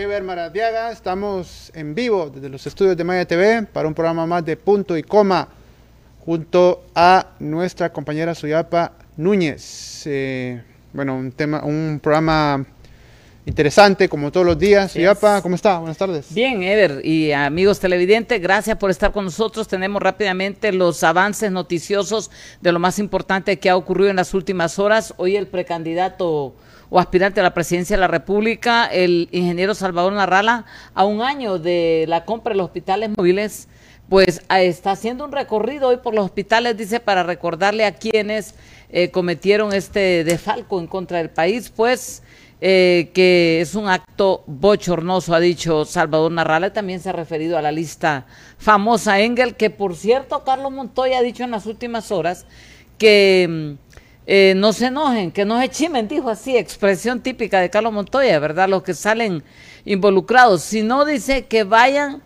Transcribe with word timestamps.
Ever 0.00 0.22
Maradiaga. 0.22 0.90
Estamos 0.90 1.70
en 1.74 1.94
vivo 1.94 2.30
desde 2.30 2.48
los 2.48 2.66
estudios 2.66 2.96
de 2.96 3.04
Maya 3.04 3.26
TV 3.26 3.64
para 3.64 3.86
un 3.86 3.92
programa 3.92 4.24
más 4.24 4.42
de 4.46 4.56
punto 4.56 4.96
y 4.96 5.02
coma 5.02 5.46
junto 6.24 6.84
a 6.94 7.26
nuestra 7.38 7.92
compañera 7.92 8.34
Suyapa 8.34 8.92
Núñez. 9.18 10.06
Eh, 10.06 10.62
bueno, 10.94 11.16
un 11.16 11.32
tema, 11.32 11.62
un 11.64 12.00
programa 12.02 12.64
interesante 13.46 14.08
como 14.08 14.30
todos 14.30 14.46
los 14.46 14.58
días. 14.58 14.92
Suyapa, 14.92 15.42
¿cómo 15.42 15.54
está? 15.54 15.78
Buenas 15.78 15.98
tardes. 15.98 16.32
Bien, 16.32 16.62
Ever 16.62 17.04
y 17.04 17.32
amigos 17.32 17.80
televidentes, 17.80 18.40
gracias 18.40 18.76
por 18.76 18.90
estar 18.90 19.12
con 19.12 19.24
nosotros. 19.24 19.68
Tenemos 19.68 20.02
rápidamente 20.02 20.72
los 20.72 21.02
avances 21.02 21.50
noticiosos 21.50 22.30
de 22.60 22.72
lo 22.72 22.78
más 22.78 22.98
importante 22.98 23.58
que 23.58 23.70
ha 23.70 23.76
ocurrido 23.76 24.10
en 24.10 24.16
las 24.16 24.34
últimas 24.34 24.78
horas. 24.78 25.14
Hoy 25.16 25.36
el 25.36 25.46
precandidato 25.46 26.54
o 26.90 26.98
aspirante 26.98 27.40
a 27.40 27.44
la 27.44 27.54
presidencia 27.54 27.96
de 27.96 28.00
la 28.00 28.08
República, 28.08 28.86
el 28.86 29.28
ingeniero 29.30 29.74
Salvador 29.74 30.12
Narrala, 30.12 30.66
a 30.94 31.04
un 31.04 31.22
año 31.22 31.58
de 31.58 32.04
la 32.08 32.24
compra 32.24 32.52
de 32.52 32.58
los 32.58 32.66
hospitales 32.66 33.10
móviles, 33.16 33.68
pues 34.08 34.42
está 34.50 34.90
haciendo 34.90 35.24
un 35.24 35.30
recorrido 35.30 35.88
hoy 35.88 35.98
por 35.98 36.14
los 36.14 36.24
hospitales, 36.24 36.76
dice, 36.76 36.98
para 36.98 37.22
recordarle 37.22 37.84
a 37.84 37.94
quienes 37.94 38.56
eh, 38.90 39.12
cometieron 39.12 39.72
este 39.72 40.24
defalco 40.24 40.80
en 40.80 40.88
contra 40.88 41.18
del 41.18 41.30
país, 41.30 41.72
pues 41.74 42.24
eh, 42.60 43.10
que 43.14 43.60
es 43.60 43.74
un 43.74 43.88
acto 43.88 44.44
bochornoso, 44.46 45.34
ha 45.34 45.40
dicho 45.40 45.84
Salvador 45.86 46.30
Narrala, 46.30 46.72
también 46.72 47.00
se 47.00 47.08
ha 47.08 47.12
referido 47.12 47.56
a 47.56 47.62
la 47.62 47.72
lista 47.72 48.26
famosa 48.58 49.20
Engel, 49.20 49.56
que 49.56 49.70
por 49.70 49.96
cierto 49.96 50.44
Carlos 50.44 50.70
Montoya 50.70 51.18
ha 51.18 51.22
dicho 51.22 51.42
en 51.42 51.52
las 51.52 51.64
últimas 51.64 52.12
horas 52.12 52.44
que 52.98 53.46
mm, 53.48 53.90
eh, 54.26 54.54
no 54.56 54.74
se 54.74 54.86
enojen, 54.86 55.32
que 55.32 55.46
no 55.46 55.58
se 55.58 55.70
chimen, 55.70 56.06
dijo 56.06 56.28
así, 56.28 56.56
expresión 56.56 57.20
típica 57.20 57.60
de 57.60 57.70
Carlos 57.70 57.92
Montoya, 57.92 58.38
¿verdad? 58.38 58.68
Los 58.68 58.82
que 58.82 58.94
salen 58.94 59.42
involucrados. 59.86 60.62
Si 60.62 60.82
no, 60.82 61.04
dice 61.04 61.46
que 61.46 61.64
vayan 61.64 62.22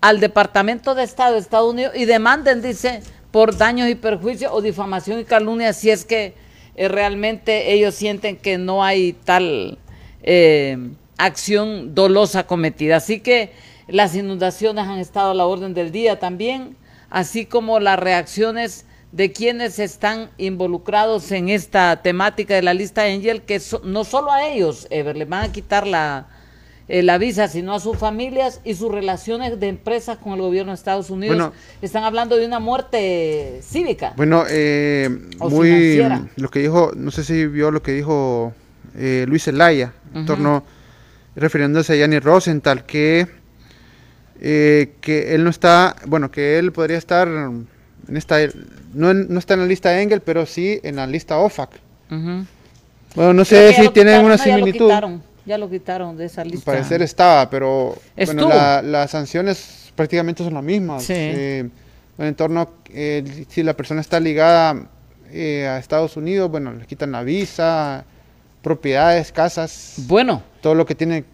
al 0.00 0.18
Departamento 0.18 0.94
de 0.94 1.04
Estado 1.04 1.34
de 1.34 1.40
Estados 1.40 1.72
Unidos 1.72 1.92
y 1.94 2.06
demanden, 2.06 2.62
dice, 2.62 3.02
por 3.30 3.56
daños 3.56 3.88
y 3.88 3.94
perjuicios 3.94 4.50
o 4.54 4.62
difamación 4.62 5.20
y 5.20 5.24
calumnia, 5.24 5.72
si 5.74 5.90
es 5.90 6.04
que 6.04 6.34
eh, 6.76 6.88
realmente 6.88 7.72
ellos 7.72 7.94
sienten 7.94 8.36
que 8.36 8.58
no 8.58 8.84
hay 8.84 9.12
tal 9.12 9.78
eh, 10.22 10.76
acción 11.18 11.94
dolosa 11.94 12.46
cometida. 12.46 12.96
Así 12.96 13.20
que 13.20 13.52
las 13.86 14.14
inundaciones 14.14 14.86
han 14.86 14.98
estado 14.98 15.30
a 15.30 15.34
la 15.34 15.46
orden 15.46 15.74
del 15.74 15.92
día 15.92 16.18
también, 16.18 16.76
así 17.10 17.46
como 17.46 17.80
las 17.80 17.98
reacciones 17.98 18.86
de 19.12 19.30
quienes 19.30 19.78
están 19.78 20.30
involucrados 20.38 21.30
en 21.30 21.48
esta 21.48 22.02
temática 22.02 22.54
de 22.54 22.62
la 22.62 22.74
lista 22.74 23.04
Angel, 23.04 23.42
que 23.42 23.60
no 23.84 24.02
solo 24.02 24.32
a 24.32 24.48
ellos, 24.48 24.88
Ever, 24.90 25.16
les 25.16 25.28
van 25.28 25.44
a 25.44 25.52
quitar 25.52 25.86
la, 25.86 26.26
eh, 26.86 27.02
la 27.02 27.16
visa, 27.16 27.48
sino 27.48 27.72
a 27.72 27.80
sus 27.80 27.96
familias 27.96 28.60
y 28.62 28.74
sus 28.74 28.92
relaciones 28.92 29.58
de 29.58 29.68
empresas 29.68 30.18
con 30.18 30.34
el 30.34 30.42
gobierno 30.42 30.72
de 30.72 30.76
Estados 30.76 31.08
Unidos. 31.08 31.52
Están 31.80 32.04
hablando 32.04 32.36
de 32.36 32.46
una 32.46 32.60
muerte 32.60 33.60
cívica. 33.62 34.12
Bueno, 34.16 34.44
eh, 34.50 35.08
muy 35.38 36.04
lo 36.36 36.50
que 36.50 36.58
dijo, 36.58 36.92
no 36.94 37.10
sé 37.10 37.24
si 37.24 37.46
vio 37.46 37.70
lo 37.70 37.82
que 37.82 37.92
dijo 37.92 38.52
eh, 38.96 39.24
Luis 39.26 39.44
Zelaya, 39.44 39.94
en 40.14 40.26
torno, 40.26 40.62
refiriéndose 41.34 41.94
a 41.94 41.96
Yanni 41.96 42.18
Rosenthal, 42.18 42.84
que, 42.84 43.28
que 44.38 45.34
él 45.34 45.42
no 45.42 45.48
está, 45.48 45.96
bueno, 46.06 46.30
que 46.30 46.58
él 46.58 46.70
podría 46.70 46.98
estar 46.98 47.26
en 47.28 47.66
esta, 48.16 48.36
no, 48.92 49.14
no, 49.14 49.38
está 49.38 49.54
en 49.54 49.60
la 49.60 49.66
lista 49.66 50.02
Engel, 50.02 50.20
pero 50.20 50.44
sí 50.44 50.80
en 50.82 50.96
la 50.96 51.06
lista 51.06 51.38
OFAC. 51.38 51.70
Bueno, 52.10 53.32
no 53.32 53.44
sé 53.46 53.72
si 53.72 53.88
tienen 53.88 54.22
una 54.22 54.36
similitud. 54.36 54.92
Ya 55.46 55.58
lo, 55.58 55.68
quitaron, 55.68 56.16
de 56.16 56.26
esa 56.26 56.44
lista. 56.44 56.70
Al 56.70 56.78
parecer 56.78 57.02
estaba, 57.02 57.50
pero 57.50 57.96
bueno, 58.16 58.48
las 58.82 59.10
sanciones 59.10 59.92
prácticamente 59.94 60.42
son 60.42 60.54
las 60.54 60.62
mismas. 60.62 61.08
Eh, 61.10 61.68
en 62.18 62.34
torno, 62.34 62.70
eh, 62.90 63.44
si 63.48 63.62
la 63.62 63.74
persona 63.74 64.00
está 64.00 64.20
ligada 64.20 64.86
eh, 65.30 65.66
a 65.66 65.78
Estados 65.78 66.16
Unidos, 66.16 66.50
bueno, 66.50 66.72
le 66.72 66.86
quitan 66.86 67.12
la 67.12 67.22
visa, 67.22 68.04
propiedades, 68.62 69.32
casas. 69.32 69.94
Bueno. 70.06 70.42
Todo 70.60 70.74
lo 70.74 70.86
que 70.86 70.94
tiene. 70.94 71.24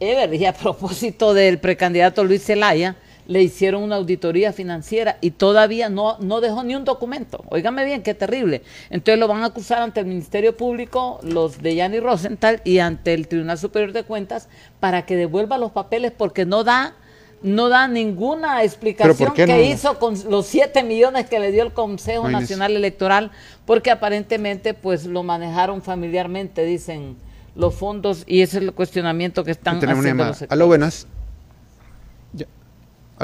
Ever, 0.00 0.32
y 0.34 0.46
a 0.46 0.54
propósito 0.54 1.34
del 1.34 1.58
precandidato 1.58 2.24
Luis 2.24 2.44
Zelaya, 2.44 2.96
le 3.30 3.42
hicieron 3.42 3.84
una 3.84 3.94
auditoría 3.94 4.52
financiera 4.52 5.16
y 5.20 5.30
todavía 5.30 5.88
no, 5.88 6.18
no 6.18 6.40
dejó 6.40 6.64
ni 6.64 6.74
un 6.74 6.84
documento. 6.84 7.44
Óigame 7.48 7.84
bien, 7.84 8.02
qué 8.02 8.12
terrible. 8.12 8.62
Entonces 8.90 9.20
lo 9.20 9.28
van 9.28 9.44
a 9.44 9.46
acusar 9.46 9.82
ante 9.82 10.00
el 10.00 10.06
Ministerio 10.06 10.56
Público, 10.56 11.20
los 11.22 11.62
de 11.62 11.76
Yanni 11.76 12.00
Rosenthal 12.00 12.60
y 12.64 12.80
ante 12.80 13.14
el 13.14 13.28
Tribunal 13.28 13.56
Superior 13.56 13.92
de 13.92 14.02
Cuentas 14.02 14.48
para 14.80 15.06
que 15.06 15.14
devuelva 15.14 15.58
los 15.58 15.70
papeles 15.70 16.10
porque 16.10 16.44
no 16.44 16.64
da 16.64 16.96
no 17.40 17.68
da 17.68 17.86
ninguna 17.86 18.64
explicación 18.64 19.32
que 19.32 19.64
hizo 19.64 19.98
con 20.00 20.14
los 20.28 20.46
7 20.46 20.82
millones 20.82 21.26
que 21.26 21.38
le 21.38 21.52
dio 21.52 21.62
el 21.62 21.72
Consejo 21.72 22.28
Nacional 22.28 22.76
Electoral, 22.76 23.30
porque 23.64 23.90
aparentemente 23.90 24.74
pues 24.74 25.06
lo 25.06 25.22
manejaron 25.22 25.80
familiarmente, 25.80 26.64
dicen 26.64 27.16
los 27.54 27.74
fondos, 27.76 28.24
y 28.26 28.42
ese 28.42 28.58
es 28.58 28.64
el 28.64 28.72
cuestionamiento 28.74 29.42
que 29.42 29.52
están 29.52 29.76
haciendo 29.76 30.24
los 30.24 30.44
Aló, 30.50 30.66
buenas. 30.66 31.06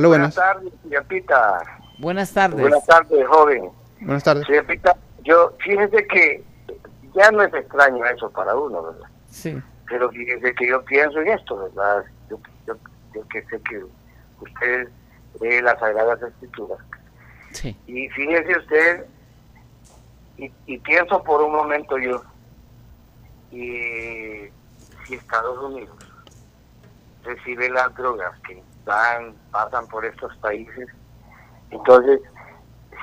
Buenas 0.05 0.35
tardes, 0.35 0.73
señor 0.83 1.05
Pita. 1.07 1.63
Buenas 1.99 2.33
tardes. 2.33 2.61
Buenas 2.61 2.85
tardes, 2.85 3.27
joven. 3.27 3.71
Buenas 4.01 4.23
tardes. 4.23 4.47
Señor 4.47 4.67
Pita, 4.67 4.97
yo, 5.25 5.55
fíjese 5.59 6.07
que 6.07 6.45
ya 7.15 7.31
no 7.31 7.43
es 7.43 7.55
extraño 7.55 8.05
eso 8.05 8.31
para 8.31 8.55
uno, 8.55 8.83
¿verdad? 8.83 9.09
Sí. 9.31 9.61
Pero 9.89 10.11
fíjese 10.11 10.55
que 10.55 10.69
yo 10.69 10.85
pienso 10.85 11.21
en 11.21 11.29
esto, 11.29 11.57
¿verdad? 11.57 12.05
Yo, 12.29 12.39
yo, 12.67 12.77
que 13.29 13.43
sé 13.47 13.61
que 13.63 13.83
usted 14.41 14.89
lee 15.41 15.63
las 15.63 15.79
Sagradas 15.81 16.21
Escrituras. 16.21 16.79
Sí. 17.53 17.75
Y 17.87 18.09
fíjese 18.11 18.59
usted, 18.59 19.07
y, 20.37 20.53
y 20.67 20.79
pienso 20.79 21.23
por 21.23 21.41
un 21.41 21.53
momento 21.53 21.97
yo, 21.97 22.23
y 23.51 24.51
si 25.07 25.15
Estados 25.15 25.59
Unidos 25.65 25.97
recibe 27.25 27.71
las 27.71 27.95
drogas 27.95 28.39
que 28.41 28.63
van, 28.87 29.35
pasan 29.51 29.87
por 29.89 30.05
estos 30.07 30.35
países. 30.39 30.89
Entonces, 31.71 32.21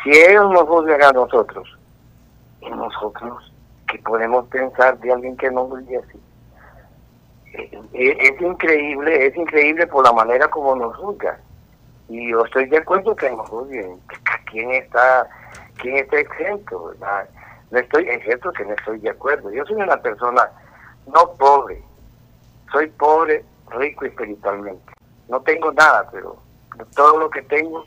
si 0.03 0.09
ellos 0.09 0.49
nos 0.51 0.63
juzgan 0.63 1.03
a 1.03 1.11
nosotros, 1.11 1.77
y 2.61 2.69
nosotros, 2.69 3.53
que 3.87 3.99
podemos 3.99 4.47
pensar 4.47 4.97
de 4.99 5.11
alguien 5.11 5.37
que 5.37 5.51
no 5.51 5.65
juzgue 5.65 5.97
así? 5.97 6.19
Eh, 7.53 7.81
eh, 7.93 8.17
es 8.19 8.41
increíble, 8.41 9.27
es 9.27 9.35
increíble 9.35 9.85
por 9.85 10.03
la 10.03 10.13
manera 10.13 10.47
como 10.47 10.75
nos 10.75 10.95
juzga. 10.95 11.37
Y 12.07 12.31
yo 12.31 12.43
estoy 12.45 12.65
de 12.67 12.77
acuerdo 12.77 13.15
que 13.15 13.29
nos 13.29 13.47
juzguen. 13.49 13.99
¿Quién 14.49 14.71
está, 14.71 15.27
quién 15.77 15.97
está 15.97 16.19
exento? 16.19 16.93
No 17.71 17.79
estoy, 17.79 18.07
es 18.07 18.23
cierto 18.23 18.51
que 18.53 18.65
no 18.65 18.73
estoy 18.73 18.99
de 18.99 19.09
acuerdo. 19.09 19.51
Yo 19.51 19.65
soy 19.65 19.75
una 19.75 19.97
persona 19.97 20.49
no 21.07 21.33
pobre, 21.37 21.83
soy 22.71 22.87
pobre, 22.87 23.43
rico 23.71 24.05
espiritualmente 24.05 24.93
no 25.33 25.41
tengo 25.41 25.71
nada, 25.71 26.07
pero 26.11 26.37
todo 26.95 27.17
lo 27.17 27.29
que 27.31 27.41
tengo 27.41 27.83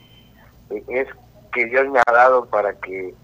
eh, 0.70 0.82
es 0.88 1.06
que 1.52 1.64
Dios 1.66 1.86
me 1.88 2.00
ha 2.00 2.12
dado 2.12 2.44
para 2.46 2.74
que 2.74 3.14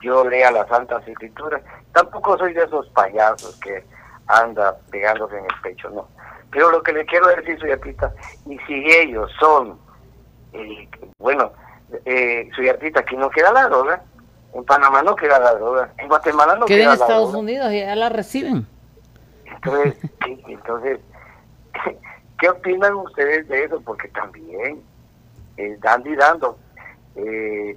yo 0.00 0.24
lea 0.24 0.50
las 0.50 0.66
Santas 0.68 1.06
Escrituras. 1.06 1.60
Tampoco 1.92 2.38
soy 2.38 2.54
de 2.54 2.64
esos 2.64 2.88
payasos 2.88 3.60
que 3.60 3.84
anda 4.28 4.78
pegándose 4.90 5.36
en 5.36 5.44
el 5.44 5.60
pecho, 5.62 5.90
no. 5.90 6.08
Pero 6.50 6.70
lo 6.70 6.82
que 6.82 6.94
le 6.94 7.04
quiero 7.04 7.26
decir, 7.26 7.58
soy 7.60 7.70
artista, 7.70 8.10
y 8.46 8.58
si 8.60 8.90
ellos 8.92 9.30
son, 9.38 9.78
eh, 10.54 10.88
bueno, 11.18 11.52
eh, 12.06 12.48
soy 12.56 12.70
artista, 12.70 13.00
aquí 13.00 13.14
no 13.14 13.28
queda 13.28 13.52
la 13.52 13.68
droga, 13.68 14.02
en 14.54 14.64
Panamá 14.64 15.02
no 15.02 15.14
queda 15.14 15.38
la 15.38 15.52
droga, 15.52 15.92
en 15.98 16.08
Guatemala 16.08 16.56
no 16.56 16.64
queda, 16.64 16.78
la 16.78 16.84
droga. 16.84 16.94
en 16.94 17.02
Estados 17.02 17.34
Unidos 17.34 17.72
y 17.72 17.80
ya 17.80 17.94
la 17.94 18.08
reciben. 18.08 18.66
Entonces, 19.44 19.96
entonces 20.46 21.00
¿Qué 22.38 22.48
opinan 22.48 22.94
ustedes 22.94 23.48
de 23.48 23.64
eso? 23.64 23.80
Porque 23.80 24.08
también 24.08 24.82
eh, 25.56 25.76
dando 25.80 26.08
y 26.08 26.16
dando, 26.16 26.58
eh, 27.16 27.76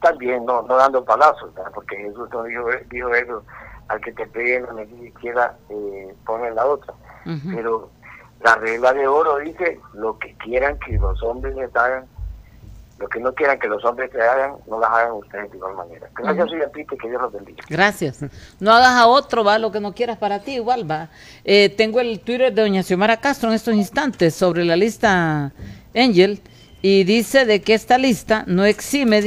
también 0.00 0.44
no, 0.44 0.62
no 0.62 0.76
dando 0.76 1.04
palazos, 1.04 1.50
porque 1.74 1.96
Jesús 1.96 2.28
no 2.30 2.44
dijo, 2.44 2.70
eso, 3.14 3.42
al 3.88 4.00
que 4.00 4.12
te 4.12 4.26
peguen 4.26 4.66
ni 4.76 5.08
siquiera 5.08 5.56
eh, 5.70 6.14
ponen 6.26 6.54
la 6.54 6.66
otra. 6.66 6.94
Pero 7.54 7.88
la 8.40 8.56
regla 8.56 8.92
de 8.92 9.06
oro 9.06 9.38
dice, 9.38 9.80
lo 9.94 10.18
que 10.18 10.34
quieran 10.38 10.78
que 10.80 10.98
los 10.98 11.22
hombres 11.22 11.54
les 11.54 11.74
hagan, 11.74 12.06
lo 13.02 13.08
que 13.08 13.18
no 13.18 13.34
quieran 13.34 13.58
que 13.58 13.66
los 13.66 13.84
hombres 13.84 14.12
te 14.12 14.22
hagan, 14.22 14.52
no 14.68 14.78
las 14.78 14.88
hagan 14.88 15.12
ustedes 15.14 15.50
de 15.50 15.56
igual 15.56 15.74
manera. 15.74 16.08
Gracias, 16.14 16.48
uh 16.48 16.96
que 16.96 17.08
Dios 17.08 17.20
los 17.20 17.32
bendiga. 17.32 17.64
Gracias. 17.68 18.24
No 18.60 18.72
hagas 18.72 18.92
a 18.92 19.08
otro, 19.08 19.42
va, 19.42 19.58
lo 19.58 19.72
que 19.72 19.80
no 19.80 19.92
quieras 19.92 20.18
para 20.18 20.38
ti, 20.38 20.52
igual 20.52 20.88
va. 20.88 21.08
Eh, 21.44 21.68
tengo 21.76 21.98
el 21.98 22.20
Twitter 22.20 22.54
de 22.54 22.62
doña 22.62 22.84
Xiomara 22.84 23.16
Castro 23.16 23.48
en 23.48 23.56
estos 23.56 23.74
instantes 23.74 24.36
sobre 24.36 24.64
la 24.64 24.76
lista 24.76 25.52
Angel 25.96 26.40
y 26.80 27.02
dice 27.02 27.44
de 27.44 27.60
que 27.60 27.74
esta 27.74 27.98
lista 27.98 28.44
no 28.46 28.64
exime 28.64 29.26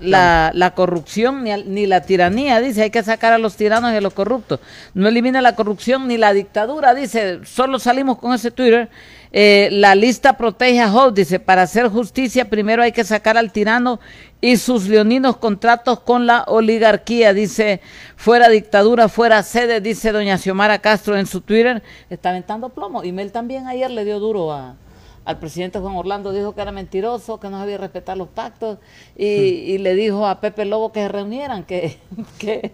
la, 0.00 0.52
la 0.54 0.70
corrupción 0.76 1.42
ni, 1.42 1.50
ni, 1.64 1.86
la 1.86 2.02
tiranía, 2.02 2.60
dice, 2.60 2.82
hay 2.82 2.90
que 2.90 3.02
sacar 3.02 3.32
a 3.32 3.38
los 3.38 3.56
tiranos 3.56 3.92
y 3.92 3.96
a 3.96 4.00
los 4.00 4.14
corruptos. 4.14 4.60
No 4.94 5.08
elimina 5.08 5.42
la 5.42 5.56
corrupción 5.56 6.06
ni 6.06 6.16
la 6.16 6.32
dictadura, 6.32 6.94
dice, 6.94 7.40
solo 7.44 7.80
salimos 7.80 8.18
con 8.18 8.32
ese 8.32 8.52
Twitter. 8.52 8.88
Eh, 9.32 9.68
la 9.72 9.96
lista 9.96 10.36
protege 10.36 10.80
a 10.80 10.94
Hope, 10.94 11.20
dice, 11.22 11.40
para 11.40 11.62
hacer 11.62 11.88
justicia 11.88 12.48
primero 12.48 12.84
hay 12.84 12.92
que 12.92 13.02
sacar 13.02 13.36
al 13.36 13.50
tirano 13.50 13.98
y 14.40 14.58
sus 14.58 14.86
leoninos 14.86 15.38
contratos 15.38 15.98
con 15.98 16.24
la 16.24 16.44
oligarquía, 16.44 17.34
dice, 17.34 17.80
fuera 18.14 18.48
dictadura, 18.48 19.08
fuera 19.08 19.42
sede, 19.42 19.80
dice 19.80 20.12
doña 20.12 20.38
Xiomara 20.38 20.78
Castro 20.78 21.16
en 21.16 21.26
su 21.26 21.40
Twitter, 21.40 21.82
está 22.10 22.30
aventando 22.30 22.68
plomo. 22.68 23.02
Y 23.02 23.10
Mel 23.10 23.32
también 23.32 23.66
ayer 23.66 23.90
le 23.90 24.04
dio 24.04 24.20
duro 24.20 24.52
a, 24.52 24.76
al 25.24 25.38
presidente 25.38 25.78
Juan 25.78 25.96
Orlando, 25.96 26.32
dijo 26.32 26.54
que 26.54 26.62
era 26.62 26.72
mentiroso, 26.72 27.40
que 27.40 27.48
no 27.48 27.58
sabía 27.58 27.78
respetar 27.78 28.16
los 28.16 28.28
pactos, 28.28 28.78
y, 29.16 29.24
y 29.24 29.78
le 29.78 29.94
dijo 29.94 30.26
a 30.26 30.40
Pepe 30.40 30.64
Lobo 30.64 30.92
que 30.92 31.00
se 31.00 31.08
reunieran, 31.08 31.64
que, 31.64 31.98
que 32.38 32.72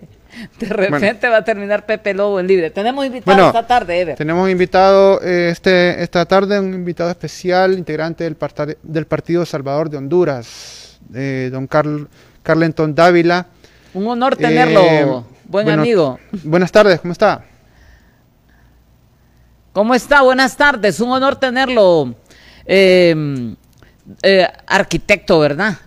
de 0.59 0.67
repente 0.67 1.29
va 1.29 1.39
a 1.39 1.45
terminar 1.45 1.87
Pepe 1.87 2.15
Lobo 2.15 2.41
en 2.41 2.47
libre. 2.47 2.71
Tenemos 2.71 3.07
invitado 3.07 3.47
esta 3.47 3.67
tarde, 3.67 4.01
Ever. 4.01 4.17
Tenemos 4.17 4.49
invitado 4.51 5.21
eh, 5.23 5.51
este, 5.51 6.03
esta 6.03 6.25
tarde, 6.27 6.59
un 6.59 6.75
invitado 6.75 7.11
especial, 7.11 7.79
integrante 7.79 8.25
del, 8.25 8.37
del 8.83 9.07
Partido 9.07 9.47
Salvador 9.47 9.91
de 9.91 9.97
Honduras 9.97 10.81
don 11.09 11.67
Carl, 11.67 12.09
Carlenton 12.43 12.95
Dávila. 12.95 13.47
Un 13.95 14.07
honor 14.07 14.37
tenerlo, 14.37 14.83
eh, 14.83 15.23
buen 15.45 15.69
amigo. 15.69 16.19
Buenas 16.45 16.71
tardes, 16.71 17.01
¿cómo 17.01 17.13
está? 17.13 17.45
¿Cómo 19.73 19.95
está? 19.95 20.23
Buenas 20.23 20.57
tardes, 20.57 21.01
un 21.01 21.11
honor 21.11 21.37
tenerlo, 21.37 22.15
eh, 22.73 23.55
eh, 24.23 24.49
arquitecto, 24.67 25.41
¿verdad? 25.41 25.79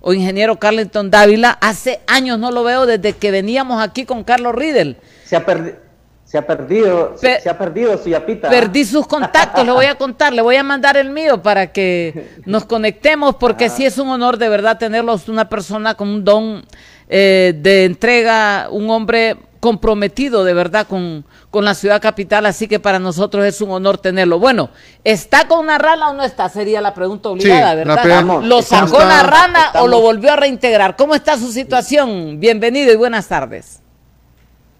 o 0.00 0.12
ingeniero 0.12 0.56
Carlenton 0.58 1.10
Dávila. 1.10 1.58
Hace 1.60 2.00
años 2.06 2.38
no 2.38 2.52
lo 2.52 2.62
veo 2.62 2.86
desde 2.86 3.14
que 3.14 3.30
veníamos 3.32 3.82
aquí 3.82 4.04
con 4.04 4.22
Carlos 4.22 4.54
Riedel. 4.54 4.96
Se 5.24 5.34
ha 5.34 5.44
perdido 5.44 5.88
se 6.28 6.36
ha 6.36 6.46
perdido, 6.46 7.14
se, 7.16 7.48
ha 7.48 7.56
perdido 7.56 7.96
su 7.96 8.10
yapita. 8.10 8.50
Perdí 8.50 8.84
sus 8.84 9.06
contactos, 9.06 9.64
le 9.64 9.72
voy 9.72 9.86
a 9.86 9.94
contar, 9.98 10.30
le 10.34 10.42
voy 10.42 10.56
a 10.56 10.62
mandar 10.62 10.98
el 10.98 11.08
mío 11.08 11.42
para 11.42 11.72
que 11.72 12.28
nos 12.44 12.66
conectemos, 12.66 13.36
porque 13.36 13.70
sí 13.70 13.86
es 13.86 13.96
un 13.96 14.10
honor 14.10 14.36
de 14.36 14.50
verdad 14.50 14.76
tenerlos, 14.76 15.30
una 15.30 15.48
persona 15.48 15.94
con 15.94 16.10
un 16.10 16.24
don 16.24 16.66
eh, 17.08 17.54
de 17.56 17.86
entrega, 17.86 18.68
un 18.70 18.90
hombre 18.90 19.38
comprometido 19.60 20.44
de 20.44 20.54
verdad 20.54 20.86
con, 20.86 21.24
con 21.50 21.64
la 21.64 21.74
ciudad 21.74 22.00
capital, 22.00 22.46
así 22.46 22.68
que 22.68 22.78
para 22.78 22.98
nosotros 22.98 23.44
es 23.44 23.60
un 23.60 23.70
honor 23.70 23.98
tenerlo. 23.98 24.38
Bueno, 24.38 24.70
¿está 25.04 25.48
con 25.48 25.60
una 25.60 25.78
rana 25.78 26.10
o 26.10 26.14
no 26.14 26.24
está? 26.24 26.48
Sería 26.48 26.80
la 26.80 26.94
pregunta 26.94 27.28
obligada, 27.28 27.74
¿verdad? 27.74 28.24
¿Lo 28.42 28.62
sacó 28.62 28.98
la 29.00 29.22
rana 29.22 29.72
o 29.80 29.88
lo 29.88 30.00
volvió 30.00 30.32
a 30.32 30.36
reintegrar? 30.36 30.96
¿Cómo 30.96 31.14
está 31.14 31.36
su 31.36 31.50
situación? 31.52 32.38
Bienvenido 32.40 32.92
y 32.92 32.96
buenas 32.96 33.28
tardes. 33.28 33.82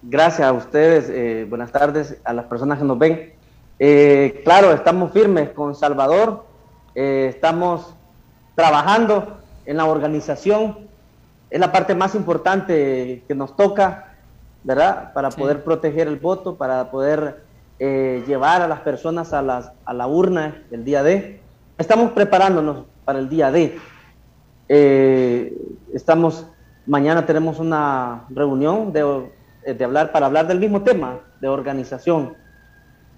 Gracias 0.03 0.47
a 0.47 0.53
ustedes, 0.53 1.11
eh, 1.11 1.45
buenas 1.49 1.73
tardes 1.73 2.19
a 2.25 2.33
las 2.33 2.45
personas 2.47 2.79
que 2.79 2.85
nos 2.85 2.99
ven. 2.99 3.35
Eh, 3.81 4.43
claro, 4.45 4.73
estamos 4.73 5.13
firmes 5.13 5.51
con 5.51 5.75
Salvador, 5.75 6.47
eh, 6.95 7.27
estamos 7.29 7.95
trabajando 8.55 9.39
en 9.67 9.77
la 9.77 9.85
organización, 9.87 10.89
es 11.51 11.61
la 11.61 11.73
parte 11.73 11.95
más 11.95 12.15
importante 12.15 13.25
que 13.27 13.35
nos 13.35 13.57
toca, 13.57 14.08
¿verdad? 14.69 15.13
Para 15.13 15.31
poder 15.31 15.65
proteger 15.65 16.07
el 16.07 16.17
voto, 16.17 16.57
para 16.57 16.91
poder 16.91 17.43
llevar 17.81 18.63
a 18.63 18.69
las 18.69 18.81
personas 18.81 19.33
a, 19.33 19.41
las, 19.41 19.73
a 19.85 19.95
la 19.95 20.07
urna 20.07 20.63
el 20.71 20.85
día 20.85 21.03
D. 21.03 21.41
Estamos 21.79 22.13
preparándonos 22.13 22.85
para 23.05 23.19
el 23.19 23.29
día 23.29 23.51
D. 23.51 23.79
estamos, 25.93 26.47
mañana 26.87 27.25
tenemos 27.25 27.59
una 27.59 28.25
reunión 28.31 28.93
de 28.93 29.31
eh, 29.69 29.75
de 29.75 29.85
hablar, 29.85 30.13
para 30.13 30.25
hablar 30.25 30.47
del 30.47 30.61
mismo 30.61 30.83
tema, 30.83 31.21
de 31.43 31.49
organización. 31.49 32.35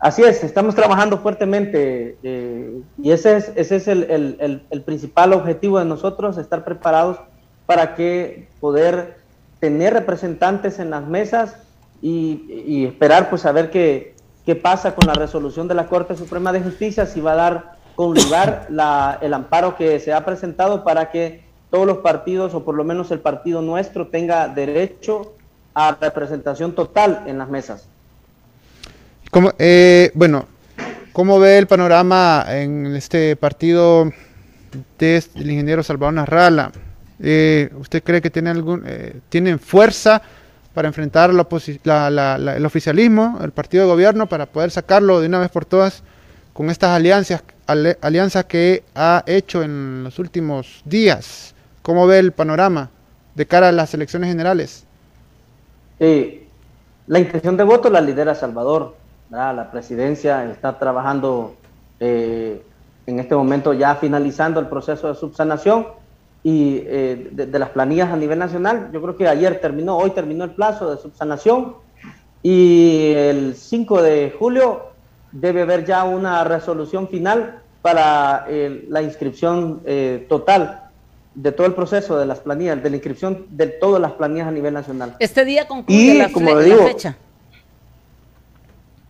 Así 0.01 0.23
es, 0.23 0.43
estamos 0.43 0.75
trabajando 0.75 1.19
fuertemente 1.19 2.19
eh, 2.25 2.83
y 3.01 3.13
ese 3.13 3.37
es, 3.37 3.53
ese 3.55 3.77
es 3.77 3.87
el, 3.87 4.03
el, 4.11 4.67
el, 4.69 4.83
principal 4.83 5.33
objetivo 5.33 5.79
de 5.79 5.85
nosotros, 5.85 6.39
estar 6.39 6.65
preparados 6.65 7.19
para 7.67 7.95
que 7.95 8.49
poder 8.59 9.20
tener 9.61 9.93
representantes 9.93 10.79
en 10.79 10.91
las 10.91 11.07
mesas 11.07 11.55
y, 12.03 12.65
y 12.67 12.87
esperar 12.87 13.29
pues 13.31 13.45
a 13.45 13.53
ver 13.53 13.71
qué, 13.71 14.15
qué, 14.47 14.57
pasa 14.57 14.95
con 14.95 15.07
la 15.07 15.13
resolución 15.13 15.69
de 15.69 15.75
la 15.75 15.87
Corte 15.87 16.17
Suprema 16.17 16.53
de 16.53 16.63
Justicia, 16.63 17.07
si 17.07 17.21
va 17.21 17.33
a 17.33 17.37
dar 17.37 17.73
con 17.95 18.15
lugar 18.15 18.67
la, 18.71 19.19
el 19.21 19.35
amparo 19.35 19.77
que 19.77 20.01
se 20.01 20.13
ha 20.13 20.25
presentado 20.25 20.83
para 20.83 21.11
que 21.11 21.45
todos 21.71 21.87
los 21.87 21.99
partidos, 21.99 22.55
o 22.55 22.65
por 22.65 22.75
lo 22.75 22.83
menos 22.83 23.11
el 23.11 23.21
partido 23.21 23.63
nuestro, 23.63 24.09
tenga 24.09 24.49
derecho 24.49 25.35
a 25.75 25.97
representación 26.01 26.75
total 26.75 27.23
en 27.27 27.39
las 27.39 27.49
mesas. 27.49 27.87
Como, 29.31 29.53
eh, 29.59 30.11
bueno, 30.15 30.47
¿cómo 31.13 31.39
ve 31.39 31.59
el 31.59 31.69
panorama 31.69 32.45
en 32.49 32.97
este 32.97 33.37
partido 33.37 34.11
del 34.99 35.23
ingeniero 35.37 35.85
Salvador 35.85 36.15
Narrala? 36.15 36.73
Eh, 37.23 37.71
¿Usted 37.79 38.03
cree 38.03 38.23
que 38.23 38.31
tiene 38.31 38.51
algún, 38.51 38.85
eh, 38.87 39.21
tienen 39.29 39.59
fuerza 39.59 40.23
para 40.73 40.89
enfrentar 40.89 41.31
el 41.31 42.65
oficialismo, 42.67 43.39
el 43.43 43.51
partido 43.51 43.85
de 43.85 43.91
gobierno, 43.91 44.27
para 44.27 44.47
poder 44.47 44.71
sacarlo 44.71 45.21
de 45.21 45.27
una 45.27 45.41
vez 45.41 45.51
por 45.51 45.65
todas 45.65 46.03
con 46.53 46.71
estas 46.71 46.91
alianzas, 46.91 47.43
alianzas 48.01 48.45
que 48.47 48.85
ha 48.95 49.23
hecho 49.27 49.63
en 49.63 50.05
los 50.05 50.19
últimos 50.19 50.83
días? 50.85 51.55
¿Cómo 51.83 52.07
ve 52.07 52.19
el 52.19 52.33
panorama 52.33 52.91
de 53.35 53.47
cara 53.47 53.69
a 53.69 53.73
las 53.73 53.93
elecciones 53.95 54.31
generales? 54.31 54.85
Eh, 55.99 56.47
la 57.07 57.19
intención 57.19 57.57
de 57.57 57.65
voto 57.65 57.91
la 57.91 58.01
lidera 58.01 58.35
Salvador. 58.35 58.97
La 59.31 59.71
presidencia 59.71 60.51
está 60.51 60.79
trabajando 60.79 61.57
eh, 62.01 62.63
en 63.07 63.21
este 63.21 63.37
momento 63.37 63.73
ya 63.73 63.95
finalizando 63.95 64.59
el 64.59 64.67
proceso 64.67 65.09
de 65.09 65.15
subsanación 65.15 65.87
y 66.43 66.83
eh, 66.87 67.29
de, 67.33 67.59
las 67.59 67.71
planillas 67.71 68.11
a 68.11 68.17
nivel 68.17 68.39
nacional. 68.39 68.91
Yo 68.93 69.03
creo 69.03 69.17
que 69.17 69.29
ayer 69.29 69.61
terminó, 69.61 69.97
hoy 69.97 70.11
terminó 70.11 70.45
el 70.45 70.51
plazo 70.51 70.91
de 70.91 71.01
subsanación 71.01 71.77
y 72.43 73.13
el 73.15 73.55
5 73.55 74.03
de 74.03 74.35
julio 74.39 74.91
debe 75.33 75.63
haber 75.63 75.85
ya 75.85 76.05
una 76.05 76.43
resolución 76.45 77.09
final 77.09 77.61
para 77.83 78.47
la 78.89 79.03
inscripción 79.03 79.83
total 80.29 80.91
de 81.35 81.53
todo 81.53 81.67
el 81.67 81.75
proceso 81.75 82.19
de 82.19 82.27
las 82.27 82.41
planillas, 82.41 82.83
de 82.83 82.91
la 82.91 82.97
inscripción 82.97 83.47
de 83.51 83.67
todas 83.67 84.01
las 84.01 84.13
planillas 84.13 84.49
a 84.49 84.51
nivel 84.51 84.75
nacional. 84.75 85.17
Este 85.19 85.45
día 85.45 85.67
concluye 85.67 86.15
la, 86.15 86.29
fecha. 86.29 87.17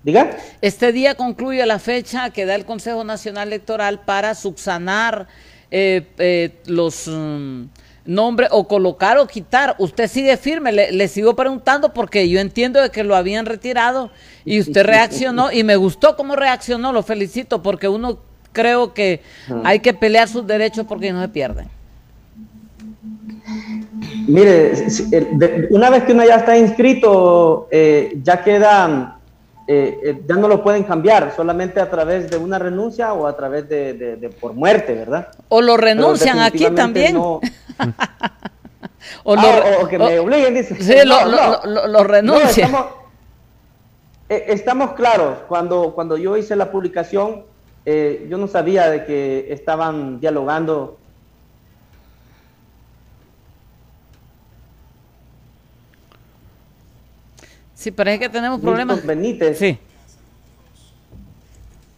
Diga. 0.03 0.37
Este 0.61 0.93
día 0.93 1.15
concluye 1.15 1.65
la 1.67 1.79
fecha 1.79 2.31
que 2.31 2.47
da 2.47 2.55
el 2.55 2.65
Consejo 2.65 3.05
Nacional 3.05 3.49
Electoral 3.49 4.01
para 4.01 4.35
subsanar 4.35 5.29
eh, 5.71 6.07
eh, 6.19 6.51
los 6.67 7.07
mm, 7.07 7.65
nombres 8.05 8.49
o 8.53 8.67
colocar 8.67 9.19
o 9.19 9.27
quitar. 9.27 9.77
Usted 9.79 10.09
sigue 10.09 10.37
firme, 10.37 10.73
le, 10.73 11.09
sigo 11.09 11.35
preguntando 11.37 11.93
porque 11.93 12.29
yo 12.29 12.41
entiendo 12.41 12.81
de 12.81 12.91
que 12.91 13.05
lo 13.05 13.17
habían 13.17 13.47
retirado 13.47 14.11
y 14.45 14.61
usted 14.61 14.85
reaccionó 14.85 15.53
y 15.53 15.65
me 15.65 15.77
gustó 15.77 16.17
cómo 16.17 16.37
reaccionó, 16.37 16.93
lo 16.93 17.03
felicito 17.03 17.63
porque 17.63 17.89
uno 17.89 18.19
creo 18.53 18.95
que 18.95 19.23
hay 19.65 19.81
que 19.81 19.95
pelear 19.95 20.29
sus 20.29 20.47
derechos 20.47 20.87
porque 20.89 21.13
no 21.13 21.23
se 21.23 21.29
pierden. 21.29 21.69
Mire, 24.27 24.73
una 25.71 25.91
vez 25.91 26.05
que 26.05 26.13
uno 26.13 26.25
ya 26.25 26.37
está 26.37 26.57
inscrito, 26.57 27.69
eh, 27.71 28.19
ya 28.23 28.43
queda, 28.43 29.20
eh, 29.73 30.01
eh, 30.03 30.23
ya 30.27 30.35
no 30.35 30.49
lo 30.49 30.65
pueden 30.65 30.83
cambiar, 30.83 31.33
solamente 31.37 31.79
a 31.79 31.89
través 31.89 32.29
de 32.29 32.37
una 32.37 32.59
renuncia 32.59 33.13
o 33.13 33.29
a 33.29 33.37
través 33.37 33.69
de, 33.69 34.29
por 34.41 34.53
muerte, 34.53 34.95
¿verdad? 34.95 35.29
O 35.49 35.63
lo 35.63 35.77
renuncian 35.77 36.41
aquí 36.41 36.69
también. 36.71 37.17
o, 37.17 37.41
ah, 39.39 39.87
que 39.89 39.97
me 39.97 40.19
obliguen, 40.19 40.55
dice. 40.55 40.75
Sí, 40.75 40.97
lo, 41.07 42.03
renuncian. 42.03 42.73
estamos, 44.29 44.95
claros, 44.95 45.39
cuando, 45.47 45.95
cuando 45.95 46.17
yo 46.17 46.37
hice 46.37 46.57
la 46.57 46.73
publicación, 46.73 47.45
yo 47.87 48.39
no 48.39 48.49
sabía 48.49 48.91
de 48.91 49.05
que 49.05 49.53
estaban 49.53 50.19
dialogando 50.19 50.99
Sí, 57.81 57.93
pero 57.93 58.11
es 58.11 58.19
que 58.19 58.29
tenemos 58.29 58.61
problemas. 58.61 58.97
Milton 58.97 59.09
Benítez. 59.09 59.59
Sí. 59.59 59.79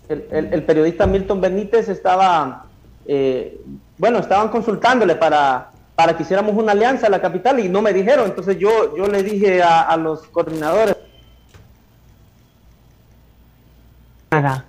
El, 0.08 0.62
periodista 0.62 1.08
Milton 1.08 1.40
Benítez 1.40 1.88
estaba, 1.88 2.66
eh, 3.04 3.60
bueno, 3.98 4.20
estaban 4.20 4.48
consultándole 4.50 5.16
para, 5.16 5.72
para 5.96 6.16
que 6.16 6.22
hiciéramos 6.22 6.54
una 6.54 6.70
alianza 6.70 7.08
a 7.08 7.10
la 7.10 7.20
capital 7.20 7.58
y 7.58 7.68
no 7.68 7.82
me 7.82 7.92
dijeron. 7.92 8.26
Entonces 8.26 8.58
yo, 8.60 8.96
yo 8.96 9.08
le 9.08 9.24
dije 9.24 9.60
a, 9.60 9.96
los 9.96 10.22
coordinadores. 10.28 10.94
Nada. 14.30 14.64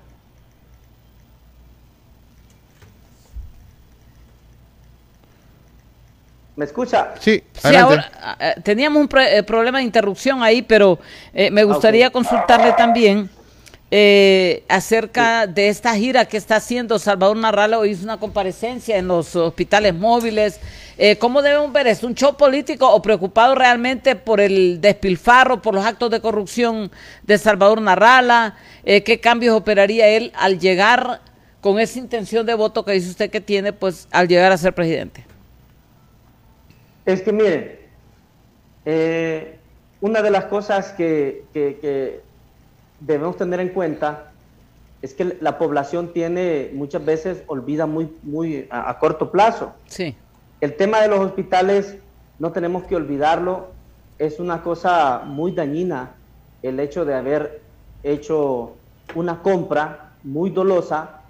¿Me 6.55 6.65
escucha? 6.65 7.13
Sí, 7.19 7.41
Sí, 7.53 7.75
ahora 7.75 8.11
eh, 8.39 8.53
teníamos 8.63 9.01
un 9.01 9.07
pro- 9.07 9.21
eh, 9.21 9.41
problema 9.43 9.79
de 9.79 9.85
interrupción 9.85 10.43
ahí, 10.43 10.61
pero 10.61 10.99
eh, 11.33 11.49
me 11.49 11.63
gustaría 11.63 12.11
consultarle 12.11 12.73
también 12.73 13.29
eh, 13.89 14.63
acerca 14.69 15.47
de 15.47 15.69
esta 15.69 15.95
gira 15.95 16.25
que 16.25 16.37
está 16.37 16.57
haciendo 16.57 16.99
Salvador 16.99 17.37
Narrala. 17.37 17.79
Hoy 17.79 17.89
hizo 17.91 18.03
una 18.03 18.17
comparecencia 18.19 18.97
en 18.97 19.07
los 19.07 19.35
hospitales 19.35 19.95
móviles. 19.95 20.59
Eh, 20.97 21.15
¿Cómo 21.17 21.41
debemos 21.41 21.71
ver 21.73 21.87
esto? 21.87 22.05
¿Un 22.05 22.13
show 22.13 22.35
político 22.37 22.87
o 22.87 23.01
preocupado 23.01 23.55
realmente 23.55 24.15
por 24.15 24.39
el 24.39 24.79
despilfarro, 24.79 25.59
por 25.59 25.73
los 25.73 25.83
actos 25.85 26.11
de 26.11 26.21
corrupción 26.21 26.91
de 27.23 27.37
Salvador 27.39 27.81
Narrala? 27.81 28.55
Eh, 28.85 29.01
¿Qué 29.03 29.19
cambios 29.19 29.55
operaría 29.55 30.07
él 30.07 30.31
al 30.35 30.59
llegar 30.59 31.21
con 31.61 31.79
esa 31.79 31.97
intención 31.97 32.45
de 32.45 32.53
voto 32.53 32.85
que 32.85 32.91
dice 32.91 33.09
usted 33.09 33.31
que 33.31 33.41
tiene, 33.41 33.73
pues 33.73 34.07
al 34.11 34.27
llegar 34.27 34.51
a 34.51 34.57
ser 34.57 34.73
presidente? 34.75 35.25
Es 37.05 37.21
que 37.21 37.31
miren, 37.33 37.79
eh, 38.85 39.59
una 40.01 40.21
de 40.21 40.31
las 40.31 40.45
cosas 40.45 40.91
que, 40.93 41.49
que- 41.53 41.79
que 41.79 42.21
debemos 42.99 43.37
tener 43.37 43.59
en 43.59 43.69
cuenta 43.69 44.31
es 45.01 45.13
que 45.13 45.37
la 45.41 45.57
población 45.57 46.13
tiene 46.13 46.71
muchas 46.73 47.03
veces 47.03 47.43
olvida 47.47 47.85
muy, 47.85 48.17
muy 48.23 48.67
a, 48.69 48.89
a 48.89 48.99
corto 48.99 49.31
plazo. 49.31 49.73
Sí. 49.87 50.17
El 50.61 50.77
tema 50.77 51.01
de 51.01 51.09
los 51.09 51.19
hospitales 51.19 51.97
no 52.39 52.51
tenemos 52.53 52.85
que 52.85 52.95
olvidarlo, 52.95 53.75
es 54.17 54.39
una 54.39 54.61
cosa 54.61 55.23
muy 55.25 55.51
dañina 55.51 56.15
el 56.61 56.79
hecho 56.79 57.03
de 57.03 57.15
haber 57.15 57.63
hecho 58.01 58.77
una 59.15 59.41
compra 59.41 60.17
muy 60.23 60.49
dolosa 60.51 61.21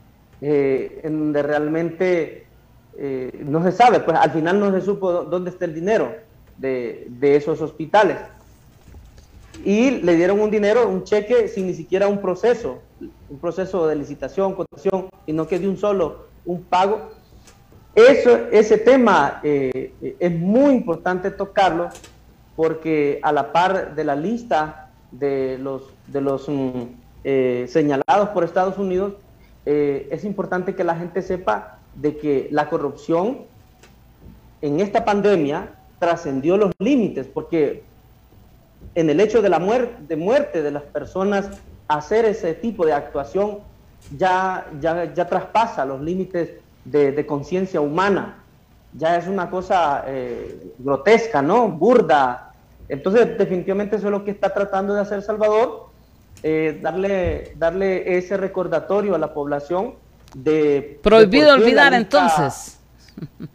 eh, 0.41 1.01
en 1.03 1.17
donde 1.17 1.41
realmente 1.41 2.52
eh, 2.97 3.43
no 3.45 3.63
se 3.63 3.71
sabe, 3.71 3.99
pues 3.99 4.17
al 4.17 4.31
final 4.31 4.59
no 4.59 4.71
se 4.71 4.81
supo 4.81 5.11
dó- 5.11 5.23
dónde 5.25 5.49
está 5.49 5.65
el 5.65 5.73
dinero 5.73 6.13
de, 6.57 7.07
de 7.09 7.35
esos 7.35 7.61
hospitales. 7.61 8.17
Y 9.63 9.91
le 10.01 10.15
dieron 10.15 10.39
un 10.41 10.49
dinero, 10.49 10.87
un 10.89 11.03
cheque 11.03 11.47
sin 11.47 11.67
ni 11.67 11.73
siquiera 11.73 12.07
un 12.07 12.19
proceso, 12.19 12.79
un 13.29 13.37
proceso 13.39 13.87
de 13.87 13.95
licitación, 13.95 14.55
cotización, 14.55 15.07
sino 15.25 15.47
que 15.47 15.59
de 15.59 15.67
un 15.69 15.77
solo, 15.77 16.25
un 16.45 16.63
pago. 16.63 17.11
Eso, 17.95 18.35
ese 18.51 18.77
tema 18.79 19.39
eh, 19.43 19.93
es 20.19 20.31
muy 20.31 20.73
importante 20.73 21.29
tocarlo 21.29 21.89
porque 22.55 23.19
a 23.21 23.31
la 23.31 23.51
par 23.51 23.93
de 23.95 24.03
la 24.03 24.15
lista 24.15 24.89
de 25.11 25.57
los, 25.59 25.83
de 26.07 26.21
los 26.21 26.49
mm, 26.49 26.81
eh, 27.23 27.65
señalados 27.69 28.29
por 28.29 28.43
Estados 28.43 28.77
Unidos, 28.77 29.13
es 29.65 30.25
importante 30.25 30.75
que 30.75 30.83
la 30.83 30.93
gente 30.95 31.21
sepa 31.21 31.77
de 31.95 32.17
que 32.17 32.47
la 32.51 32.69
corrupción 32.69 33.45
en 34.61 34.79
esta 34.79 35.05
pandemia 35.05 35.75
trascendió 35.99 36.57
los 36.57 36.71
límites, 36.79 37.27
porque 37.27 37.83
en 38.95 39.09
el 39.09 39.19
hecho 39.19 39.41
de 39.41 39.49
la 39.49 39.59
muerte, 39.59 40.61
de 40.61 40.71
las 40.71 40.83
personas, 40.83 41.49
hacer 41.87 42.25
ese 42.25 42.53
tipo 42.53 42.85
de 42.85 42.93
actuación 42.93 43.59
ya, 44.17 44.67
ya, 44.79 45.13
ya 45.13 45.27
traspasa 45.27 45.85
los 45.85 46.01
límites 46.01 46.51
de, 46.85 47.11
de 47.11 47.25
conciencia 47.25 47.81
humana. 47.81 48.43
Ya 48.95 49.17
es 49.17 49.27
una 49.27 49.49
cosa 49.49 50.03
eh, 50.07 50.73
grotesca, 50.77 51.41
¿no? 51.41 51.67
Burda. 51.69 52.51
Entonces, 52.87 53.37
definitivamente 53.37 53.95
eso 53.95 54.07
es 54.07 54.11
lo 54.11 54.23
que 54.23 54.31
está 54.31 54.53
tratando 54.53 54.93
de 54.93 55.01
hacer 55.01 55.21
Salvador, 55.23 55.87
eh, 56.43 56.79
darle, 56.81 57.53
darle 57.57 58.17
ese 58.17 58.37
recordatorio 58.37 59.15
a 59.15 59.17
la 59.17 59.33
población 59.33 59.95
de... 60.33 60.99
Prohibido 61.03 61.47
de 61.47 61.53
olvidar 61.53 61.93
entonces. 61.93 62.79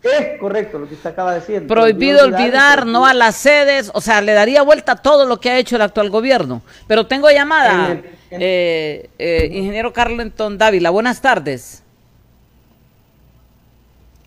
Es 0.03 0.39
correcto 0.39 0.79
lo 0.79 0.89
que 0.89 0.95
usted 0.95 1.11
acaba 1.11 1.35
de 1.35 1.41
decir. 1.41 1.67
Prohibido 1.67 2.25
olvidar, 2.25 2.87
no 2.87 3.05
a 3.07 3.13
las 3.15 3.35
sedes, 3.35 3.91
o 3.93 4.01
sea, 4.01 4.21
le 4.21 4.33
daría 4.33 4.63
vuelta 4.63 4.93
a 4.93 4.97
todo 4.97 5.25
lo 5.27 5.41
que 5.41 5.51
ha 5.51 5.59
hecho 5.59 5.77
el 5.77 5.83
actual 5.83 6.11
gobierno. 6.11 6.63
Pero 6.87 7.07
tengo 7.07 7.29
llamada, 7.31 7.87
En 7.87 7.91
el- 7.91 8.05
en- 8.31 8.41
eh, 8.41 9.11
eh, 9.19 9.49
ingeniero 9.53 9.93
Carlenton 9.93 10.57
Dávila. 10.59 10.91
Buenas 10.91 11.21
tardes. 11.21 11.83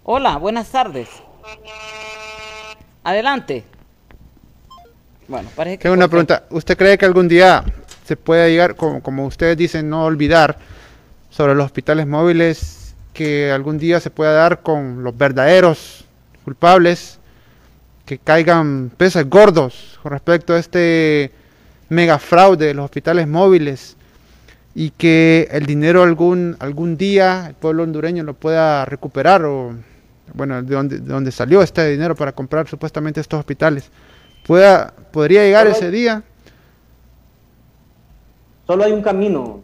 Hola, 0.03 0.37
buenas 0.37 0.67
tardes. 0.69 1.07
Adelante. 3.03 3.63
Bueno, 5.27 5.49
parece 5.55 5.77
que... 5.77 5.83
Tengo 5.83 5.95
una 5.95 6.07
pregunta. 6.07 6.43
¿Usted 6.49 6.77
cree 6.77 6.97
que 6.97 7.05
algún 7.05 7.27
día 7.27 7.63
se 8.05 8.17
pueda 8.17 8.47
llegar, 8.47 8.75
como, 8.75 9.01
como 9.01 9.25
ustedes 9.25 9.55
dicen, 9.55 9.89
no 9.89 10.03
olvidar 10.03 10.57
sobre 11.31 11.55
los 11.55 11.65
hospitales 11.65 12.05
móviles, 12.05 12.93
que 13.13 13.51
algún 13.51 13.79
día 13.79 13.99
se 13.99 14.11
pueda 14.11 14.33
dar 14.33 14.61
con 14.61 15.03
los 15.03 15.17
verdaderos 15.17 16.05
culpables, 16.45 17.17
que 18.05 18.19
caigan 18.19 18.91
peces 18.95 19.27
gordos 19.29 19.97
con 20.03 20.11
respecto 20.11 20.53
a 20.53 20.59
este 20.59 21.31
mega 21.89 22.19
fraude 22.19 22.67
de 22.67 22.73
los 22.73 22.85
hospitales 22.85 23.27
móviles 23.27 23.97
y 24.75 24.91
que 24.91 25.47
el 25.51 25.65
dinero 25.65 26.03
algún, 26.03 26.55
algún 26.59 26.95
día 26.97 27.47
el 27.47 27.55
pueblo 27.55 27.83
hondureño 27.83 28.23
lo 28.23 28.33
pueda 28.33 28.85
recuperar 28.85 29.43
o, 29.45 29.75
bueno, 30.33 30.61
de 30.61 30.75
donde, 30.75 30.99
de 30.99 31.11
donde 31.13 31.31
salió 31.31 31.61
este 31.61 31.89
dinero 31.89 32.15
para 32.15 32.31
comprar 32.31 32.67
supuestamente 32.67 33.19
estos 33.19 33.39
hospitales? 33.39 33.89
Pueda, 34.45 34.93
¿Podría 35.11 35.43
llegar 35.43 35.65
Solo 35.67 35.75
hay- 35.75 35.81
ese 35.81 35.91
día? 35.91 36.23
Solo 38.67 38.83
hay 38.85 38.91
un 38.93 39.01
camino. 39.01 39.61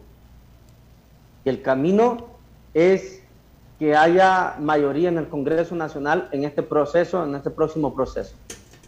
El 1.48 1.62
camino 1.62 2.26
es 2.74 3.22
que 3.78 3.96
haya 3.96 4.56
mayoría 4.58 5.08
en 5.08 5.18
el 5.18 5.28
Congreso 5.28 5.74
Nacional 5.74 6.28
en 6.32 6.44
este 6.44 6.62
proceso, 6.62 7.24
en 7.24 7.34
este 7.34 7.50
próximo 7.50 7.94
proceso. 7.94 8.34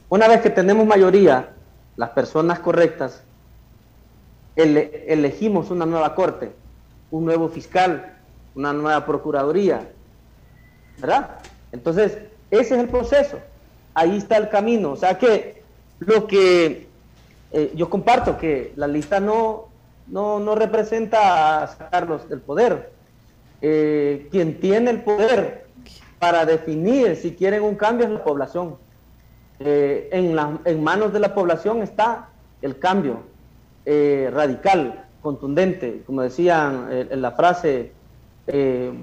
Una 0.09 0.27
vez 0.27 0.41
que 0.41 0.51
tenemos 0.51 0.85
mayoría, 0.87 1.51
las 1.97 2.11
personas 2.11 2.59
correctas, 2.59 3.23
ele- 4.57 5.05
elegimos 5.09 5.71
una 5.71 5.87
nueva 5.87 6.15
corte, 6.15 6.53
un 7.11 7.25
nuevo 7.25 7.49
fiscal, 7.49 8.17
una 8.55 8.73
nueva 8.73 9.07
procuraduría, 9.07 9.89
¿verdad? 10.99 11.39
Entonces, 11.73 12.19
ese 12.51 12.75
es 12.75 12.81
el 12.81 12.89
proceso. 12.89 13.39
Ahí 13.95 14.17
está 14.19 14.37
el 14.37 14.49
camino. 14.49 14.91
O 14.93 14.97
sea 14.97 15.17
que 15.19 15.63
lo 16.01 16.27
que 16.27 16.89
eh, 17.53 17.73
yo 17.75 17.89
comparto 17.89 18.37
que 18.37 18.73
la 18.77 18.89
lista 18.89 19.21
no, 19.21 19.69
no, 20.11 20.39
no 20.41 20.55
representa 20.55 21.63
a 21.63 21.67
sacarlos 21.69 22.29
del 22.29 22.41
poder. 22.41 22.93
Eh, 23.63 24.29
quien 24.31 24.59
tiene 24.61 24.91
el 24.91 25.03
poder 25.03 25.67
para 26.19 26.45
definir 26.45 27.17
si 27.17 27.35
quieren 27.35 27.63
un 27.63 27.75
cambio 27.77 28.07
es 28.07 28.13
la 28.13 28.25
población. 28.25 28.77
Eh, 29.59 30.09
en, 30.13 30.35
la- 30.35 30.59
en 30.65 30.83
manos 30.83 31.13
de 31.13 31.21
la 31.21 31.35
población 31.35 31.83
está 31.83 32.29
el 32.63 32.79
cambio 32.79 33.21
eh, 33.85 34.31
radical, 34.33 35.07
contundente, 35.23 36.03
como 36.07 36.23
decían 36.23 36.89
en 36.91 37.21
la 37.21 37.33
frase, 37.33 37.93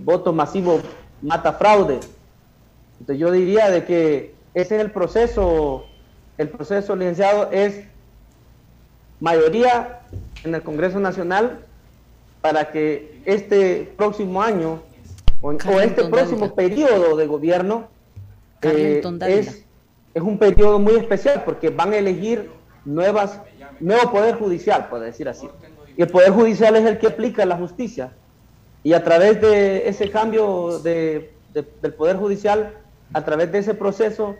voto 0.03 0.33
masivo 0.33 0.79
mata 1.21 1.53
fraude. 1.53 1.99
Entonces 2.99 3.19
yo 3.19 3.31
diría 3.31 3.69
de 3.69 3.85
que 3.85 4.33
ese 4.55 4.75
es 4.77 4.81
el 4.81 4.91
proceso, 4.91 5.85
el 6.39 6.49
proceso 6.49 6.95
licenciado 6.95 7.49
es 7.51 7.85
mayoría 9.19 9.99
en 10.43 10.55
el 10.55 10.61
Congreso 10.61 10.99
Nacional 10.99 11.59
para 12.41 12.71
que 12.71 13.21
este 13.25 13.91
próximo 13.97 14.41
año 14.41 14.81
o, 15.41 15.51
este 15.81 16.05
próximo 16.05 16.53
periodo 16.55 17.15
de 17.17 17.27
gobierno 17.27 17.87
eh, 18.61 19.01
es, 19.27 19.65
es 20.13 20.21
un 20.21 20.37
periodo 20.37 20.79
muy 20.79 20.95
especial 20.95 21.43
porque 21.45 21.69
van 21.69 21.93
a 21.93 21.97
elegir 21.97 22.49
nuevas, 22.85 23.39
nuevo 23.79 24.11
poder 24.11 24.35
judicial, 24.35 24.87
por 24.89 24.99
decir 25.01 25.27
así. 25.29 25.47
Y 25.95 26.01
el 26.03 26.07
poder 26.09 26.31
judicial 26.31 26.75
es 26.75 26.85
el 26.85 26.97
que 26.99 27.07
aplica 27.07 27.45
la 27.45 27.57
justicia. 27.57 28.11
Y 28.83 28.93
a 28.93 29.03
través 29.03 29.41
de 29.41 29.87
ese 29.89 30.09
cambio 30.09 30.79
de- 30.79 31.33
de- 31.53 31.65
del 31.81 31.93
poder 31.93 32.17
judicial, 32.17 32.73
a 33.13 33.23
través 33.25 33.51
de 33.51 33.59
ese 33.59 33.73
proceso, 33.73 34.35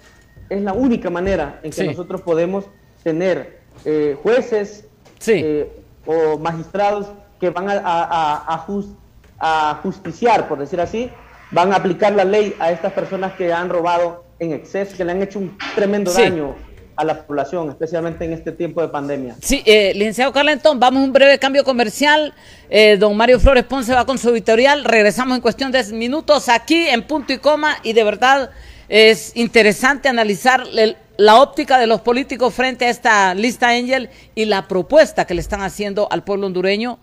es 0.50 0.62
la 0.62 0.74
única 0.74 1.10
manera 1.10 1.60
en 1.63 1.72
que 1.72 1.81
Sí. 1.81 1.88
nosotros 1.88 2.22
podemos 2.22 2.65
tener 3.03 3.57
eh, 3.86 4.17
jueces 4.22 4.86
Sí. 5.19 5.34
eh, 5.43 5.72
o 6.05 6.38
magistrados 6.38 7.07
que 7.39 7.50
van 7.50 7.69
a, 7.69 7.74
a- 7.74 8.03
a- 8.03 8.53
a 8.55 8.57
jus- 8.67 8.96
a 9.39 9.79
justiciar, 9.84 10.48
por 10.48 10.57
decir 10.60 10.79
así, 10.81 11.10
van 11.51 11.72
a 11.72 11.75
aplicar 11.77 12.13
la 12.13 12.24
ley 12.25 12.55
a 12.60 12.72
estas 12.72 12.93
personas 12.93 13.34
que 13.34 13.53
han 13.53 13.69
robado 13.69 14.24
en 14.39 14.53
exceso, 14.53 14.96
que 14.98 15.03
le 15.05 15.12
han 15.12 15.22
hecho 15.22 15.39
un 15.39 15.57
tremendo 15.75 16.12
Sí. 16.12 16.22
daño 16.22 16.55
a 16.96 17.03
la 17.03 17.25
población, 17.27 17.69
especialmente 17.69 18.25
en 18.25 18.34
este 18.34 18.51
tiempo 18.51 18.81
de 18.81 18.88
pandemia. 18.88 19.36
Sí, 19.41 19.62
eh, 19.65 19.93
licenciado 19.93 20.34
Carlenton, 20.34 20.79
vamos 20.79 21.01
a 21.01 21.05
un 21.05 21.13
breve 21.13 21.38
cambio 21.38 21.63
comercial. 21.63 22.34
Eh, 22.72 22.98
don 22.98 23.15
Mario 23.15 23.39
Flores 23.39 23.65
Ponce 23.65 23.93
va 23.93 24.03
con 24.05 24.17
su 24.17 24.29
editorial. 24.31 24.84
Regresamos 24.84 25.36
en 25.36 25.41
cuestión 25.41 25.72
de 25.72 25.84
minutos 25.93 26.50
aquí 26.50 26.88
en 26.88 27.03
punto 27.03 27.34
y 27.34 27.38
coma. 27.38 27.77
Y 27.84 27.93
de 27.93 28.03
verdad 28.03 28.50
es 28.89 29.36
interesante 29.36 30.10
analizar 30.10 30.63
el- 30.75 30.98
la 31.18 31.42
óptica 31.42 31.80
de 31.80 31.88
los 31.88 32.02
políticos 32.02 32.54
frente 32.54 32.86
a 32.86 32.90
esta 32.90 33.34
lista 33.34 33.70
Angel 33.70 34.10
y 34.36 34.46
la 34.46 34.68
propuesta 34.68 35.26
que 35.26 35.34
le 35.34 35.42
están 35.42 35.62
haciendo 35.62 36.08
al 36.12 36.24
pueblo 36.24 36.48
hondureño. 36.48 37.00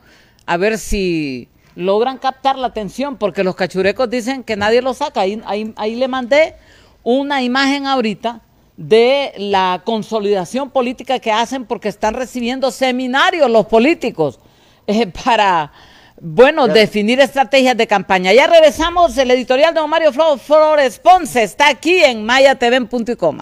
A 0.46 0.56
ver 0.56 0.78
si 0.78 1.48
logran 1.74 2.18
captar 2.18 2.56
la 2.56 2.68
atención, 2.68 3.16
porque 3.16 3.42
los 3.42 3.56
cachurecos 3.56 4.08
dicen 4.08 4.44
que 4.44 4.56
nadie 4.56 4.82
lo 4.82 4.94
saca. 4.94 5.22
Ahí, 5.22 5.42
ahí, 5.46 5.72
ahí 5.76 5.96
le 5.96 6.06
mandé 6.06 6.54
una 7.02 7.42
imagen 7.42 7.86
ahorita 7.86 8.40
de 8.76 9.32
la 9.36 9.82
consolidación 9.84 10.70
política 10.70 11.18
que 11.18 11.32
hacen 11.32 11.64
porque 11.64 11.88
están 11.88 12.14
recibiendo 12.14 12.70
seminarios 12.70 13.50
los 13.50 13.66
políticos 13.66 14.40
eh, 14.86 15.06
para, 15.06 15.72
bueno, 16.20 16.68
definir 16.68 17.18
estrategias 17.20 17.76
de 17.76 17.86
campaña. 17.86 18.32
Ya 18.32 18.46
regresamos, 18.46 19.16
el 19.18 19.30
editorial 19.32 19.74
de 19.74 19.86
Mario 19.86 20.12
Flores 20.12 21.00
Ponce 21.00 21.42
está 21.42 21.68
aquí 21.68 22.02
en 22.02 22.24
mayatv.com. 22.24 23.38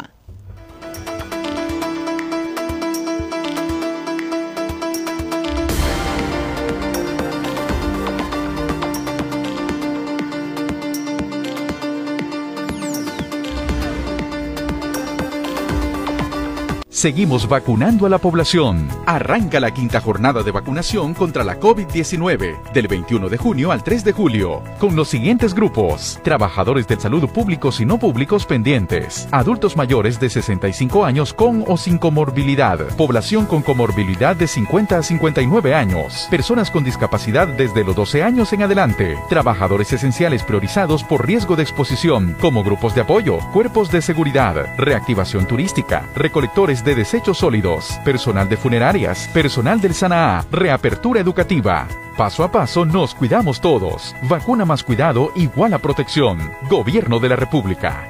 Seguimos 17.02 17.49
vacunando 17.49 18.06
a 18.06 18.09
la 18.09 18.18
población. 18.18 18.87
Arranca 19.06 19.59
la 19.59 19.75
quinta 19.75 20.00
jornada 20.00 20.44
de 20.44 20.52
vacunación 20.52 21.14
contra 21.14 21.42
la 21.42 21.59
COVID-19 21.59 22.71
del 22.73 22.87
21 22.87 23.28
de 23.28 23.38
junio 23.38 23.73
al 23.73 23.82
3 23.82 24.04
de 24.04 24.12
julio 24.12 24.62
con 24.78 24.94
los 24.94 25.09
siguientes 25.09 25.52
grupos. 25.52 26.21
Trabajadores 26.23 26.87
de 26.87 27.00
salud 27.00 27.28
públicos 27.28 27.80
y 27.80 27.87
no 27.87 27.99
públicos 27.99 28.47
pendientes. 28.47 29.26
Adultos 29.32 29.76
mayores 29.76 30.21
de 30.21 30.30
65 30.30 31.04
años 31.04 31.35
con 31.35 31.64
o 31.66 31.76
sin 31.76 31.99
comorbilidad. 31.99 32.78
Población 32.97 33.47
con 33.47 33.62
comorbilidad 33.62 34.37
de 34.37 34.47
50 34.47 34.99
a 34.99 35.02
59 35.02 35.75
años. 35.75 36.28
Personas 36.30 36.71
con 36.71 36.85
discapacidad 36.85 37.49
desde 37.49 37.82
los 37.82 37.97
12 37.97 38.23
años 38.23 38.52
en 38.52 38.62
adelante. 38.62 39.18
Trabajadores 39.28 39.92
esenciales 39.92 40.44
priorizados 40.44 41.02
por 41.02 41.26
riesgo 41.26 41.56
de 41.56 41.64
exposición 41.64 42.37
como 42.40 42.62
grupos 42.62 42.94
de 42.94 43.00
apoyo, 43.00 43.40
cuerpos 43.52 43.91
de 43.91 44.02
seguridad, 44.02 44.54
reactivación 44.78 45.49
turística, 45.49 46.04
recolectores 46.15 46.84
de 46.84 46.92
desechos 46.95 47.39
sólidos, 47.39 47.99
personal 48.05 48.49
de 48.49 48.57
funerarias, 48.57 49.28
personal 49.33 49.81
del 49.81 49.95
SANAA, 49.95 50.45
reapertura 50.50 51.21
educativa. 51.21 51.87
Paso 52.17 52.45
a 52.45 52.50
paso 52.50 52.85
nos 52.85 53.15
cuidamos 53.15 53.61
todos. 53.61 54.15
Vacuna 54.28 54.65
más 54.65 54.83
cuidado 54.83 55.31
igual 55.35 55.75
a 55.75 55.78
protección. 55.78 56.39
Gobierno 56.69 57.19
de 57.19 57.28
la 57.28 57.37
República. 57.37 58.05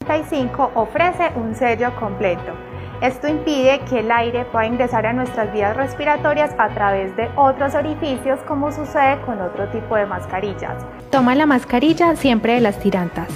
35 0.00 0.72
ofrece 0.74 1.30
un 1.36 1.54
sello 1.54 1.94
completo. 1.96 2.52
Esto 3.00 3.28
impide 3.28 3.80
que 3.88 4.00
el 4.00 4.10
aire 4.10 4.44
pueda 4.44 4.66
ingresar 4.66 5.06
a 5.06 5.12
nuestras 5.12 5.52
vías 5.52 5.74
respiratorias 5.76 6.54
a 6.58 6.68
través 6.74 7.16
de 7.16 7.30
otros 7.36 7.74
orificios 7.74 8.40
como 8.40 8.72
sucede 8.72 9.20
con 9.22 9.40
otro 9.40 9.68
tipo 9.68 9.96
de 9.96 10.04
mascarillas. 10.04 10.84
Toma 11.10 11.34
la 11.34 11.46
mascarilla 11.46 12.14
siempre 12.16 12.54
de 12.54 12.60
las 12.60 12.78
tirantas. 12.78 13.28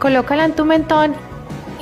Colócala 0.00 0.46
en 0.46 0.54
tu 0.54 0.64
mentón 0.64 1.14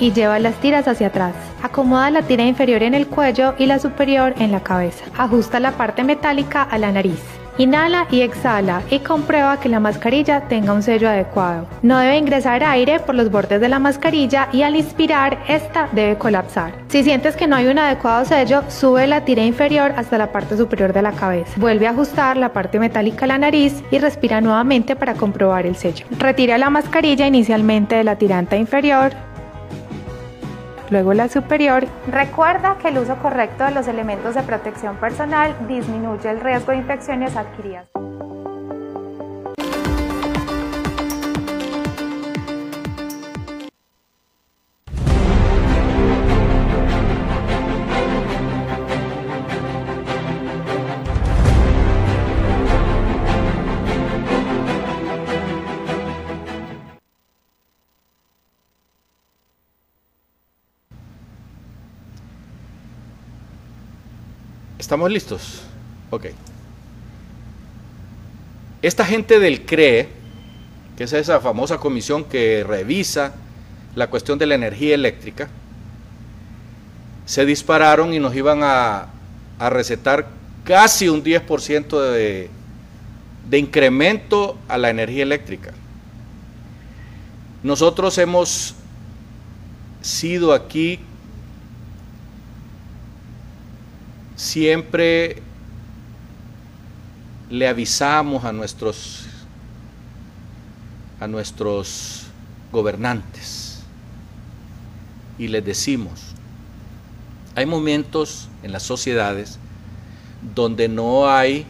y 0.03 0.13
lleva 0.13 0.41
las 0.41 0.57
tiras 0.57 0.89
hacia 0.89 1.07
atrás. 1.07 1.35
Acomoda 1.63 2.11
la 2.11 2.23
tira 2.23 2.45
inferior 2.45 2.83
en 2.83 2.95
el 2.95 3.07
cuello 3.07 3.55
y 3.57 3.67
la 3.67 3.79
superior 3.79 4.35
en 4.41 4.51
la 4.51 4.61
cabeza. 4.61 5.05
Ajusta 5.17 5.61
la 5.61 5.71
parte 5.73 6.03
metálica 6.03 6.63
a 6.63 6.77
la 6.77 6.91
nariz. 6.91 7.21
Inhala 7.59 8.07
y 8.11 8.23
exhala 8.23 8.83
y 8.91 9.01
comprueba 9.01 9.61
que 9.61 9.69
la 9.69 9.79
mascarilla 9.79 10.49
tenga 10.49 10.73
un 10.73 10.83
sello 10.83 11.09
adecuado. 11.09 11.69
No 11.83 11.99
debe 11.99 12.17
ingresar 12.17 12.65
aire 12.65 12.99
por 12.99 13.15
los 13.15 13.31
bordes 13.31 13.61
de 13.61 13.69
la 13.69 13.79
mascarilla 13.79 14.49
y 14.53 14.63
al 14.63 14.75
inspirar 14.75 15.39
esta 15.47 15.89
debe 15.93 16.17
colapsar. 16.17 16.73
Si 16.89 17.05
sientes 17.05 17.37
que 17.37 17.47
no 17.47 17.55
hay 17.55 17.67
un 17.67 17.79
adecuado 17.79 18.25
sello, 18.25 18.65
sube 18.69 19.07
la 19.07 19.25
tira 19.25 19.45
inferior 19.45 19.93
hasta 19.97 20.19
la 20.19 20.33
parte 20.33 20.57
superior 20.57 20.93
de 20.93 21.03
la 21.03 21.13
cabeza. 21.13 21.53
Vuelve 21.59 21.87
a 21.87 21.91
ajustar 21.91 22.39
la 22.39 22.53
parte 22.53 22.81
metálica 22.81 23.27
a 23.27 23.29
la 23.29 23.39
nariz 23.39 23.85
y 23.93 23.99
respira 23.99 24.41
nuevamente 24.41 24.97
para 24.97 25.15
comprobar 25.15 25.67
el 25.67 25.77
sello. 25.77 26.07
Retira 26.19 26.59
la 26.59 26.71
mascarilla 26.71 27.27
inicialmente 27.27 27.97
de 27.97 28.05
la 28.05 28.17
tiranta 28.17 28.57
inferior 28.57 29.13
luego 30.93 31.15
la 31.15 31.29
superior. 31.29 31.87
Recuerda 32.07 32.77
que 32.79 32.89
el 32.89 32.99
uso 32.99 33.17
correcto 33.17 33.65
de 33.65 33.73
los 33.73 33.89
elementos 33.89 34.35
de 34.35 34.43
protección 34.43 34.97
personal 34.97 35.57
disminuye 35.67 36.31
el 36.31 36.41
riesgo 36.41 36.73
de 36.73 36.79
infecciones 36.79 37.35
adquiridas. 37.35 37.89
¿Estamos 64.83 65.13
listos? 65.13 65.61
Ok. 66.11 66.27
Esta 68.83 69.05
gente 69.05 69.39
del 69.39 69.65
CRE, 69.65 70.09
que 70.97 71.05
es 71.05 71.13
esa 71.13 71.39
famosa 71.39 71.79
comisión 71.79 72.25
que 72.25 72.65
revisa 72.67 73.33
la 73.95 74.11
cuestión 74.11 74.41
de 74.41 74.47
la 74.47 74.57
energía 74.57 74.97
eléctrica, 74.97 75.49
se 77.27 77.47
dispararon 77.47 78.13
y 78.13 78.19
nos 78.19 78.35
iban 78.35 78.63
a, 78.65 79.07
recetar 79.71 80.27
casi 80.65 81.09
un 81.09 81.23
10% 81.23 82.01
de, 82.11 82.51
de 83.49 83.59
incremento 83.59 84.59
a 84.67 84.79
la 84.79 84.91
energía 84.91 85.23
eléctrica. 85.23 85.73
Nosotros 87.63 88.19
hemos 88.19 88.75
sido 90.01 90.53
aquí 90.53 90.99
siempre 94.43 95.37
le 97.49 97.69
avisamos 97.69 98.45
a 98.45 98.53
nuestros 98.53 99.25
a 101.21 101.29
nuestros 101.29 102.25
gobernantes 102.73 103.85
y 105.39 105.47
les 105.47 105.65
decimos, 105.65 106.21
hay 107.55 107.67
momentos 107.67 108.49
en 108.65 108.73
las 108.73 108.83
sociedades 108.83 109.61
donde 110.57 110.89
no 110.89 111.31
hay 111.31 111.65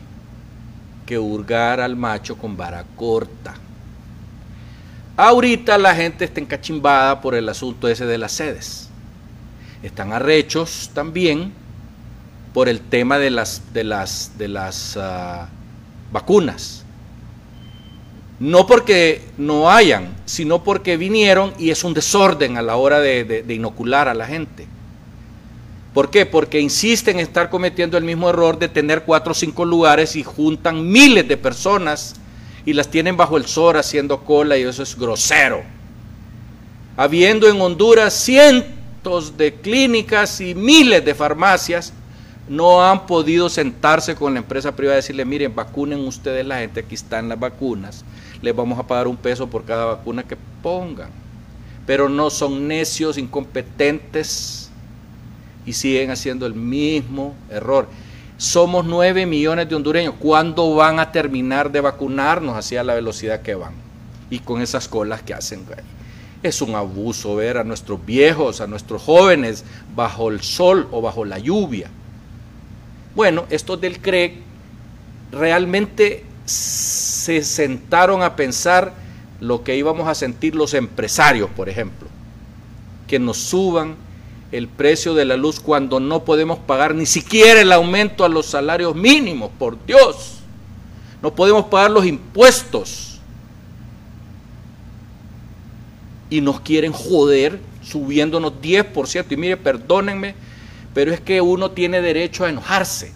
que 1.04 1.18
hurgar 1.18 1.78
al 1.78 1.94
macho 1.94 2.38
con 2.38 2.56
vara 2.56 2.86
corta. 2.96 3.54
Ahorita 5.18 5.76
la 5.76 5.94
gente 5.94 6.24
está 6.24 6.40
encachimbada 6.40 7.20
por 7.20 7.34
el 7.34 7.50
asunto 7.50 7.86
ese 7.86 8.06
de 8.06 8.16
las 8.16 8.32
sedes. 8.32 8.88
Están 9.82 10.14
arrechos 10.14 10.90
también 10.94 11.60
por 12.52 12.68
el 12.68 12.80
tema 12.80 13.18
de 13.18 13.30
las, 13.30 13.72
de 13.72 13.84
las, 13.84 14.32
de 14.38 14.48
las 14.48 14.96
ah, 14.96 15.48
vacunas. 16.12 16.84
No 18.38 18.66
porque 18.66 19.22
no 19.38 19.70
hayan, 19.70 20.16
sino 20.26 20.64
porque 20.64 20.96
vinieron 20.96 21.54
y 21.58 21.70
es 21.70 21.84
un 21.84 21.94
desorden 21.94 22.56
a 22.56 22.62
la 22.62 22.76
hora 22.76 23.00
de, 23.00 23.44
inocular 23.48 24.08
a 24.08 24.14
la 24.14 24.26
gente. 24.26 24.66
¿Por 25.94 26.10
qué? 26.10 26.26
Porque 26.26 26.58
insisten 26.58 27.18
en 27.18 27.22
estar 27.22 27.50
cometiendo 27.50 27.96
el 27.98 28.04
mismo 28.04 28.28
error 28.30 28.58
de 28.58 28.68
tener 28.68 29.04
cuatro 29.04 29.32
o 29.32 29.34
cinco 29.34 29.64
lugares 29.64 30.16
y 30.16 30.24
juntan 30.24 30.90
miles 30.90 31.28
de 31.28 31.36
personas 31.36 32.14
y 32.64 32.72
las 32.72 32.88
tienen 32.88 33.16
bajo 33.16 33.36
el 33.36 33.46
sol 33.46 33.76
haciendo 33.76 34.24
cola 34.24 34.56
y 34.56 34.62
eso 34.62 34.82
es 34.82 34.98
grosero. 34.98 35.62
Habiendo 36.96 37.48
en 37.48 37.60
Honduras 37.60 38.12
cientos 38.14 39.36
de 39.36 39.54
clínicas 39.54 40.40
y 40.40 40.54
miles 40.54 41.04
de 41.04 41.14
farmacias, 41.14 41.92
no 42.48 42.84
han 42.84 43.06
podido 43.06 43.48
sentarse 43.48 44.14
con 44.14 44.34
la 44.34 44.40
empresa 44.40 44.74
privada 44.74 44.98
y 44.98 45.02
decirle, 45.02 45.24
miren, 45.24 45.54
vacunen 45.54 46.00
ustedes 46.00 46.44
la 46.44 46.58
gente, 46.58 46.80
aquí 46.80 46.94
están 46.94 47.28
las 47.28 47.38
vacunas, 47.38 48.04
les 48.40 48.54
vamos 48.54 48.78
a 48.78 48.86
pagar 48.86 49.06
un 49.06 49.16
peso 49.16 49.48
por 49.48 49.64
cada 49.64 49.84
vacuna 49.86 50.24
que 50.24 50.36
pongan. 50.62 51.10
Pero 51.86 52.08
no 52.08 52.30
son 52.30 52.68
necios, 52.68 53.18
incompetentes 53.18 54.70
y 55.66 55.72
siguen 55.72 56.10
haciendo 56.10 56.46
el 56.46 56.54
mismo 56.54 57.34
error. 57.50 57.88
Somos 58.36 58.84
9 58.84 59.26
millones 59.26 59.68
de 59.68 59.74
hondureños. 59.74 60.14
¿Cuándo 60.18 60.74
van 60.74 61.00
a 61.00 61.10
terminar 61.10 61.70
de 61.72 61.80
vacunarnos 61.80 62.56
hacia 62.56 62.84
la 62.84 62.94
velocidad 62.94 63.42
que 63.42 63.56
van? 63.56 63.74
Y 64.30 64.38
con 64.40 64.62
esas 64.62 64.86
colas 64.86 65.22
que 65.22 65.34
hacen. 65.34 65.64
Es 66.42 66.62
un 66.62 66.74
abuso 66.74 67.34
ver 67.34 67.58
a 67.58 67.64
nuestros 67.64 68.04
viejos, 68.04 68.60
a 68.60 68.68
nuestros 68.68 69.02
jóvenes 69.02 69.64
bajo 69.94 70.28
el 70.28 70.40
sol 70.40 70.88
o 70.92 71.02
bajo 71.02 71.24
la 71.24 71.38
lluvia 71.38 71.90
bueno, 73.14 73.44
estos 73.50 73.80
del 73.80 74.00
CREC 74.00 74.34
realmente 75.30 76.24
se 76.44 77.42
sentaron 77.42 78.22
a 78.22 78.36
pensar 78.36 78.94
lo 79.40 79.64
que 79.64 79.76
íbamos 79.76 80.08
a 80.08 80.14
sentir 80.14 80.54
los 80.54 80.74
empresarios, 80.74 81.50
por 81.50 81.68
ejemplo, 81.68 82.08
que 83.06 83.18
nos 83.18 83.38
suban 83.38 83.96
el 84.50 84.68
precio 84.68 85.14
de 85.14 85.24
la 85.24 85.36
luz 85.36 85.60
cuando 85.60 85.98
no 85.98 86.24
podemos 86.24 86.58
pagar 86.58 86.94
ni 86.94 87.06
siquiera 87.06 87.60
el 87.60 87.72
aumento 87.72 88.24
a 88.24 88.28
los 88.28 88.46
salarios 88.46 88.94
mínimos, 88.94 89.50
por 89.58 89.84
Dios. 89.86 90.38
No 91.22 91.34
podemos 91.34 91.66
pagar 91.66 91.90
los 91.90 92.04
impuestos. 92.04 93.12
y 96.32 96.40
nos 96.40 96.60
quieren 96.60 96.92
joder 96.92 97.60
subiéndonos 97.82 98.54
10%. 98.62 99.26
Y 99.28 99.36
mire, 99.36 99.58
perdónenme, 99.58 100.34
pero 100.94 101.12
es 101.12 101.20
que 101.20 101.40
uno 101.40 101.70
tiene 101.70 102.00
derecho 102.00 102.44
a 102.44 102.50
enojarse, 102.50 103.12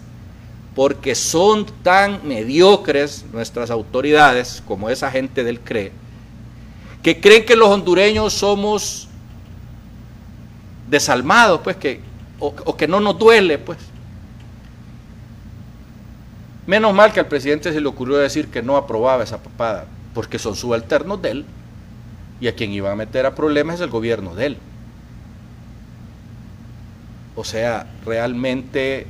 porque 0.75 1.15
son 1.15 1.65
tan 1.83 2.27
mediocres 2.27 3.25
nuestras 3.31 3.71
autoridades, 3.71 4.63
como 4.67 4.89
esa 4.89 5.11
gente 5.11 5.43
del 5.43 5.59
CRE, 5.59 5.91
que 7.03 7.19
creen 7.19 7.45
que 7.45 7.55
los 7.55 7.69
hondureños 7.69 8.33
somos 8.33 9.07
desalmados, 10.89 11.61
pues, 11.63 11.75
que, 11.75 12.01
o, 12.39 12.75
que 12.75 12.87
no 12.87 12.99
nos 12.99 13.17
duele, 13.17 13.57
pues. 13.57 13.77
Menos 16.65 16.93
mal 16.93 17.13
que 17.13 17.19
al 17.19 17.27
presidente 17.27 17.71
se 17.71 17.79
le 17.79 17.87
ocurrió 17.87 18.17
decir 18.17 18.49
que 18.49 18.61
no 18.61 18.75
aprobaba 18.75 19.23
esa 19.23 19.41
papada, 19.41 19.85
porque 20.13 20.39
son 20.39 20.55
subalternos 20.55 21.21
de 21.21 21.31
él, 21.31 21.45
y 22.39 22.47
a 22.47 22.55
quien 22.55 22.71
iba 22.71 22.91
a 22.91 22.95
meter 22.95 23.25
a 23.25 23.35
problemas 23.35 23.75
es 23.75 23.81
el 23.81 23.89
gobierno 23.89 24.35
de 24.35 24.47
él. 24.47 24.57
O 27.37 27.43
sea, 27.43 27.85
realmente, 28.03 29.05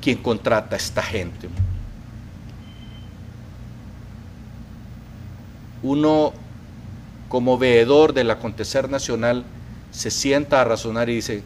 ¿quién 0.00 0.16
contrata 0.16 0.76
a 0.76 0.78
esta 0.78 1.02
gente? 1.02 1.46
Uno, 5.82 6.32
como 7.28 7.58
veedor 7.58 8.14
del 8.14 8.30
acontecer 8.30 8.88
nacional, 8.88 9.44
se 9.90 10.10
sienta 10.10 10.62
a 10.62 10.64
razonar 10.64 11.10
y 11.10 11.16
dice, 11.16 11.42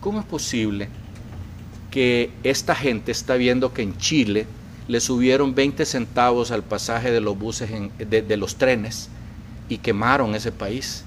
¿cómo 0.00 0.20
es 0.20 0.24
posible 0.24 0.88
que 1.90 2.30
esta 2.44 2.74
gente 2.74 3.12
está 3.12 3.34
viendo 3.34 3.74
que 3.74 3.82
en 3.82 3.98
Chile 3.98 4.46
le 4.88 5.00
subieron 5.00 5.54
20 5.54 5.84
centavos 5.84 6.50
al 6.50 6.62
pasaje 6.62 7.10
de 7.10 7.20
los 7.20 7.38
buses, 7.38 7.68
de, 7.98 8.22
de 8.22 8.36
los 8.38 8.56
trenes, 8.56 9.10
y 9.68 9.76
quemaron 9.76 10.34
ese 10.34 10.50
país? 10.50 11.04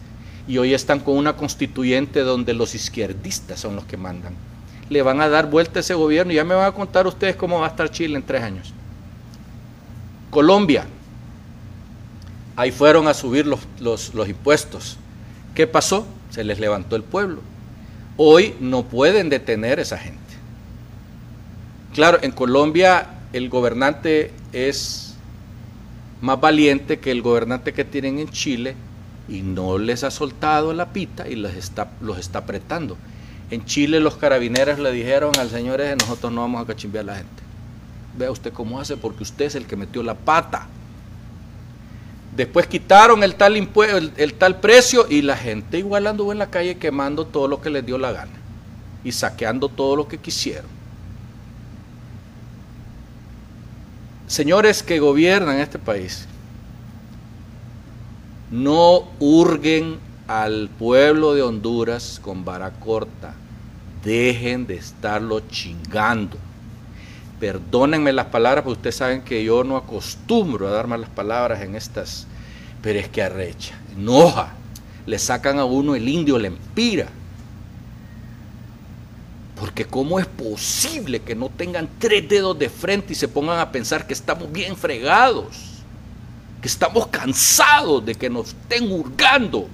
Y 0.48 0.60
hoy 0.60 0.76
están 0.76 1.00
con 1.00 1.18
una 1.18 1.36
constituyente 1.36 2.20
donde 2.20 2.54
los 2.54 2.76
izquierdistas 2.76 3.60
son 3.60 3.76
los 3.76 3.86
que 3.86 3.98
mandan. 3.98 4.51
Le 4.92 5.02
van 5.02 5.22
a 5.22 5.30
dar 5.30 5.50
vuelta 5.50 5.80
a 5.80 5.82
ese 5.82 5.94
gobierno 5.94 6.34
y 6.34 6.36
ya 6.36 6.44
me 6.44 6.54
van 6.54 6.66
a 6.66 6.74
contar 6.74 7.08
ustedes 7.08 7.38
cómo 7.38 7.62
va 7.62 7.68
a 7.68 7.70
estar 7.70 7.90
Chile 7.90 8.18
en 8.18 8.24
tres 8.24 8.44
años. 8.44 8.74
Colombia, 10.30 10.86
ahí 12.58 12.72
fueron 12.72 13.08
a 13.08 13.14
subir 13.14 13.48
los, 13.48 13.62
los, 13.80 14.14
los 14.14 14.28
impuestos. 14.28 14.98
¿Qué 15.56 15.66
pasó? 15.66 16.06
Se 16.30 16.44
les 16.44 16.60
levantó 16.60 16.98
el 16.98 17.04
pueblo. 17.04 17.40
Hoy 18.18 18.54
no 18.60 18.84
pueden 18.84 19.30
detener 19.30 19.80
a 19.80 19.84
esa 19.84 19.98
gente. 19.98 20.20
Claro, 21.94 22.20
en 22.22 22.32
Colombia 22.32 23.08
el 23.32 23.48
gobernante 23.48 24.34
es 24.52 25.16
más 26.20 26.40
valiente 26.40 27.00
que 27.00 27.12
el 27.12 27.22
gobernante 27.22 27.74
que 27.74 27.86
tienen 27.86 28.20
en 28.20 28.30
Chile 28.30 28.76
y 29.30 29.42
no 29.42 29.78
les 29.78 30.04
ha 30.04 30.12
soltado 30.12 30.74
la 30.74 30.92
pita 30.92 31.30
y 31.30 31.36
les 31.36 31.56
está, 31.56 31.92
los 32.02 32.18
está 32.18 32.40
apretando. 32.40 32.98
En 33.52 33.66
Chile 33.66 34.00
los 34.00 34.16
carabineros 34.16 34.80
le 34.80 34.92
dijeron 34.92 35.38
al 35.38 35.50
señor 35.50 35.82
nosotros 36.00 36.32
no 36.32 36.42
vamos 36.42 36.64
a 36.64 36.66
cachimbear 36.66 37.04
a 37.04 37.08
la 37.08 37.16
gente. 37.18 37.44
Vea 38.18 38.32
usted 38.32 38.54
cómo 38.54 38.80
hace 38.80 38.96
porque 38.98 39.24
usted 39.24 39.46
es 39.46 39.56
el 39.56 39.66
que 39.66 39.76
metió 39.76 40.02
la 40.02 40.16
pata. 40.16 40.68
Después 42.36 42.66
quitaron 42.66 43.24
el 43.24 43.36
tal, 43.36 43.58
el, 43.58 44.14
el 44.16 44.34
tal 44.36 44.62
precio 44.62 45.06
y 45.10 45.22
la 45.22 45.36
gente 45.36 45.78
igual 45.78 46.08
anduvo 46.08 46.32
en 46.32 46.40
la 46.40 46.50
calle 46.50 46.78
quemando 46.78 47.26
todo 47.26 47.50
lo 47.50 47.62
que 47.62 47.70
les 47.70 47.86
dio 47.86 47.98
la 47.98 48.14
gana 48.14 48.32
y 49.04 49.12
saqueando 49.12 49.68
todo 49.68 49.98
lo 49.98 50.08
que 50.08 50.18
quisieron. 50.18 50.70
Señores 54.28 54.82
que 54.82 55.00
gobiernan 55.00 55.60
este 55.60 55.78
país, 55.78 56.26
no 58.50 59.10
hurguen 59.20 60.00
al 60.28 60.70
pueblo 60.70 61.34
de 61.34 61.42
Honduras 61.42 62.22
con 62.24 62.46
vara 62.46 62.72
corta. 62.72 63.34
Dejen 64.04 64.66
de 64.66 64.76
estarlo 64.76 65.42
chingando. 65.42 66.38
Perdónenme 67.40 68.14
las 68.14 68.28
palabras, 68.28 68.64
porque 68.64 68.78
ustedes 68.78 68.96
saben 68.96 69.22
que 69.22 69.44
yo 69.44 69.64
no 69.64 69.78
acostumbro 69.78 70.68
a 70.68 70.72
dar 70.72 70.88
malas 70.88 71.10
palabras 71.10 71.62
en 71.62 71.76
estas, 71.76 72.28
pero 72.82 73.00
es 73.00 73.10
que 73.10 73.22
arrecha, 73.24 73.76
enoja. 73.96 74.54
Le 75.06 75.18
sacan 75.18 75.60
a 75.60 75.66
uno 75.66 75.96
el 75.96 76.08
indio, 76.08 76.38
le 76.38 76.50
empira. 76.50 77.08
Porque 79.56 79.86
¿cómo 79.86 80.20
es 80.20 80.26
posible 80.26 81.22
que 81.22 81.36
no 81.36 81.50
tengan 81.50 81.88
tres 82.00 82.28
dedos 82.28 82.58
de 82.58 82.70
frente 82.70 83.14
y 83.14 83.16
se 83.16 83.28
pongan 83.28 83.60
a 83.60 83.72
pensar 83.72 84.08
que 84.08 84.14
estamos 84.14 84.52
bien 84.52 84.76
fregados? 84.76 85.84
Que 86.62 86.68
estamos 86.68 87.08
cansados 87.08 88.04
de 88.06 88.16
que 88.16 88.30
nos 88.30 88.50
estén 88.50 88.92
hurgando. 88.92 89.68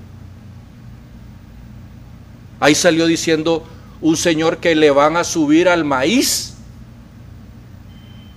Ahí 2.60 2.76
salió 2.76 3.06
diciendo 3.06 3.66
un 4.02 4.18
señor 4.18 4.58
que 4.58 4.76
le 4.76 4.92
van 4.92 5.18
a 5.18 5.24
subir 5.24 5.68
al 5.68 5.84
maíz 5.84 6.54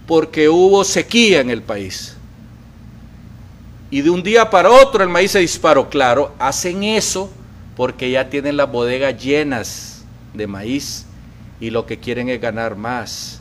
porque 0.06 0.48
hubo 0.48 0.82
sequía 0.84 1.40
en 1.40 1.50
el 1.50 1.62
país. 1.62 2.16
Y 3.90 4.02
de 4.02 4.10
un 4.10 4.22
día 4.22 4.50
para 4.50 4.70
otro 4.70 5.02
el 5.02 5.08
maíz 5.08 5.32
se 5.32 5.40
disparó. 5.40 5.88
Claro, 5.90 6.34
hacen 6.38 6.84
eso 6.84 7.30
porque 7.76 8.10
ya 8.10 8.28
tienen 8.28 8.56
las 8.56 8.70
bodegas 8.70 9.22
llenas 9.22 10.04
de 10.34 10.46
maíz 10.46 11.06
y 11.60 11.70
lo 11.70 11.86
que 11.86 11.98
quieren 11.98 12.28
es 12.28 12.40
ganar 12.40 12.76
más. 12.76 13.40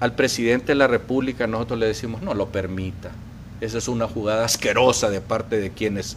Al 0.00 0.14
presidente 0.14 0.66
de 0.66 0.74
la 0.74 0.86
República 0.86 1.46
nosotros 1.46 1.78
le 1.78 1.86
decimos, 1.86 2.22
no 2.22 2.34
lo 2.34 2.48
permita. 2.48 3.10
Esa 3.60 3.78
es 3.78 3.88
una 3.88 4.08
jugada 4.08 4.44
asquerosa 4.44 5.08
de 5.10 5.20
parte 5.20 5.60
de 5.60 5.70
quienes 5.70 6.16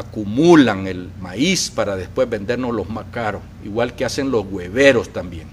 acumulan 0.00 0.86
el 0.86 1.10
maíz 1.20 1.70
para 1.70 1.96
después 1.96 2.28
vendernos 2.28 2.74
los 2.74 2.88
más 2.88 3.06
caros, 3.10 3.42
igual 3.64 3.94
que 3.94 4.04
hacen 4.04 4.30
los 4.30 4.44
hueveros 4.46 5.10
también. 5.10 5.48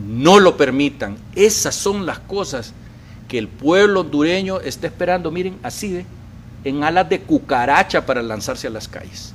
No 0.00 0.40
lo 0.40 0.56
permitan. 0.56 1.16
Esas 1.34 1.74
son 1.74 2.06
las 2.06 2.18
cosas 2.18 2.72
que 3.28 3.38
el 3.38 3.48
pueblo 3.48 4.00
hondureño 4.00 4.60
está 4.60 4.86
esperando, 4.86 5.30
miren, 5.30 5.58
así 5.62 5.90
de, 5.90 6.06
en 6.64 6.82
alas 6.82 7.08
de 7.08 7.20
cucaracha 7.20 8.04
para 8.04 8.22
lanzarse 8.22 8.66
a 8.66 8.70
las 8.70 8.88
calles. 8.88 9.34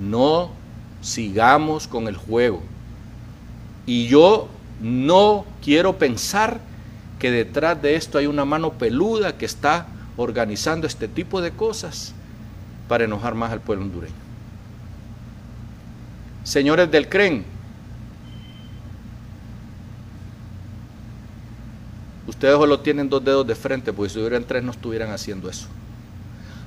No 0.00 0.50
sigamos 1.00 1.86
con 1.86 2.08
el 2.08 2.16
juego. 2.16 2.62
Y 3.86 4.06
yo 4.06 4.48
no 4.80 5.44
quiero 5.62 5.98
pensar 5.98 6.60
que 7.18 7.30
detrás 7.30 7.80
de 7.82 7.94
esto 7.94 8.18
hay 8.18 8.26
una 8.26 8.44
mano 8.44 8.72
peluda 8.72 9.36
que 9.36 9.46
está 9.46 9.86
organizando 10.22 10.86
este 10.86 11.08
tipo 11.08 11.40
de 11.40 11.50
cosas 11.50 12.14
para 12.88 13.04
enojar 13.04 13.34
más 13.34 13.52
al 13.52 13.60
pueblo 13.60 13.84
hondureño. 13.84 14.14
Señores 16.44 16.90
del 16.90 17.08
CREN, 17.08 17.44
ustedes 22.26 22.54
solo 22.56 22.80
tienen 22.80 23.08
dos 23.08 23.24
dedos 23.24 23.46
de 23.46 23.54
frente, 23.54 23.92
porque 23.92 24.10
si 24.10 24.18
hubieran 24.18 24.44
tres 24.44 24.62
no 24.64 24.72
estuvieran 24.72 25.10
haciendo 25.10 25.48
eso. 25.48 25.68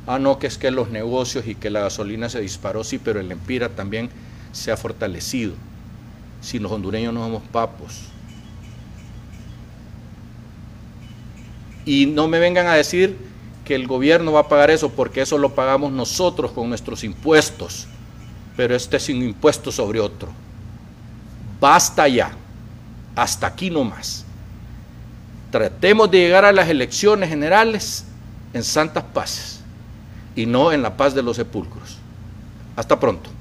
Ah, 0.08 0.20
no, 0.20 0.40
que 0.40 0.48
es 0.48 0.58
que 0.58 0.72
los 0.72 0.90
negocios 0.90 1.48
y 1.48 1.56
que 1.56 1.70
la 1.70 1.82
gasolina 1.82 2.30
se 2.30 2.40
disparó, 2.40 2.84
sí, 2.84 3.00
pero 3.00 3.20
el 3.20 3.32
Empira 3.32 3.70
también 3.70 4.10
se 4.52 4.72
ha 4.72 4.78
fortalecido. 4.78 5.54
Si 6.42 6.60
los 6.60 6.72
hondureños 6.72 7.14
no 7.14 7.22
somos 7.24 7.44
papos. 7.52 8.06
Y 11.86 12.06
no 12.06 12.28
me 12.28 12.40
vengan 12.40 12.68
a 12.68 12.74
decir 12.74 13.18
que 13.66 13.76
el 13.76 13.88
gobierno 13.88 14.32
va 14.32 14.42
a 14.42 14.48
pagar 14.48 14.70
eso, 14.70 14.90
porque 14.90 15.22
eso 15.22 15.38
lo 15.38 15.54
pagamos 15.56 15.92
nosotros 15.92 16.52
con 16.52 16.70
nuestros 16.70 17.04
impuestos, 17.04 17.88
pero 18.56 18.76
este 18.76 18.98
es 18.98 19.10
un 19.10 19.24
impuesto 19.24 19.72
sobre 19.72 20.00
otro. 20.00 20.30
Basta 21.60 22.08
ya, 22.08 22.32
hasta 23.16 23.48
aquí 23.48 23.70
no 23.70 23.84
más. 23.84 24.24
Tratemos 25.52 26.12
de 26.12 26.20
llegar 26.20 26.46
a 26.46 26.52
las 26.52 26.70
elecciones 26.70 27.30
generales 27.30 28.06
en 28.54 28.64
santas 28.64 29.04
paces 29.04 29.62
y 30.36 30.46
no 30.46 30.72
en 30.72 30.82
la 30.82 30.96
paz 30.96 31.16
de 31.16 31.24
los 31.24 31.38
sepulcros. 31.38 31.98
Hasta 32.76 33.00
pronto. 33.00 33.35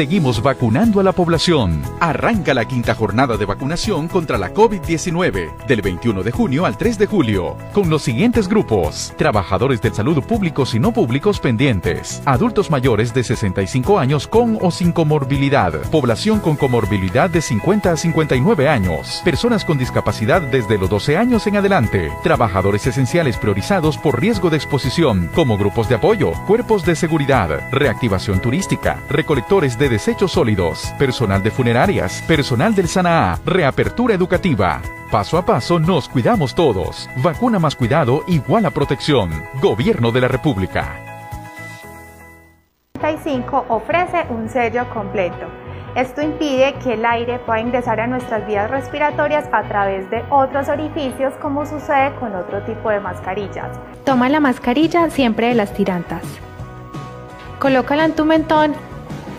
Seguimos 0.00 0.42
vacunando 0.42 0.98
a 0.98 1.02
la 1.02 1.12
población. 1.12 1.82
Arranca 2.00 2.54
la 2.54 2.64
quinta 2.64 2.94
jornada 2.94 3.36
de 3.36 3.44
vacunación 3.44 4.08
contra 4.08 4.38
la 4.38 4.54
COVID-19 4.54 5.66
del 5.66 5.82
21 5.82 6.22
de 6.22 6.30
junio 6.30 6.64
al 6.64 6.78
3 6.78 6.96
de 6.96 7.04
julio 7.04 7.58
con 7.74 7.90
los 7.90 8.00
siguientes 8.00 8.48
grupos. 8.48 9.12
Trabajadores 9.18 9.82
del 9.82 9.92
salud 9.92 10.24
públicos 10.24 10.74
y 10.74 10.78
no 10.78 10.92
públicos 10.92 11.38
pendientes. 11.38 12.22
Adultos 12.24 12.70
mayores 12.70 13.12
de 13.12 13.24
65 13.24 13.98
años 13.98 14.26
con 14.26 14.56
o 14.62 14.70
sin 14.70 14.92
comorbilidad. 14.92 15.74
Población 15.90 16.40
con 16.40 16.56
comorbilidad 16.56 17.28
de 17.28 17.42
50 17.42 17.92
a 17.92 17.96
59 17.98 18.68
años. 18.70 19.20
Personas 19.22 19.66
con 19.66 19.76
discapacidad 19.76 20.40
desde 20.40 20.78
los 20.78 20.88
12 20.88 21.18
años 21.18 21.46
en 21.46 21.58
adelante. 21.58 22.10
Trabajadores 22.22 22.86
esenciales 22.86 23.36
priorizados 23.36 23.98
por 23.98 24.18
riesgo 24.18 24.48
de 24.48 24.56
exposición 24.56 25.28
como 25.34 25.58
grupos 25.58 25.90
de 25.90 25.96
apoyo, 25.96 26.32
cuerpos 26.46 26.86
de 26.86 26.96
seguridad, 26.96 27.68
reactivación 27.70 28.40
turística, 28.40 28.98
recolectores 29.10 29.76
de 29.76 29.89
desechos 29.90 30.32
sólidos, 30.32 30.94
personal 30.98 31.42
de 31.42 31.50
funerarias, 31.50 32.22
personal 32.22 32.74
del 32.74 32.88
SANAA, 32.88 33.38
reapertura 33.44 34.14
educativa. 34.14 34.80
Paso 35.10 35.36
a 35.36 35.44
paso 35.44 35.78
nos 35.78 36.08
cuidamos 36.08 36.54
todos. 36.54 37.10
Vacuna 37.16 37.58
más 37.58 37.76
cuidado 37.76 38.22
igual 38.28 38.64
a 38.64 38.70
protección. 38.70 39.30
Gobierno 39.60 40.12
de 40.12 40.20
la 40.22 40.28
República. 40.28 40.96
35 42.94 43.66
ofrece 43.68 44.26
un 44.30 44.48
sello 44.48 44.88
completo. 44.94 45.46
Esto 45.96 46.22
impide 46.22 46.74
que 46.84 46.94
el 46.94 47.04
aire 47.04 47.40
pueda 47.40 47.60
ingresar 47.60 47.98
a 47.98 48.06
nuestras 48.06 48.46
vías 48.46 48.70
respiratorias 48.70 49.48
a 49.52 49.64
través 49.64 50.08
de 50.08 50.22
otros 50.30 50.68
orificios 50.68 51.34
como 51.42 51.66
sucede 51.66 52.14
con 52.20 52.36
otro 52.36 52.62
tipo 52.62 52.90
de 52.90 53.00
mascarillas. 53.00 53.76
Toma 54.04 54.28
la 54.28 54.38
mascarilla 54.38 55.10
siempre 55.10 55.48
de 55.48 55.54
las 55.54 55.74
tirantas. 55.74 56.22
Colócala 57.58 58.04
en 58.04 58.14
tu 58.14 58.24
mentón 58.24 58.74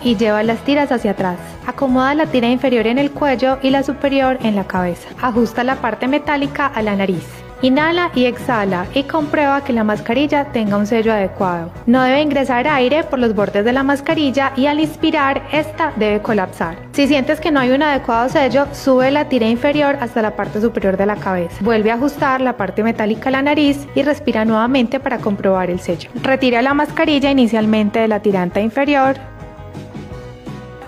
y 0.04 0.16
lleva 0.16 0.42
las 0.42 0.64
tiras 0.64 0.92
hacia 0.92 1.12
atrás. 1.12 1.38
Acomoda 1.66 2.14
la 2.14 2.26
tira 2.26 2.48
inferior 2.48 2.86
en 2.86 2.98
el 2.98 3.10
cuello 3.10 3.58
y 3.62 3.70
la 3.70 3.82
superior 3.82 4.38
en 4.42 4.56
la 4.56 4.64
cabeza. 4.64 5.08
Ajusta 5.20 5.64
la 5.64 5.76
parte 5.76 6.08
metálica 6.08 6.66
a 6.66 6.82
la 6.82 6.96
nariz. 6.96 7.26
Inhala 7.62 8.10
y 8.16 8.24
exhala 8.24 8.86
y 8.92 9.04
comprueba 9.04 9.62
que 9.62 9.72
la 9.72 9.84
mascarilla 9.84 10.46
tenga 10.46 10.76
un 10.76 10.86
sello 10.88 11.12
adecuado. 11.12 11.70
No 11.86 12.02
debe 12.02 12.20
ingresar 12.20 12.66
aire 12.66 13.04
por 13.04 13.20
los 13.20 13.36
bordes 13.36 13.64
de 13.64 13.72
la 13.72 13.84
mascarilla 13.84 14.52
y 14.56 14.66
al 14.66 14.80
inspirar 14.80 15.42
esta 15.52 15.92
debe 15.94 16.20
colapsar. 16.20 16.76
Si 16.90 17.06
sientes 17.06 17.38
que 17.38 17.52
no 17.52 17.60
hay 17.60 17.70
un 17.70 17.84
adecuado 17.84 18.28
sello, 18.28 18.66
sube 18.72 19.12
la 19.12 19.28
tira 19.28 19.46
inferior 19.46 19.96
hasta 20.00 20.22
la 20.22 20.34
parte 20.34 20.60
superior 20.60 20.96
de 20.96 21.06
la 21.06 21.14
cabeza. 21.14 21.56
Vuelve 21.60 21.92
a 21.92 21.94
ajustar 21.94 22.40
la 22.40 22.56
parte 22.56 22.82
metálica 22.82 23.28
a 23.28 23.32
la 23.32 23.42
nariz 23.42 23.86
y 23.94 24.02
respira 24.02 24.44
nuevamente 24.44 24.98
para 24.98 25.18
comprobar 25.18 25.70
el 25.70 25.78
sello. 25.78 26.10
Retira 26.20 26.62
la 26.62 26.74
mascarilla 26.74 27.30
inicialmente 27.30 28.00
de 28.00 28.08
la 28.08 28.18
tiranta 28.18 28.60
inferior, 28.60 29.14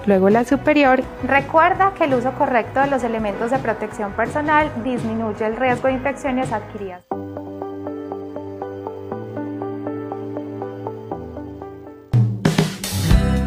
luego 0.06 0.30
la 0.30 0.44
superior. 0.44 1.02
Recuerda 1.24 1.94
que 1.94 2.04
el 2.04 2.14
uso 2.14 2.32
correcto 2.32 2.80
de 2.80 2.88
los 2.88 3.04
elementos 3.04 3.50
de 3.50 3.58
protección 3.58 4.12
personal 4.12 4.70
disminuye 4.82 5.46
el 5.46 5.56
riesgo 5.56 5.88
de 5.88 5.94
infecciones 5.94 6.52
adquiridas. 6.52 7.02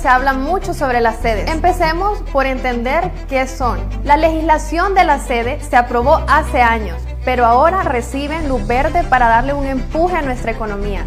Se 0.00 0.08
habla 0.08 0.32
mucho 0.32 0.72
sobre 0.72 1.00
las 1.00 1.16
sedes. 1.16 1.50
Empecemos 1.50 2.20
por 2.32 2.46
entender 2.46 3.10
qué 3.28 3.46
son. 3.46 3.78
La 4.02 4.16
legislación 4.16 4.94
de 4.94 5.04
la 5.04 5.18
sede 5.18 5.60
se 5.60 5.76
aprobó 5.76 6.24
hace 6.26 6.62
años, 6.62 7.02
pero 7.24 7.44
ahora 7.44 7.82
reciben 7.82 8.48
luz 8.48 8.66
verde 8.66 9.04
para 9.04 9.28
darle 9.28 9.52
un 9.52 9.66
empuje 9.66 10.16
a 10.16 10.22
nuestra 10.22 10.52
economía. 10.52 11.04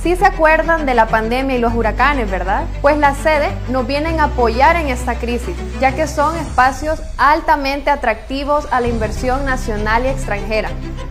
Sí 0.00 0.14
se 0.14 0.24
acuerdan 0.24 0.86
de 0.86 0.94
la 0.94 1.08
pandemia 1.08 1.56
y 1.56 1.60
los 1.60 1.74
huracanes, 1.74 2.30
¿verdad? 2.30 2.62
Pues 2.80 2.96
las 2.96 3.16
sedes 3.16 3.52
nos 3.68 3.88
vienen 3.88 4.20
a 4.20 4.24
apoyar 4.24 4.76
en 4.76 4.86
esta 4.86 5.16
crisis, 5.16 5.56
ya 5.80 5.96
que 5.96 6.06
son 6.06 6.36
espacios 6.36 7.02
altamente 7.18 7.90
atractivos 7.90 8.68
a 8.70 8.80
la 8.80 8.86
inversión 8.86 9.44
nacional 9.44 10.04
y 10.04 10.08
extranjera, 10.08 10.68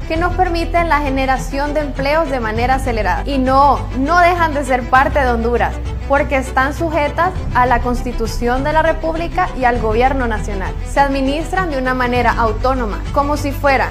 que 0.07 0.17
nos 0.17 0.35
permiten 0.35 0.89
la 0.89 1.01
generación 1.01 1.73
de 1.73 1.81
empleos 1.81 2.29
de 2.29 2.39
manera 2.39 2.75
acelerada. 2.75 3.23
Y 3.25 3.37
no, 3.37 3.79
no 3.97 4.19
dejan 4.19 4.53
de 4.53 4.63
ser 4.63 4.83
parte 4.89 5.19
de 5.19 5.29
Honduras, 5.29 5.75
porque 6.07 6.37
están 6.37 6.73
sujetas 6.73 7.31
a 7.53 7.65
la 7.65 7.79
Constitución 7.79 8.63
de 8.63 8.73
la 8.73 8.81
República 8.81 9.49
y 9.57 9.65
al 9.65 9.79
Gobierno 9.79 10.27
Nacional. 10.27 10.73
Se 10.87 10.99
administran 10.99 11.71
de 11.71 11.77
una 11.77 11.93
manera 11.93 12.31
autónoma, 12.31 13.01
como 13.13 13.37
si 13.37 13.51
fuera 13.51 13.89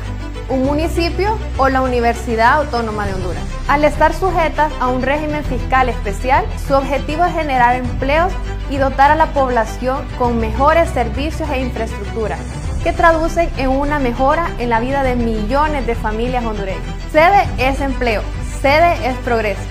un 0.48 0.64
municipio 0.64 1.38
o 1.56 1.68
la 1.68 1.80
Universidad 1.80 2.54
Autónoma 2.54 3.06
de 3.06 3.14
Honduras. 3.14 3.42
Al 3.66 3.84
estar 3.84 4.12
sujetas 4.12 4.72
a 4.78 4.88
un 4.88 5.02
régimen 5.02 5.42
fiscal 5.44 5.88
especial, 5.88 6.44
su 6.66 6.74
objetivo 6.74 7.24
es 7.24 7.32
generar 7.32 7.76
empleos 7.76 8.32
y 8.70 8.76
dotar 8.76 9.10
a 9.10 9.16
la 9.16 9.26
población 9.26 10.04
con 10.18 10.38
mejores 10.38 10.90
servicios 10.90 11.48
e 11.50 11.60
infraestructura 11.60 12.36
que 12.84 12.92
traducen 12.92 13.48
en 13.56 13.70
una 13.70 13.98
mejora 13.98 14.50
en 14.58 14.68
la 14.68 14.78
vida 14.78 15.02
de 15.02 15.16
millones 15.16 15.86
de 15.86 15.94
familias 15.94 16.44
hondureñas. 16.44 16.82
Sede 17.10 17.48
es 17.58 17.80
empleo, 17.80 18.22
sede 18.60 19.08
es 19.08 19.16
progreso. 19.24 19.62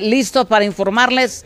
Listos 0.00 0.46
para 0.46 0.64
informarles 0.64 1.44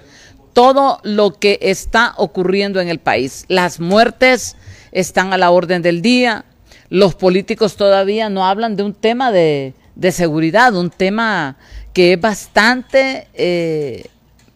todo 0.53 0.99
lo 1.03 1.39
que 1.39 1.59
está 1.63 2.15
ocurriendo 2.17 2.81
en 2.81 2.89
el 2.89 2.99
país. 2.99 3.45
Las 3.49 3.81
muertes 3.81 4.57
están 4.93 5.33
a 5.33 5.39
la 5.39 5.51
orden 5.51 5.83
del 5.83 6.03
día, 6.03 6.45
los 6.89 7.15
políticos 7.15 7.77
todavía 7.77 8.29
no 8.29 8.47
hablan 8.47 8.77
de 8.77 8.83
un 8.83 8.93
tema 8.93 9.33
de, 9.33 9.75
de 9.95 10.13
seguridad, 10.13 10.75
un 10.75 10.91
tema 10.91 11.57
que 11.95 12.15
es 12.15 12.21
bastante, 12.21 13.29
eh, 13.35 14.07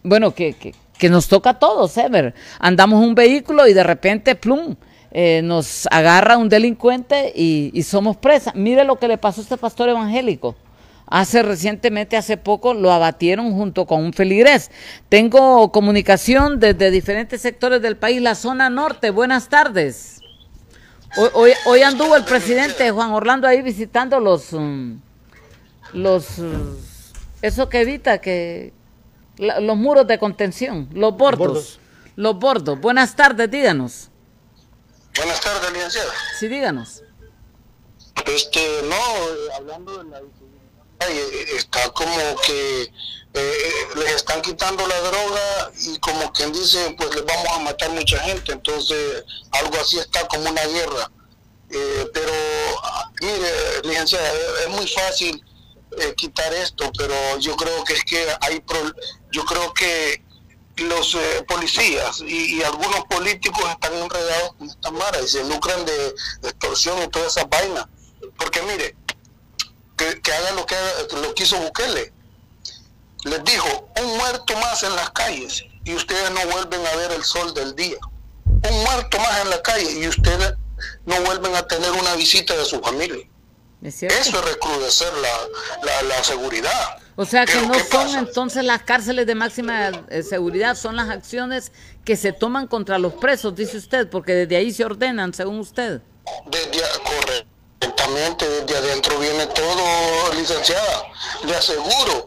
bueno, 0.03 0.33
que, 0.35 0.53
que, 0.53 1.09
nos 1.09 1.27
toca 1.27 1.51
a 1.51 1.59
todos, 1.59 1.97
Ever. 1.97 2.33
Andamos 2.59 3.03
un 3.03 3.15
vehículo 3.15 3.67
y 3.67 3.73
de 3.73 3.83
repente, 3.83 4.35
plum, 4.35 4.75
eh, 5.11 5.41
nos 5.43 5.87
agarra 5.89 6.37
un 6.37 6.49
delincuente 6.49 7.31
y, 7.35 7.71
y 7.73 7.83
somos 7.83 8.17
presas. 8.17 8.53
Mire 8.55 8.83
lo 8.83 8.97
que 8.97 9.07
le 9.07 9.17
pasó 9.17 9.41
a 9.41 9.43
este 9.43 9.57
pastor 9.57 9.89
evangélico. 9.89 10.55
Hace 11.09 11.41
recientemente, 11.41 12.17
hace 12.17 12.35
poco, 12.35 12.73
lo 12.73 12.91
abatieron 12.91 13.53
junto 13.53 13.85
con 13.85 14.03
un 14.03 14.13
feligrés. 14.13 14.71
Tengo 15.07 15.71
comunicación 15.71 16.59
desde 16.59 16.91
diferentes 16.91 17.41
sectores 17.41 17.81
del 17.81 17.95
país, 17.95 18.21
la 18.21 18.35
zona 18.35 18.69
norte. 18.69 19.09
Buenas 19.09 19.47
tardes. 19.47 20.19
Hoy, 21.15 21.29
hoy, 21.33 21.51
hoy 21.65 21.81
anduvo 21.81 22.17
el 22.17 22.25
presidente 22.25 22.91
Juan 22.91 23.11
Orlando 23.11 23.47
ahí 23.47 23.61
visitando 23.61 24.19
los, 24.19 24.51
um, 24.51 24.99
los, 25.93 26.39
uh, 26.39 26.77
eso 27.41 27.69
que 27.69 27.81
evita 27.81 28.19
que, 28.19 28.73
la, 29.37 29.61
los 29.61 29.77
muros 29.77 30.05
de 30.07 30.19
contención, 30.19 30.89
los 30.93 31.15
bordos, 31.15 31.39
los 31.39 31.47
bordos. 31.47 31.79
Los 32.17 32.39
bordos. 32.39 32.81
Buenas 32.81 33.15
tardes, 33.15 33.49
díganos. 33.49 34.09
Buenas 35.15 35.39
tardes, 35.39 35.71
licenciada. 35.71 36.11
Sí, 36.37 36.47
díganos. 36.47 37.03
Este, 38.25 38.59
no, 38.89 39.55
hablando 39.55 40.03
de 40.03 40.09
la 40.09 40.17
está 40.99 41.89
como 41.91 42.35
que 42.45 42.91
eh, 43.33 43.87
les 43.95 44.13
están 44.13 44.41
quitando 44.41 44.85
la 44.87 44.99
droga 45.01 45.71
y 45.79 45.99
como 45.99 46.31
quien 46.33 46.51
dice, 46.51 46.95
pues 46.97 47.13
les 47.13 47.25
vamos 47.25 47.47
a 47.53 47.59
matar 47.59 47.89
mucha 47.91 48.19
gente, 48.19 48.51
entonces 48.51 49.23
algo 49.51 49.77
así 49.79 49.99
está 49.99 50.27
como 50.27 50.49
una 50.49 50.65
guerra. 50.65 51.11
Eh, 51.69 52.09
pero, 52.13 52.31
mire, 53.21 53.81
licenciada, 53.83 54.31
es 54.63 54.69
muy 54.69 54.87
fácil 54.87 55.43
eh, 55.97 56.13
quitar 56.15 56.53
esto, 56.53 56.91
pero 56.97 57.37
yo 57.39 57.55
creo 57.55 57.83
que 57.83 57.93
es 57.93 58.03
que 58.05 58.25
hay, 58.41 58.59
pro, 58.61 58.79
yo 59.31 59.43
creo 59.45 59.73
que 59.73 60.23
los 60.77 61.15
eh, 61.15 61.43
policías 61.47 62.21
y, 62.21 62.61
algunos 62.61 63.03
políticos 63.05 63.63
están 63.69 63.93
enredados 63.95 64.53
con 64.57 64.69
esta 64.69 64.91
mara 64.91 65.19
y 65.21 65.27
se 65.27 65.43
lucran 65.43 65.85
de, 65.85 66.13
de 66.41 66.49
extorsión 66.49 67.01
y 67.03 67.07
toda 67.09 67.27
esa 67.27 67.45
vaina. 67.45 67.89
Porque 68.37 68.61
mire, 68.61 68.95
que, 69.97 70.21
que 70.21 70.31
hagan 70.31 70.55
lo 70.55 70.65
que, 70.65 70.75
lo 71.21 71.33
que 71.35 71.43
hizo 71.43 71.57
Bukele. 71.57 72.13
Les 73.25 73.43
dijo, 73.43 73.89
un 74.01 74.17
muerto 74.17 74.55
más 74.57 74.83
en 74.83 74.95
las 74.95 75.09
calles 75.09 75.65
y 75.83 75.95
ustedes 75.95 76.31
no 76.31 76.45
vuelven 76.51 76.85
a 76.85 76.95
ver 76.95 77.11
el 77.11 77.23
sol 77.23 77.53
del 77.53 77.75
día. 77.75 77.97
Un 78.45 78.83
muerto 78.83 79.17
más 79.19 79.41
en 79.41 79.49
la 79.49 79.61
calle 79.61 79.91
y 79.99 80.07
ustedes 80.07 80.53
no 81.05 81.21
vuelven 81.21 81.55
a 81.55 81.67
tener 81.67 81.91
una 81.91 82.15
visita 82.15 82.55
de 82.55 82.65
su 82.65 82.79
familia. 82.79 83.27
¿Es 83.81 84.01
Eso 84.03 84.39
es 84.39 84.45
recrudecer 84.45 85.11
la, 85.13 85.85
la, 85.85 86.01
la 86.03 86.23
seguridad. 86.23 86.97
O 87.15 87.25
sea 87.25 87.45
que 87.45 87.59
no 87.61 87.71
¿qué 87.71 87.79
son 87.79 88.05
pasa? 88.05 88.19
entonces 88.19 88.63
las 88.63 88.83
cárceles 88.83 89.25
de 89.25 89.35
máxima 89.35 89.89
eh, 90.09 90.23
seguridad, 90.23 90.75
son 90.75 90.95
las 90.95 91.09
acciones 91.09 91.71
que 92.05 92.15
se 92.15 92.31
toman 92.31 92.67
contra 92.67 92.99
los 92.99 93.13
presos, 93.13 93.55
dice 93.55 93.77
usted, 93.77 94.09
porque 94.09 94.33
desde 94.33 94.55
ahí 94.55 94.71
se 94.71 94.85
ordenan, 94.85 95.33
según 95.33 95.59
usted. 95.59 96.01
Desde, 96.45 96.83
correctamente, 97.79 98.47
desde 98.47 98.77
adentro 98.77 99.19
viene 99.19 99.45
todo, 99.47 100.33
licenciada. 100.33 101.03
Le 101.45 101.55
aseguro 101.55 102.25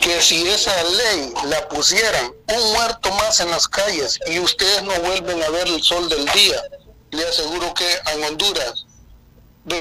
que 0.00 0.20
si 0.20 0.46
esa 0.48 0.72
ley 0.84 1.32
la 1.48 1.68
pusieran 1.68 2.32
un 2.54 2.72
muerto 2.72 3.10
más 3.12 3.40
en 3.40 3.50
las 3.50 3.68
calles 3.68 4.18
y 4.26 4.38
ustedes 4.38 4.82
no 4.82 4.94
vuelven 5.00 5.42
a 5.42 5.50
ver 5.50 5.66
el 5.68 5.82
sol 5.82 6.08
del 6.08 6.24
día, 6.26 6.62
le 7.10 7.26
aseguro 7.26 7.72
que 7.74 7.86
en 8.14 8.24
Honduras 8.24 8.86
va, 9.70 9.80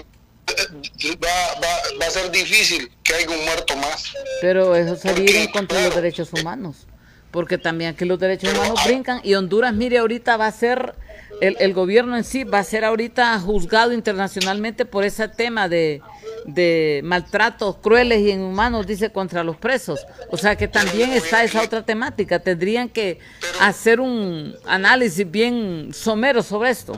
va, 1.62 2.00
va 2.02 2.06
a 2.06 2.10
ser 2.10 2.32
difícil 2.32 2.92
que 3.04 3.14
haya 3.14 3.30
un 3.30 3.44
muerto 3.46 3.76
más. 3.78 4.14
Pero 4.42 4.76
eso 4.76 4.96
sería 4.96 5.44
en 5.44 5.52
contra 5.52 5.80
de 5.80 5.86
los 5.86 5.96
derechos 5.96 6.30
humanos, 6.34 6.88
porque 7.32 7.58
también 7.58 7.92
aquí 7.92 8.06
los 8.06 8.20
derechos 8.20 8.54
humanos 8.54 8.80
brincan 8.86 9.22
y 9.24 9.36
Honduras, 9.36 9.74
mire, 9.74 10.00
ahorita 10.00 10.38
va 10.38 10.48
a 10.48 10.52
ser, 10.52 10.96
el, 11.44 11.74
gobierno 11.74 12.16
en 12.16 12.24
sí 12.24 12.44
va 12.44 12.60
a 12.60 12.64
ser 12.64 12.86
ahorita 12.86 13.38
juzgado 13.40 13.92
internacionalmente 13.92 14.86
por 14.86 15.04
ese 15.04 15.28
tema 15.28 15.68
de, 15.68 16.02
de 16.46 17.02
maltratos 17.04 17.78
crueles 17.78 18.20
y 18.20 18.32
inhumanos, 18.32 18.88
dice, 18.88 19.12
contra 19.12 19.44
los 19.44 19.58
presos. 19.58 20.06
O 20.30 20.38
sea 20.38 20.56
que 20.56 20.68
también 20.68 21.12
está 21.12 21.44
esa 21.44 21.62
otra 21.62 21.86
temática. 21.86 22.40
Tendrían 22.40 22.88
que 22.88 23.20
hacer 23.60 24.00
un 24.00 24.56
análisis 24.66 25.30
bien 25.30 25.90
somero 25.94 26.42
sobre 26.44 26.70
esto. 26.70 26.94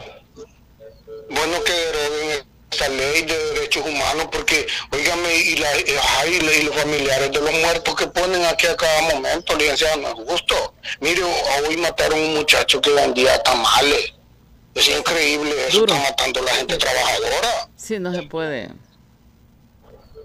Bueno, 1.30 1.64
que 1.64 1.74
deroguen 1.74 2.46
esta 2.70 2.90
ley 2.90 3.24
de 3.24 3.38
derechos 3.54 3.84
humanos, 3.86 4.28
porque, 4.32 4.68
oígame, 4.92 5.36
y, 5.38 5.56
la, 5.56 5.68
y, 5.80 6.60
y 6.60 6.64
los 6.64 6.76
familiares 6.76 7.32
de 7.32 7.40
los 7.40 7.54
muertos 7.54 7.96
que 7.96 8.08
ponen 8.08 8.46
aquí 8.46 8.68
a 8.68 8.76
cada 8.76 9.02
momento, 9.14 9.56
licenciado, 9.56 9.98
no 10.02 10.08
es 10.10 10.30
justo. 10.30 10.74
Mire, 11.00 11.24
hoy 11.24 11.78
mataron 11.78 12.20
un 12.20 12.36
muchacho 12.36 12.80
que 12.80 12.92
vendía 12.92 13.42
tamales. 13.44 14.14
Es 14.76 14.90
increíble, 14.90 15.52
eso 15.68 15.80
Duro. 15.80 15.96
está 15.96 16.10
matando 16.10 16.42
a 16.42 16.44
la 16.44 16.52
gente 16.52 16.78
trabajadora. 16.78 17.70
Sí, 17.78 17.98
no 17.98 18.14
se 18.14 18.24
puede. 18.24 18.72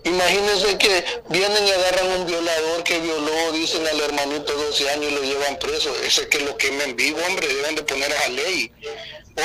Imagínense 0.03 0.79
que 0.79 1.05
vienen 1.29 1.67
y 1.67 1.71
agarran 1.71 2.21
un 2.21 2.27
violador 2.27 2.83
que 2.85 2.99
violó, 3.01 3.53
dicen 3.53 3.87
al 3.87 4.01
hermanito 4.01 4.57
de 4.57 4.65
12 4.67 4.91
años 4.91 5.13
y 5.13 5.15
lo 5.15 5.23
llevan 5.23 5.59
preso. 5.59 5.95
Ese 6.05 6.29
que 6.29 6.41
lo 6.41 6.57
quemen 6.57 6.97
vivo, 6.97 7.19
hombre, 7.29 7.47
deben 7.47 7.77
de 7.77 7.83
poner 7.83 8.11
esa 8.11 8.29
ley. 8.31 8.73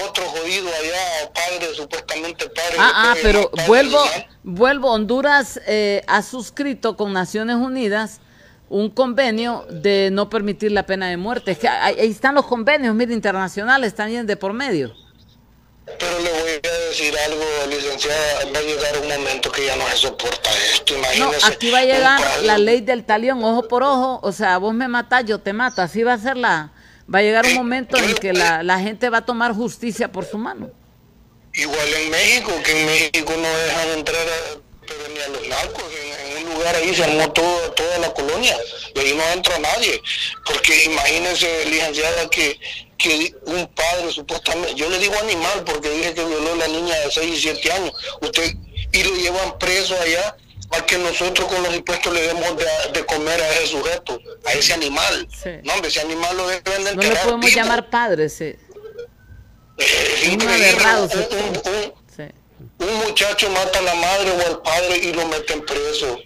Otro 0.08 0.24
jodido 0.26 0.68
allá, 0.68 1.32
padre, 1.34 1.76
supuestamente 1.76 2.50
padre. 2.50 2.76
Ah, 2.80 2.92
ah, 2.96 3.16
pero 3.22 3.52
vuelvo, 3.68 4.04
vuelvo. 4.44 4.92
Honduras 4.92 5.60
eh, 5.68 6.04
ha 6.08 6.22
suscrito 6.22 6.96
con 6.96 7.14
Naciones 7.14 7.58
Unidas 7.58 8.22
un 8.70 8.90
convenio 8.90 9.66
de 9.70 10.10
no 10.12 10.30
permitir 10.30 10.72
la 10.72 10.86
pena 10.86 11.08
de 11.10 11.18
muerte. 11.18 11.52
Es 11.52 11.60
que 11.60 11.68
ahí, 11.68 11.96
están 12.00 12.36
los 12.36 12.46
convenios, 12.46 12.96
mire, 12.96 13.14
internacionales 13.14 13.94
también 13.94 14.26
de 14.26 14.38
por 14.38 14.54
medio. 14.54 14.94
Pero 15.86 16.20
le 16.20 16.32
voy 16.32 16.52
a 16.64 16.78
decir 16.90 17.16
algo, 17.26 17.44
licenciada, 17.70 18.46
va 18.54 18.60
a 18.60 18.62
llegar 18.64 18.98
un 19.02 19.08
momento 19.08 19.52
que 19.52 19.66
ya 19.66 19.76
no 19.76 19.88
se 19.90 19.98
soporta 19.98 20.50
esto, 20.74 20.94
No, 20.94 21.00
imagínese. 21.00 21.46
aquí 21.48 21.70
va 21.70 21.80
a 21.80 21.86
llegar 21.86 22.22
la 22.44 22.58
ley 22.58 22.82
del 22.82 23.06
talión, 23.06 23.44
ojo 23.44 23.68
por 23.68 23.84
ojo. 23.84 24.20
O 24.24 24.32
sea, 24.32 24.58
vos 24.58 24.74
me 24.74 24.88
matás, 24.88 25.26
yo 25.26 25.40
te 25.40 25.54
mato. 25.54 25.82
Así 25.84 26.02
va 26.04 26.14
a 26.14 26.18
ser 26.18 26.38
la. 26.38 26.72
Va 27.14 27.20
a 27.20 27.22
llegar 27.22 27.46
un 27.46 27.54
momento 27.54 27.98
en 27.98 28.16
que 28.16 28.34
la, 28.34 28.64
la 28.64 28.80
gente 28.80 29.10
va 29.12 29.20
a 29.20 29.26
tomar 29.26 29.54
justicia 29.54 30.12
por 30.12 30.26
su 30.26 30.40
mano. 30.40 30.72
Igual 31.54 31.88
en 32.02 32.10
México, 32.10 32.52
que 32.64 32.82
en 32.82 32.86
México 32.88 33.34
no 33.38 33.48
dejan 33.48 33.90
entrar 33.90 34.22
a, 34.28 34.58
pero 34.88 35.00
ni 35.14 35.20
a 35.20 35.28
los 35.30 35.48
narcos, 35.48 35.84
en, 35.94 36.38
en 36.38 36.48
un 36.48 36.54
lugar 36.56 36.76
ahí 36.76 36.94
se 36.94 37.04
armó 37.04 37.32
todo, 37.32 37.72
toda 37.74 38.00
la 38.00 38.12
colonia, 38.14 38.58
y 38.94 39.00
ahí 39.00 39.14
no 39.16 39.24
entra 39.32 39.58
nadie, 39.60 40.02
porque 40.46 40.84
imagínense, 40.86 41.66
licenciada, 41.70 42.30
que, 42.30 42.60
que 42.98 43.36
un 43.46 43.68
padre 43.68 44.12
supuestamente, 44.12 44.76
yo 44.76 44.90
le 44.90 44.98
digo 45.00 45.16
animal 45.20 45.64
porque 45.66 45.90
dije 45.90 46.14
que 46.14 46.24
violó 46.24 46.54
a 46.54 46.56
la 46.56 46.68
niña 46.68 46.96
de 47.00 47.12
6 47.12 47.38
y 47.38 47.42
7 47.42 47.72
años, 47.74 47.94
usted, 48.22 48.54
y 48.92 49.04
lo 49.04 49.16
llevan 49.16 49.58
preso 49.60 50.00
allá, 50.00 50.38
para 50.70 50.86
que 50.86 50.98
nosotros 50.98 51.48
con 51.48 51.62
los 51.64 51.76
impuestos 51.76 52.12
le 52.14 52.22
demos 52.24 52.58
de, 52.58 52.66
de 52.94 53.06
comer 53.06 53.40
a 53.42 53.50
ese 53.54 53.68
sujeto, 53.68 54.20
a 54.46 54.54
ese 54.54 54.74
animal. 54.74 55.28
Sí. 55.44 55.50
No, 55.64 55.74
hombre, 55.74 55.90
ese 55.90 56.02
animal 56.02 56.36
lo 56.38 56.48
deben 56.48 56.84
de 56.84 56.96
No 56.96 57.02
le 57.04 57.10
podemos 57.18 57.46
vivo. 57.46 57.56
llamar 57.56 57.90
padre, 57.90 58.30
sí. 58.30 58.56
Es 59.78 60.28
un 60.28 60.34
increíble. 60.34 60.70
aberrado, 60.70 61.04
Un- 61.04 61.10
sí. 61.12 61.18
un- 61.32 61.74
un- 61.74 61.94
sí. 62.16 62.24
un 62.80 62.96
muchacho 63.08 63.50
mata 63.50 63.80
a 63.80 63.82
la 63.82 63.96
madre 63.96 64.32
o 64.32 64.48
al 64.48 64.62
padre 64.62 64.98
y 64.98 65.14
lo 65.14 65.28
meten 65.28 65.66
preso. 65.66 66.18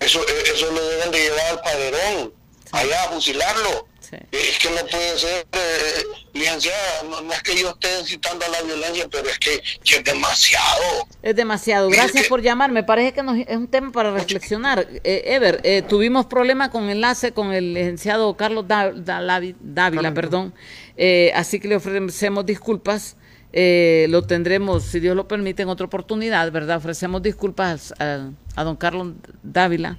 Eso, 0.00 0.20
eh, 0.22 0.44
eso 0.54 0.70
lo 0.72 0.84
deben 0.88 1.10
de 1.10 1.18
llevar 1.20 1.46
al 1.46 1.60
paderón, 1.60 2.34
allá 2.72 3.02
a 3.04 3.08
fusilarlo. 3.12 3.86
Es 4.32 4.58
que 4.58 4.70
no 4.70 4.86
puede 4.90 5.18
ser, 5.18 5.46
eh, 5.52 6.02
licenciada, 6.32 7.02
no, 7.10 7.20
no 7.22 7.32
es 7.32 7.42
que 7.42 7.56
yo 7.56 7.70
esté 7.70 8.00
incitando 8.00 8.44
a 8.44 8.48
la 8.48 8.62
violencia, 8.62 9.06
pero 9.10 9.28
es 9.28 9.38
que 9.38 9.62
es 9.84 10.04
demasiado. 10.04 10.82
Es 11.22 11.34
demasiado. 11.36 11.88
Gracias 11.90 12.26
por 12.28 12.42
llamar. 12.42 12.70
Me 12.70 12.82
parece 12.82 13.12
que 13.12 13.22
nos- 13.22 13.38
es 13.38 13.56
un 13.56 13.68
tema 13.68 13.90
para 13.92 14.10
reflexionar. 14.12 14.86
Eh, 15.04 15.22
Ever, 15.26 15.60
eh, 15.64 15.82
tuvimos 15.82 16.26
problemas 16.26 16.68
con 16.70 16.88
enlace 16.90 17.32
con 17.32 17.52
el 17.52 17.74
licenciado 17.74 18.36
Carlos 18.36 18.66
Dávila, 18.68 20.12
perdón. 20.14 20.54
Eh, 20.96 21.32
así 21.34 21.60
que 21.60 21.68
le 21.68 21.76
ofrecemos 21.76 22.46
disculpas. 22.46 23.16
Eh, 23.52 24.06
lo 24.10 24.22
tendremos, 24.26 24.82
si 24.84 25.00
Dios 25.00 25.16
lo 25.16 25.26
permite, 25.28 25.62
en 25.62 25.68
otra 25.70 25.86
oportunidad, 25.86 26.50
¿verdad? 26.52 26.76
Ofrecemos 26.76 27.22
disculpas 27.22 27.92
a, 27.98 28.30
a 28.54 28.64
don 28.64 28.76
Carlos 28.76 29.14
Dávila 29.42 29.96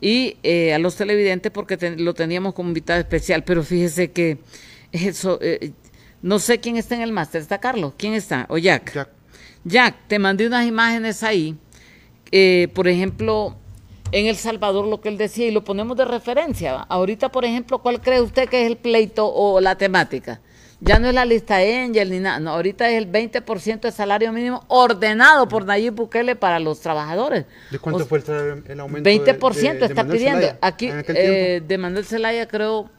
y 0.00 0.36
eh, 0.42 0.72
a 0.74 0.78
los 0.78 0.96
televidentes 0.96 1.50
porque 1.52 1.76
ten- 1.76 2.04
lo 2.04 2.14
teníamos 2.14 2.54
como 2.54 2.68
invitado 2.68 3.00
especial. 3.00 3.44
Pero 3.44 3.62
fíjese 3.62 4.10
que 4.12 4.38
eso, 4.92 5.38
eh, 5.42 5.72
no 6.22 6.38
sé 6.38 6.58
quién 6.58 6.76
está 6.76 6.94
en 6.94 7.02
el 7.02 7.12
máster. 7.12 7.40
¿Está 7.40 7.58
Carlos? 7.58 7.94
¿Quién 7.96 8.14
está? 8.14 8.46
¿O 8.48 8.58
Jack? 8.58 8.92
Jack. 8.94 9.08
Jack, 9.64 9.96
te 10.08 10.18
mandé 10.18 10.46
unas 10.46 10.66
imágenes 10.66 11.22
ahí. 11.22 11.56
Eh, 12.30 12.68
por 12.74 12.88
ejemplo, 12.88 13.56
en 14.12 14.26
El 14.26 14.36
Salvador 14.36 14.86
lo 14.86 15.00
que 15.00 15.08
él 15.08 15.18
decía 15.18 15.46
y 15.48 15.50
lo 15.50 15.64
ponemos 15.64 15.96
de 15.96 16.04
referencia. 16.04 16.74
Ahorita, 16.76 17.30
por 17.30 17.44
ejemplo, 17.44 17.80
¿cuál 17.80 18.00
cree 18.00 18.20
usted 18.20 18.48
que 18.48 18.62
es 18.62 18.66
el 18.70 18.76
pleito 18.76 19.26
o 19.32 19.60
la 19.60 19.76
temática? 19.76 20.40
Ya 20.80 21.00
no 21.00 21.08
es 21.08 21.14
la 21.14 21.24
lista 21.24 21.56
Angel 21.56 22.08
ni 22.10 22.20
nada, 22.20 22.38
no, 22.38 22.50
ahorita 22.52 22.88
es 22.88 22.98
el 22.98 23.10
20% 23.10 23.80
de 23.80 23.90
salario 23.92 24.32
mínimo 24.32 24.64
ordenado 24.68 25.48
por 25.48 25.64
Nayib 25.64 25.94
Bukele 25.94 26.36
para 26.36 26.60
los 26.60 26.80
trabajadores. 26.80 27.46
¿De 27.72 27.80
cuánto 27.80 28.04
O- 28.04 28.06
fue 28.06 28.18
el, 28.26 28.62
el 28.68 28.80
aumento? 28.80 29.10
20% 29.10 29.54
de, 29.54 29.72
de- 29.72 29.78
de 29.80 29.86
está 29.86 30.02
Manuel 30.04 30.16
pidiendo. 30.18 30.40
Zelaya 30.40 30.58
Aquí 30.62 30.88
eh, 30.92 31.62
de 31.66 31.78
Manuel 31.78 32.04
Zelaya 32.04 32.46
creo 32.46 32.90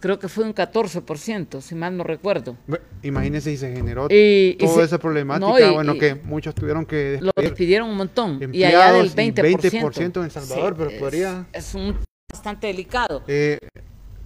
creo 0.00 0.18
que 0.18 0.28
fue 0.28 0.44
un 0.44 0.54
14%, 0.54 1.60
si 1.60 1.74
mal 1.74 1.94
no 1.96 2.02
recuerdo. 2.04 2.56
Bueno, 2.66 2.82
Imagínese 3.02 3.50
si 3.50 3.58
se 3.58 3.70
generó 3.72 4.06
Y- 4.10 4.56
y 4.58 4.64
toda 4.64 4.76
se- 4.76 4.82
esa 4.84 4.98
problemática, 4.98 5.46
no, 5.46 5.58
y- 5.60 5.74
bueno, 5.74 5.94
y- 5.94 5.98
que 5.98 6.14
muchos 6.16 6.54
tuvieron 6.54 6.86
que 6.86 7.18
Lo 7.20 7.30
despidieron 7.36 7.88
un 7.88 7.96
montón 7.98 8.40
y 8.52 8.64
allá 8.64 8.92
del 8.94 9.06
empleados 9.06 9.12
y 9.12 9.16
20%. 9.16 9.58
20% 9.82 10.16
en 10.20 10.24
El 10.24 10.30
Salvador, 10.32 10.72
Sí, 10.72 10.74
pero 10.78 10.90
es- 10.90 10.98
podría... 10.98 11.46
Es 11.52 11.74
un 11.74 11.96
bastante 12.32 12.66
delicado. 12.66 13.22
Eh, 13.28 13.58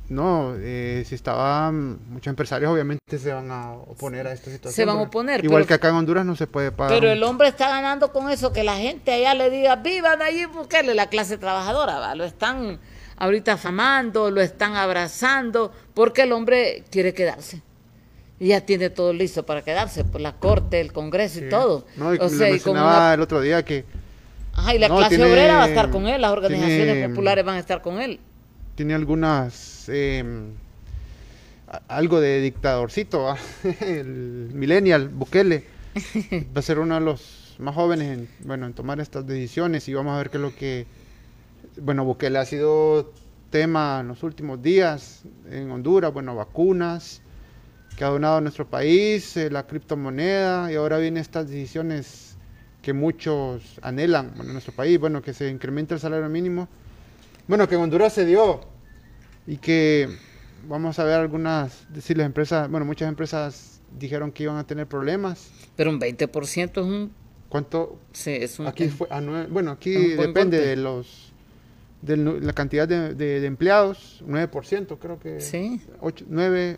no, 0.08 0.54
eh, 0.58 1.02
si 1.06 1.14
estaban 1.14 1.98
muchos 2.10 2.26
empresarios 2.28 2.70
obviamente 2.70 3.18
se 3.18 3.32
van 3.32 3.50
a 3.50 3.72
oponer 3.72 4.26
a 4.26 4.32
esta 4.32 4.50
situación. 4.50 4.72
Se 4.74 4.84
van 4.84 4.98
a 4.98 5.02
oponer, 5.02 5.44
Igual 5.44 5.62
pero- 5.62 5.68
que 5.68 5.74
acá 5.74 5.88
en 5.88 5.94
Honduras 5.96 6.26
no 6.26 6.36
se 6.36 6.46
puede 6.46 6.70
pagar. 6.72 6.94
Pero 6.98 7.10
el 7.10 7.22
hombre 7.22 7.48
está 7.48 7.68
ganando 7.70 8.12
con 8.12 8.30
eso, 8.30 8.52
que 8.52 8.64
la 8.64 8.76
gente 8.76 9.12
allá 9.12 9.34
le 9.34 9.50
diga, 9.50 9.76
viva 9.76 10.14
Nayib 10.16 10.50
Bukele, 10.52 10.94
la 10.94 11.08
clase 11.08 11.38
trabajadora, 11.38 11.98
¿va? 11.98 12.14
lo 12.14 12.24
están 12.24 12.78
ahorita 13.16 13.52
afamando, 13.54 14.30
lo 14.30 14.40
están 14.40 14.74
abrazando, 14.76 15.72
porque 15.94 16.22
el 16.22 16.32
hombre 16.32 16.84
quiere 16.90 17.14
quedarse. 17.14 17.62
Y 18.40 18.48
ya 18.48 18.60
tiene 18.60 18.90
todo 18.90 19.12
listo 19.12 19.46
para 19.46 19.62
quedarse, 19.62 20.04
por 20.04 20.20
la 20.20 20.32
corte, 20.34 20.80
el 20.80 20.92
congreso 20.92 21.38
y 21.38 21.48
todo. 21.48 21.86
No, 21.96 22.12
y 22.12 22.18
o 22.18 22.28
sea, 22.28 22.50
y 22.50 22.60
una- 22.66 23.14
el 23.14 23.20
otro 23.20 23.40
día 23.40 23.64
que 23.64 23.84
Ajá, 24.52 24.74
y 24.74 24.78
la 24.78 24.88
no, 24.88 24.96
clase 24.98 25.16
tiene- 25.16 25.30
obrera 25.30 25.56
va 25.58 25.64
a 25.64 25.68
estar 25.68 25.90
con 25.90 26.06
él, 26.08 26.20
las 26.20 26.32
organizaciones 26.32 26.92
tiene- 26.94 27.08
populares 27.08 27.44
van 27.44 27.56
a 27.56 27.58
estar 27.60 27.80
con 27.80 28.00
él. 28.02 28.20
Tiene 28.74 28.94
algunas 28.94 29.88
eh, 29.88 30.24
algo 31.88 32.20
de 32.20 32.40
dictadorcito, 32.40 33.34
el 33.80 34.50
millennial 34.52 35.08
Bukele. 35.08 35.64
Va 36.56 36.58
a 36.58 36.62
ser 36.62 36.78
uno 36.78 36.94
de 36.96 37.00
los 37.00 37.56
más 37.58 37.74
jóvenes 37.74 38.18
en, 38.18 38.28
bueno, 38.46 38.66
en 38.66 38.74
tomar 38.74 39.00
estas 39.00 39.26
decisiones 39.26 39.88
y 39.88 39.94
vamos 39.94 40.14
a 40.14 40.18
ver 40.18 40.30
qué 40.30 40.38
es 40.38 40.42
lo 40.42 40.54
que 40.54 40.86
bueno, 41.80 42.04
Bukele 42.04 42.38
ha 42.38 42.44
sido 42.44 43.12
tema 43.50 43.98
en 44.00 44.08
los 44.08 44.22
últimos 44.22 44.60
días 44.62 45.22
en 45.50 45.70
Honduras, 45.70 46.12
bueno, 46.12 46.34
vacunas 46.34 47.20
que 47.96 48.04
ha 48.04 48.08
donado 48.08 48.38
a 48.38 48.40
nuestro 48.40 48.68
país, 48.68 49.36
eh, 49.36 49.50
la 49.50 49.66
criptomoneda 49.66 50.72
y 50.72 50.74
ahora 50.74 50.98
vienen 50.98 51.20
estas 51.20 51.48
decisiones 51.48 52.36
que 52.82 52.92
muchos 52.92 53.78
anhelan 53.82 54.32
bueno, 54.34 54.50
en 54.50 54.52
nuestro 54.54 54.74
país, 54.74 54.98
bueno, 54.98 55.22
que 55.22 55.32
se 55.32 55.48
incremente 55.48 55.94
el 55.94 56.00
salario 56.00 56.28
mínimo, 56.28 56.68
bueno, 57.48 57.68
que 57.68 57.74
en 57.74 57.80
Honduras 57.82 58.12
se 58.12 58.24
dio 58.26 58.60
y 59.46 59.56
que 59.58 60.08
vamos 60.68 60.98
a 60.98 61.04
ver 61.04 61.14
algunas, 61.20 61.86
decir 61.92 62.16
las 62.16 62.26
empresas, 62.26 62.70
bueno, 62.70 62.86
muchas 62.86 63.08
empresas 63.08 63.80
dijeron 63.98 64.32
que 64.32 64.44
iban 64.44 64.56
a 64.56 64.66
tener 64.66 64.86
problemas. 64.86 65.50
Pero 65.76 65.90
un 65.90 66.00
20% 66.00 66.70
es 66.70 66.76
un... 66.78 67.12
¿Cuánto? 67.48 67.98
Sí, 68.12 68.30
es 68.32 68.58
un... 68.58 68.66
Aquí 68.66 68.88
fue, 68.88 69.06
a 69.10 69.20
nueve- 69.20 69.46
bueno, 69.50 69.70
aquí 69.70 69.92
depende 70.14 70.60
de 70.60 70.76
los 70.76 71.30
de 72.02 72.16
la 72.18 72.52
cantidad 72.52 72.86
de, 72.86 73.14
de- 73.14 73.40
de 73.40 73.46
empleados, 73.46 74.22
9% 74.28 74.98
creo 74.98 75.18
que. 75.18 75.40
Sí. 75.40 75.80
8, 76.00 76.26
9, 76.28 76.76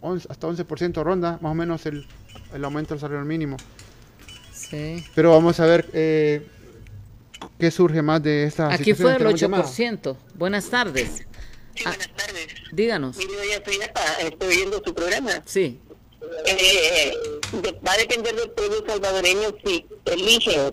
11, 0.00 0.28
hasta 0.30 0.46
11% 0.46 1.02
ronda, 1.02 1.38
más 1.42 1.50
o 1.50 1.54
menos 1.54 1.84
el, 1.86 2.06
el 2.54 2.64
aumento 2.64 2.94
del 2.94 3.00
salario 3.00 3.24
mínimo. 3.24 3.56
Sí. 4.52 5.02
Pero 5.16 5.30
vamos 5.32 5.58
a 5.58 5.66
ver 5.66 5.88
eh, 5.94 6.46
qué 7.58 7.70
surge 7.70 8.02
más 8.02 8.22
de 8.22 8.44
esta 8.44 8.72
Aquí 8.72 8.94
fue 8.94 9.12
el 9.12 9.18
situación. 9.18 9.18
¿Tenemos 9.18 9.40
llamada? 9.40 9.64
8%. 9.64 10.16
Buenas 10.34 10.70
tardes. 10.70 11.26
Ah, 11.84 11.94
díganos. 12.72 13.16
Mire, 13.16 13.36
doña 13.36 13.60
Frida, 13.64 13.92
estoy 14.20 14.56
viendo 14.56 14.82
su 14.84 14.94
programa. 14.94 15.42
Sí. 15.46 15.78
Eh, 16.46 17.12
de- 17.62 17.72
va 17.86 17.92
a 17.92 17.96
depender 17.96 18.34
del 18.34 18.50
pueblo 18.50 18.84
salvadoreño 18.86 19.54
si 19.64 19.86
elige, 20.06 20.72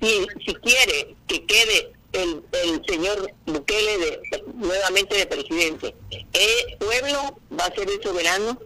si, 0.00 0.26
si 0.46 0.54
quiere 0.54 1.14
que 1.26 1.44
quede 1.44 1.92
el, 2.12 2.42
el 2.64 2.82
señor 2.88 3.30
Bukele 3.46 3.98
de, 3.98 4.20
nuevamente 4.54 5.16
de 5.16 5.26
presidente. 5.26 5.94
El 6.10 6.78
pueblo 6.78 7.38
va 7.58 7.66
a 7.66 7.74
ser 7.74 7.88
el 7.90 8.02
soberano 8.02 8.58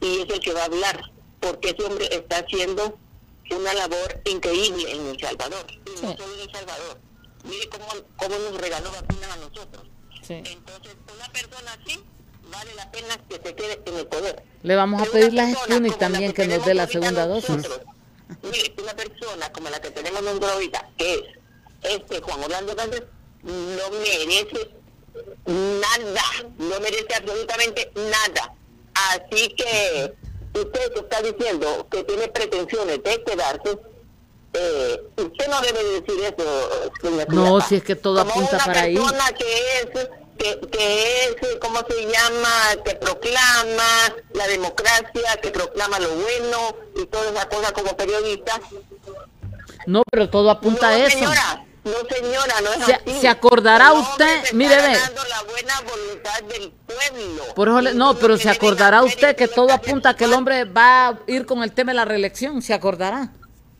y 0.00 0.20
es 0.22 0.30
el 0.30 0.40
que 0.40 0.52
va 0.52 0.62
a 0.62 0.66
hablar, 0.66 1.00
porque 1.40 1.70
ese 1.70 1.84
hombre 1.84 2.08
está 2.10 2.38
haciendo 2.38 2.98
una 3.54 3.74
labor 3.74 4.20
increíble 4.24 4.90
en 4.92 5.06
El 5.06 5.20
Salvador, 5.20 5.66
y 5.70 6.02
no 6.02 6.16
solo 6.16 6.34
en 6.34 6.40
El 6.40 6.52
Salvador. 6.52 7.00
Mire 7.44 7.68
cómo, 7.68 7.86
cómo 8.16 8.38
nos 8.38 8.60
regaló 8.60 8.90
vacunas 8.90 9.30
a 9.30 9.36
nosotros. 9.36 9.86
Entonces, 10.28 10.96
una 11.14 11.28
persona 11.32 11.72
así 11.72 12.04
vale 12.50 12.74
la 12.74 12.90
pena 12.90 13.16
que 13.28 13.36
se 13.36 13.54
quede 13.54 13.80
en 13.86 13.96
el 13.96 14.06
poder. 14.06 14.42
Le 14.62 14.76
vamos 14.76 15.02
a 15.02 15.10
pedir 15.10 15.32
las 15.32 15.52
Sputnik 15.54 15.98
también 15.98 16.32
que 16.32 16.46
nos 16.46 16.64
dé 16.64 16.74
la 16.74 16.86
segunda 16.86 17.26
dosis. 17.26 17.68
Mire, 18.42 18.74
una 18.82 18.94
persona 18.94 19.52
como 19.52 19.70
la 19.70 19.80
que 19.80 19.90
tenemos 19.90 20.22
nosotros 20.22 20.52
ahorita, 20.52 20.90
que 20.98 21.14
es 21.14 21.22
este 21.82 22.20
Juan 22.20 22.42
Orlando 22.42 22.72
Hernández, 22.72 23.04
no 23.42 23.90
merece 23.98 24.70
nada, 25.46 26.22
no 26.58 26.80
merece 26.80 27.14
absolutamente 27.14 27.90
nada. 27.94 28.54
Así 28.94 29.48
que 29.50 30.14
usted 30.54 30.92
que 30.92 31.00
está 31.00 31.22
diciendo 31.22 31.86
que 31.90 32.04
tiene 32.04 32.28
pretensiones 32.28 33.02
de 33.02 33.24
quedarse, 33.24 33.78
eh, 34.54 35.02
usted 35.16 35.48
no 35.48 35.60
debe 35.60 35.84
decir 36.00 36.24
eso. 36.24 36.70
doña 37.02 37.24
No, 37.28 37.60
si 37.60 37.76
es 37.76 37.82
que 37.84 37.96
todo 37.96 38.18
Como 38.20 38.30
apunta 38.30 38.56
una 38.56 38.64
para 38.64 38.80
ahí. 38.82 38.94
persona 38.96 39.24
que 39.32 39.44
es 39.80 40.08
que, 40.38 40.60
que 40.70 41.24
es, 41.24 41.36
¿cómo 41.60 41.80
se 41.88 42.00
llama? 42.02 42.82
Que 42.84 42.94
proclama 42.94 44.14
la 44.34 44.46
democracia, 44.46 45.36
que 45.42 45.50
proclama 45.50 45.98
lo 45.98 46.10
bueno 46.10 46.76
y 46.96 47.06
todas 47.06 47.32
esas 47.32 47.46
cosas 47.46 47.72
como 47.72 47.96
periodista. 47.96 48.60
No, 49.86 50.02
pero 50.10 50.28
todo 50.30 50.50
apunta 50.50 50.90
no, 50.90 50.94
a 50.94 50.98
eso. 51.06 51.18
señora, 51.18 51.64
no 51.88 52.08
señora, 52.16 52.54
no 52.62 52.72
es 52.72 52.84
Se, 52.84 52.94
así. 52.94 53.20
se 53.20 53.28
acordará 53.28 53.92
usted, 53.92 54.52
mire, 54.52 54.76
ve, 54.76 54.82
ganando 54.92 55.24
la 55.24 55.42
buena 55.42 55.74
voluntad 55.80 56.42
del 56.48 56.72
pueblo. 56.86 57.54
por 57.54 57.68
eso 57.68 57.82
no, 57.94 58.14
pero 58.14 58.36
se 58.36 58.50
acordará 58.50 59.02
usted 59.02 59.36
que 59.36 59.48
todo 59.48 59.72
apunta 59.72 60.10
a 60.10 60.16
que 60.16 60.24
el 60.24 60.32
hombre 60.34 60.64
va 60.64 61.08
a 61.08 61.18
ir 61.26 61.46
con 61.46 61.62
el 61.62 61.72
tema 61.72 61.92
de 61.92 61.96
la 61.96 62.04
reelección, 62.04 62.62
se 62.62 62.74
acordará. 62.74 63.32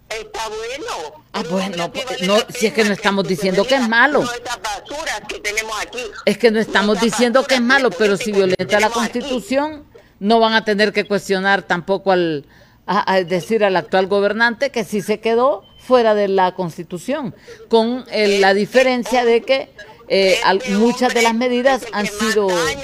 Está 0.08 0.48
bueno. 0.48 1.22
Ah, 1.34 1.42
bueno, 1.50 1.92
pues, 1.92 2.22
no, 2.22 2.38
si 2.48 2.66
es 2.68 2.72
que 2.72 2.82
no 2.82 2.92
estamos 2.94 3.28
diciendo 3.28 3.64
que 3.64 3.74
es 3.74 3.86
malo. 3.88 4.22
No 4.22 4.32
esas 4.32 4.58
basuras 4.62 5.20
que 5.28 5.38
tenemos 5.38 5.74
aquí. 5.82 6.00
Es 6.24 6.38
que 6.38 6.50
no 6.50 6.58
estamos 6.58 6.98
diciendo 7.00 7.44
que 7.44 7.56
es 7.56 7.60
malo, 7.60 7.90
pero 7.90 8.16
si 8.16 8.32
violenta 8.32 8.80
la 8.80 8.88
constitución, 8.88 9.84
no 10.18 10.40
van 10.40 10.54
a 10.54 10.64
tener 10.64 10.94
que 10.94 11.06
cuestionar 11.06 11.62
tampoco 11.62 12.10
al, 12.12 12.46
a, 12.86 13.12
a 13.12 13.22
decir 13.22 13.62
al 13.62 13.76
actual 13.76 14.06
gobernante 14.06 14.70
que 14.70 14.82
sí 14.82 15.02
se 15.02 15.20
quedó 15.20 15.64
fuera 15.88 16.14
de 16.14 16.28
la 16.28 16.54
constitución, 16.54 17.34
con 17.68 18.04
el- 18.12 18.42
la 18.42 18.52
diferencia 18.52 19.24
de 19.24 19.40
que 19.40 19.70
eh, 20.10 20.36
al- 20.44 20.62
muchas 20.78 21.12
de 21.14 21.22
las 21.22 21.34
medidas 21.34 21.86
han 21.92 22.06
sido... 22.06 22.48
Hay 22.50 22.76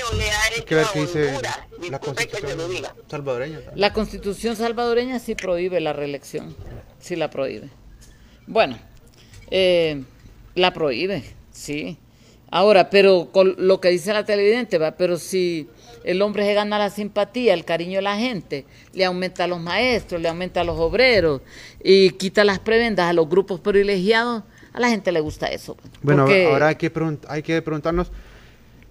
que 0.65 0.65
qué 0.65 1.01
dice 1.01 1.33
la 1.91 1.99
constitución 1.99 2.59
salvadoreña. 3.11 3.61
La 3.75 3.93
constitución 3.93 4.57
salvadoreña 4.57 5.19
sí 5.19 5.35
prohíbe 5.35 5.81
la 5.81 5.93
reelección, 5.93 6.57
sí 6.99 7.15
la 7.17 7.29
prohíbe. 7.31 7.69
Bueno, 8.47 8.79
eh, 9.51 10.03
la 10.55 10.73
prohíbe, 10.73 11.25
sí. 11.53 11.99
Ahora, 12.51 12.89
pero 12.91 13.31
con 13.33 13.55
lo 13.59 13.81
que 13.81 13.89
dice 13.91 14.13
la 14.15 14.25
televidente, 14.25 14.79
va, 14.79 14.93
pero 14.93 15.19
si 15.19 15.69
el 16.05 16.23
hombre 16.23 16.45
se 16.45 16.55
gana 16.55 16.79
la 16.79 16.91
simpatía, 16.91 17.55
el 17.55 17.65
cariño 17.65 17.97
de 17.97 18.03
la 18.03 18.17
gente, 18.17 18.65
le 18.93 19.05
aumenta 19.05 19.45
a 19.45 19.47
los 19.47 19.61
maestros, 19.61 20.21
le 20.21 20.29
aumenta 20.29 20.61
a 20.61 20.65
los 20.65 20.79
obreros 20.79 21.41
y 21.83 22.11
quita 22.11 22.45
las 22.45 22.59
prebendas 22.59 23.07
a 23.11 23.13
los 23.13 23.29
grupos 23.29 23.61
privilegiados, 23.61 24.43
a 24.73 24.81
la 24.81 24.89
gente 24.91 25.11
le 25.13 25.21
gusta 25.21 25.47
eso. 25.47 25.77
Bueno, 26.03 26.27
ahora 26.51 26.69
hay 26.69 26.77
que, 26.77 26.93
hay 27.29 27.43
que 27.43 27.63
preguntarnos 27.63 28.11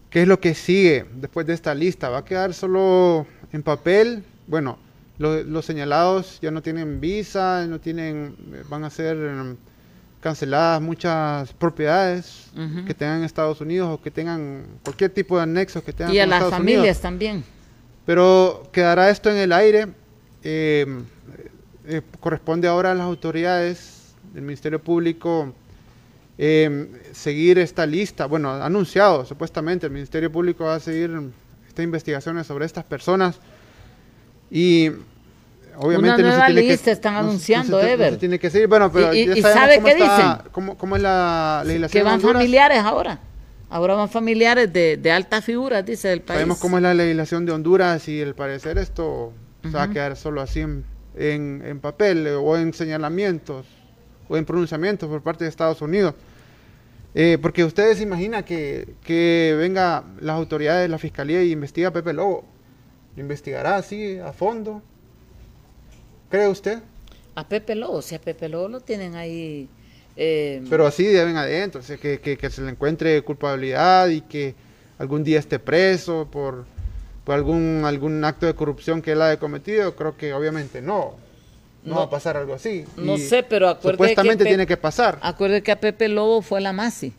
qué 0.09 0.23
es 0.23 0.27
lo 0.27 0.39
que 0.39 0.53
sigue 0.55 1.05
después 1.15 1.45
de 1.45 1.53
esta 1.53 1.73
lista. 1.75 2.09
¿Va 2.09 2.19
a 2.19 2.25
quedar 2.25 2.53
solo 2.53 3.25
en 3.51 3.63
papel? 3.63 4.23
Bueno, 4.47 4.77
lo- 5.17 5.43
los 5.43 5.65
señalados 5.65 6.39
ya 6.41 6.51
no 6.51 6.61
tienen 6.61 6.99
visa, 7.01 7.65
no 7.67 7.79
tienen, 7.79 8.35
eh, 8.53 8.63
van 8.69 8.83
a 8.83 8.89
ser 8.89 9.17
em, 9.17 9.55
canceladas 10.23 10.81
muchas 10.81 11.51
propiedades 11.53 12.49
que 12.87 12.93
tengan 12.93 13.19
en 13.19 13.23
Estados 13.25 13.59
Unidos 13.59 13.89
o 13.91 14.01
que 14.01 14.09
tengan 14.09 14.65
cualquier 14.81 15.11
tipo 15.11 15.35
de 15.35 15.43
anexos 15.43 15.83
que 15.83 15.91
tengan 15.91 16.15
y 16.15 16.19
a 16.19 16.25
las 16.25 16.37
Estados 16.37 16.55
familias 16.55 16.79
Unidos. 16.81 17.01
también. 17.01 17.43
Pero 18.05 18.69
quedará 18.71 19.09
esto 19.09 19.29
en 19.29 19.37
el 19.37 19.51
aire. 19.51 19.89
eh, 20.43 20.85
eh, 21.85 22.01
corresponde 22.21 22.69
ahora 22.69 22.91
a 22.91 22.95
las 22.95 23.05
autoridades 23.05 24.13
del 24.33 24.43
Ministerio 24.43 24.81
Público 24.81 25.53
eh, 26.37 26.87
seguir 27.11 27.59
esta 27.59 27.85
lista. 27.85 28.25
Bueno, 28.25 28.51
anunciado 28.51 29.25
supuestamente 29.25 29.87
el 29.87 29.91
Ministerio 29.91 30.31
Público 30.31 30.63
va 30.63 30.75
a 30.75 30.79
seguir 30.79 31.11
estas 31.67 31.83
investigaciones 31.83 32.47
sobre 32.47 32.65
estas 32.65 32.85
personas. 32.85 33.39
Y 34.49 34.89
obviamente 35.77 35.97
Una 35.97 36.11
no 36.11 36.17
se 36.17 36.23
nueva 36.23 36.45
tiene 36.47 36.61
lista 36.61 36.85
que, 36.85 36.91
están 36.91 37.13
no 37.13 37.19
se- 37.19 37.23
no 37.23 37.29
anunciando, 37.29 37.77
no 37.77 37.83
se 37.83 37.91
Ever. 37.93 38.17
tiene 38.17 38.39
que 38.39 38.49
seguir. 38.49 38.67
Bueno, 38.67 38.91
pero 38.91 39.13
¿Y- 39.13 39.25
ya 39.27 39.37
y 39.37 39.41
sabe 39.41 39.75
cómo 39.75 39.87
qué 39.87 39.91
está- 39.93 40.15
dicen? 40.17 40.51
Cómo, 40.51 40.77
cómo 40.77 40.95
es 40.95 41.01
la 41.01 41.63
legislación 41.65 41.99
Que 42.03 42.09
van 42.09 42.21
familiares 42.21 42.79
ahora. 42.79 43.19
Ahora 43.69 43.95
van 43.95 44.09
familiares 44.09 44.71
de, 44.71 44.97
de 44.97 45.11
altas 45.11 45.43
figuras, 45.43 45.83
dice 45.85 46.13
el 46.13 46.21
país. 46.21 46.37
Sabemos 46.37 46.59
cómo 46.59 46.77
es 46.77 46.83
la 46.83 46.93
legislación 46.93 47.45
de 47.45 47.53
Honduras 47.53 48.07
y 48.07 48.21
al 48.21 48.35
parecer 48.35 48.77
esto 48.77 49.33
se 49.63 49.69
va 49.71 49.83
a 49.83 49.89
quedar 49.89 50.15
solo 50.15 50.41
así 50.41 50.59
en, 50.59 50.85
en, 51.17 51.63
en 51.65 51.79
papel 51.79 52.27
eh, 52.27 52.33
o 52.35 52.55
en 52.55 52.73
señalamientos 52.73 53.65
o 54.29 54.37
en 54.37 54.45
pronunciamientos 54.45 55.09
por 55.09 55.23
parte 55.23 55.45
de 55.45 55.49
Estados 55.49 55.81
Unidos. 55.81 56.13
Eh, 57.15 57.37
porque 57.41 57.63
ustedes 57.63 57.97
se 57.97 58.03
imaginan 58.03 58.43
que, 58.43 58.95
que 59.03 59.55
venga 59.57 60.03
las 60.19 60.35
autoridades, 60.35 60.89
la 60.89 60.97
fiscalía 60.97 61.43
y 61.43 61.51
investiga 61.51 61.89
a 61.89 61.93
Pepe 61.93 62.13
Lobo. 62.13 62.43
¿Lo 63.15 63.21
investigará 63.21 63.75
así 63.77 64.17
a 64.17 64.33
fondo? 64.33 64.81
¿Cree 66.33 66.47
usted? 66.47 66.79
A 67.35 67.47
Pepe 67.47 67.75
Lobo, 67.75 68.01
si 68.01 68.15
a 68.15 68.19
Pepe 68.19 68.49
Lobo 68.49 68.67
lo 68.67 68.79
tienen 68.79 69.13
ahí. 69.13 69.69
eh, 70.17 70.63
Pero 70.67 70.87
así 70.87 71.03
deben 71.05 71.37
adentro, 71.37 71.79
o 71.79 71.83
sea, 71.83 71.97
que, 71.97 72.19
que- 72.19 72.37
que 72.39 72.49
se 72.49 72.63
le 72.63 72.71
encuentre 72.71 73.21
culpabilidad 73.21 74.07
y 74.07 74.21
que 74.21 74.55
algún 74.97 75.23
día 75.23 75.37
esté 75.37 75.59
preso 75.59 76.27
por, 76.31 76.65
por 77.23 77.35
algún, 77.35 77.83
algún 77.85 78.23
acto 78.23 78.47
de 78.47 78.55
corrupción 78.55 78.99
que 79.03 79.11
él 79.11 79.21
haya 79.21 79.37
cometido. 79.37 79.95
Creo 79.95 80.17
que 80.17 80.33
obviamente 80.33 80.81
no. 80.81 81.17
No, 81.83 81.93
No. 81.93 81.95
va 81.97 82.03
a 82.05 82.09
pasar 82.09 82.35
algo 82.35 82.55
así. 82.55 82.83
No 82.97 83.13
Y 83.15 83.19
sé, 83.19 83.43
pero 83.43 83.69
acuerde 83.69 83.91
Supuestamente 83.97 84.43
que 84.43 84.49
tiene 84.49 84.65
que 84.65 84.77
pasar. 84.77 85.19
Acuerde 85.21 85.61
que 85.61 85.71
a 85.71 85.79
Pepe 85.79 86.07
Lobo 86.07 86.41
fue 86.41 86.61
la 86.61 86.73
MASI 86.73 87.13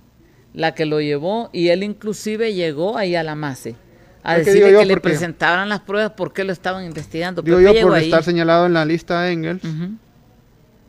la 0.54 0.74
que 0.74 0.86
lo 0.86 1.00
llevó 1.00 1.50
y 1.52 1.68
él 1.68 1.84
inclusive 1.84 2.52
llegó 2.52 2.96
ahí 2.98 3.14
a 3.14 3.22
la 3.22 3.36
MASI 3.36 3.76
a 4.24 4.38
Es 4.38 4.46
que 4.46 4.52
le 4.86 4.94
presentaran 5.02 5.68
las 5.68 5.80
pruebas 5.80 6.12
porque 6.16 6.42
lo 6.44 6.52
estaban 6.52 6.84
investigando. 6.84 7.42
Digo 7.42 7.58
Pepe 7.58 7.80
yo 7.80 7.86
por 7.86 7.94
ahí. 7.94 8.04
estar 8.06 8.24
señalado 8.24 8.66
en 8.66 8.72
la 8.72 8.84
lista 8.84 9.20
de 9.22 9.32
Engels 9.32 9.62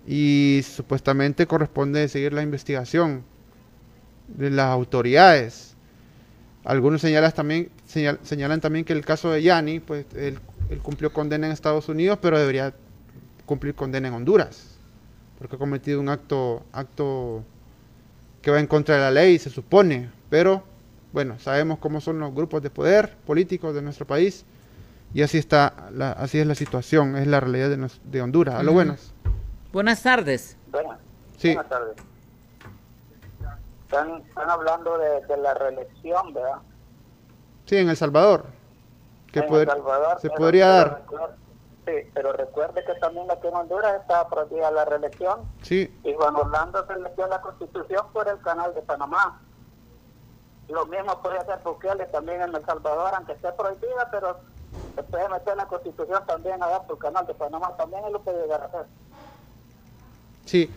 y 0.08 0.62
supuestamente 0.64 1.46
corresponde 1.48 2.08
seguir 2.08 2.34
la 2.34 2.42
investigación 2.44 3.24
de 4.28 4.50
las 4.52 4.68
autoridades. 4.68 5.76
Algunos 6.64 7.02
señalan 7.02 7.32
también, 7.32 7.70
señal- 7.88 8.20
señalan 8.24 8.62
también 8.62 8.86
que 8.86 8.94
el 8.94 9.04
caso 9.06 9.32
de 9.32 9.42
Yanni, 9.44 9.80
pues 9.80 10.06
él, 10.16 10.40
él 10.70 10.80
cumplió 10.80 11.12
condena 11.14 11.48
en 11.48 11.54
Estados 11.54 11.90
Unidos, 11.90 12.18
pero 12.22 12.40
debería 12.40 12.74
cumplir 13.46 13.76
condena 13.76 14.08
en 14.08 14.14
Honduras, 14.16 14.78
porque 15.38 15.56
ha 15.56 15.60
cometido 15.60 16.00
un 16.00 16.10
acto, 16.10 16.66
acto 16.74 17.44
que 18.42 18.50
va 18.50 18.60
en 18.60 18.68
contra 18.68 18.96
de 18.96 19.02
la 19.02 19.12
ley, 19.12 19.38
se 19.38 19.50
supone, 19.52 20.10
pero 20.30 20.64
bueno, 21.16 21.39
sabemos 21.39 21.80
cómo 21.80 22.01
son 22.01 22.20
los 22.20 22.34
grupos 22.36 22.61
de 22.61 22.70
poder 22.70 23.16
políticos 23.26 23.74
de 23.74 23.82
nuestro 23.82 24.05
país 24.05 24.45
y 25.13 25.22
así 25.22 25.38
está, 25.38 25.88
la- 25.93 26.11
así 26.11 26.38
es 26.39 26.45
la 26.45 26.55
situación, 26.55 27.16
es 27.16 27.26
la 27.26 27.39
realidad 27.39 27.70
de, 27.70 27.78
nos- 27.78 28.01
de 28.03 28.22
Honduras. 28.22 28.55
A 28.55 28.63
lo 28.63 28.72
Ujú. 28.72 28.76
buenas. 28.80 29.13
Buenas 29.72 30.03
tardes. 30.03 30.57
Buenas, 30.70 30.99
Sí. 31.38 31.53
buenas 31.53 31.70
tardes. 31.70 31.95
Están, 33.86 34.18
están 34.28 34.49
hablando 34.49 34.97
de, 34.97 35.26
de 35.26 35.38
la 35.38 35.53
reelección, 35.53 36.34
¿verdad? 36.34 36.57
Sí, 37.66 37.78
en 37.78 37.88
El 37.89 37.95
Salvador. 37.95 38.47
Que 39.32 39.39
En 39.39 39.53
El 39.53 39.68
Salvador, 39.68 40.20
se 40.20 40.28
pero- 40.30 40.36
podría 40.41 40.66
pero 40.66 40.76
dar. 40.76 40.99
recuerde- 40.99 41.36
sí, 41.86 42.09
pero 42.13 42.34
recuerde 42.34 42.84
que 42.86 42.93
también 42.99 43.32
aquí 43.32 43.47
en 43.47 43.55
Honduras 43.55 44.01
está 44.01 44.28
prohibida 44.28 44.70
la 44.70 44.84
reelección 44.84 45.43
Sí, 45.61 45.97
y 46.03 46.13
Juan 46.13 46.36
Orlando 46.36 46.86
se 46.86 46.97
metió 46.97 47.26
la 47.28 47.39
constitución 47.39 48.05
por 48.11 48.28
el 48.28 48.38
canal 48.41 48.74
de 48.76 48.82
Panamá. 48.82 49.39
Lo 50.70 50.86
mismo 50.88 51.22
puede 51.22 51.38
hacer 51.38 51.59
Bukele 51.63 52.05
también 52.05 52.41
en 52.41 52.55
El 52.55 52.66
Salvador, 52.66 53.13
aunque 53.16 53.34
esté 53.34 53.51
prohibida, 53.51 54.09
pero 54.11 54.39
se 54.95 55.03
puede 55.03 55.30
meter 55.30 55.53
en 55.53 55.57
la 55.57 55.68
constitución 55.68 56.24
también 56.26 56.61
allá 56.63 56.82
por 56.84 56.97
el 56.97 57.01
canal 57.01 57.28
de 57.28 57.34
Panamá, 57.34 57.76
también 57.78 58.03
él 58.05 58.13
lo 58.13 58.22
puede 58.22 58.41
llegar 58.41 58.63
a 58.63 58.86
sí. 60.45 60.70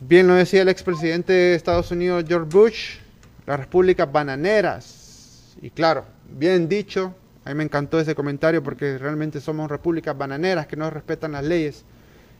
Bien 0.00 0.26
lo 0.26 0.34
decía 0.34 0.62
el 0.62 0.68
expresidente 0.68 1.32
de 1.32 1.54
Estados 1.54 1.90
Unidos, 1.90 2.24
George 2.28 2.48
Bush, 2.50 2.98
las 3.46 3.58
repúblicas 3.58 4.10
bananeras. 4.10 5.56
Y 5.62 5.70
claro, 5.70 6.04
bien 6.28 6.68
dicho, 6.68 7.14
a 7.44 7.48
mí 7.50 7.54
me 7.54 7.64
encantó 7.64 7.98
ese 7.98 8.14
comentario 8.14 8.62
porque 8.62 8.98
realmente 8.98 9.40
somos 9.40 9.70
repúblicas 9.70 10.16
bananeras 10.16 10.66
que 10.66 10.76
no 10.76 10.90
respetan 10.90 11.32
las 11.32 11.44
leyes. 11.44 11.84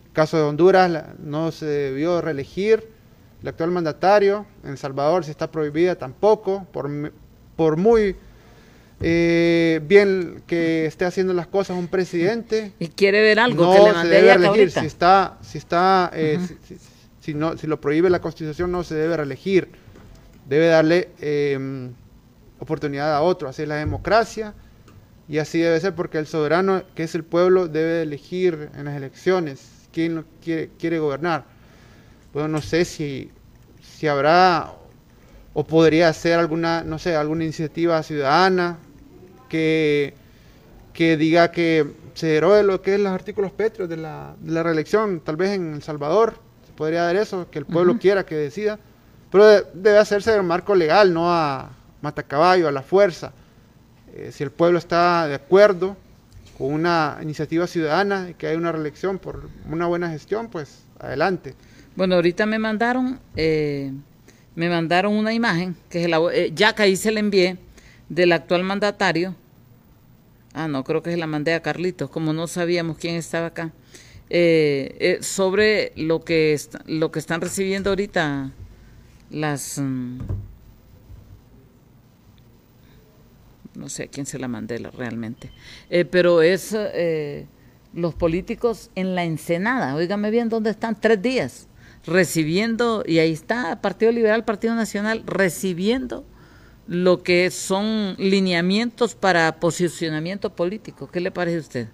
El 0.06 0.12
caso 0.12 0.36
de 0.36 0.42
Honduras 0.42 1.04
no 1.18 1.50
se 1.50 1.64
debió 1.64 2.20
reelegir. 2.20 2.95
El 3.46 3.50
actual 3.50 3.70
mandatario, 3.70 4.44
en 4.64 4.70
El 4.70 4.76
Salvador, 4.76 5.24
si 5.24 5.30
está 5.30 5.48
prohibida 5.52 5.94
tampoco, 5.94 6.66
por, 6.72 6.90
por 7.54 7.76
muy 7.76 8.16
eh, 9.00 9.80
bien 9.86 10.42
que 10.48 10.86
esté 10.86 11.04
haciendo 11.04 11.32
las 11.32 11.46
cosas 11.46 11.76
un 11.78 11.86
presidente. 11.86 12.72
Y 12.80 12.88
quiere 12.88 13.22
ver 13.22 13.38
algo 13.38 13.62
no 13.66 13.72
que 13.72 13.78
le 13.92 14.00
se 14.02 14.08
debe 14.08 14.36
reelegir. 14.36 14.72
Si 14.72 14.84
está, 14.84 15.38
si 15.42 15.58
está, 15.58 16.10
eh, 16.12 16.40
si, 16.44 16.56
si- 16.74 16.80
si 17.20 17.34
no, 17.34 17.56
si 17.56 17.68
lo 17.68 17.80
prohíbe 17.80 18.10
la 18.10 18.20
Constitución, 18.20 18.72
no 18.72 18.82
se 18.82 18.96
debe 18.96 19.16
reelegir. 19.16 19.68
Debe 20.48 20.66
darle 20.66 21.10
eh, 21.20 21.88
oportunidad 22.58 23.14
a 23.14 23.20
otro. 23.22 23.48
Así 23.48 23.62
es 23.62 23.68
la 23.68 23.76
democracia 23.76 24.54
y 25.28 25.38
así 25.38 25.60
debe 25.60 25.78
ser 25.78 25.94
porque 25.94 26.18
el 26.18 26.26
soberano, 26.26 26.82
que 26.96 27.04
es 27.04 27.14
el 27.14 27.22
pueblo, 27.22 27.68
debe 27.68 28.02
elegir 28.02 28.70
en 28.76 28.86
las 28.86 28.96
elecciones 28.96 29.60
quién 29.92 30.24
quiere, 30.42 30.70
quiere 30.80 30.98
gobernar. 30.98 31.44
Bueno, 32.32 32.48
no 32.48 32.60
sé 32.60 32.84
si, 32.84 33.30
si 33.96 34.06
habrá 34.08 34.72
o 35.54 35.64
podría 35.64 36.12
ser 36.12 36.38
alguna, 36.38 36.84
no 36.84 36.98
sé, 36.98 37.16
alguna 37.16 37.44
iniciativa 37.44 38.02
ciudadana 38.02 38.76
que, 39.48 40.14
que 40.92 41.16
diga 41.16 41.50
que 41.50 41.94
se 42.14 42.26
derogue 42.26 42.62
lo 42.62 42.82
que 42.82 42.94
es 42.94 43.00
los 43.00 43.12
artículos 43.12 43.52
pétreos 43.52 43.88
de 43.88 43.96
la, 43.96 44.34
de 44.40 44.52
la 44.52 44.62
reelección, 44.62 45.20
tal 45.20 45.36
vez 45.36 45.50
en 45.52 45.74
El 45.74 45.82
Salvador 45.82 46.38
se 46.66 46.72
podría 46.72 47.04
dar 47.04 47.16
eso, 47.16 47.50
que 47.50 47.58
el 47.58 47.64
pueblo 47.64 47.98
quiera 47.98 48.26
que 48.26 48.34
decida, 48.34 48.78
pero 49.30 49.46
de- 49.46 49.64
debe 49.74 49.98
hacerse 49.98 50.34
en 50.34 50.44
marco 50.44 50.74
legal, 50.74 51.12
no 51.14 51.32
a 51.32 51.70
matacaballo, 52.02 52.68
a 52.68 52.72
la 52.72 52.82
fuerza. 52.82 53.32
Eh, 54.14 54.30
si 54.32 54.44
el 54.44 54.50
pueblo 54.50 54.78
está 54.78 55.26
de 55.26 55.34
acuerdo 55.34 55.96
con 56.58 56.72
una 56.72 57.18
iniciativa 57.22 57.66
ciudadana 57.66 58.28
y 58.30 58.34
que 58.34 58.46
hay 58.46 58.56
una 58.56 58.72
reelección 58.72 59.18
por 59.18 59.48
una 59.70 59.86
buena 59.86 60.10
gestión, 60.10 60.48
pues 60.48 60.84
adelante. 60.98 61.54
Bueno, 61.96 62.16
ahorita 62.16 62.44
me 62.44 62.58
mandaron, 62.58 63.18
eh, 63.36 63.90
me 64.54 64.68
mandaron 64.68 65.14
una 65.14 65.32
imagen, 65.32 65.74
que 65.88 66.04
es 66.04 66.10
la, 66.10 66.18
eh, 66.32 66.52
ya 66.54 66.74
que 66.74 66.82
ahí 66.82 66.96
se 66.96 67.10
la 67.10 67.20
envié, 67.20 67.56
del 68.08 68.32
actual 68.32 68.62
mandatario. 68.64 69.34
Ah, 70.52 70.68
no, 70.68 70.84
creo 70.84 71.02
que 71.02 71.10
se 71.10 71.16
la 71.16 71.26
mandé 71.26 71.54
a 71.54 71.60
Carlitos, 71.62 72.10
como 72.10 72.32
no 72.32 72.46
sabíamos 72.46 72.98
quién 72.98 73.16
estaba 73.16 73.46
acá. 73.46 73.72
eh, 74.28 74.96
eh, 74.98 75.18
sobre 75.22 75.92
lo 75.96 76.20
que, 76.24 76.58
lo 76.86 77.12
que 77.12 77.18
están 77.20 77.40
recibiendo 77.40 77.90
ahorita 77.90 78.50
las... 79.30 79.78
mm, 79.78 80.18
no 83.76 83.88
sé 83.88 84.04
a 84.04 84.06
quién 84.08 84.26
se 84.26 84.38
la 84.38 84.48
mandé 84.48 84.78
realmente, 84.78 85.50
Eh, 85.90 86.04
pero 86.04 86.42
es 86.42 86.76
los 87.94 88.14
políticos 88.14 88.90
en 88.94 89.14
la 89.14 89.24
Ensenada, 89.24 89.94
óigame 89.94 90.30
bien, 90.30 90.48
¿dónde 90.48 90.70
están? 90.70 91.00
Tres 91.00 91.22
días, 91.22 91.68
recibiendo, 92.06 93.02
y 93.06 93.18
ahí 93.18 93.32
está 93.32 93.80
Partido 93.80 94.12
Liberal, 94.12 94.44
Partido 94.44 94.74
Nacional, 94.74 95.22
recibiendo 95.26 96.24
lo 96.86 97.22
que 97.22 97.50
son 97.50 98.14
lineamientos 98.18 99.14
para 99.14 99.58
posicionamiento 99.58 100.54
político. 100.54 101.08
¿Qué 101.08 101.20
le 101.20 101.30
parece 101.30 101.56
a 101.56 101.60
usted? 101.60 101.88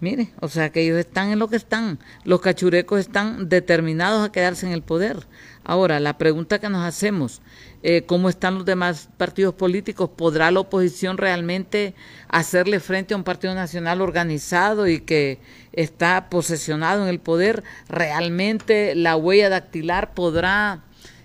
Mire, 0.00 0.30
o 0.40 0.46
sea 0.46 0.70
que 0.70 0.82
ellos 0.82 0.96
están 0.98 1.30
en 1.30 1.40
lo 1.40 1.48
que 1.48 1.56
están. 1.56 1.98
Los 2.24 2.40
cachurecos 2.40 3.00
están 3.00 3.48
determinados 3.48 4.24
a 4.24 4.30
quedarse 4.30 4.64
en 4.64 4.72
el 4.72 4.82
poder. 4.82 5.26
Ahora, 5.64 5.98
la 5.98 6.18
pregunta 6.18 6.60
que 6.60 6.68
nos 6.68 6.84
hacemos, 6.84 7.42
eh, 7.82 8.04
¿cómo 8.06 8.28
están 8.28 8.54
los 8.54 8.64
demás 8.64 9.08
partidos 9.16 9.54
políticos? 9.54 10.10
¿Podrá 10.16 10.52
la 10.52 10.60
oposición 10.60 11.18
realmente 11.18 11.94
hacerle 12.28 12.78
frente 12.78 13.12
a 13.12 13.16
un 13.16 13.24
partido 13.24 13.54
nacional 13.54 14.00
organizado 14.00 14.86
y 14.86 15.00
que 15.00 15.40
está 15.78 16.28
posesionado 16.28 17.04
en 17.04 17.08
el 17.08 17.20
poder? 17.20 17.62
¿Realmente 17.88 18.96
la 18.96 19.16
huella 19.16 19.48
dactilar 19.48 20.12
podrá, 20.12 20.82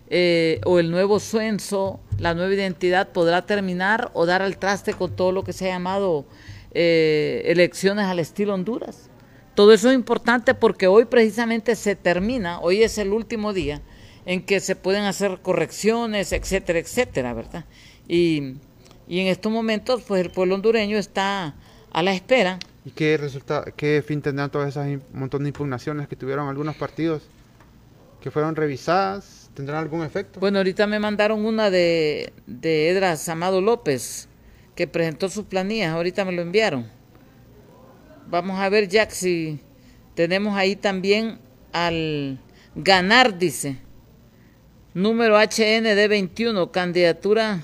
eh, 0.10 0.62
o 0.66 0.78
el 0.78 0.92
nuevo 0.92 1.20
censo, 1.20 2.00
la 2.20 2.36
nueva 2.36 2.54
identidad 2.54 3.10
podrá 3.10 3.48
terminar 3.48 4.12
o 4.14 4.28
dar 4.28 4.44
al 4.44 4.58
traste 4.58 4.94
con 4.94 5.16
todo 5.16 5.32
lo 5.32 5.44
que 5.44 5.54
se 5.54 5.66
ha 5.66 5.74
llamado 5.74 6.26
eh, 6.72 7.42
elecciones 7.48 8.06
al 8.06 8.20
estilo 8.20 8.54
Honduras. 8.54 9.10
Todo 9.56 9.74
eso 9.74 9.90
es 9.90 9.96
importante 9.96 10.54
porque 10.54 10.86
hoy 10.86 11.06
precisamente 11.06 11.76
se 11.76 11.96
termina, 11.96 12.60
hoy 12.60 12.84
es 12.84 13.00
el 13.00 13.12
último 13.12 13.54
día 13.54 13.82
en 14.26 14.46
que 14.46 14.60
se 14.60 14.76
pueden 14.76 15.06
hacer 15.06 15.40
correcciones, 15.42 16.32
etcétera, 16.32 16.78
etcétera, 16.78 17.34
¿verdad? 17.34 17.66
Y, 18.08 18.58
y 19.08 19.20
en 19.20 19.28
estos 19.28 19.52
momentos, 19.52 20.04
pues 20.08 20.22
el 20.22 20.30
pueblo 20.30 20.56
hondureño 20.56 20.98
está 20.98 21.56
a 21.92 22.04
la 22.04 22.14
espera. 22.14 22.60
¿Y 22.86 22.92
qué, 22.92 23.18
resulta, 23.18 23.66
qué 23.78 24.04
fin 24.06 24.22
tendrán 24.22 24.50
todas 24.50 24.70
esas 24.70 24.88
montón 25.14 25.44
de 25.44 25.50
impugnaciones 25.50 26.08
que 26.08 26.16
tuvieron 26.16 26.50
algunos 26.50 26.76
partidos 26.76 27.24
que 28.22 28.30
fueron 28.32 28.56
revisadas? 28.56 29.50
¿Tendrán 29.54 29.80
algún 29.80 30.04
efecto? 30.04 30.40
Bueno, 30.40 30.58
ahorita 30.58 30.88
me 30.88 31.00
mandaron 31.00 31.46
una 31.46 31.70
de, 31.70 32.34
de 32.48 32.90
Edras 32.90 33.30
Amado 33.30 33.62
López, 33.62 34.28
que 34.76 34.88
presentó 34.88 35.30
sus 35.30 35.46
planillas, 35.46 35.94
ahorita 35.94 36.26
me 36.26 36.32
lo 36.32 36.42
enviaron. 36.42 36.88
Vamos 38.28 38.60
a 38.60 38.68
ver, 38.70 38.88
Jack, 38.88 39.12
si 39.12 39.60
tenemos 40.16 40.56
ahí 40.58 40.76
también 40.76 41.38
al 41.72 42.40
ganar, 42.76 43.38
dice. 43.38 43.78
Número 44.94 45.38
HND 45.38 46.08
21, 46.08 46.72
candidatura, 46.72 47.62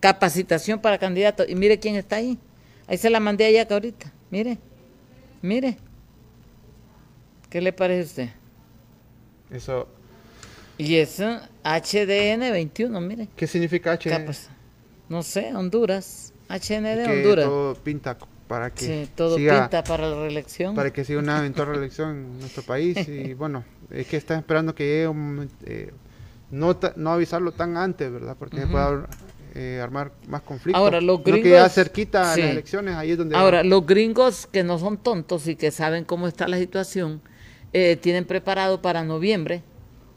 capacitación 0.00 0.80
para 0.80 0.98
candidato. 0.98 1.44
Y 1.46 1.54
mire 1.54 1.78
quién 1.78 1.96
está 1.96 2.16
ahí. 2.16 2.38
Ahí 2.86 2.98
se 2.98 3.10
la 3.10 3.20
mandé 3.20 3.46
a 3.46 3.50
Jack 3.50 3.72
ahorita. 3.72 4.12
Mire, 4.30 4.58
mire. 5.42 5.76
¿Qué 7.50 7.60
le 7.60 7.72
parece 7.72 8.00
a 8.00 8.04
usted? 8.04 8.28
Eso. 9.50 9.88
Y 10.78 10.96
eso, 10.96 11.40
HDN 11.64 12.40
21, 12.52 13.00
mire. 13.00 13.28
¿Qué 13.36 13.46
significa 13.46 13.96
HDN? 13.96 14.30
No 15.08 15.22
sé, 15.22 15.54
Honduras. 15.54 16.32
HND 16.48 17.04
que 17.04 17.10
Honduras. 17.10 17.44
Todo 17.46 17.74
pinta 17.74 18.18
para 18.46 18.70
que 18.70 18.84
sí, 18.84 19.10
todo 19.14 19.36
pinta 19.36 19.82
para 19.82 20.08
la 20.08 20.16
reelección. 20.16 20.74
Para 20.74 20.92
que 20.92 21.04
siga 21.04 21.20
una 21.20 21.38
eventual 21.40 21.68
reelección 21.68 22.10
en 22.10 22.38
nuestro 22.40 22.62
país. 22.62 23.08
Y 23.08 23.34
bueno, 23.34 23.64
es 23.90 24.06
que 24.06 24.16
están 24.16 24.38
esperando 24.38 24.74
que 24.74 24.84
llegue 24.84 25.08
un, 25.08 25.48
eh, 25.64 25.92
no, 26.50 26.78
no 26.96 27.12
avisarlo 27.12 27.52
tan 27.52 27.76
antes, 27.76 28.10
¿verdad? 28.12 28.36
Porque 28.38 28.60
se 28.60 28.66
puede 28.66 28.84
eh, 29.58 29.80
armar 29.80 30.12
más 30.28 30.42
conflictos. 30.42 30.78
Ahora, 30.78 31.00
los 31.00 31.24
gringos... 31.24 31.42
que 31.42 31.50
ya 31.50 31.68
cerquita 31.70 32.32
a 32.32 32.36
las 32.36 32.50
elecciones, 32.50 32.94
ahí 32.94 33.12
es 33.12 33.16
donde... 33.16 33.34
Ahora, 33.34 33.64
los 33.64 33.86
gringos 33.86 34.46
que 34.46 34.62
no 34.62 34.78
son 34.78 34.98
tontos 34.98 35.48
y 35.48 35.56
que 35.56 35.70
saben 35.70 36.04
cómo 36.04 36.28
está 36.28 36.46
la 36.46 36.58
situación, 36.58 37.22
eh, 37.72 37.96
tienen 37.96 38.26
preparado 38.26 38.82
para 38.82 39.02
noviembre 39.02 39.62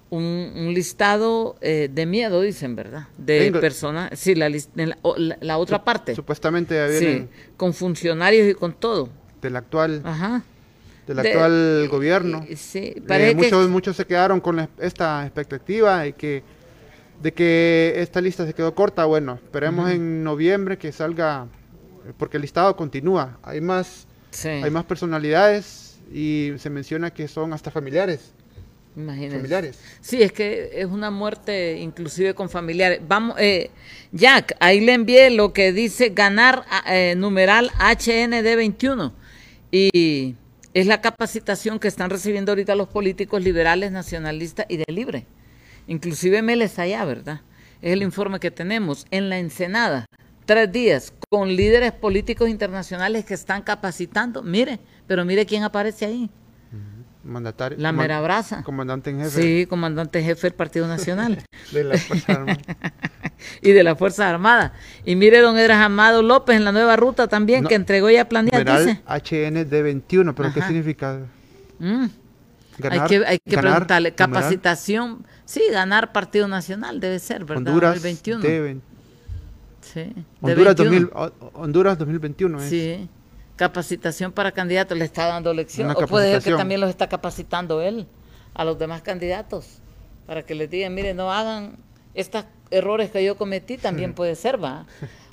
un, 0.10 0.74
listado 0.74 1.56
eh, 1.62 1.90
de 1.90 2.06
miedo, 2.06 2.42
dicen, 2.42 2.76
¿verdad? 2.76 3.08
De 3.18 3.50
personas, 3.54 4.12
sí, 4.20 4.36
la, 4.36 4.50
la, 4.50 5.58
otra 5.58 5.86
parte. 5.86 6.16
Supuestamente 6.16 6.76
vienen 6.90 7.30
sí, 7.32 7.52
con 7.56 7.74
funcionarios 7.74 8.50
y 8.50 8.56
con 8.56 8.74
todo. 8.74 9.08
Del 9.42 9.56
actual. 9.56 10.02
Ajá. 10.04 10.44
Del 11.08 11.20
actual 11.20 11.88
gobierno. 11.90 12.46
Sí, 12.58 12.96
parece 13.08 13.36
muchos, 13.36 13.66
que... 13.66 13.72
muchos 13.72 13.96
se 13.96 14.06
quedaron 14.06 14.42
con 14.42 14.68
esta 14.80 15.24
expectativa 15.24 16.02
de 16.02 16.14
que, 16.14 16.44
de 17.22 17.34
que 17.34 17.94
esta 17.98 18.22
lista 18.22 18.46
se 18.46 18.54
quedó 18.54 18.74
corta. 18.76 19.06
Bueno, 19.06 19.36
esperemos 19.36 19.92
en 19.92 20.24
noviembre 20.24 20.78
que 20.78 20.92
salga, 20.92 21.48
porque 22.18 22.38
el 22.38 22.42
listado 22.42 22.76
continúa. 22.76 23.38
Hay 23.44 23.62
más, 23.62 24.08
hay 24.44 24.72
más 24.72 24.86
personalidades 24.86 25.98
y 26.12 26.54
se 26.58 26.70
menciona 26.70 27.12
que 27.12 27.28
son 27.28 27.54
hasta 27.54 27.72
familiares. 27.72 28.34
Imagínense. 28.96 29.38
Familiares. 29.38 29.80
Sí, 30.02 30.22
es 30.22 30.32
que 30.32 30.72
es 30.74 30.88
una 30.88 31.12
muerte 31.12 31.78
inclusive 31.78 32.34
con 32.34 32.50
familiares. 32.50 33.00
Vamos, 33.08 33.38
eh, 33.40 33.70
Jack, 34.12 34.56
ahí 34.60 34.82
le 34.82 34.94
envié 34.94 35.30
lo 35.30 35.54
que 35.54 35.72
dice 35.72 36.10
ganar 36.10 36.66
eh, 36.88 37.14
numeral 37.16 37.72
HND 37.80 38.56
21 38.56 39.14
y 39.72 40.36
es 40.74 40.88
la 40.88 41.02
capacitación 41.02 41.80
que 41.80 41.88
están 41.88 42.10
recibiendo 42.10 42.52
ahorita 42.52 42.76
los 42.76 42.90
políticos 42.90 43.44
liberales, 43.44 43.92
nacionalistas 43.92 44.66
y 44.70 44.78
de 44.78 44.86
libre. 44.88 45.26
Inclusive 45.90 46.44
Meles 46.44 46.78
allá, 46.78 47.04
¿verdad? 47.04 47.42
Es 47.82 47.94
el 47.94 48.04
informe 48.04 48.40
que 48.40 48.52
tenemos 48.52 49.08
en 49.10 49.28
la 49.28 49.40
Ensenada. 49.40 50.06
Tres 50.46 50.72
días 50.72 51.12
con 51.30 51.56
líderes 51.56 51.94
políticos 51.94 52.48
internacionales 52.48 53.26
que 53.26 53.34
están 53.34 53.64
capacitando. 53.64 54.44
Mire, 54.44 54.80
pero 55.08 55.26
mire 55.26 55.48
quién 55.48 55.64
aparece 55.64 56.06
ahí. 56.06 56.30
Mandatario. 57.24 57.78
La 57.80 57.92
mera 57.92 58.22
brasa. 58.22 58.64
Comandante 58.64 59.10
en 59.10 59.20
jefe. 59.20 59.42
Sí, 59.42 59.66
comandante 59.66 60.22
jefe 60.22 60.48
del 60.48 60.54
Partido 60.54 60.88
Nacional. 60.88 61.44
de 61.72 61.84
la 61.84 61.98
Fuerza 61.98 62.34
Armada. 62.34 62.60
y 63.62 63.72
de 63.72 63.84
la 63.84 63.96
Fuerza 63.96 64.30
Armada. 64.30 64.74
Y 65.06 65.16
mire, 65.16 65.40
don 65.40 65.58
Edras 65.58 65.84
Amado 65.84 66.22
López 66.22 66.56
en 66.56 66.66
la 66.66 66.72
nueva 66.72 66.98
ruta 66.98 67.28
también, 67.28 67.66
que 67.66 67.74
entregó 67.74 68.12
ya 68.12 68.30
planilla. 68.30 68.64
Dice. 68.64 69.02
HND 69.08 69.72
21, 69.72 70.36
pero 70.36 70.54
¿qué 70.54 70.62
significa? 70.62 71.20
Mm. 71.80 72.06
Hay 72.90 73.02
que, 73.08 73.26
hay 73.26 73.40
que 73.40 73.58
preguntarle. 73.58 74.14
Capacitación. 74.14 75.26
Sí, 75.46 75.62
ganar 75.72 76.12
Partido 76.12 76.48
Nacional 76.48 77.00
debe 77.00 77.20
ser, 77.20 77.46
¿verdad? 77.46 77.68
Honduras 77.68 77.96
2021. 77.96 78.82
sí. 79.82 80.14
Honduras, 80.42 80.76
2000, 80.76 81.10
Honduras 81.54 81.98
2021 81.98 82.62
es. 82.62 82.70
Sí 82.70 83.10
capacitación 83.60 84.32
para 84.32 84.54
candidatos, 84.54 84.98
le 84.98 85.04
está 85.04 85.26
dando 85.26 85.54
lección. 85.54 85.92
O 85.92 86.08
puede 86.08 86.32
ser 86.32 86.54
que 86.54 86.58
también 86.58 86.80
los 86.80 86.90
está 86.90 87.10
capacitando 87.10 87.82
él 87.82 88.08
a 88.54 88.64
los 88.64 88.80
demás 88.80 89.02
candidatos 89.02 89.82
para 90.26 90.44
que 90.44 90.56
les 90.56 90.70
digan, 90.70 90.94
mire, 90.94 91.14
no 91.14 91.30
hagan 91.30 91.76
estos 92.14 92.46
errores 92.72 93.12
que 93.12 93.22
yo 93.22 93.36
cometí, 93.36 93.78
también 93.78 94.14
puede 94.16 94.36
ser, 94.36 94.64
va. 94.64 94.86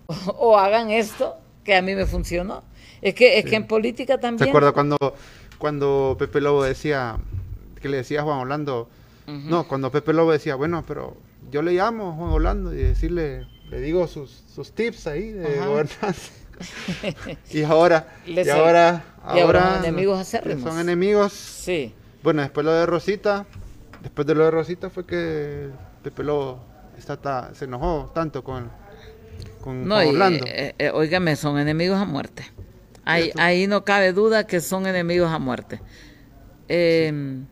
O, 0.39 0.57
hagan 0.57 0.91
esto 0.91 1.37
que 1.65 1.75
a 1.75 1.83
mí 1.83 1.97
me 1.97 2.07
funcionó. 2.07 2.63
Es 3.03 3.13
que, 3.15 3.39
es 3.39 3.45
que 3.45 3.57
en 3.57 3.67
política 3.67 4.19
también. 4.19 4.45
¿Se 4.45 4.49
acuerda 4.51 4.71
cuando, 4.71 4.97
cuando 5.59 6.17
Pepe 6.19 6.41
Lobo 6.41 6.65
decía, 6.65 7.17
que 7.81 7.89
le 7.89 7.99
decía 7.99 8.21
a 8.21 8.25
Juan 8.25 8.39
Orlando, 8.39 8.89
no, 9.27 9.67
cuando 9.67 9.91
Pepe 9.91 10.13
Lobo 10.13 10.33
decía, 10.33 10.55
bueno, 10.55 10.85
pero 10.87 11.17
yo 11.51 11.63
le 11.63 11.73
llamo 11.73 12.11
a 12.11 12.13
Juan 12.15 12.31
Orlando 12.31 12.73
y 12.73 12.77
decirle, 12.77 13.47
le 13.69 13.81
digo 13.81 14.07
sus, 14.07 14.45
sus 14.55 14.73
tips 14.73 15.07
ahí 15.09 15.33
de 15.33 15.59
gobernanza 15.59 16.33
y 17.51 17.63
ahora, 17.63 18.09
y 18.25 18.49
ahora, 18.49 19.05
ahora, 19.23 19.75
son 19.75 19.85
enemigos 19.85 20.19
acérrimos. 20.21 20.63
Son 20.63 20.81
enemigos. 20.81 21.33
Sí. 21.33 21.93
Bueno, 22.23 22.43
después 22.43 22.65
lo 22.65 22.73
de 22.73 22.87
Rosita, 22.87 23.47
después 24.03 24.27
de 24.27 24.35
lo 24.35 24.45
de 24.45 24.51
Rosita 24.51 24.89
fue 24.89 25.05
que 25.05 25.69
Pepe 26.03 26.25
Lobo 26.25 26.61
está, 26.97 27.51
se 27.55 27.67
enojó 27.67 28.11
tanto 28.15 28.43
con, 28.43 28.71
con, 29.61 29.87
no, 29.87 29.97
Orlando. 29.97 30.47
Eh, 30.47 30.75
eh, 30.79 31.37
son 31.37 31.59
enemigos 31.59 31.99
a 31.99 32.05
muerte. 32.05 32.45
Ahí, 33.07 33.31
ahí 33.39 33.69
no 33.69 33.85
cabe 33.85 34.13
duda 34.13 34.47
que 34.47 34.61
son 34.61 34.87
enemigos 34.87 35.31
a 35.31 35.39
muerte. 35.39 35.81
Em, 36.69 37.47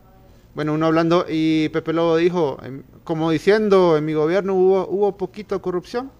bueno, 0.54 0.74
uno 0.74 0.86
hablando, 0.86 1.26
y 1.28 1.68
Pepe 1.68 1.92
Lobo 1.92 2.16
dijo, 2.16 2.58
em, 2.64 2.82
como 3.04 3.30
diciendo, 3.30 3.96
en 3.96 4.04
mi 4.04 4.14
gobierno 4.14 4.54
hubo, 4.54 4.88
hubo 4.88 5.16
poquito 5.16 5.62
corrupción, 5.62 6.10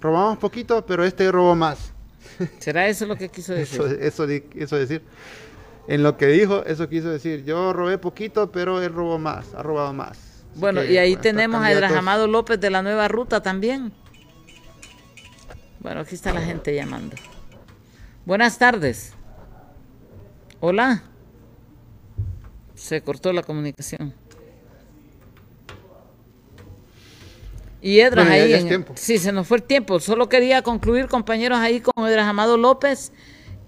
robamos 0.00 0.38
poquito, 0.38 0.84
pero 0.84 1.04
este 1.04 1.30
robó 1.30 1.54
más. 1.54 1.92
¿Será 2.58 2.88
eso 2.88 3.06
lo 3.06 3.16
que 3.16 3.28
quiso 3.28 3.54
decir? 3.54 3.80
Eso, 4.00 4.24
eso, 4.24 4.76
decir. 4.76 5.02
En 5.86 6.02
lo 6.02 6.16
que 6.16 6.26
dijo, 6.26 6.64
eso 6.64 6.88
quiso 6.88 7.08
decir. 7.08 7.44
Yo 7.44 7.72
robé 7.72 7.98
poquito, 7.98 8.50
pero 8.50 8.82
él 8.82 8.92
robó 8.92 9.18
más, 9.18 9.54
ha 9.54 9.62
robado 9.62 9.92
más. 9.92 10.44
bueno, 10.56 10.82
y 10.82 10.98
ahí 10.98 11.14
tenemos 11.14 11.62
a 11.62 11.70
Edras 11.70 11.92
Amado 11.92 12.26
López 12.26 12.60
de 12.60 12.70
la 12.70 12.82
nueva 12.82 13.06
ruta 13.06 13.42
también. 13.42 13.92
Bueno, 15.78 16.00
aquí 16.00 16.16
está 16.16 16.32
la 16.32 16.42
gente 16.42 16.74
llamando. 16.74 17.16
Buenas 18.24 18.56
tardes. 18.56 19.14
Hola. 20.60 21.02
Se 22.76 23.02
cortó 23.02 23.32
la 23.32 23.42
comunicación. 23.42 24.14
Y 27.80 27.98
Edras 27.98 28.28
ahí. 28.28 28.84
sí, 28.94 29.18
se 29.18 29.32
nos 29.32 29.48
fue 29.48 29.56
el 29.56 29.64
tiempo. 29.64 29.98
Solo 29.98 30.28
quería 30.28 30.62
concluir, 30.62 31.08
compañeros, 31.08 31.58
ahí 31.58 31.80
con 31.80 32.06
Edras 32.06 32.28
Amado 32.28 32.56
López, 32.56 33.12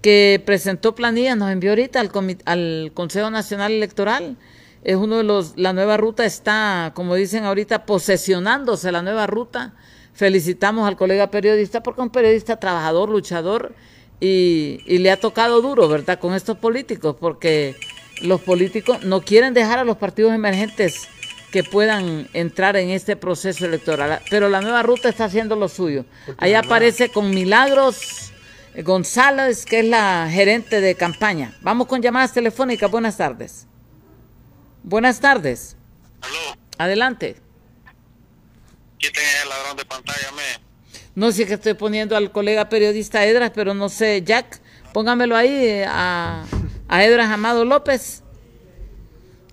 que 0.01 0.41
presentó 0.45 0.95
planillas, 0.95 1.35
nos 1.35 1.51
envió 1.51 1.71
ahorita 1.71 1.99
al, 1.99 2.11
al 2.45 2.91
Consejo 2.93 3.29
Nacional 3.29 3.73
Electoral. 3.73 4.37
Es 4.85 4.95
uno 4.95 5.17
de 5.17 5.23
los. 5.23 5.57
La 5.57 5.73
nueva 5.73 5.97
ruta 5.97 6.23
está, 6.23 6.93
como 6.95 7.15
dicen 7.15 7.43
ahorita, 7.43 7.85
posesionándose 7.85 8.89
la 8.93 9.01
nueva 9.01 9.27
ruta. 9.27 9.73
Felicitamos 10.13 10.87
al 10.87 10.95
colega 10.95 11.29
periodista 11.29 11.83
porque 11.83 11.99
es 11.99 12.05
un 12.05 12.11
periodista 12.11 12.57
trabajador, 12.57 13.09
luchador 13.09 13.75
y, 14.19 14.81
y 14.85 14.97
le 14.99 15.11
ha 15.11 15.19
tocado 15.19 15.61
duro, 15.61 15.87
¿verdad?, 15.87 16.19
con 16.19 16.33
estos 16.33 16.57
políticos, 16.57 17.15
porque 17.19 17.75
los 18.21 18.41
políticos 18.41 19.03
no 19.03 19.21
quieren 19.21 19.53
dejar 19.53 19.79
a 19.79 19.83
los 19.83 19.97
partidos 19.97 20.33
emergentes 20.33 21.07
que 21.51 21.63
puedan 21.63 22.27
entrar 22.33 22.75
en 22.75 22.89
este 22.89 23.15
proceso 23.15 23.65
electoral. 23.65 24.21
Pero 24.29 24.49
la 24.49 24.61
nueva 24.61 24.83
ruta 24.83 25.07
está 25.07 25.25
haciendo 25.25 25.55
lo 25.55 25.69
suyo. 25.69 26.05
Ahí 26.37 26.53
aparece 26.53 27.09
con 27.09 27.29
Milagros 27.29 28.33
González, 28.83 29.65
que 29.65 29.79
es 29.79 29.85
la 29.85 30.27
gerente 30.29 30.81
de 30.81 30.95
campaña. 30.95 31.57
Vamos 31.61 31.87
con 31.87 32.01
llamadas 32.01 32.33
telefónicas. 32.33 32.91
Buenas 32.91 33.15
tardes. 33.15 33.67
Buenas 34.83 35.19
tardes. 35.19 35.77
Adelante. 36.77 37.37
el 38.99 39.49
ladrón 39.49 39.77
de 39.77 39.85
pantalla, 39.85 40.27
No 41.15 41.31
sé 41.31 41.45
que 41.45 41.53
estoy 41.53 41.73
poniendo 41.73 42.15
al 42.15 42.31
colega 42.31 42.69
periodista 42.69 43.25
Edras, 43.25 43.51
pero 43.55 43.73
no 43.73 43.89
sé, 43.89 44.21
Jack, 44.21 44.59
póngamelo 44.93 45.35
ahí 45.35 45.49
eh, 45.49 45.85
a, 45.87 46.43
a 46.87 47.05
Edras 47.05 47.29
Amado 47.31 47.63
López. 47.65 48.21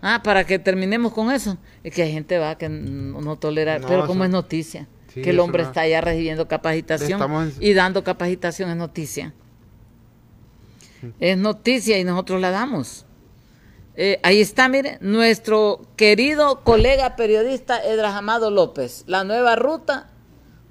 Ah, 0.05 0.21
para 0.25 0.45
que 0.45 0.59
terminemos 0.59 1.13
con 1.13 1.31
eso. 1.31 1.57
Es 1.85 1.95
que 1.95 2.03
hay 2.03 2.13
gente 2.13 2.37
va 2.39 2.59
que 2.59 2.69
no 2.69 3.37
tolera, 3.37 3.81
pero 3.87 4.07
como 4.07 4.25
es 4.25 4.31
noticia, 4.31 4.89
que 5.15 5.31
el 5.31 5.39
hombre 5.39 5.63
está 5.63 5.87
ya 5.87 6.01
recibiendo 6.01 6.49
capacitación 6.49 7.53
y 7.61 7.73
dando 7.73 8.03
capacitación 8.03 8.71
es 8.71 8.77
noticia. 8.77 9.33
Es 11.21 11.39
noticia 11.39 11.99
y 11.99 12.05
nosotros 12.05 12.41
la 12.41 12.51
damos. 12.51 13.07
Eh, 13.95 14.19
ahí 14.23 14.41
está, 14.41 14.69
mire, 14.69 14.99
nuestro 15.01 15.83
querido 15.97 16.65
colega 16.65 17.15
periodista 17.15 17.85
Edras 17.85 18.15
Amado 18.15 18.51
López. 18.51 19.05
La 19.07 19.23
nueva 19.23 19.55
ruta, 19.55 20.11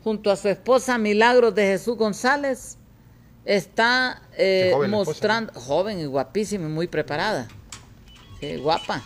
junto 0.03 0.31
a 0.31 0.35
su 0.35 0.47
esposa 0.47 0.97
Milagros 0.97 1.53
de 1.55 1.63
Jesús 1.63 1.97
González, 1.97 2.77
está 3.45 4.21
eh, 4.37 4.73
mostrando, 4.87 5.53
joven 5.59 5.99
y 5.99 6.05
guapísima 6.05 6.65
y 6.67 6.71
muy 6.71 6.87
preparada. 6.87 7.47
guapa 8.61 9.03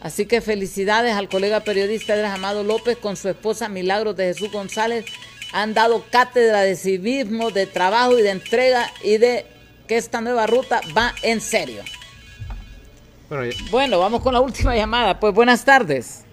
Así 0.00 0.26
que 0.26 0.40
felicidades 0.40 1.14
al 1.14 1.28
colega 1.28 1.60
periodista 1.60 2.14
Andrés 2.14 2.32
Amado 2.32 2.64
López 2.64 2.98
con 2.98 3.16
su 3.16 3.28
esposa 3.28 3.68
Milagros 3.68 4.16
de 4.16 4.26
Jesús 4.26 4.50
González. 4.50 5.04
Han 5.52 5.74
dado 5.74 6.04
cátedra 6.10 6.62
de 6.62 6.74
civismo, 6.74 7.50
de 7.50 7.66
trabajo 7.66 8.18
y 8.18 8.22
de 8.22 8.30
entrega 8.30 8.90
y 9.04 9.18
de 9.18 9.46
que 9.86 9.96
esta 9.96 10.20
nueva 10.20 10.48
ruta 10.48 10.80
va 10.96 11.14
en 11.22 11.40
serio. 11.40 11.82
Bueno, 13.70 14.00
vamos 14.00 14.22
con 14.22 14.34
la 14.34 14.40
última 14.40 14.74
llamada. 14.74 15.20
Pues 15.20 15.32
buenas 15.32 15.64
tardes. 15.64 16.24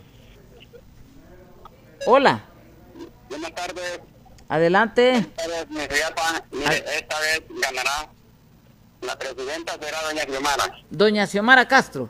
Hola. 2.08 2.49
Buenas 3.30 3.56
tardes. 3.56 4.00
Adelante. 4.48 5.18
esta 5.18 7.20
vez 7.20 7.44
ganará 7.50 8.10
la 9.02 9.18
presidenta 9.18 9.78
será 9.82 10.02
doña 10.04 10.26
Xiomara. 10.26 10.76
Doña 10.90 11.28
Xiomara 11.28 11.68
Castro. 11.68 12.10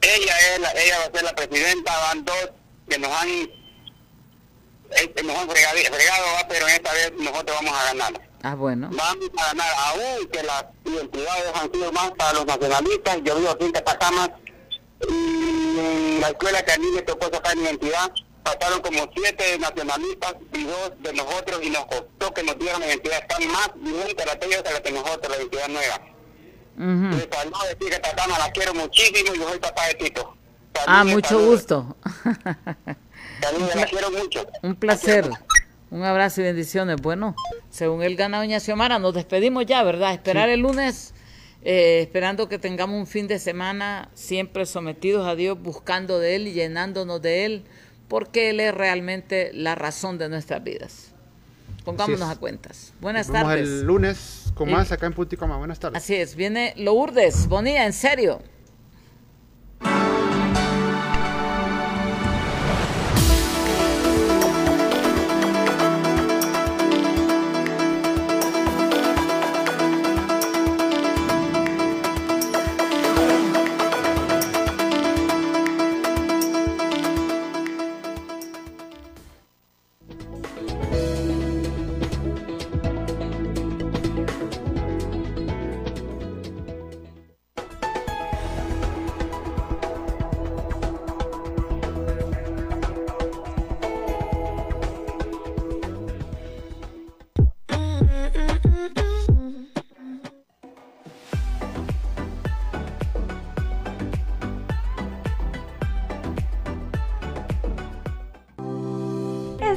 Ella 0.00 0.34
es 0.54 0.60
la, 0.60 0.70
ella 0.72 0.98
va 0.98 1.04
a 1.04 1.12
ser 1.12 1.22
la 1.22 1.34
presidenta, 1.34 1.98
van 1.98 2.24
dos 2.24 2.50
que 2.88 2.98
nos 2.98 3.10
han 3.10 3.28
eh, 3.28 5.14
nos 5.24 5.36
han 5.36 5.50
fregado, 5.50 5.78
fregado, 5.78 6.26
pero 6.48 6.66
esta 6.68 6.92
vez 6.92 7.12
nosotros 7.18 7.56
vamos 7.60 7.78
a 7.78 7.84
ganar. 7.84 8.20
Ah, 8.42 8.54
bueno. 8.54 8.88
Vamos 8.92 9.30
a 9.36 9.46
ganar, 9.46 9.68
aún 9.86 10.28
que 10.28 10.42
las 10.42 10.64
identidades 10.84 11.52
han 11.54 11.72
sido 11.72 11.92
más 11.92 12.10
para 12.12 12.32
los 12.34 12.46
nacionalistas. 12.46 13.18
Yo 13.24 13.36
vivo 13.36 13.50
aquí 13.50 13.64
en 13.64 13.72
Catacamas, 13.72 14.30
y 15.08 16.18
la 16.20 16.28
escuela 16.28 16.64
que 16.64 16.72
a 16.72 16.78
mí 16.78 16.86
me 16.94 17.02
tocó 17.02 17.28
sacar 17.32 17.56
mi 17.56 17.64
identidad, 17.64 18.12
pasaron 18.46 18.80
como 18.80 19.10
siete 19.14 19.58
nacionalistas 19.58 20.36
y 20.52 20.64
dos 20.64 20.92
de 21.00 21.12
nosotros 21.12 21.60
y 21.62 21.70
nos 21.70 21.86
costó 21.86 22.32
que 22.32 22.42
nos 22.44 22.58
dieran 22.58 22.80
la 22.80 22.86
identidad. 22.86 23.18
Están 23.18 23.48
más 23.48 23.70
vigente 23.74 24.24
la 24.24 24.34
de 24.34 24.48
que 24.48 24.72
la 24.72 24.82
que 24.82 24.92
nosotros, 24.92 25.28
la 25.28 25.36
identidad 25.36 25.68
nueva. 25.68 26.00
Uh 26.78 26.82
-huh. 26.82 27.14
Y 27.14 27.68
decir 27.68 27.90
que 27.90 27.98
Tatana 27.98 28.38
la 28.38 28.52
quiero 28.52 28.74
muchísimo 28.74 29.34
y 29.34 29.38
yo 29.38 29.48
soy 29.48 29.58
papá 29.58 29.86
de 29.88 29.94
Tito. 29.94 30.36
ah, 30.86 31.04
mucho 31.04 31.40
gusto. 31.44 31.96
la 33.74 33.86
quiero 33.86 34.10
mucho. 34.10 34.46
Un 34.62 34.76
placer. 34.76 35.28
Un 35.90 36.04
abrazo 36.04 36.40
y 36.40 36.44
bendiciones. 36.44 36.96
Bueno, 37.00 37.34
según 37.70 38.02
él 38.02 38.16
gana 38.16 38.38
Doña 38.38 38.60
Xiomara, 38.60 38.98
nos 38.98 39.14
despedimos 39.14 39.66
ya, 39.66 39.82
¿verdad? 39.82 40.12
Esperar 40.12 40.48
sí. 40.48 40.54
el 40.54 40.60
lunes, 40.60 41.14
eh, 41.62 42.00
esperando 42.02 42.48
que 42.48 42.58
tengamos 42.58 42.96
un 42.98 43.06
fin 43.06 43.26
de 43.26 43.38
semana 43.38 44.10
siempre 44.14 44.66
sometidos 44.66 45.26
a 45.26 45.34
Dios, 45.34 45.58
buscando 45.60 46.18
de 46.18 46.36
Él 46.36 46.48
y 46.48 46.52
llenándonos 46.52 47.22
de 47.22 47.46
Él, 47.46 47.64
porque 48.08 48.50
Él 48.50 48.60
es 48.60 48.74
realmente 48.74 49.50
la 49.52 49.74
razón 49.74 50.18
de 50.18 50.28
nuestras 50.28 50.62
vidas. 50.62 51.12
Pongámonos 51.84 52.28
a 52.28 52.36
cuentas. 52.36 52.92
Buenas 53.00 53.28
Nos 53.28 53.34
vemos 53.34 53.48
tardes. 53.48 53.68
el 53.68 53.82
lunes 53.84 54.52
con 54.54 54.70
más 54.70 54.90
acá 54.90 55.06
en 55.06 55.12
Punticoma. 55.12 55.56
Buenas 55.56 55.78
tardes. 55.78 56.02
Así 56.02 56.14
es, 56.16 56.34
viene 56.34 56.74
Lourdes. 56.76 57.46
Bonilla, 57.48 57.86
en 57.86 57.92
serio. 57.92 58.42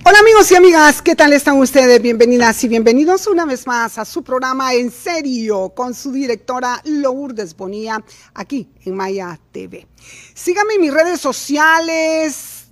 Hola 0.09 0.21
amigos 0.21 0.51
y 0.51 0.55
amigas, 0.55 1.03
¿qué 1.03 1.15
tal 1.15 1.35
están 1.35 1.59
ustedes? 1.59 2.01
Bienvenidas 2.01 2.65
y 2.65 2.69
bienvenidos 2.69 3.27
una 3.27 3.45
vez 3.45 3.67
más 3.67 3.99
a 3.99 4.07
su 4.07 4.23
programa 4.23 4.73
En 4.73 4.91
Serio 4.91 5.75
con 5.77 5.93
su 5.93 6.11
directora 6.13 6.81
Lourdes 6.87 7.55
Bonía 7.55 8.03
aquí 8.33 8.71
en 8.87 8.97
Maya 8.97 9.39
TV. 9.53 9.87
Síganme 10.33 10.77
en 10.77 10.81
mis 10.81 10.95
redes 10.95 11.21
sociales 11.21 12.69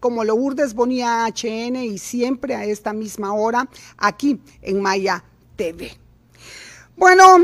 como 0.00 0.24
Lourdes 0.24 0.74
Bonía 0.74 1.28
HN 1.28 1.76
y 1.76 1.96
siempre 1.98 2.56
a 2.56 2.64
esta 2.64 2.92
misma 2.92 3.32
hora 3.34 3.68
aquí 3.96 4.40
en 4.60 4.82
Maya 4.82 5.22
TV. 5.54 5.96
Bueno, 6.96 7.36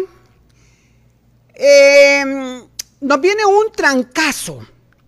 eh, 1.54 2.64
nos 3.00 3.20
viene 3.20 3.46
un 3.46 3.70
trancazo, 3.70 4.58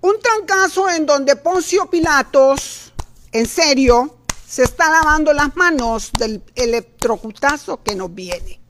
un 0.00 0.14
trancazo 0.20 0.88
en 0.90 1.06
donde 1.06 1.34
Poncio 1.34 1.90
Pilatos 1.90 2.91
en 3.32 3.46
serio, 3.46 4.18
se 4.46 4.62
está 4.62 4.90
lavando 4.90 5.32
las 5.32 5.56
manos 5.56 6.10
del 6.12 6.42
electrocutazo 6.54 7.82
que 7.82 7.94
nos 7.94 8.14
viene. 8.14 8.60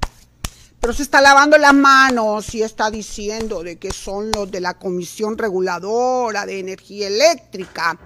Pero 0.81 0.93
se 0.95 1.05
está 1.05 1.21
lavando 1.21 1.59
las 1.59 1.75
manos 1.75 2.55
y 2.55 2.63
está 2.63 2.91
diciendo 2.91 3.63
de 3.63 3.79
que 3.79 3.93
son 3.93 4.33
los 4.33 4.51
de 4.51 4.61
la 4.61 4.79
Comisión 4.79 5.39
Reguladora 5.39 6.45
de 6.45 6.59
Energía 6.59 7.07
Eléctrica 7.07 7.99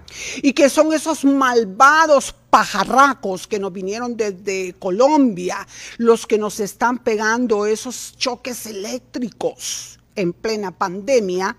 y 0.43 0.53
que 0.53 0.69
son 0.69 0.93
esos 0.93 1.25
malvados 1.25 2.35
pajarracos 2.51 3.47
que 3.47 3.57
nos 3.57 3.73
vinieron 3.73 4.15
desde 4.15 4.73
Colombia, 4.73 5.67
los 5.97 6.27
que 6.27 6.37
nos 6.37 6.59
están 6.59 6.99
pegando 6.99 7.65
esos 7.65 8.15
choques 8.15 8.67
eléctricos 8.67 9.99
en 10.15 10.33
plena 10.33 10.71
pandemia, 10.71 11.57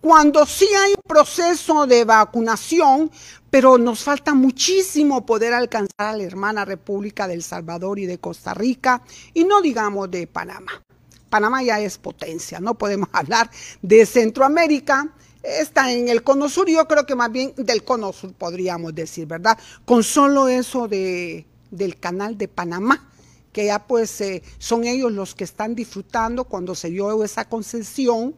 cuando 0.00 0.46
sí 0.46 0.66
hay 0.66 0.92
un 0.92 1.02
proceso 1.06 1.86
de 1.86 2.04
vacunación, 2.04 3.10
pero 3.50 3.78
nos 3.78 4.02
falta 4.02 4.34
muchísimo 4.34 5.24
poder 5.26 5.54
alcanzar 5.54 5.90
a 5.98 6.16
la 6.16 6.22
hermana 6.22 6.64
República 6.64 7.26
del 7.26 7.42
Salvador 7.42 7.98
y 7.98 8.06
de 8.06 8.18
Costa 8.18 8.54
Rica, 8.54 9.02
y 9.34 9.44
no 9.44 9.60
digamos 9.60 10.10
de 10.10 10.26
Panamá. 10.26 10.82
Panamá 11.30 11.62
ya 11.62 11.80
es 11.80 11.98
potencia, 11.98 12.60
no 12.60 12.76
podemos 12.76 13.08
hablar 13.12 13.50
de 13.82 14.06
Centroamérica, 14.06 15.12
está 15.42 15.90
en 15.92 16.08
el 16.08 16.22
cono 16.22 16.48
sur, 16.48 16.68
yo 16.68 16.86
creo 16.86 17.06
que 17.06 17.14
más 17.14 17.32
bien 17.32 17.52
del 17.56 17.84
cono 17.84 18.12
sur 18.12 18.32
podríamos 18.34 18.94
decir, 18.94 19.26
¿verdad? 19.26 19.58
Con 19.84 20.02
solo 20.04 20.48
eso 20.48 20.88
de, 20.88 21.46
del 21.70 21.98
canal 21.98 22.38
de 22.38 22.48
Panamá, 22.48 23.08
que 23.52 23.66
ya 23.66 23.86
pues 23.86 24.20
eh, 24.20 24.42
son 24.58 24.84
ellos 24.84 25.10
los 25.10 25.34
que 25.34 25.44
están 25.44 25.74
disfrutando 25.74 26.44
cuando 26.44 26.74
se 26.74 26.90
dio 26.90 27.24
esa 27.24 27.48
concesión 27.48 28.34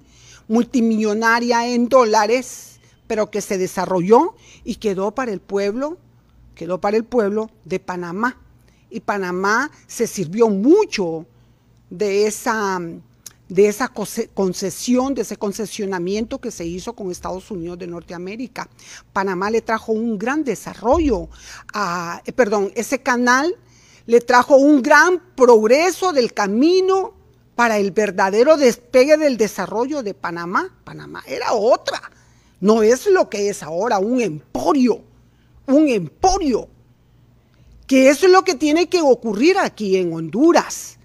multimillonaria 0.51 1.67
en 1.69 1.89
dólares 1.89 2.71
pero 3.11 3.29
que 3.29 3.41
se 3.41 3.59
desarrolló 3.59 4.37
y 4.63 4.77
quedó 4.77 5.11
para 5.11 5.33
el 5.33 5.41
pueblo, 5.41 5.99
quedó 6.55 6.81
para 6.81 6.97
el 6.97 7.03
pueblo 7.03 7.51
de 7.65 7.81
Panamá. 7.81 8.41
Y 8.89 9.01
Panamá 9.01 9.69
se 9.89 10.07
sirvió 10.07 10.49
mucho 10.49 11.27
de 11.91 12.29
esa, 12.29 12.79
de 13.49 13.67
esa 13.67 13.93
concesión, 14.33 15.13
de 15.17 15.23
ese 15.23 15.37
concesionamiento 15.37 16.41
que 16.41 16.53
se 16.53 16.65
hizo 16.65 16.93
con 16.93 17.11
Estados 17.11 17.51
Unidos 17.51 17.81
de 17.81 17.89
Norteamérica. 17.89 18.71
Panamá 19.13 19.51
le 19.51 19.61
trajo 19.61 19.91
un 19.91 20.17
gran 20.17 20.45
desarrollo, 20.45 21.29
eh, 22.25 22.33
perdón, 22.33 22.71
ese 22.77 23.03
canal 23.03 23.57
le 24.07 24.21
trajo 24.21 24.55
un 24.55 24.83
gran 24.83 25.21
progreso 25.35 26.13
del 26.13 26.33
camino 26.33 27.15
para 27.61 27.77
el 27.77 27.91
verdadero 27.91 28.57
despegue 28.57 29.19
del 29.19 29.37
desarrollo 29.37 30.03
de 30.03 30.15
Panamá. 30.15 30.75
Panamá 30.83 31.23
era 31.27 31.53
otra 31.53 32.01
no 32.59 32.83
es 32.83 33.07
lo 33.07 33.29
que 33.29 33.51
es 33.51 33.63
ahora, 33.63 33.99
un 33.99 34.19
emporio, 34.19 35.03
un 35.67 35.89
emporio. 35.89 36.69
Que 37.87 38.09
eso 38.09 38.25
es 38.25 38.33
lo 38.33 38.45
que 38.45 38.55
tiene 38.55 38.89
que 38.89 39.03
ocurrir 39.03 39.59
aquí 39.59 39.99
en 39.99 40.13
Honduras. 40.13 40.99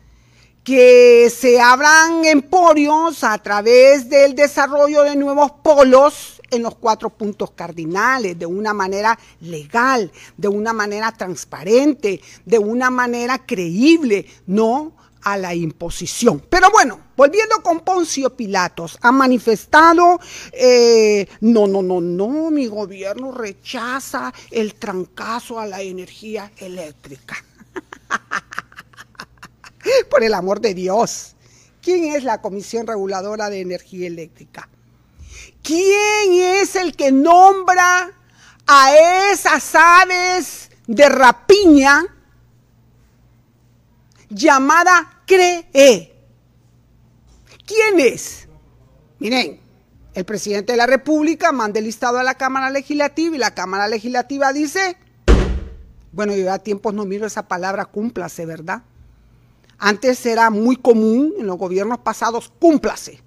Que 0.63 1.29
se 1.35 1.59
abran 1.59 2.25
emporios 2.25 3.23
a 3.23 3.37
través 3.37 4.09
del 4.09 4.33
desarrollo 4.35 5.03
de 5.03 5.15
nuevos 5.15 5.51
polos 5.63 6.41
en 6.51 6.63
los 6.63 6.75
cuatro 6.75 7.09
puntos 7.09 7.51
cardinales, 7.51 8.37
de 8.37 8.45
una 8.45 8.73
manera 8.73 9.17
legal, 9.41 10.09
de 10.37 10.47
una 10.47 10.73
manera 10.73 11.11
transparente, 11.11 12.21
de 12.45 12.59
una 12.59 12.89
manera 12.89 13.45
creíble, 13.45 14.25
no 14.45 14.93
a 15.25 15.37
la 15.37 15.55
imposición. 15.55 16.39
Pero 16.49 16.69
bueno, 16.69 16.99
volviendo 17.17 17.55
con 17.63 17.79
Poncio 17.79 18.35
Pilatos, 18.35 18.99
ha 19.01 19.11
manifestado, 19.11 20.19
eh, 20.53 21.27
no, 21.41 21.65
no, 21.65 21.81
no, 21.81 21.99
no, 21.99 22.51
mi 22.51 22.67
gobierno 22.67 23.31
rechaza 23.31 24.31
el 24.51 24.75
trancazo 24.75 25.59
a 25.59 25.65
la 25.65 25.81
energía 25.81 26.51
eléctrica. 26.57 27.43
Por 30.11 30.23
el 30.23 30.35
amor 30.35 30.61
de 30.61 30.75
Dios, 30.75 31.35
¿quién 31.81 32.13
es 32.13 32.23
la 32.23 32.39
Comisión 32.39 32.85
Reguladora 32.85 33.49
de 33.49 33.61
Energía 33.61 34.05
Eléctrica? 34.05 34.69
¿Quién 35.63 36.33
es 36.33 36.75
el 36.75 36.95
que 36.95 37.11
nombra 37.11 38.11
a 38.67 38.95
esas 39.31 39.73
aves 39.73 40.69
de 40.85 41.09
rapiña 41.09 42.05
llamada 44.29 45.14
cree. 45.25 46.13
¿Quién 47.65 47.99
es? 47.99 48.47
Miren, 49.19 49.59
el 50.13 50.25
presidente 50.25 50.73
de 50.73 50.77
la 50.77 50.87
República 50.87 51.51
manda 51.51 51.79
el 51.79 51.85
listado 51.85 52.19
a 52.19 52.23
la 52.23 52.35
Cámara 52.35 52.69
Legislativa 52.69 53.35
y 53.35 53.39
la 53.39 53.53
Cámara 53.53 53.87
Legislativa 53.87 54.53
dice, 54.53 54.97
bueno, 56.11 56.35
yo 56.35 56.51
a 56.51 56.59
tiempos 56.59 56.93
no 56.93 57.05
miro 57.05 57.25
esa 57.25 57.47
palabra 57.47 57.85
cúmplase, 57.85 58.45
¿verdad? 58.45 58.83
Antes 59.77 60.25
era 60.25 60.49
muy 60.49 60.77
común 60.77 61.33
en 61.37 61.47
los 61.47 61.57
gobiernos 61.57 61.99
pasados, 61.99 62.51
cúmplase 62.59 63.24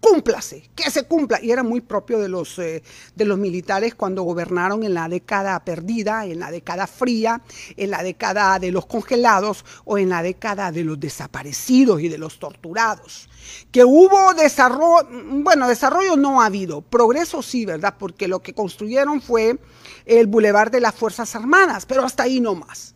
cúmplase, 0.00 0.70
que 0.74 0.90
se 0.90 1.04
cumpla. 1.04 1.38
Y 1.42 1.50
era 1.50 1.62
muy 1.62 1.80
propio 1.80 2.18
de 2.18 2.28
los, 2.28 2.58
eh, 2.58 2.82
de 3.14 3.24
los 3.24 3.38
militares 3.38 3.94
cuando 3.94 4.22
gobernaron 4.22 4.82
en 4.82 4.94
la 4.94 5.08
década 5.08 5.64
perdida, 5.64 6.26
en 6.26 6.40
la 6.40 6.50
década 6.50 6.86
fría, 6.86 7.42
en 7.76 7.90
la 7.90 8.02
década 8.02 8.58
de 8.58 8.72
los 8.72 8.86
congelados 8.86 9.64
o 9.84 9.98
en 9.98 10.08
la 10.08 10.22
década 10.22 10.72
de 10.72 10.84
los 10.84 10.98
desaparecidos 10.98 12.00
y 12.00 12.08
de 12.08 12.18
los 12.18 12.38
torturados. 12.38 13.28
Que 13.70 13.84
hubo 13.84 14.34
desarrollo, 14.34 15.08
bueno, 15.10 15.68
desarrollo 15.68 16.16
no 16.16 16.42
ha 16.42 16.46
habido, 16.46 16.80
progreso 16.80 17.42
sí, 17.42 17.64
¿verdad? 17.64 17.94
Porque 17.98 18.28
lo 18.28 18.40
que 18.40 18.54
construyeron 18.54 19.20
fue 19.20 19.58
el 20.06 20.26
Boulevard 20.26 20.70
de 20.70 20.80
las 20.80 20.94
Fuerzas 20.94 21.34
Armadas, 21.36 21.86
pero 21.86 22.04
hasta 22.04 22.24
ahí 22.24 22.40
no 22.40 22.54
más. 22.54 22.94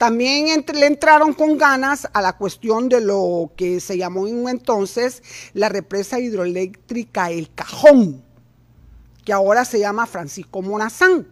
También 0.00 0.64
le 0.72 0.86
entraron 0.86 1.34
con 1.34 1.58
ganas 1.58 2.08
a 2.14 2.22
la 2.22 2.38
cuestión 2.38 2.88
de 2.88 3.02
lo 3.02 3.52
que 3.54 3.80
se 3.80 3.98
llamó 3.98 4.26
en 4.26 4.48
entonces 4.48 5.22
la 5.52 5.68
represa 5.68 6.18
hidroeléctrica 6.18 7.30
El 7.30 7.52
Cajón, 7.54 8.24
que 9.26 9.34
ahora 9.34 9.66
se 9.66 9.78
llama 9.78 10.06
Francisco 10.06 10.62
Morazán, 10.62 11.28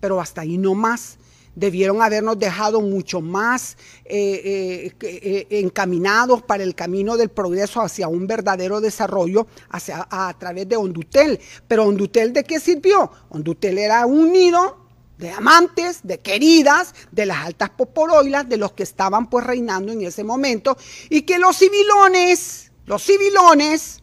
pero 0.00 0.20
hasta 0.20 0.42
ahí 0.42 0.58
no 0.58 0.74
más. 0.74 1.16
Debieron 1.54 2.02
habernos 2.02 2.38
dejado 2.38 2.82
mucho 2.82 3.22
más 3.22 3.78
eh, 4.04 4.92
eh, 4.92 4.96
eh, 5.00 5.46
encaminados 5.58 6.42
para 6.42 6.62
el 6.62 6.74
camino 6.74 7.16
del 7.16 7.30
progreso 7.30 7.80
hacia 7.80 8.06
un 8.08 8.26
verdadero 8.26 8.82
desarrollo 8.82 9.46
hacia, 9.70 10.06
a, 10.10 10.36
través 10.38 10.68
de 10.68 10.76
Hondutel. 10.76 11.40
Pero 11.66 11.86
Hondutel, 11.86 12.34
¿de 12.34 12.44
qué 12.44 12.60
sirvió? 12.60 13.10
Hondutel 13.30 13.78
era 13.78 14.04
un 14.04 14.30
nido 14.30 14.79
de 15.20 15.30
amantes, 15.30 16.00
de 16.02 16.18
queridas, 16.18 16.94
de 17.12 17.26
las 17.26 17.46
altas 17.46 17.70
poporoilas, 17.70 18.48
de 18.48 18.56
los 18.56 18.72
que 18.72 18.82
estaban 18.82 19.28
pues 19.30 19.44
reinando 19.46 19.92
en 19.92 20.02
ese 20.02 20.24
momento, 20.24 20.76
y 21.08 21.22
que 21.22 21.38
los 21.38 21.56
civilones, 21.56 22.72
los 22.86 23.02
civilones, 23.04 23.98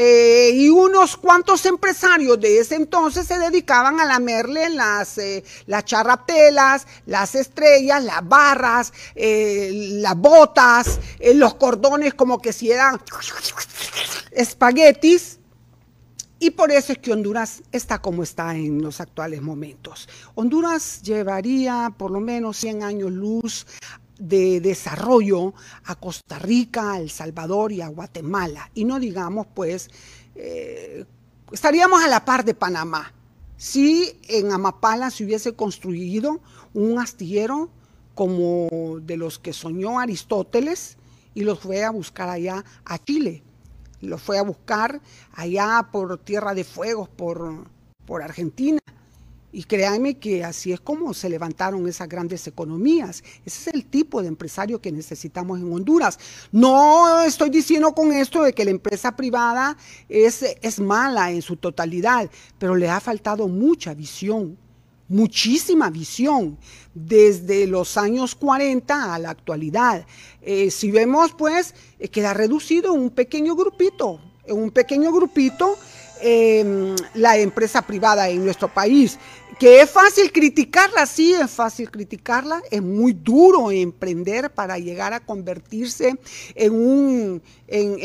Eh, 0.00 0.50
y 0.54 0.68
unos 0.68 1.16
cuantos 1.16 1.64
empresarios 1.64 2.38
de 2.38 2.60
ese 2.60 2.76
entonces 2.76 3.26
se 3.26 3.38
dedicaban 3.38 3.98
a 3.98 4.04
lamerle 4.04 4.68
las, 4.68 5.16
eh, 5.18 5.42
las 5.66 5.82
charratelas, 5.86 6.86
las 7.06 7.34
estrellas, 7.34 8.04
las 8.04 8.22
barras, 8.22 8.92
eh, 9.16 9.70
las 10.04 10.14
botas, 10.14 11.00
los 11.34 11.54
cordones 11.54 12.14
como 12.14 12.38
que 12.38 12.52
si 12.52 12.70
eran 12.70 13.00
espaguetis. 14.30 15.37
Y 16.40 16.50
por 16.50 16.70
eso 16.70 16.92
es 16.92 16.98
que 16.98 17.12
Honduras 17.12 17.62
está 17.72 18.00
como 18.00 18.22
está 18.22 18.54
en 18.54 18.80
los 18.80 19.00
actuales 19.00 19.42
momentos. 19.42 20.08
Honduras 20.36 21.02
llevaría 21.02 21.92
por 21.96 22.12
lo 22.12 22.20
menos 22.20 22.56
100 22.58 22.84
años 22.84 23.10
luz 23.10 23.66
de 24.18 24.60
desarrollo 24.60 25.54
a 25.84 25.96
Costa 25.96 26.38
Rica, 26.38 26.92
a 26.92 27.00
El 27.00 27.10
Salvador 27.10 27.72
y 27.72 27.80
a 27.80 27.88
Guatemala. 27.88 28.70
Y 28.74 28.84
no 28.84 29.00
digamos, 29.00 29.48
pues, 29.52 29.90
eh, 30.36 31.04
estaríamos 31.50 32.02
a 32.04 32.08
la 32.08 32.24
par 32.24 32.44
de 32.44 32.54
Panamá. 32.54 33.12
Si 33.56 34.16
en 34.28 34.52
Amapala 34.52 35.10
se 35.10 35.24
hubiese 35.24 35.54
construido 35.54 36.40
un 36.72 37.00
astillero 37.00 37.68
como 38.14 38.98
de 39.02 39.16
los 39.16 39.40
que 39.40 39.52
soñó 39.52 39.98
Aristóteles 39.98 40.96
y 41.34 41.42
los 41.42 41.58
fue 41.58 41.84
a 41.84 41.90
buscar 41.90 42.28
allá 42.28 42.64
a 42.84 43.02
Chile. 43.02 43.42
Los 44.00 44.22
fue 44.22 44.38
a 44.38 44.42
buscar 44.42 45.00
allá 45.32 45.88
por 45.90 46.18
Tierra 46.18 46.54
de 46.54 46.64
Fuegos, 46.64 47.08
por, 47.08 47.64
por 48.06 48.22
Argentina. 48.22 48.78
Y 49.50 49.64
créanme 49.64 50.18
que 50.18 50.44
así 50.44 50.72
es 50.72 50.80
como 50.80 51.14
se 51.14 51.28
levantaron 51.28 51.88
esas 51.88 52.08
grandes 52.08 52.46
economías. 52.46 53.24
Ese 53.46 53.70
es 53.70 53.74
el 53.74 53.86
tipo 53.86 54.20
de 54.20 54.28
empresario 54.28 54.80
que 54.80 54.92
necesitamos 54.92 55.58
en 55.58 55.72
Honduras. 55.72 56.18
No 56.52 57.22
estoy 57.22 57.48
diciendo 57.48 57.94
con 57.94 58.12
esto 58.12 58.42
de 58.42 58.52
que 58.52 58.66
la 58.66 58.70
empresa 58.70 59.16
privada 59.16 59.76
es, 60.08 60.44
es 60.60 60.80
mala 60.80 61.30
en 61.30 61.40
su 61.40 61.56
totalidad, 61.56 62.30
pero 62.58 62.76
le 62.76 62.90
ha 62.90 63.00
faltado 63.00 63.48
mucha 63.48 63.94
visión, 63.94 64.58
muchísima 65.08 65.90
visión, 65.90 66.58
desde 66.94 67.66
los 67.66 67.96
años 67.96 68.34
40 68.34 69.14
a 69.14 69.18
la 69.18 69.30
actualidad. 69.30 70.06
Eh, 70.42 70.70
si 70.70 70.90
vemos, 70.90 71.32
pues, 71.32 71.74
eh, 71.98 72.08
queda 72.08 72.34
reducido 72.34 72.92
un 72.92 73.10
pequeño 73.10 73.54
grupito, 73.54 74.20
en 74.46 74.56
un 74.56 74.70
pequeño 74.70 75.12
grupito 75.12 75.76
Em, 76.20 76.96
la 77.14 77.36
empresa 77.36 77.82
privada 77.82 78.28
en 78.28 78.44
nuestro 78.44 78.68
país. 78.68 79.18
Que 79.58 79.80
es 79.80 79.90
fácil 79.90 80.32
criticarla, 80.32 81.06
sí, 81.06 81.32
es 81.32 81.50
fácil 81.50 81.90
criticarla, 81.90 82.60
es 82.70 82.80
muy 82.80 83.12
duro 83.12 83.72
emprender 83.72 84.50
para 84.50 84.78
llegar 84.78 85.12
a 85.12 85.20
convertirse 85.20 86.16
en, 86.54 87.42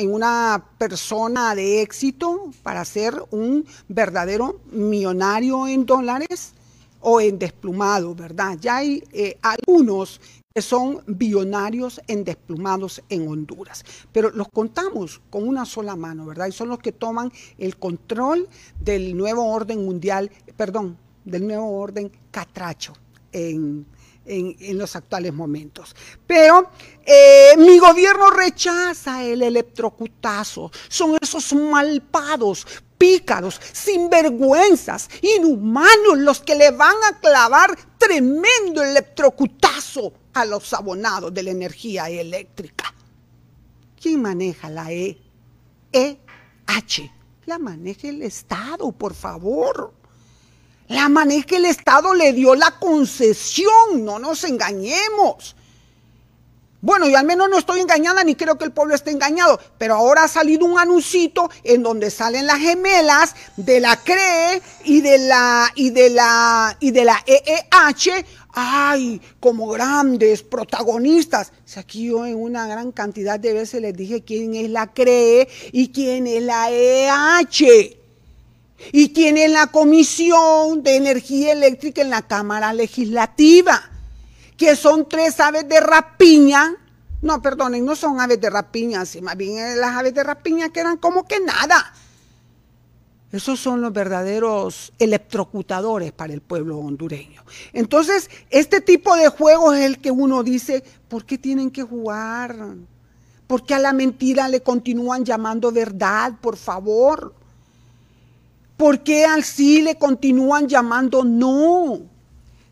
una 0.10 0.66
persona 0.80 1.54
de 1.54 1.82
éxito, 1.82 2.52
para 2.64 2.84
ser 2.86 3.14
un 3.30 3.66
verdadero 3.88 4.62
millonario 4.72 5.68
en 5.68 5.86
dólares 5.86 6.54
o 7.04 7.22
en 7.22 7.38
desplumado, 7.38 8.16
¿verdad? 8.16 8.58
Ya 8.60 8.78
hay 8.78 9.04
eh, 9.12 9.38
algunos 9.42 10.20
que 10.54 10.62
son 10.62 11.04
billonarios 11.08 12.00
en 12.08 12.24
desplumados 12.24 13.02
en 13.10 13.28
Honduras. 13.28 13.84
Pero 14.12 14.30
los 14.32 14.48
contamos 14.50 15.22
con 15.30 15.48
una 15.48 15.66
sola 15.66 15.96
mano, 15.96 16.26
¿verdad? 16.26 16.48
Y 16.48 16.52
son 16.52 16.70
los 16.70 16.80
que 16.80 16.92
toman 16.92 17.32
el 17.58 17.78
control 17.78 18.48
del 18.80 19.18
nuevo 19.18 19.52
orden 19.52 19.84
mundial, 19.84 20.32
perdón, 20.56 20.98
del 21.26 21.48
nuevo 21.48 21.80
orden 21.80 22.12
catracho 22.32 22.94
en, 23.32 23.86
los 24.26 24.96
actuales 24.96 25.34
momentos. 25.34 25.96
Pero 26.26 26.70
eh, 27.06 27.58
mi 27.58 27.80
gobierno 27.80 28.30
rechaza 28.30 29.24
el 29.24 29.42
electrocutazo. 29.42 30.72
Son 30.88 31.18
esos 31.20 31.52
malpados, 31.54 32.66
pícaros, 33.04 33.60
sinvergüenzas, 33.74 35.10
inhumanos 35.22 36.20
los 36.20 36.40
que 36.40 36.56
le 36.56 36.72
van 36.72 36.96
a 37.12 37.20
clavar 37.20 37.78
tremendo 37.98 38.82
electrocutazo 38.82 40.14
a 40.34 40.46
los 40.46 40.72
abonados 40.72 41.34
de 41.34 41.44
la 41.44 41.52
energía 41.52 42.10
eléctrica. 42.10 42.94
¿Quién 44.02 44.22
maneja 44.22 44.70
la 44.70 44.90
E? 44.94 45.18
EH. 45.92 47.12
La 47.46 47.60
maneja 47.60 48.08
el 48.08 48.22
Estado, 48.22 48.90
por 48.94 49.14
favor. 49.14 49.94
La 50.88 51.10
maneja 51.10 51.58
el 51.58 51.66
Estado, 51.66 52.14
le 52.14 52.32
dio 52.32 52.56
la 52.56 52.72
concesión, 52.80 54.06
no 54.06 54.18
nos 54.18 54.46
engañemos. 54.46 55.58
Bueno, 56.84 57.08
yo 57.08 57.18
al 57.18 57.26
menos 57.26 57.50
no 57.50 57.58
estoy 57.58 57.80
engañada 57.80 58.26
ni 58.26 58.36
creo 58.36 58.58
que 58.58 58.66
el 58.66 58.74
pueblo 58.74 58.94
esté 58.94 59.12
engañado, 59.12 59.58
pero 59.78 59.96
ahora 59.96 60.26
ha 60.26 60.28
salido 60.28 60.66
un 60.66 60.78
anuncito 60.78 61.50
en 61.64 61.82
donde 61.82 62.12
salen 62.12 62.46
las 62.46 62.60
gemelas 62.60 63.36
de 63.56 63.80
la 63.80 63.96
CRE 63.96 64.62
y 64.84 65.00
de 65.00 65.18
la 65.18 65.72
y 65.76 65.92
de 65.92 66.10
la 66.10 66.76
y 66.82 66.92
de 66.92 67.06
la 67.06 67.24
EEH, 67.26 68.26
ay, 68.52 69.22
como 69.40 69.70
grandes 69.70 70.44
protagonistas. 70.44 71.54
Aquí 71.78 72.08
yo 72.08 72.26
en 72.26 72.36
una 72.36 72.68
gran 72.68 72.92
cantidad 72.92 73.40
de 73.40 73.54
veces 73.54 73.82
les 73.82 73.96
dije 73.96 74.26
quién 74.26 74.54
es 74.54 74.70
la 74.70 74.88
CRE 74.88 75.48
y 75.72 75.88
quién 75.88 76.28
es 76.28 76.44
la 76.44 76.70
EEH 76.70 77.98
y 78.92 79.14
quién 79.14 79.38
es 79.38 79.50
la 79.50 79.68
Comisión 79.68 80.84
de 80.84 80.98
Energía 80.98 81.54
Eléctrica 81.54 82.02
en 82.02 82.10
la 82.10 82.24
Cámara 82.24 82.74
Legislativa 82.74 83.90
que 84.64 84.78
son 84.78 85.10
tres 85.10 85.42
aves 85.42 85.68
de 85.68 85.78
rapiña. 85.82 86.74
No, 87.22 87.42
perdonen, 87.42 87.84
no 87.84 87.98
son 87.98 88.22
aves 88.22 88.40
de 88.40 88.50
rapiña, 88.50 89.06
sino 89.06 89.26
más 89.26 89.36
bien 89.36 89.78
las 89.78 89.92
aves 89.94 90.14
de 90.14 90.24
rapiña 90.24 90.70
que 90.70 90.80
eran 90.80 90.96
como 90.96 91.28
que 91.28 91.42
nada. 91.42 91.94
Esos 93.34 93.60
son 93.60 93.82
los 93.82 93.92
verdaderos 93.92 94.94
electrocutadores 95.00 96.14
para 96.14 96.32
el 96.32 96.40
pueblo 96.40 96.78
hondureño. 96.78 97.44
Entonces, 97.74 98.30
este 98.50 98.80
tipo 98.80 99.18
de 99.18 99.28
juegos 99.28 99.76
es 99.76 99.86
el 99.86 100.00
que 100.00 100.12
uno 100.12 100.44
dice, 100.44 100.82
¿por 101.10 101.26
qué 101.26 101.38
tienen 101.38 101.70
que 101.70 101.84
jugar? 101.84 102.56
¿Por 103.48 103.66
qué 103.66 103.74
a 103.74 103.80
la 103.80 103.92
mentira 103.92 104.48
le 104.48 104.62
continúan 104.62 105.26
llamando 105.26 105.74
verdad, 105.74 106.36
por 106.40 106.56
favor? 106.56 107.36
¿Por 108.78 109.04
qué 109.04 109.26
al 109.26 109.44
sí 109.44 109.82
le 109.82 109.98
continúan 109.98 110.70
llamando 110.70 111.26
no? 111.26 112.13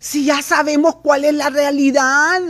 Si 0.03 0.25
ya 0.25 0.41
sabemos 0.41 0.95
cuál 0.95 1.25
es 1.25 1.33
la 1.35 1.51
realidad. 1.51 2.41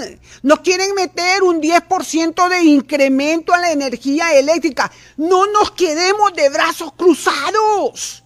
Nos 0.41 0.61
quieren 0.61 0.95
meter 0.95 1.43
un 1.43 1.61
10% 1.61 2.47
de 2.47 2.63
incremento 2.63 3.53
a 3.53 3.59
la 3.59 3.73
energía 3.73 4.33
eléctrica. 4.39 4.89
No 5.17 5.45
nos 5.47 5.71
quedemos 5.71 6.33
de 6.33 6.47
brazos 6.47 6.93
cruzados. 6.93 8.23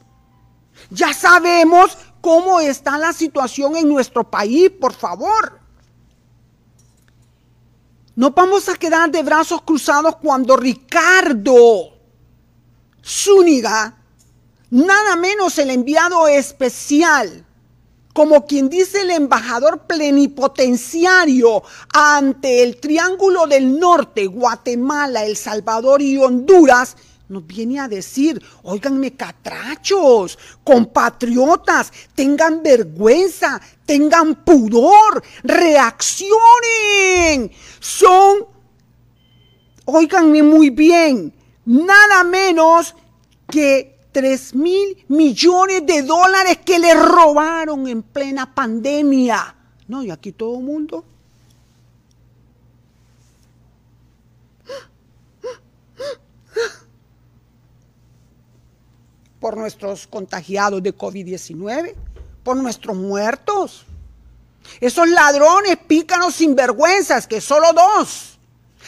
Ya 0.91 1.11
sabemos 1.11 1.97
cómo 2.21 2.59
está 2.59 2.99
la 2.99 3.13
situación 3.13 3.75
en 3.75 3.89
nuestro 3.89 4.29
país, 4.29 4.69
por 4.69 4.93
favor. 4.93 5.59
No 8.15 8.29
vamos 8.29 8.69
a 8.69 8.75
quedar 8.75 9.09
de 9.09 9.23
brazos 9.23 9.63
cruzados 9.63 10.17
cuando 10.17 10.55
Ricardo 10.55 11.97
Zúñiga, 13.03 13.97
nada 14.69 15.15
menos 15.15 15.57
el 15.57 15.71
enviado 15.71 16.27
especial 16.27 17.44
como 18.15 18.45
quien 18.45 18.69
dice 18.69 19.01
el 19.01 19.11
embajador 19.11 19.79
plenipotenciario 19.79 21.61
ante 21.93 22.63
el 22.63 22.77
Triángulo 22.77 23.45
del 23.45 23.77
Norte, 23.77 24.25
Guatemala, 24.27 25.25
El 25.25 25.35
Salvador 25.35 26.01
y 26.01 26.17
Honduras, 26.17 26.95
nos 27.27 27.45
viene 27.45 27.77
a 27.81 27.89
decir, 27.89 28.41
oiganme 28.63 29.17
catrachos, 29.17 30.39
compatriotas, 30.63 31.91
tengan 32.15 32.63
vergüenza, 32.63 33.59
tengan 33.85 34.45
pudor, 34.45 35.21
reaccionen. 35.43 36.31
Son, 37.81 38.45
oiganme 39.83 40.41
muy 40.41 40.69
bien, 40.69 41.33
nada 41.65 42.23
menos 42.23 42.95
que 43.51 43.94
3 44.15 44.55
mil 44.55 45.03
millones 45.09 45.85
de 45.85 46.01
dólares 46.01 46.59
que 46.65 46.79
le 46.79 46.93
robaron 46.93 47.85
en 47.85 48.01
plena 48.01 48.55
pandemia. 48.55 49.53
No, 49.89 50.03
y 50.03 50.09
aquí 50.09 50.31
todo 50.31 50.57
el 50.57 50.63
mundo. 50.63 51.03
Por 59.41 59.57
nuestros 59.57 60.07
contagiados 60.07 60.81
de 60.81 60.97
COVID-19, 60.97 61.93
por 62.41 62.55
nuestros 62.55 62.95
muertos. 62.95 63.85
Esos 64.79 65.09
ladrones 65.09 65.75
pícanos 65.75 66.35
sinvergüenzas, 66.35 67.27
que 67.27 67.41
solo 67.41 67.73
dos 67.73 68.39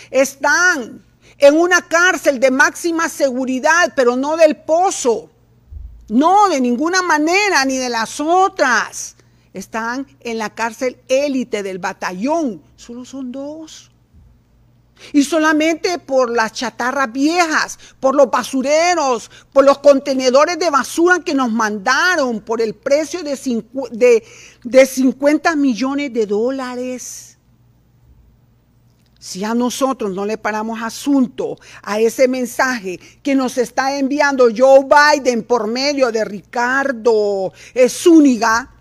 están 0.09 1.03
en 1.37 1.57
una 1.57 1.81
cárcel 1.81 2.39
de 2.39 2.51
máxima 2.51 3.09
seguridad, 3.09 3.93
pero 3.95 4.15
no 4.15 4.37
del 4.37 4.57
pozo. 4.57 5.29
No, 6.09 6.49
de 6.49 6.61
ninguna 6.61 7.01
manera, 7.01 7.65
ni 7.65 7.77
de 7.77 7.89
las 7.89 8.19
otras. 8.19 9.15
Están 9.53 10.07
en 10.21 10.37
la 10.37 10.53
cárcel 10.53 10.97
élite 11.07 11.63
del 11.63 11.79
batallón. 11.79 12.61
Solo 12.75 13.05
son 13.05 13.31
dos. 13.31 13.91
Y 15.13 15.23
solamente 15.23 15.99
por 15.99 16.31
las 16.31 16.53
chatarras 16.53 17.11
viejas, 17.11 17.77
por 17.99 18.15
los 18.15 18.31
basureros, 18.31 19.29
por 19.53 19.63
los 19.63 19.77
contenedores 19.79 20.57
de 20.57 20.69
basura 20.69 21.19
que 21.19 21.35
nos 21.35 21.51
mandaron, 21.51 22.41
por 22.41 22.61
el 22.61 22.73
precio 22.73 23.21
de, 23.21 23.37
de, 23.91 24.23
de 24.63 24.85
50 24.85 25.55
millones 25.55 26.13
de 26.13 26.25
dólares. 26.25 27.36
Si 29.27 29.43
a 29.43 29.53
nosotros 29.53 30.13
no 30.13 30.25
le 30.25 30.37
paramos 30.37 30.81
asunto 30.81 31.57
a 31.83 31.99
ese 31.99 32.29
mensaje 32.29 32.97
que 33.21 33.35
nos 33.35 33.57
está 33.57 33.97
enviando 33.99 34.47
Joe 34.55 34.85
Biden 34.85 35.43
por 35.43 35.67
medio 35.67 36.13
de 36.13 36.23
Ricardo 36.23 37.51
Zúñiga, 37.89 38.73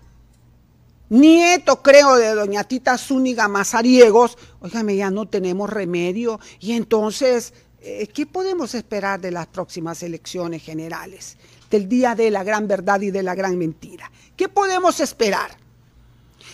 nieto 1.09 1.81
creo 1.81 2.15
de 2.15 2.33
doña 2.33 2.63
Tita 2.63 2.97
Zúñiga 2.97 3.49
Mazariegos, 3.49 4.37
óigame, 4.61 4.95
ya 4.95 5.11
no 5.11 5.25
tenemos 5.25 5.69
remedio. 5.69 6.39
Y 6.61 6.77
entonces, 6.77 7.53
eh, 7.81 8.07
¿qué 8.07 8.25
podemos 8.25 8.73
esperar 8.73 9.19
de 9.19 9.31
las 9.31 9.47
próximas 9.47 10.01
elecciones 10.01 10.63
generales? 10.63 11.35
Del 11.69 11.89
día 11.89 12.15
de 12.15 12.31
la 12.31 12.45
gran 12.45 12.69
verdad 12.69 13.01
y 13.01 13.11
de 13.11 13.21
la 13.21 13.35
gran 13.35 13.57
mentira. 13.57 14.09
¿Qué 14.37 14.47
podemos 14.47 15.01
esperar? 15.01 15.57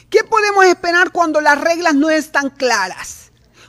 ¿Qué 0.10 0.24
podemos 0.24 0.66
esperar 0.66 1.12
cuando 1.12 1.40
las 1.42 1.62
reglas 1.62 1.94
no 1.94 2.10
están 2.10 2.50
claras? 2.50 3.23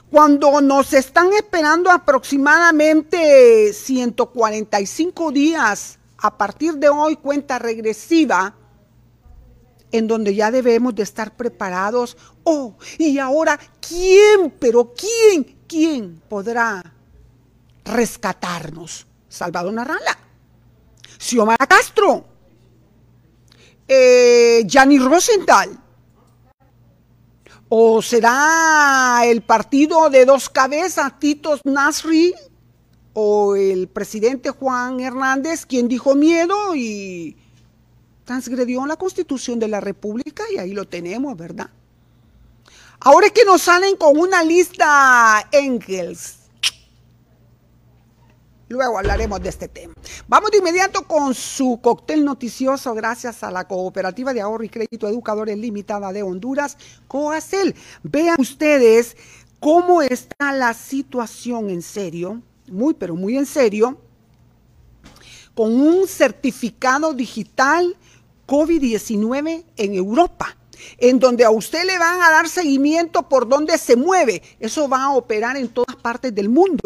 Cuando 0.09 0.61
nos 0.61 0.93
están 0.93 1.33
esperando 1.33 1.89
aproximadamente 1.89 3.73
145 3.73 5.31
días 5.31 5.99
a 6.17 6.37
partir 6.37 6.75
de 6.75 6.89
hoy, 6.89 7.15
cuenta 7.17 7.59
regresiva, 7.59 8.55
en 9.91 10.07
donde 10.07 10.35
ya 10.35 10.51
debemos 10.51 10.93
de 10.95 11.03
estar 11.03 11.35
preparados. 11.35 12.17
Oh, 12.43 12.75
y 12.97 13.17
ahora, 13.17 13.59
¿quién, 13.85 14.51
pero 14.59 14.93
quién, 14.93 15.57
quién 15.67 16.21
podrá 16.29 16.83
rescatarnos? 17.83 19.07
Salvador 19.27 19.73
Narrala, 19.73 20.17
Xiomara 21.17 21.67
Castro, 21.67 22.25
eh, 23.87 24.65
Rosenthal, 24.99 25.77
¿O 27.77 28.01
será 28.01 29.23
el 29.25 29.41
partido 29.41 30.09
de 30.09 30.23
dos 30.23 30.49
cabezas, 30.49 31.19
Tito 31.19 31.59
Nasri, 31.65 32.33
o 33.11 33.57
el 33.57 33.89
presidente 33.89 34.49
Juan 34.49 35.01
Hernández, 35.01 35.65
quien 35.65 35.89
dijo 35.89 36.15
miedo 36.15 36.73
y 36.73 37.35
transgredió 38.23 38.85
la 38.85 38.95
constitución 38.95 39.59
de 39.59 39.67
la 39.67 39.81
República 39.81 40.45
y 40.53 40.57
ahí 40.57 40.71
lo 40.71 40.87
tenemos, 40.87 41.35
¿verdad? 41.35 41.69
Ahora 43.01 43.27
es 43.27 43.33
que 43.33 43.43
nos 43.43 43.63
salen 43.63 43.97
con 43.97 44.17
una 44.17 44.41
lista 44.41 45.45
Engels 45.51 46.44
Luego 48.67 48.97
hablaremos 48.97 49.41
de 49.41 49.49
este 49.49 49.67
tema. 49.67 49.93
Vamos 50.27 50.49
de 50.49 50.57
inmediato 50.57 51.03
con 51.03 51.35
su 51.35 51.79
cóctel 51.83 52.25
noticioso 52.25 52.95
gracias 52.95 53.43
a 53.43 53.51
la 53.51 53.67
Cooperativa 53.67 54.33
de 54.33 54.41
Ahorro 54.41 54.63
y 54.63 54.69
Crédito 54.69 55.07
Educadores 55.07 55.55
Limitada 55.55 56.11
de 56.11 56.23
Honduras, 56.23 56.75
COACEL. 57.07 57.75
Vean 58.01 58.37
ustedes 58.39 59.17
cómo 59.59 60.01
está 60.01 60.51
la 60.51 60.73
situación 60.73 61.69
en 61.69 61.83
serio, 61.83 62.41
muy 62.67 62.95
pero 62.95 63.15
muy 63.15 63.37
en 63.37 63.45
serio, 63.45 63.99
con 65.53 65.79
un 65.79 66.07
certificado 66.07 67.13
digital 67.13 67.95
COVID-19 68.47 69.63
en 69.77 69.93
Europa 69.93 70.57
en 70.97 71.19
donde 71.19 71.45
a 71.45 71.51
usted 71.51 71.85
le 71.85 71.97
van 71.97 72.21
a 72.21 72.31
dar 72.31 72.49
seguimiento 72.49 73.29
por 73.29 73.47
donde 73.47 73.77
se 73.77 73.95
mueve. 73.95 74.41
Eso 74.59 74.89
va 74.89 75.03
a 75.03 75.11
operar 75.13 75.55
en 75.55 75.69
todas 75.69 75.95
partes 75.95 76.33
del 76.33 76.49
mundo 76.49 76.81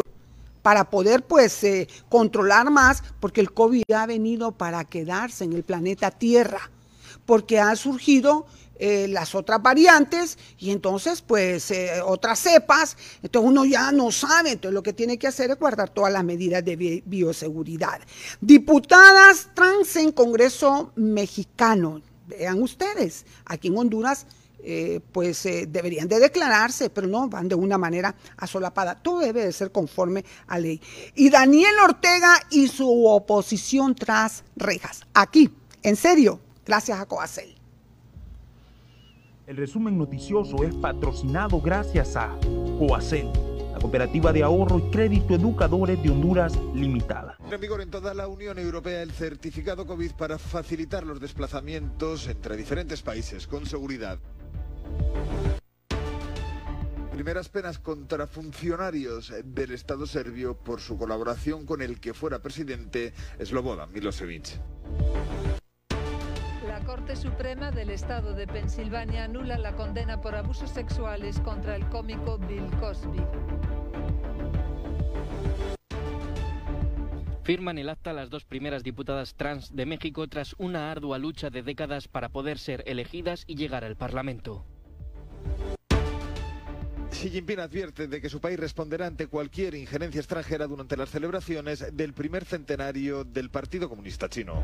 para 0.62 0.90
poder 0.90 1.22
pues 1.22 1.62
eh, 1.64 1.88
controlar 2.08 2.70
más, 2.70 3.02
porque 3.20 3.40
el 3.40 3.52
COVID 3.52 3.84
ha 3.94 4.06
venido 4.06 4.52
para 4.52 4.84
quedarse 4.84 5.44
en 5.44 5.52
el 5.52 5.62
planeta 5.62 6.10
Tierra, 6.10 6.70
porque 7.26 7.58
han 7.58 7.76
surgido 7.76 8.46
eh, 8.82 9.08
las 9.08 9.34
otras 9.34 9.62
variantes 9.62 10.38
y 10.58 10.70
entonces 10.70 11.20
pues 11.20 11.70
eh, 11.70 12.00
otras 12.02 12.38
cepas, 12.38 12.96
entonces 13.22 13.50
uno 13.50 13.66
ya 13.66 13.92
no 13.92 14.10
sabe, 14.10 14.52
entonces 14.52 14.74
lo 14.74 14.82
que 14.82 14.94
tiene 14.94 15.18
que 15.18 15.26
hacer 15.26 15.50
es 15.50 15.58
guardar 15.58 15.90
todas 15.90 16.10
las 16.10 16.24
medidas 16.24 16.64
de 16.64 17.02
bioseguridad. 17.04 18.00
Diputadas 18.40 19.48
trans 19.54 19.96
en 19.96 20.12
Congreso 20.12 20.92
mexicano, 20.96 22.00
vean 22.26 22.62
ustedes, 22.62 23.26
aquí 23.44 23.68
en 23.68 23.76
Honduras 23.76 24.26
eh, 24.62 25.00
pues 25.12 25.44
eh, 25.46 25.66
deberían 25.68 26.08
de 26.08 26.18
declararse, 26.18 26.90
pero 26.90 27.06
no, 27.06 27.28
van 27.28 27.48
de 27.48 27.54
una 27.54 27.78
manera 27.78 28.14
asolapada. 28.36 28.94
Todo 28.94 29.20
debe 29.20 29.44
de 29.44 29.52
ser 29.52 29.72
conforme 29.72 30.24
a 30.46 30.58
ley. 30.58 30.80
Y 31.14 31.30
Daniel 31.30 31.74
Ortega 31.84 32.34
y 32.50 32.68
su 32.68 33.06
oposición 33.06 33.94
tras 33.94 34.44
rejas. 34.56 35.06
Aquí, 35.14 35.50
en 35.82 35.96
serio, 35.96 36.40
gracias 36.64 37.00
a 37.00 37.06
Coacel. 37.06 37.60
El 39.50 39.56
resumen 39.56 39.98
noticioso 39.98 40.62
es 40.62 40.72
patrocinado 40.76 41.60
gracias 41.60 42.14
a 42.14 42.38
Coacel, 42.78 43.26
la 43.72 43.80
cooperativa 43.80 44.32
de 44.32 44.44
ahorro 44.44 44.78
y 44.78 44.90
crédito 44.92 45.34
educadores 45.34 46.00
de 46.00 46.08
Honduras 46.08 46.56
Limitada. 46.72 47.36
En 47.50 47.60
vigor 47.60 47.80
en 47.80 47.90
toda 47.90 48.14
la 48.14 48.28
Unión 48.28 48.60
Europea 48.60 49.02
el 49.02 49.10
certificado 49.10 49.88
COVID 49.88 50.12
para 50.12 50.38
facilitar 50.38 51.04
los 51.04 51.18
desplazamientos 51.18 52.28
entre 52.28 52.56
diferentes 52.56 53.02
países 53.02 53.48
con 53.48 53.66
seguridad. 53.66 54.20
Primeras 57.12 57.50
penas 57.50 57.78
contra 57.78 58.26
funcionarios 58.26 59.32
del 59.44 59.72
Estado 59.72 60.06
serbio 60.06 60.56
por 60.56 60.80
su 60.80 60.96
colaboración 60.96 61.66
con 61.66 61.82
el 61.82 62.00
que 62.00 62.14
fuera 62.14 62.40
presidente 62.40 63.12
Slobodan 63.44 63.92
Milosevic. 63.92 64.58
La 66.66 66.80
Corte 66.80 67.16
Suprema 67.16 67.70
del 67.70 67.90
Estado 67.90 68.32
de 68.32 68.46
Pensilvania 68.46 69.24
anula 69.24 69.58
la 69.58 69.76
condena 69.76 70.20
por 70.22 70.34
abusos 70.34 70.70
sexuales 70.70 71.40
contra 71.40 71.76
el 71.76 71.86
cómico 71.90 72.38
Bill 72.38 72.70
Cosby. 72.80 73.22
Firman 77.42 77.78
el 77.78 77.88
acta 77.88 78.12
las 78.12 78.30
dos 78.30 78.44
primeras 78.44 78.82
diputadas 78.82 79.34
trans 79.34 79.74
de 79.74 79.84
México 79.84 80.26
tras 80.28 80.54
una 80.56 80.90
ardua 80.90 81.18
lucha 81.18 81.50
de 81.50 81.62
décadas 81.62 82.08
para 82.08 82.28
poder 82.28 82.58
ser 82.58 82.82
elegidas 82.86 83.44
y 83.46 83.56
llegar 83.56 83.84
al 83.84 83.96
Parlamento. 83.96 84.64
Xi 87.12 87.28
Jinping 87.28 87.60
advierte 87.60 88.08
de 88.08 88.20
que 88.20 88.30
su 88.30 88.40
país 88.40 88.58
responderá 88.58 89.06
ante 89.06 89.26
cualquier 89.26 89.74
injerencia 89.74 90.20
extranjera 90.20 90.66
durante 90.66 90.96
las 90.96 91.10
celebraciones 91.10 91.94
del 91.94 92.14
primer 92.14 92.46
centenario 92.46 93.24
del 93.24 93.50
Partido 93.50 93.90
Comunista 93.90 94.28
Chino. 94.30 94.62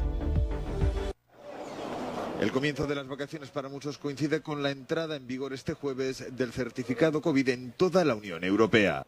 El 2.41 2.53
comienzo 2.53 2.87
de 2.87 2.95
las 2.95 3.09
vacaciones 3.09 3.51
para 3.51 3.69
muchos 3.69 3.99
coincide 3.99 4.41
con 4.41 4.63
la 4.63 4.71
entrada 4.71 5.17
en 5.17 5.27
vigor 5.27 5.53
este 5.53 5.75
jueves 5.75 6.37
del 6.37 6.53
certificado 6.53 7.21
COVID 7.21 7.49
en 7.49 7.73
toda 7.73 8.05
la 8.05 8.15
Unión 8.15 8.45
Europea. 8.45 9.05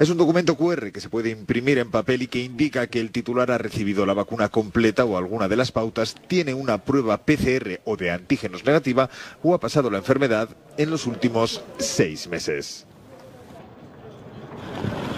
Es 0.00 0.10
un 0.10 0.16
documento 0.16 0.56
QR 0.56 0.90
que 0.90 1.00
se 1.00 1.10
puede 1.10 1.30
imprimir 1.30 1.78
en 1.78 1.90
papel 1.90 2.22
y 2.22 2.26
que 2.26 2.40
indica 2.40 2.86
que 2.86 2.98
el 2.98 3.12
titular 3.12 3.50
ha 3.50 3.58
recibido 3.58 4.06
la 4.06 4.14
vacuna 4.14 4.48
completa 4.48 5.04
o 5.04 5.16
alguna 5.16 5.48
de 5.48 5.56
las 5.56 5.70
pautas, 5.70 6.16
tiene 6.26 6.54
una 6.54 6.78
prueba 6.78 7.24
PCR 7.24 7.80
o 7.84 7.96
de 7.96 8.10
antígenos 8.10 8.64
negativa 8.64 9.10
o 9.42 9.54
ha 9.54 9.60
pasado 9.60 9.90
la 9.90 9.98
enfermedad 9.98 10.48
en 10.76 10.90
los 10.90 11.06
últimos 11.06 11.62
seis 11.78 12.26
meses. 12.26 12.86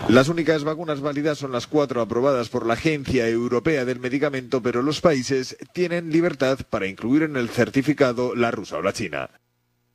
Las 0.08 0.28
únicas 0.28 0.64
vacunas 0.64 1.00
válidas 1.00 1.38
son 1.38 1.52
las 1.52 1.66
cuatro 1.66 2.02
aprobadas 2.02 2.50
por 2.50 2.66
la 2.66 2.74
Agencia 2.74 3.26
Europea 3.26 3.86
del 3.86 4.00
Medicamento, 4.00 4.60
pero 4.60 4.82
los 4.82 5.00
países 5.00 5.56
tienen 5.72 6.10
libertad 6.10 6.58
para 6.68 6.86
incluir 6.86 7.22
en 7.22 7.36
el 7.36 7.48
certificado 7.48 8.34
la 8.34 8.50
rusa 8.50 8.76
o 8.76 8.82
la 8.82 8.92
china. 8.92 9.30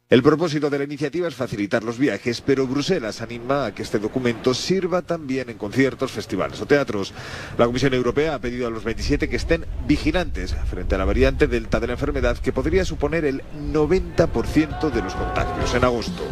El 0.09 0.23
propósito 0.23 0.71
de 0.71 0.79
la 0.79 0.85
iniciativa 0.85 1.27
es 1.27 1.35
facilitar 1.35 1.83
los 1.83 1.99
viajes, 1.99 2.41
pero 2.41 2.65
Bruselas 2.65 3.21
anima 3.21 3.67
a 3.67 3.75
que 3.75 3.83
este 3.83 3.99
documento 3.99 4.55
sirva 4.55 5.03
también 5.03 5.51
en 5.51 5.57
conciertos, 5.59 6.11
festivales 6.11 6.59
o 6.61 6.65
teatros. 6.65 7.13
La 7.59 7.67
Comisión 7.67 7.93
Europea 7.93 8.33
ha 8.33 8.41
pedido 8.41 8.65
a 8.65 8.71
los 8.71 8.83
27 8.83 9.29
que 9.29 9.35
estén 9.35 9.67
vigilantes 9.85 10.55
frente 10.67 10.95
a 10.95 10.97
la 10.97 11.05
variante 11.05 11.45
Delta 11.45 11.79
de 11.79 11.85
la 11.85 11.93
enfermedad 11.93 12.39
que 12.39 12.51
podría 12.51 12.85
suponer 12.85 13.23
el 13.23 13.43
90% 13.71 14.89
de 14.89 15.01
los 15.03 15.13
contagios 15.13 15.75
en 15.75 15.83
agosto. 15.83 16.23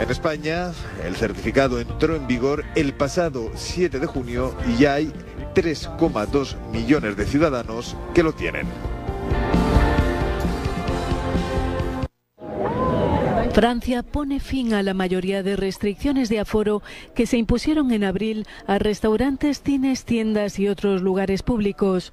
En 0.00 0.10
España, 0.10 0.72
el 1.04 1.14
certificado 1.14 1.78
entró 1.78 2.16
en 2.16 2.26
vigor 2.26 2.64
el 2.74 2.94
pasado 2.94 3.50
7 3.54 3.98
de 3.98 4.06
junio 4.06 4.56
y 4.66 4.78
ya 4.78 4.94
hay 4.94 5.12
3,2 5.54 6.56
millones 6.70 7.18
de 7.18 7.26
ciudadanos 7.26 7.98
que 8.14 8.22
lo 8.22 8.32
tienen. 8.32 8.95
Francia 13.56 14.02
pone 14.02 14.38
fin 14.38 14.74
a 14.74 14.82
la 14.82 14.92
mayoría 14.92 15.42
de 15.42 15.56
restricciones 15.56 16.28
de 16.28 16.40
aforo 16.40 16.82
que 17.14 17.24
se 17.24 17.38
impusieron 17.38 17.90
en 17.90 18.04
abril 18.04 18.46
a 18.66 18.78
restaurantes, 18.78 19.62
cines, 19.62 20.04
tiendas 20.04 20.58
y 20.58 20.68
otros 20.68 21.00
lugares 21.00 21.42
públicos. 21.42 22.12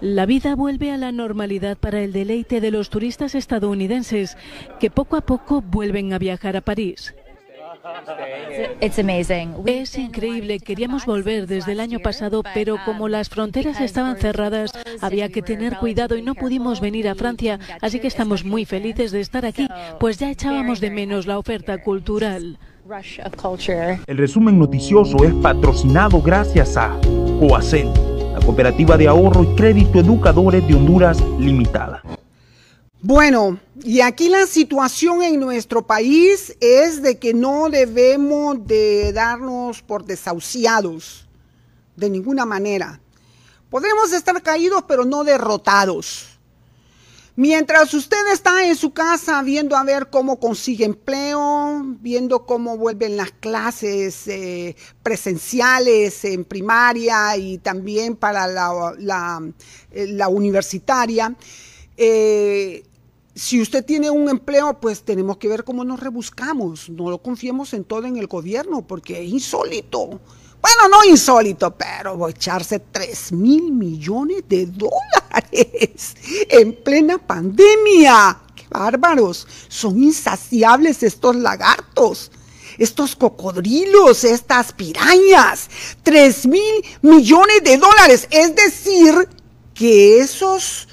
La 0.00 0.26
vida 0.26 0.56
vuelve 0.56 0.90
a 0.90 0.96
la 0.96 1.12
normalidad 1.12 1.78
para 1.78 2.00
el 2.02 2.12
deleite 2.12 2.60
de 2.60 2.72
los 2.72 2.90
turistas 2.90 3.36
estadounidenses 3.36 4.36
que 4.80 4.90
poco 4.90 5.14
a 5.14 5.20
poco 5.20 5.62
vuelven 5.62 6.12
a 6.12 6.18
viajar 6.18 6.56
a 6.56 6.60
París. 6.60 7.14
Es 9.66 9.98
increíble, 9.98 10.58
queríamos 10.60 11.04
volver 11.04 11.46
desde 11.46 11.72
el 11.72 11.80
año 11.80 11.98
pasado, 12.00 12.42
pero 12.54 12.76
como 12.84 13.08
las 13.08 13.28
fronteras 13.28 13.80
estaban 13.80 14.16
cerradas, 14.16 14.72
había 15.00 15.28
que 15.28 15.42
tener 15.42 15.76
cuidado 15.76 16.16
y 16.16 16.22
no 16.22 16.34
pudimos 16.34 16.80
venir 16.80 17.08
a 17.08 17.14
Francia, 17.14 17.58
así 17.80 18.00
que 18.00 18.08
estamos 18.08 18.44
muy 18.44 18.64
felices 18.64 19.12
de 19.12 19.20
estar 19.20 19.44
aquí, 19.44 19.68
pues 20.00 20.18
ya 20.18 20.30
echábamos 20.30 20.80
de 20.80 20.90
menos 20.90 21.26
la 21.26 21.38
oferta 21.38 21.78
cultural. 21.82 22.58
El 24.06 24.18
resumen 24.18 24.58
noticioso 24.58 25.24
es 25.24 25.34
patrocinado 25.34 26.20
gracias 26.20 26.76
a 26.76 26.98
Coacel, 27.38 27.88
la 28.32 28.40
cooperativa 28.44 28.96
de 28.96 29.08
ahorro 29.08 29.44
y 29.44 29.54
crédito 29.56 30.00
educadores 30.00 30.66
de 30.66 30.74
Honduras 30.74 31.22
Limitada. 31.38 32.02
Bueno, 33.06 33.60
y 33.82 34.00
aquí 34.00 34.30
la 34.30 34.46
situación 34.46 35.22
en 35.22 35.38
nuestro 35.38 35.86
país 35.86 36.56
es 36.58 37.02
de 37.02 37.18
que 37.18 37.34
no 37.34 37.68
debemos 37.68 38.66
de 38.66 39.12
darnos 39.12 39.82
por 39.82 40.06
desahuciados 40.06 41.28
de 41.96 42.08
ninguna 42.08 42.46
manera. 42.46 42.98
Podremos 43.68 44.10
estar 44.14 44.42
caídos, 44.42 44.84
pero 44.88 45.04
no 45.04 45.22
derrotados. 45.22 46.38
Mientras 47.36 47.92
usted 47.92 48.32
está 48.32 48.64
en 48.66 48.74
su 48.74 48.94
casa 48.94 49.42
viendo 49.42 49.76
a 49.76 49.84
ver 49.84 50.08
cómo 50.08 50.40
consigue 50.40 50.86
empleo, 50.86 51.82
viendo 52.00 52.46
cómo 52.46 52.78
vuelven 52.78 53.18
las 53.18 53.32
clases 53.32 54.26
eh, 54.28 54.76
presenciales 55.02 56.24
en 56.24 56.46
primaria 56.46 57.36
y 57.36 57.58
también 57.58 58.16
para 58.16 58.46
la, 58.46 59.42
eh, 59.90 60.18
universitaria, 60.26 61.36
eh, 61.98 62.82
si 63.34 63.60
usted 63.60 63.84
tiene 63.84 64.10
un 64.10 64.28
empleo, 64.28 64.78
pues 64.80 65.02
tenemos 65.02 65.38
que 65.38 65.48
ver 65.48 65.64
cómo 65.64 65.84
nos 65.84 65.98
rebuscamos. 65.98 66.88
No 66.88 67.10
lo 67.10 67.18
confiemos 67.18 67.74
en 67.74 67.84
todo 67.84 68.06
en 68.06 68.16
el 68.16 68.28
gobierno, 68.28 68.86
porque 68.86 69.22
es 69.22 69.28
insólito. 69.28 70.20
Bueno, 70.60 70.88
no 70.88 71.04
insólito, 71.04 71.74
pero 71.76 72.16
voy 72.16 72.30
a 72.30 72.34
echarse 72.34 72.78
3 72.78 73.32
mil 73.32 73.72
millones 73.72 74.44
de 74.48 74.66
dólares 74.66 76.16
en 76.48 76.82
plena 76.82 77.18
pandemia. 77.18 78.40
¡Qué 78.54 78.64
bárbaros! 78.70 79.46
Son 79.68 80.00
insaciables 80.02 81.02
estos 81.02 81.36
lagartos 81.36 82.30
estos 82.76 83.14
cocodrilos, 83.14 84.24
estas 84.24 84.72
pirañas, 84.72 85.68
3 86.02 86.46
mil 86.46 86.84
millones 87.02 87.62
de 87.62 87.78
dólares. 87.78 88.26
Es 88.30 88.54
decir, 88.54 89.28
que 89.74 90.18
esos 90.18 90.88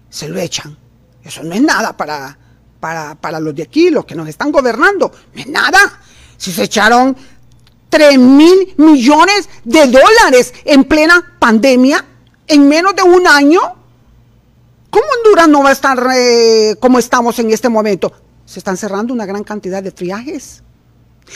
Se 0.09 0.27
lo 0.27 0.38
echan. 0.39 0.77
Eso 1.23 1.41
no 1.43 1.55
es 1.55 1.61
nada 1.61 1.95
para, 1.95 2.38
para, 2.81 3.15
para 3.15 3.39
los 3.39 3.55
de 3.55 3.63
aquí, 3.63 3.89
los 3.89 4.03
que 4.05 4.13
nos 4.13 4.27
están 4.27 4.51
gobernando. 4.51 5.09
No 5.34 5.41
es 5.41 5.47
nada. 5.47 5.80
Si 6.35 6.51
se 6.51 6.63
echaron 6.63 7.15
3 7.89 8.19
mil 8.19 8.73
millones 8.76 9.47
de 9.63 9.88
dólares 9.88 10.53
en 10.65 10.84
plena 10.84 11.38
pandemia, 11.39 12.03
en 12.47 12.67
menos 12.67 12.93
de 12.95 13.03
un 13.03 13.26
año, 13.26 13.74
¿cómo 14.95 15.07
Honduras 15.17 15.49
no 15.49 15.61
va 15.61 15.69
a 15.69 15.73
estar 15.73 16.07
eh, 16.15 16.77
como 16.80 16.99
estamos 16.99 17.38
en 17.39 17.51
este 17.51 17.67
momento? 17.67 18.13
Se 18.45 18.59
están 18.59 18.77
cerrando 18.77 19.13
una 19.13 19.26
gran 19.26 19.43
cantidad 19.43 19.84
de 19.84 19.91
triajes. 19.91 20.63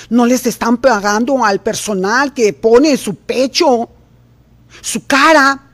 No 0.09 0.25
les 0.25 0.45
están 0.45 0.77
pagando 0.77 1.43
al 1.43 1.59
personal 1.59 2.33
que 2.33 2.53
pone 2.53 2.95
su 2.95 3.15
pecho, 3.15 3.89
su 4.79 5.05
cara, 5.05 5.71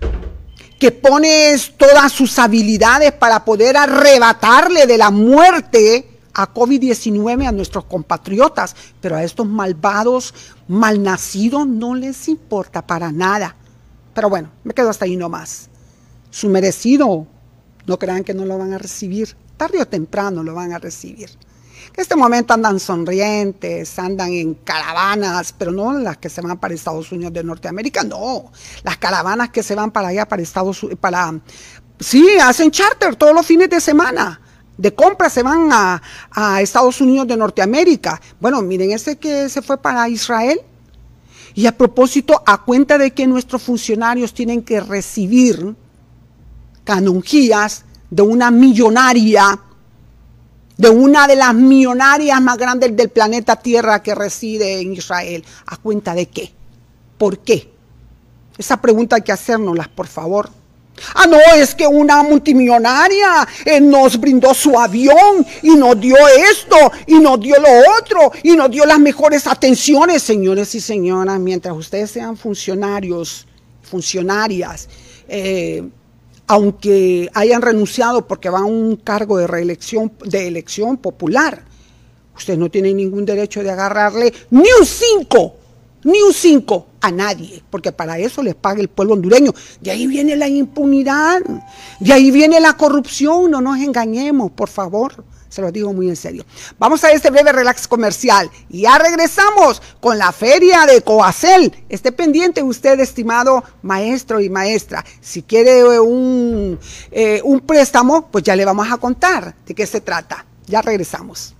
que 0.79 0.91
pone 0.91 1.55
todas 1.77 2.11
sus 2.11 2.39
habilidades 2.39 3.11
para 3.11 3.45
poder 3.45 3.77
arrebatarle 3.77 4.87
de 4.87 4.97
la 4.97 5.11
muerte 5.11 6.09
a 6.33 6.51
COVID-19 6.51 7.47
a 7.47 7.51
nuestros 7.51 7.85
compatriotas. 7.85 8.75
Pero 8.99 9.15
a 9.15 9.23
estos 9.23 9.45
malvados, 9.45 10.33
malnacidos, 10.67 11.67
no 11.67 11.93
les 11.93 12.29
importa 12.29 12.81
para 12.81 13.11
nada. 13.11 13.55
Pero 14.15 14.27
bueno, 14.27 14.49
me 14.63 14.73
quedo 14.73 14.89
hasta 14.89 15.05
ahí 15.05 15.17
nomás. 15.17 15.69
Su 16.31 16.49
merecido, 16.49 17.27
no 17.87 17.99
crean 17.99 18.23
que 18.23 18.33
no 18.33 18.45
lo 18.45 18.57
van 18.57 18.73
a 18.73 18.77
recibir 18.77 19.35
tarde 19.55 19.81
o 19.81 19.87
temprano 19.87 20.43
lo 20.43 20.53
van 20.53 20.73
a 20.73 20.79
recibir. 20.79 21.29
En 21.29 22.01
este 22.01 22.15
momento 22.15 22.53
andan 22.53 22.79
sonrientes, 22.79 23.97
andan 23.99 24.31
en 24.31 24.55
caravanas, 24.55 25.53
pero 25.57 25.71
no 25.71 25.93
las 25.93 26.17
que 26.17 26.29
se 26.29 26.41
van 26.41 26.57
para 26.57 26.73
Estados 26.73 27.11
Unidos 27.11 27.33
de 27.33 27.43
Norteamérica, 27.43 28.03
no. 28.03 28.51
Las 28.83 28.97
caravanas 28.97 29.49
que 29.49 29.63
se 29.63 29.75
van 29.75 29.91
para 29.91 30.09
allá, 30.09 30.27
para 30.27 30.41
Estados 30.41 30.81
Unidos, 30.83 30.99
para... 30.99 31.33
Sí, 31.99 32.27
hacen 32.41 32.71
charter 32.71 33.15
todos 33.15 33.33
los 33.33 33.45
fines 33.45 33.69
de 33.69 33.79
semana. 33.79 34.41
De 34.77 34.93
compra 34.93 35.29
se 35.29 35.41
van 35.41 35.69
a, 35.71 36.01
a 36.31 36.61
Estados 36.61 36.99
Unidos 36.99 37.27
de 37.27 37.37
Norteamérica. 37.37 38.19
Bueno, 38.41 38.61
miren 38.61 38.91
ese 38.91 39.15
que 39.15 39.47
se 39.47 39.61
fue 39.61 39.77
para 39.77 40.09
Israel. 40.09 40.59
Y 41.53 41.67
a 41.67 41.77
propósito, 41.77 42.43
a 42.45 42.63
cuenta 42.63 42.97
de 42.97 43.11
que 43.11 43.25
nuestros 43.27 43.61
funcionarios 43.61 44.33
tienen 44.33 44.61
que 44.61 44.81
recibir 44.81 45.77
canonjías 46.85 47.83
de 48.09 48.21
una 48.21 48.51
millonaria, 48.51 49.59
de 50.77 50.89
una 50.89 51.27
de 51.27 51.35
las 51.35 51.53
millonarias 51.53 52.41
más 52.41 52.57
grandes 52.57 52.95
del 52.95 53.09
planeta 53.09 53.57
Tierra 53.57 54.01
que 54.01 54.15
reside 54.15 54.79
en 54.79 54.93
Israel. 54.93 55.43
¿A 55.65 55.75
cuenta 55.75 56.15
de 56.15 56.27
qué? 56.27 56.53
¿Por 57.17 57.39
qué? 57.39 57.69
Esa 58.57 58.79
pregunta 58.79 59.17
hay 59.17 59.23
que 59.23 59.33
hacérnoslas, 59.33 59.89
por 59.89 60.07
favor. 60.07 60.49
Ah, 61.13 61.27
no, 61.27 61.37
es 61.57 61.75
que 61.75 61.85
una 61.85 62.23
multimillonaria 62.23 63.45
eh, 63.65 63.81
nos 63.81 64.17
brindó 64.17 64.53
su 64.53 64.79
avión 64.79 65.45
y 65.61 65.75
nos 65.75 65.99
dio 65.99 66.15
esto 66.51 66.77
y 67.07 67.15
nos 67.15 67.39
dio 67.39 67.55
lo 67.59 67.69
otro 67.99 68.31
y 68.43 68.55
nos 68.55 68.71
dio 68.71 68.85
las 68.85 68.99
mejores 68.99 69.45
atenciones, 69.45 70.23
señores 70.23 70.73
y 70.73 70.79
señoras, 70.79 71.37
mientras 71.39 71.75
ustedes 71.75 72.11
sean 72.11 72.37
funcionarios, 72.37 73.45
funcionarias, 73.81 74.87
eh, 75.27 75.83
aunque 76.47 77.29
hayan 77.33 77.61
renunciado 77.61 78.27
porque 78.27 78.49
van 78.49 78.63
a 78.63 78.67
un 78.67 78.95
cargo 78.97 79.37
de 79.37 79.47
reelección, 79.47 80.11
de 80.25 80.47
elección 80.47 80.97
popular, 80.97 81.63
usted 82.35 82.57
no 82.57 82.69
tiene 82.69 82.93
ningún 82.93 83.25
derecho 83.25 83.63
de 83.63 83.71
agarrarle 83.71 84.33
ni 84.51 84.67
un 84.79 84.85
cinco, 84.85 85.55
ni 86.03 86.21
un 86.21 86.33
cinco 86.33 86.87
a 87.01 87.11
nadie, 87.11 87.63
porque 87.69 87.91
para 87.91 88.17
eso 88.19 88.43
les 88.43 88.55
paga 88.55 88.79
el 88.79 88.89
pueblo 88.89 89.13
hondureño. 89.13 89.53
De 89.81 89.91
ahí 89.91 90.07
viene 90.07 90.35
la 90.35 90.47
impunidad, 90.47 91.41
de 91.99 92.13
ahí 92.13 92.31
viene 92.31 92.59
la 92.59 92.77
corrupción, 92.77 93.49
no 93.49 93.61
nos 93.61 93.79
engañemos, 93.79 94.51
por 94.51 94.69
favor. 94.69 95.23
Se 95.55 95.61
lo 95.61 95.71
digo 95.71 95.93
muy 95.93 96.09
en 96.09 96.17
serio. 96.17 96.45
Vamos 96.77 97.01
a 97.05 97.11
este 97.11 97.29
breve 97.29 97.53
relax 97.53 97.87
comercial 97.87 98.51
y 98.69 98.81
ya 98.81 98.97
regresamos 98.97 99.81
con 100.01 100.17
la 100.17 100.33
feria 100.33 100.85
de 100.85 100.99
Coacel. 100.99 101.73
Esté 101.87 102.11
pendiente 102.11 102.61
usted, 102.61 102.99
estimado 102.99 103.63
maestro 103.81 104.41
y 104.41 104.49
maestra. 104.49 105.05
Si 105.21 105.43
quiere 105.43 105.97
un, 105.97 106.77
eh, 107.09 107.39
un 107.45 107.61
préstamo, 107.61 108.27
pues 108.29 108.43
ya 108.43 108.53
le 108.53 108.65
vamos 108.65 108.91
a 108.91 108.97
contar 108.97 109.55
de 109.65 109.73
qué 109.73 109.87
se 109.87 110.01
trata. 110.01 110.45
Ya 110.67 110.81
regresamos. 110.81 111.54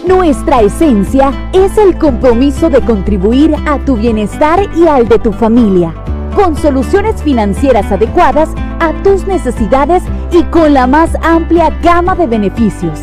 Nuestra 0.06 0.62
esencia 0.62 1.32
es 1.52 1.76
el 1.78 1.98
compromiso 1.98 2.70
de 2.70 2.80
contribuir 2.80 3.54
a 3.66 3.78
tu 3.78 3.96
bienestar 3.96 4.68
y 4.76 4.86
al 4.86 5.08
de 5.08 5.18
tu 5.18 5.32
familia, 5.32 5.94
con 6.34 6.56
soluciones 6.56 7.22
financieras 7.22 7.90
adecuadas 7.90 8.50
a 8.80 8.92
tus 9.02 9.26
necesidades 9.26 10.02
y 10.30 10.42
con 10.44 10.74
la 10.74 10.86
más 10.86 11.10
amplia 11.22 11.70
gama 11.82 12.14
de 12.14 12.26
beneficios. 12.26 13.00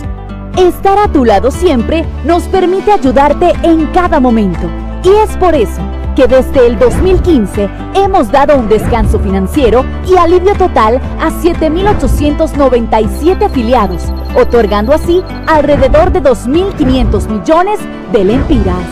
Estar 0.57 0.99
a 0.99 1.07
tu 1.07 1.25
lado 1.25 1.49
siempre 1.49 2.05
nos 2.25 2.43
permite 2.43 2.91
ayudarte 2.91 3.53
en 3.63 3.87
cada 3.87 4.19
momento 4.19 4.69
y 5.03 5.09
es 5.09 5.35
por 5.37 5.55
eso 5.55 5.81
que 6.15 6.27
desde 6.27 6.67
el 6.67 6.77
2015 6.77 7.67
hemos 7.95 8.31
dado 8.31 8.55
un 8.57 8.67
descanso 8.67 9.17
financiero 9.19 9.85
y 10.05 10.17
alivio 10.17 10.53
total 10.55 10.99
a 11.21 11.29
7.897 11.29 13.45
afiliados, 13.45 14.03
otorgando 14.35 14.93
así 14.93 15.23
alrededor 15.47 16.11
de 16.11 16.21
2.500 16.21 17.29
millones 17.29 17.79
de 18.11 18.25
lempiras. 18.25 18.83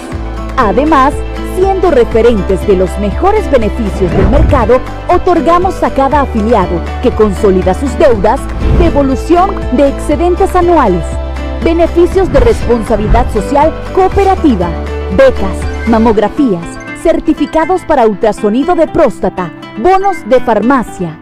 Además, 0.55 1.13
siendo 1.59 1.91
referentes 1.91 2.65
de 2.67 2.77
los 2.77 2.89
mejores 2.99 3.49
beneficios 3.51 4.09
del 4.11 4.29
mercado, 4.29 4.79
otorgamos 5.09 5.83
a 5.83 5.89
cada 5.89 6.21
afiliado 6.21 6.79
que 7.03 7.11
consolida 7.11 7.73
sus 7.73 7.97
deudas 7.99 8.39
devolución 8.79 9.49
de 9.73 9.89
excedentes 9.89 10.55
anuales, 10.55 11.03
beneficios 11.61 12.31
de 12.31 12.39
responsabilidad 12.39 13.29
social 13.33 13.73
cooperativa, 13.93 14.69
becas, 15.17 15.57
mamografías, 15.89 16.63
certificados 17.03 17.81
para 17.83 18.07
ultrasonido 18.07 18.73
de 18.75 18.87
próstata, 18.87 19.51
bonos 19.83 20.17
de 20.29 20.39
farmacia, 20.39 21.19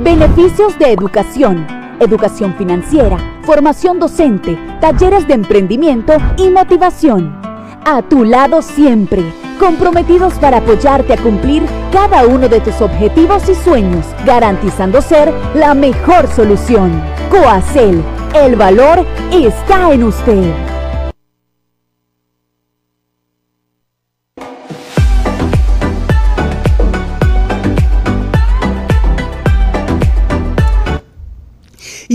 beneficios 0.00 0.78
de 0.78 0.92
educación, 0.92 1.66
educación 1.98 2.54
financiera, 2.56 3.16
formación 3.44 3.98
docente, 3.98 4.58
talleres 4.82 5.26
de 5.26 5.32
emprendimiento 5.32 6.12
y 6.36 6.50
motivación 6.50 7.39
a 7.84 8.02
tu 8.02 8.24
lado 8.24 8.62
siempre, 8.62 9.22
comprometidos 9.58 10.34
para 10.34 10.58
apoyarte 10.58 11.12
a 11.12 11.16
cumplir 11.16 11.64
cada 11.92 12.26
uno 12.26 12.48
de 12.48 12.60
tus 12.60 12.80
objetivos 12.80 13.48
y 13.48 13.54
sueños, 13.54 14.06
garantizando 14.24 15.02
ser 15.02 15.32
la 15.54 15.74
mejor 15.74 16.28
solución. 16.28 17.02
Coacel, 17.30 18.02
el 18.34 18.56
valor 18.56 19.04
está 19.32 19.92
en 19.92 20.04
usted. 20.04 20.69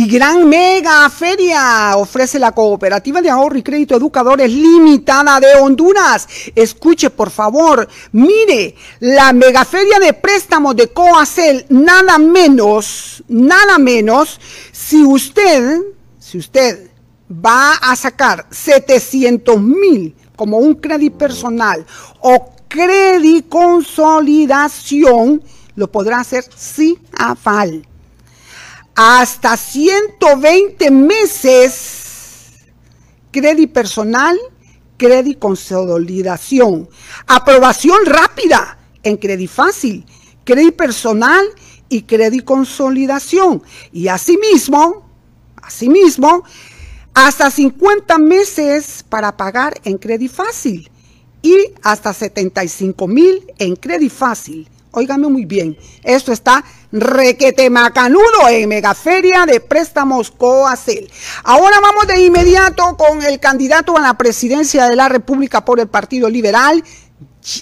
Gran 0.07 0.47
mega 0.47 1.09
feria 1.09 1.97
ofrece 1.97 2.37
la 2.37 2.51
Cooperativa 2.51 3.23
de 3.23 3.29
Ahorro 3.31 3.57
y 3.57 3.63
Crédito 3.63 3.95
Educadores 3.95 4.51
Limitada 4.51 5.39
de 5.39 5.55
Honduras. 5.55 6.27
Escuche, 6.53 7.09
por 7.09 7.31
favor, 7.31 7.87
mire, 8.11 8.75
la 8.99 9.33
mega 9.33 9.65
feria 9.65 9.97
de 9.97 10.13
préstamos 10.13 10.75
de 10.75 10.89
Coacel, 10.89 11.65
nada 11.69 12.19
menos, 12.19 13.23
nada 13.27 13.79
menos, 13.79 14.39
si 14.71 15.03
usted, 15.03 15.81
si 16.19 16.37
usted 16.37 16.91
va 17.31 17.73
a 17.73 17.95
sacar 17.95 18.45
700 18.51 19.59
mil 19.59 20.15
como 20.35 20.59
un 20.59 20.75
crédito 20.75 21.17
personal 21.17 21.83
o 22.19 22.51
crédito 22.67 23.49
consolidación, 23.49 25.41
lo 25.75 25.91
podrá 25.91 26.19
hacer 26.19 26.45
sin 26.55 26.95
afal 27.17 27.87
hasta 28.95 29.57
120 29.57 30.89
meses 30.89 31.95
crédito 33.35 33.73
personal, 33.73 34.37
crédito 34.97 35.39
consolidación, 35.41 36.87
aprobación 37.27 38.05
rápida 38.05 38.77
en 39.03 39.17
crédito 39.17 39.51
fácil, 39.51 40.05
crédito 40.45 40.77
personal 40.77 41.45
y 41.89 42.03
crédito 42.03 42.45
consolidación. 42.45 43.61
Y 43.91 44.07
asimismo, 44.07 45.05
asimismo, 45.61 46.43
hasta 47.13 47.51
50 47.51 48.17
meses 48.19 49.03
para 49.07 49.35
pagar 49.35 49.81
en 49.83 49.97
crédito 49.97 50.33
fácil 50.33 50.89
y 51.41 51.57
hasta 51.83 52.13
75 52.13 53.05
mil 53.05 53.45
en 53.59 53.75
crédito 53.75 54.15
fácil. 54.15 54.69
Óigame 54.91 55.27
muy 55.27 55.43
bien, 55.43 55.77
esto 56.03 56.31
está 56.31 56.63
requete 56.95 57.69
macanudo 57.69 58.47
en 58.49 58.69
Megaferia 58.69 59.45
de 59.45 59.59
Préstamos 59.59 60.31
Coacel. 60.31 61.11
Ahora 61.43 61.79
vamos 61.81 62.07
de 62.07 62.23
inmediato 62.23 62.95
con 62.95 63.21
el 63.21 63.39
candidato 63.39 63.97
a 63.97 64.01
la 64.01 64.17
presidencia 64.17 64.87
de 64.87 64.95
la 64.95 65.09
República 65.09 65.65
por 65.65 65.79
el 65.79 65.87
Partido 65.87 66.29
Liberal, 66.29 66.83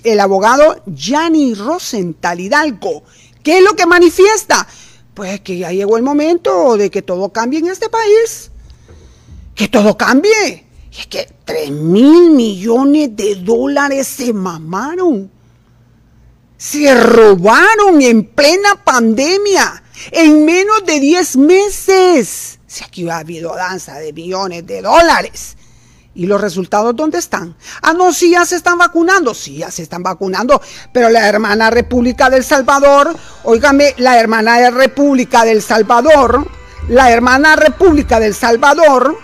el 0.03 0.19
abogado 0.19 0.83
Gianni 0.85 1.55
Rosenthal 1.55 2.39
Hidalgo. 2.39 3.03
¿Qué 3.41 3.57
es 3.57 3.63
lo 3.63 3.75
que 3.75 3.87
manifiesta? 3.87 4.67
Pues 5.13 5.41
que 5.41 5.57
ya 5.57 5.71
llegó 5.71 5.97
el 5.97 6.03
momento 6.03 6.77
de 6.77 6.91
que 6.91 7.01
todo 7.01 7.29
cambie 7.29 7.59
en 7.59 7.67
este 7.67 7.89
país. 7.89 8.51
Que 9.55 9.67
todo 9.67 9.97
cambie. 9.97 10.65
Y 10.91 10.99
es 10.99 11.07
que 11.07 11.27
3 11.43 11.71
mil 11.71 12.31
millones 12.31 13.15
de 13.15 13.35
dólares 13.35 14.07
se 14.07 14.31
mamaron 14.31 15.32
se 16.63 16.95
robaron 16.95 18.01
en 18.01 18.23
plena 18.23 18.81
pandemia, 18.85 19.83
en 20.11 20.45
menos 20.45 20.85
de 20.85 20.97
10 21.01 21.35
meses. 21.35 22.57
Si 22.65 22.83
aquí 22.85 23.09
ha 23.09 23.17
habido 23.17 23.53
danza 23.53 23.95
de 23.95 24.13
millones 24.13 24.65
de 24.65 24.81
dólares. 24.81 25.57
¿Y 26.15 26.25
los 26.25 26.39
resultados 26.39 26.95
dónde 26.95 27.17
están? 27.17 27.53
Ah, 27.81 27.91
no, 27.91 28.13
sí, 28.13 28.31
ya 28.31 28.45
se 28.45 28.55
están 28.55 28.77
vacunando. 28.77 29.33
Sí, 29.33 29.57
ya 29.57 29.71
se 29.71 29.83
están 29.83 30.03
vacunando. 30.03 30.61
Pero 30.93 31.09
la 31.09 31.27
hermana 31.27 31.69
República 31.69 32.29
del 32.29 32.45
Salvador, 32.45 33.13
óigame, 33.43 33.93
la 33.97 34.17
hermana 34.17 34.69
República 34.69 35.43
del 35.43 35.61
Salvador, 35.61 36.47
la 36.87 37.11
hermana 37.11 37.57
República 37.57 38.21
del 38.21 38.33
Salvador, 38.33 39.17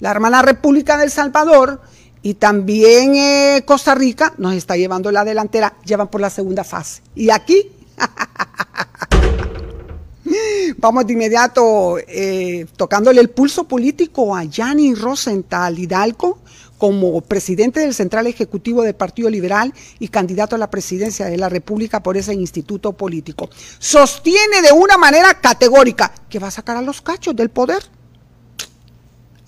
la 0.00 0.10
hermana 0.10 0.42
República 0.42 0.96
del 0.96 1.12
Salvador, 1.12 1.80
y 2.22 2.34
también 2.34 3.16
eh, 3.16 3.62
Costa 3.66 3.94
Rica 3.94 4.34
nos 4.38 4.54
está 4.54 4.76
llevando 4.76 5.10
la 5.10 5.24
delantera, 5.24 5.74
llevan 5.84 6.08
por 6.08 6.20
la 6.20 6.30
segunda 6.30 6.62
fase. 6.62 7.02
Y 7.16 7.30
aquí, 7.30 7.68
vamos 10.78 11.06
de 11.06 11.12
inmediato 11.12 11.98
eh, 11.98 12.66
tocándole 12.76 13.20
el 13.20 13.30
pulso 13.30 13.64
político 13.64 14.36
a 14.36 14.44
Gianni 14.44 14.94
Rosenthal 14.94 15.78
Hidalgo 15.78 16.38
como 16.78 17.20
presidente 17.20 17.80
del 17.80 17.94
Central 17.94 18.26
Ejecutivo 18.26 18.82
del 18.82 18.94
Partido 18.94 19.30
Liberal 19.30 19.72
y 19.98 20.08
candidato 20.08 20.56
a 20.56 20.58
la 20.58 20.70
presidencia 20.70 21.26
de 21.26 21.36
la 21.36 21.48
República 21.48 22.02
por 22.02 22.16
ese 22.16 22.34
instituto 22.34 22.92
político. 22.92 23.48
Sostiene 23.78 24.62
de 24.62 24.72
una 24.72 24.96
manera 24.96 25.40
categórica 25.40 26.12
que 26.28 26.40
va 26.40 26.48
a 26.48 26.52
sacar 26.52 26.76
a 26.76 26.82
los 26.82 27.00
cachos 27.00 27.36
del 27.36 27.50
poder. 27.50 27.84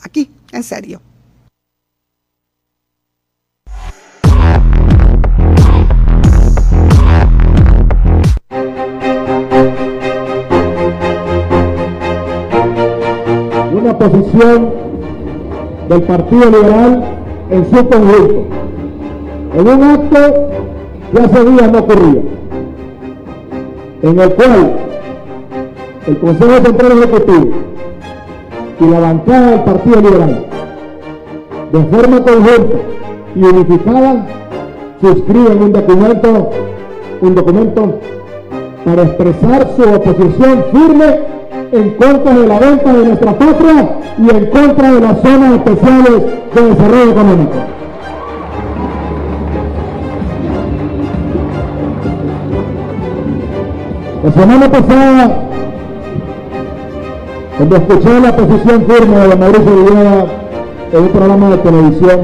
Aquí, 0.03 0.31
en 0.53 0.63
serio. 0.63 1.01
Una 13.85 13.99
posición 13.99 14.71
del 15.91 16.03
Partido 16.05 16.47
Liberal 16.47 17.05
en 17.51 17.65
su 17.67 17.87
conjunto, 17.87 18.47
en 19.59 19.69
un 19.69 19.83
acto 19.83 20.19
que 21.13 21.21
hace 21.21 21.45
días 21.45 21.71
no 21.71 21.79
ocurría, 21.81 22.23
en 24.03 24.19
el 24.19 24.35
cual 24.35 24.77
el 26.07 26.19
Consejo 26.19 26.65
Central 26.65 26.93
Ejecutivo 26.93 27.57
y 28.81 28.85
la 28.87 29.01
bancada 29.01 29.51
del 29.51 29.65
Partido 29.65 30.01
Liberal, 30.01 30.47
de 31.73 31.85
forma 31.85 32.23
conjunta 32.23 32.77
y 33.37 33.45
unificada, 33.45 34.27
suscriben 35.03 35.63
un 35.63 35.73
documento, 35.73 36.51
un 37.21 37.35
documento 37.35 38.01
para 38.85 39.03
expresar 39.03 39.71
su 39.77 39.83
oposición 39.83 40.65
firme 40.73 41.21
en 41.73 41.91
contra 41.95 42.35
de 42.35 42.47
la 42.47 42.59
venta 42.59 42.93
de 42.93 43.07
nuestra 43.07 43.33
patria 43.39 43.89
y 44.19 44.31
en 44.31 44.47
contra 44.47 44.93
de 44.93 45.01
las 45.01 45.21
zonas 45.23 45.53
especiales 45.55 46.23
de 46.55 46.63
desarrollo 46.63 47.11
económico. 47.11 47.55
La 54.25 54.33
semana 54.33 54.71
pasada, 54.71 55.41
cuando 57.57 57.77
escuché 57.77 58.21
la 58.21 58.37
posición 58.37 58.87
firme 58.87 59.17
de 59.17 59.37
Mauricio 59.37 59.77
Villegas 59.77 60.25
en 60.93 61.03
un 61.03 61.09
programa 61.09 61.51
de 61.51 61.59
televisión, 61.59 62.21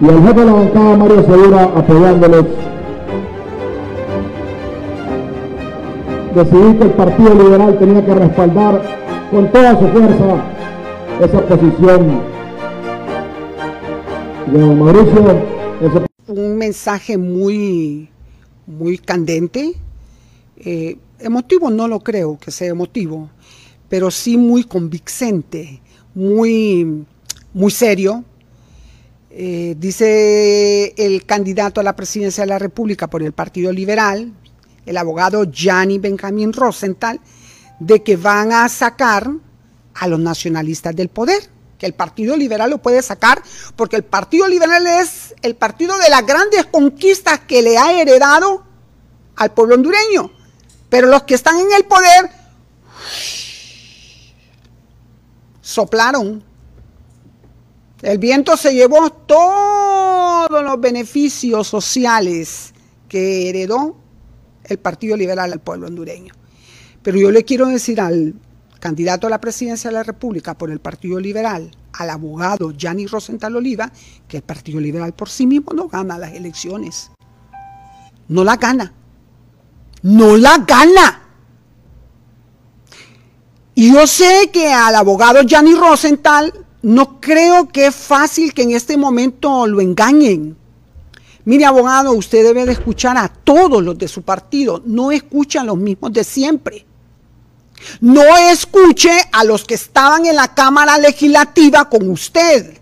y 0.00 0.08
el 0.08 0.22
jefe 0.22 0.40
de 0.40 0.46
la 0.46 0.52
bancada, 0.52 0.96
Mario 0.96 1.22
Segura, 1.22 1.62
apoyándoles, 1.76 2.44
decidí 6.34 6.78
que 6.78 6.84
el 6.84 6.92
Partido 6.92 7.34
Liberal 7.34 7.78
tenía 7.78 8.04
que 8.04 8.14
respaldar 8.14 8.82
con 9.30 9.50
toda 9.52 9.78
su 9.78 9.88
fuerza 9.88 10.44
esa 11.20 11.46
posición 11.46 12.22
de 14.52 14.58
Mauricio. 14.58 15.42
Un 16.28 16.56
mensaje 16.56 17.18
muy, 17.18 18.08
muy 18.66 18.98
candente. 18.98 19.74
Eh, 20.56 20.96
emotivo 21.18 21.70
no 21.70 21.88
lo 21.88 22.00
creo 22.00 22.38
que 22.38 22.50
sea 22.50 22.68
emotivo, 22.68 23.30
pero 23.88 24.10
sí 24.10 24.36
muy 24.36 24.64
convincente, 24.64 25.80
muy, 26.14 27.04
muy 27.52 27.70
serio. 27.70 28.24
Eh, 29.32 29.76
dice 29.78 30.92
el 30.96 31.24
candidato 31.24 31.80
a 31.80 31.84
la 31.84 31.94
presidencia 31.94 32.42
de 32.42 32.48
la 32.48 32.58
República 32.58 33.08
por 33.08 33.22
el 33.22 33.32
Partido 33.32 33.72
Liberal, 33.72 34.32
el 34.86 34.96
abogado 34.96 35.44
Gianni 35.44 35.98
Benjamín 35.98 36.52
Rosenthal, 36.52 37.20
de 37.78 38.02
que 38.02 38.16
van 38.16 38.52
a 38.52 38.68
sacar 38.68 39.30
a 39.94 40.08
los 40.08 40.20
nacionalistas 40.20 40.94
del 40.94 41.08
poder, 41.08 41.48
que 41.78 41.86
el 41.86 41.94
Partido 41.94 42.36
Liberal 42.36 42.70
lo 42.70 42.78
puede 42.78 43.02
sacar, 43.02 43.42
porque 43.76 43.96
el 43.96 44.04
Partido 44.04 44.46
Liberal 44.46 44.86
es 44.86 45.34
el 45.42 45.56
partido 45.56 45.96
de 45.98 46.10
las 46.10 46.26
grandes 46.26 46.66
conquistas 46.66 47.40
que 47.40 47.62
le 47.62 47.78
ha 47.78 48.00
heredado 48.00 48.64
al 49.36 49.52
pueblo 49.52 49.76
hondureño. 49.76 50.30
Pero 50.90 51.06
los 51.06 51.22
que 51.22 51.34
están 51.34 51.58
en 51.58 51.72
el 51.72 51.84
poder 51.84 52.30
soplaron. 55.60 56.42
El 58.02 58.18
viento 58.18 58.56
se 58.56 58.74
llevó 58.74 59.10
todos 59.10 60.62
los 60.62 60.80
beneficios 60.80 61.68
sociales 61.68 62.74
que 63.08 63.48
heredó 63.48 63.99
el 64.64 64.78
Partido 64.78 65.16
Liberal 65.16 65.52
al 65.52 65.60
pueblo 65.60 65.86
hondureño. 65.86 66.34
Pero 67.02 67.18
yo 67.18 67.30
le 67.30 67.44
quiero 67.44 67.66
decir 67.66 68.00
al 68.00 68.34
candidato 68.78 69.26
a 69.26 69.30
la 69.30 69.40
presidencia 69.40 69.90
de 69.90 69.94
la 69.94 70.02
República 70.02 70.56
por 70.56 70.70
el 70.70 70.80
Partido 70.80 71.20
Liberal, 71.20 71.70
al 71.92 72.10
abogado 72.10 72.72
Gianni 72.72 73.06
Rosenthal 73.06 73.56
Oliva, 73.56 73.92
que 74.26 74.38
el 74.38 74.42
Partido 74.42 74.80
Liberal 74.80 75.12
por 75.12 75.28
sí 75.28 75.46
mismo 75.46 75.72
no 75.72 75.88
gana 75.88 76.18
las 76.18 76.32
elecciones. 76.32 77.10
No 78.28 78.44
la 78.44 78.56
gana. 78.56 78.92
No 80.02 80.36
la 80.36 80.58
gana. 80.66 81.22
Y 83.74 83.92
yo 83.92 84.06
sé 84.06 84.50
que 84.52 84.72
al 84.72 84.94
abogado 84.94 85.42
Gianni 85.42 85.74
Rosenthal 85.74 86.52
no 86.82 87.20
creo 87.20 87.68
que 87.68 87.86
es 87.86 87.94
fácil 87.94 88.54
que 88.54 88.62
en 88.62 88.72
este 88.72 88.96
momento 88.96 89.66
lo 89.66 89.80
engañen. 89.80 90.56
Mire, 91.50 91.64
abogado, 91.64 92.12
usted 92.12 92.44
debe 92.44 92.64
de 92.64 92.70
escuchar 92.70 93.16
a 93.18 93.26
todos 93.26 93.82
los 93.82 93.98
de 93.98 94.06
su 94.06 94.22
partido, 94.22 94.80
no 94.86 95.10
escucha 95.10 95.62
a 95.62 95.64
los 95.64 95.76
mismos 95.76 96.12
de 96.12 96.22
siempre. 96.22 96.86
No 98.00 98.22
escuche 98.52 99.10
a 99.32 99.42
los 99.42 99.64
que 99.64 99.74
estaban 99.74 100.26
en 100.26 100.36
la 100.36 100.54
Cámara 100.54 100.96
Legislativa 100.96 101.88
con 101.88 102.08
usted. 102.08 102.78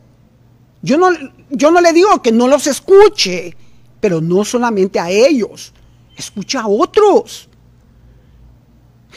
Yo 0.82 0.98
no, 0.98 1.08
yo 1.48 1.70
no 1.70 1.80
le 1.80 1.94
digo 1.94 2.20
que 2.20 2.30
no 2.30 2.46
los 2.46 2.66
escuche, 2.66 3.56
pero 4.00 4.20
no 4.20 4.44
solamente 4.44 5.00
a 5.00 5.08
ellos, 5.08 5.72
escucha 6.14 6.60
a 6.60 6.68
otros. 6.68 7.48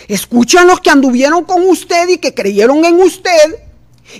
Escucha 0.07 0.61
a 0.61 0.65
los 0.65 0.79
que 0.79 0.91
anduvieron 0.91 1.43
con 1.43 1.61
usted 1.67 2.07
y 2.07 2.19
que 2.19 2.33
creyeron 2.33 2.85
en 2.85 3.01
usted 3.01 3.67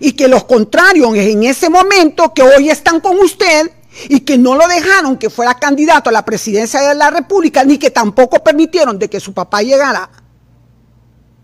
y 0.02 0.12
que 0.12 0.28
los 0.28 0.44
contrarios 0.44 1.16
en 1.16 1.44
ese 1.44 1.70
momento 1.70 2.34
que 2.34 2.44
hoy 2.44 2.70
están 2.70 2.99
con 2.99 3.18
usted 3.18 3.72
y 4.09 4.22
que 4.22 4.38
no 4.38 4.55
lo 4.55 4.68
dejaron 4.68 5.18
que 5.18 5.30
fuera 5.30 5.55
candidato 5.55 6.09
a 6.09 6.13
la 6.13 6.26
presidencia 6.26 6.81
de 6.81 6.95
la 6.95 7.09
República 7.09 7.63
ni 7.63 7.77
que 7.77 7.91
tampoco 7.91 8.43
permitieron 8.43 8.97
de 8.97 9.09
que 9.09 9.19
su 9.19 9.34
papá 9.34 9.61
llegara 9.61 10.09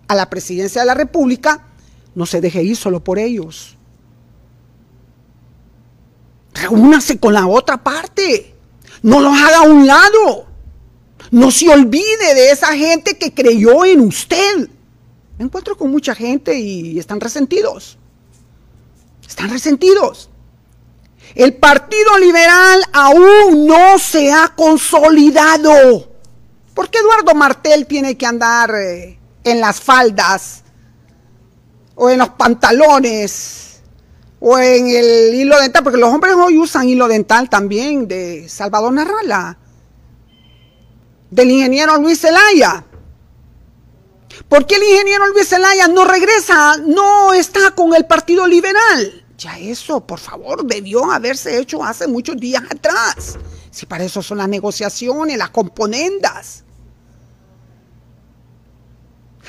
a 0.07 0.15
la 0.15 0.29
presidencia 0.29 0.81
de 0.81 0.87
la 0.87 0.93
República, 0.93 1.67
no 2.15 2.25
se 2.25 2.41
deje 2.41 2.63
ir 2.63 2.77
solo 2.77 3.03
por 3.03 3.19
ellos. 3.19 3.75
Reúnase 6.53 7.19
con 7.19 7.33
la 7.33 7.45
otra 7.45 7.83
parte. 7.83 8.55
No 9.03 9.19
los 9.19 9.33
haga 9.33 9.57
a 9.57 9.61
un 9.61 9.85
lado. 9.85 10.47
No 11.29 11.51
se 11.51 11.69
olvide 11.69 12.33
de 12.33 12.51
esa 12.51 12.73
gente 12.75 13.17
que 13.17 13.33
creyó 13.33 13.85
en 13.85 14.01
usted. 14.01 14.69
Me 15.37 15.45
encuentro 15.45 15.77
con 15.77 15.91
mucha 15.91 16.15
gente 16.15 16.57
y 16.57 16.97
están 16.97 17.19
resentidos. 17.19 17.97
Están 19.27 19.49
resentidos. 19.49 20.29
El 21.37 21.53
Partido 21.53 22.17
Liberal 22.17 22.83
aún 22.91 23.67
no 23.67 23.99
se 23.99 24.31
ha 24.31 24.55
consolidado. 24.55 26.11
¿Por 26.73 26.89
qué 26.89 26.97
Eduardo 26.97 27.35
Martel 27.35 27.85
tiene 27.85 28.17
que 28.17 28.25
andar 28.25 28.73
eh, 28.73 29.19
en 29.43 29.61
las 29.61 29.79
faldas 29.79 30.63
o 31.93 32.09
en 32.09 32.17
los 32.17 32.29
pantalones 32.29 33.81
o 34.39 34.57
en 34.57 34.87
el 34.87 35.35
hilo 35.35 35.59
dental? 35.59 35.83
Porque 35.83 35.99
los 35.99 36.11
hombres 36.11 36.33
hoy 36.33 36.57
usan 36.57 36.89
hilo 36.89 37.07
dental 37.07 37.51
también 37.51 38.07
de 38.07 38.49
Salvador 38.49 38.93
Narrala, 38.93 39.59
del 41.29 41.51
ingeniero 41.51 41.97
Luis 41.97 42.19
Zelaya. 42.19 42.83
¿Por 44.49 44.65
qué 44.65 44.77
el 44.77 44.83
ingeniero 44.85 45.27
Luis 45.27 45.49
Zelaya 45.49 45.87
no 45.87 46.03
regresa, 46.03 46.77
no 46.77 47.35
está 47.35 47.75
con 47.75 47.93
el 47.93 48.07
Partido 48.07 48.47
Liberal? 48.47 49.26
Ya 49.37 49.59
eso, 49.59 50.05
por 50.05 50.19
favor, 50.19 50.65
debió 50.65 51.11
haberse 51.11 51.59
hecho 51.59 51.83
hace 51.83 52.07
muchos 52.07 52.37
días 52.37 52.63
atrás. 52.63 53.37
Si 53.69 53.85
para 53.85 54.03
eso 54.03 54.23
son 54.23 54.39
las 54.39 54.49
negociaciones, 54.49 55.37
las 55.37 55.51
componendas. 55.51 56.63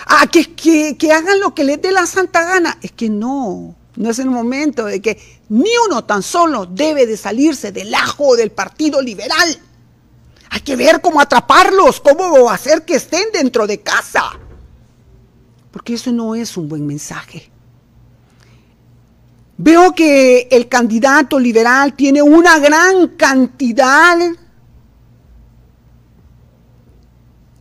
Ah, 0.06 0.26
que, 0.30 0.54
que, 0.54 0.96
que 0.98 1.12
hagan 1.12 1.40
lo 1.40 1.54
que 1.54 1.64
les 1.64 1.80
dé 1.80 1.90
la 1.90 2.06
santa 2.06 2.44
gana. 2.44 2.78
Es 2.82 2.92
que 2.92 3.08
no, 3.08 3.74
no 3.96 4.10
es 4.10 4.18
el 4.18 4.28
momento 4.28 4.84
de 4.84 5.00
que 5.00 5.40
ni 5.48 5.70
uno 5.86 6.04
tan 6.04 6.22
solo 6.22 6.66
debe 6.66 7.06
de 7.06 7.16
salirse 7.16 7.72
del 7.72 7.94
ajo 7.94 8.36
del 8.36 8.50
Partido 8.50 9.00
Liberal. 9.00 9.58
Hay 10.50 10.60
que 10.60 10.76
ver 10.76 11.00
cómo 11.00 11.20
atraparlos, 11.20 12.00
cómo 12.00 12.50
hacer 12.50 12.84
que 12.84 12.96
estén 12.96 13.24
dentro 13.32 13.66
de 13.66 13.80
casa. 13.80 14.38
Porque 15.70 15.94
eso 15.94 16.12
no 16.12 16.34
es 16.34 16.56
un 16.58 16.68
buen 16.68 16.86
mensaje. 16.86 17.50
Veo 19.60 19.92
que 19.92 20.46
el 20.52 20.68
candidato 20.68 21.36
liberal 21.36 21.94
tiene 21.94 22.22
una 22.22 22.60
gran 22.60 23.08
cantidad, 23.08 24.16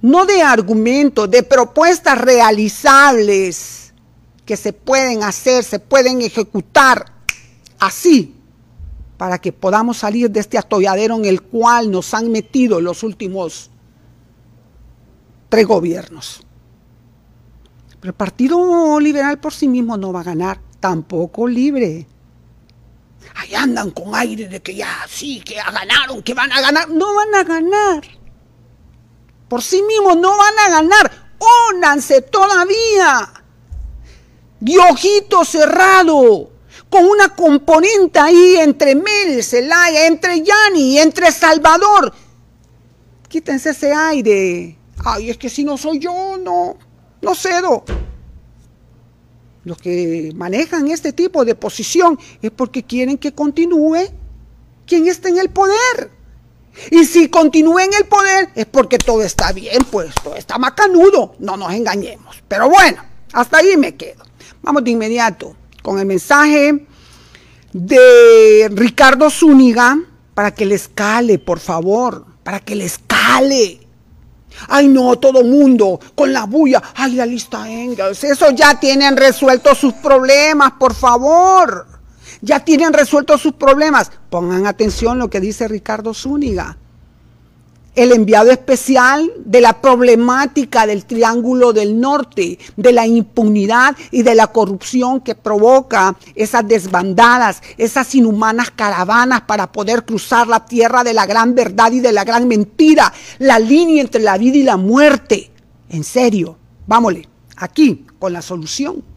no 0.04 0.26
de 0.28 0.44
argumentos, 0.44 1.30
de 1.32 1.42
propuestas 1.42 2.20
realizables 2.22 3.94
que 4.46 4.56
se 4.56 4.74
pueden 4.74 5.24
hacer, 5.24 5.64
se 5.64 5.80
pueden 5.80 6.22
ejecutar 6.22 7.14
así, 7.80 8.36
para 9.18 9.40
que 9.40 9.52
podamos 9.52 9.98
salir 9.98 10.30
de 10.30 10.40
este 10.40 10.60
atolladero 10.60 11.16
en 11.16 11.26
el 11.26 11.42
cual 11.42 11.90
nos 11.90 12.14
han 12.14 12.32
metido 12.32 12.80
los 12.80 13.02
últimos 13.02 13.72
tres 15.50 15.66
gobiernos. 15.66 16.44
Pero 18.00 18.12
el 18.12 18.16
Partido 18.16 19.00
Liberal 19.00 19.40
por 19.40 19.52
sí 19.52 19.68
mismo 19.68 19.98
no 19.98 20.14
va 20.14 20.20
a 20.20 20.26
ganar 20.26 20.67
tampoco 20.88 21.46
libre. 21.50 22.08
Ahí 23.36 23.54
andan 23.56 23.92
con 23.92 24.16
aire 24.16 24.48
de 24.48 24.62
que 24.62 24.74
ya 24.74 25.06
sí, 25.10 25.42
que 25.42 25.56
ya 25.56 25.70
ganaron, 25.70 26.24
que 26.24 26.34
van 26.34 26.50
a 26.50 26.62
ganar. 26.62 26.88
No 26.90 27.14
van 27.14 27.36
a 27.36 27.44
ganar. 27.44 28.04
Por 29.50 29.62
sí 29.62 29.84
mismos 29.84 30.16
no 30.16 30.30
van 30.38 30.60
a 30.66 30.70
ganar. 30.70 31.36
Ónanse 31.74 32.22
todavía. 32.22 33.34
De 34.62 34.78
ojito 34.78 35.44
cerrado. 35.44 36.52
Con 36.90 37.04
una 37.04 37.36
componente 37.36 38.18
ahí 38.18 38.56
entre 38.56 38.96
Mel, 38.96 39.44
Celaya, 39.44 40.08
entre 40.08 40.42
Yanni, 40.42 41.00
entre 41.00 41.34
Salvador. 41.34 42.14
Quítense 43.28 43.72
ese 43.72 43.92
aire. 43.92 44.78
Ay, 45.04 45.32
es 45.32 45.38
que 45.38 45.50
si 45.50 45.66
no 45.66 45.78
soy 45.78 46.00
yo, 46.00 46.38
no, 46.38 46.78
no 47.22 47.36
cedo 47.36 47.84
los 49.68 49.78
que 49.78 50.32
manejan 50.34 50.88
este 50.88 51.12
tipo 51.12 51.44
de 51.44 51.54
posición 51.54 52.18
es 52.42 52.52
porque 52.52 52.84
quieren 52.84 53.18
que 53.18 53.34
continúe 53.34 54.08
quien 54.86 55.08
está 55.08 55.28
en 55.28 55.40
el 55.40 55.50
poder. 55.50 56.10
Y 56.90 57.04
si 57.04 57.28
continúe 57.28 57.80
en 57.80 57.94
el 57.94 58.06
poder 58.06 58.50
es 58.56 58.66
porque 58.66 58.98
todo 58.98 59.24
está 59.24 59.52
bien, 59.52 59.84
pues 59.92 60.16
todo 60.24 60.36
está 60.36 60.58
macanudo, 60.58 61.36
no 61.40 61.58
nos 61.58 61.74
engañemos. 61.74 62.42
Pero 62.48 62.70
bueno, 62.70 63.04
hasta 63.34 63.58
ahí 63.58 63.76
me 63.76 63.96
quedo. 63.96 64.24
Vamos 64.62 64.86
de 64.86 64.92
inmediato 64.92 65.56
con 65.82 66.00
el 66.00 66.06
mensaje 66.06 66.86
de 67.74 68.70
Ricardo 68.72 69.30
Zúñiga 69.30 70.00
para 70.34 70.54
que 70.54 70.66
les 70.66 70.88
cale, 70.88 71.40
por 71.40 71.60
favor, 71.60 72.26
para 72.44 72.62
que 72.62 72.76
les 72.76 73.00
cale. 73.06 73.87
Ay, 74.68 74.88
no, 74.88 75.18
todo 75.18 75.44
mundo 75.44 76.00
con 76.16 76.34
la 76.34 76.46
bulla. 76.46 76.82
Ay, 76.96 77.14
la 77.14 77.26
lista 77.26 77.70
Engels. 77.70 78.24
Eso 78.24 78.52
ya 78.52 78.80
tienen 78.80 79.18
resueltos 79.18 79.78
sus 79.78 79.94
problemas, 79.94 80.74
por 80.74 80.94
favor. 80.94 81.88
Ya 82.42 82.60
tienen 82.60 82.94
resueltos 82.94 83.42
sus 83.42 83.54
problemas. 83.54 84.12
Pongan 84.30 84.68
atención 84.68 85.18
lo 85.18 85.30
que 85.30 85.40
dice 85.40 85.68
Ricardo 85.68 86.14
Zúñiga 86.14 86.78
el 87.98 88.12
enviado 88.12 88.52
especial 88.52 89.32
de 89.44 89.60
la 89.60 89.82
problemática 89.82 90.86
del 90.86 91.06
Triángulo 91.06 91.74
del 91.74 92.00
Norte, 92.00 92.60
de 92.76 92.94
la 92.94 93.08
impunidad 93.08 93.98
y 94.12 94.22
de 94.22 94.36
la 94.36 94.48
corrupción 94.48 95.20
que 95.20 95.34
provoca 95.34 96.16
esas 96.36 96.68
desbandadas, 96.68 97.64
esas 97.76 98.14
inhumanas 98.14 98.70
caravanas 98.70 99.42
para 99.42 99.72
poder 99.72 100.06
cruzar 100.06 100.48
la 100.48 100.64
tierra 100.64 101.04
de 101.04 101.16
la 101.16 101.26
gran 101.26 101.56
verdad 101.56 101.92
y 101.92 102.00
de 102.00 102.12
la 102.12 102.24
gran 102.24 102.48
mentira, 102.48 103.12
la 103.40 103.58
línea 103.58 104.02
entre 104.02 104.22
la 104.22 104.38
vida 104.38 104.58
y 104.58 104.64
la 104.64 104.78
muerte. 104.78 105.50
En 105.90 106.04
serio, 106.04 106.56
vámonos, 106.86 107.24
aquí 107.56 108.06
con 108.20 108.32
la 108.32 108.44
solución. 108.44 109.17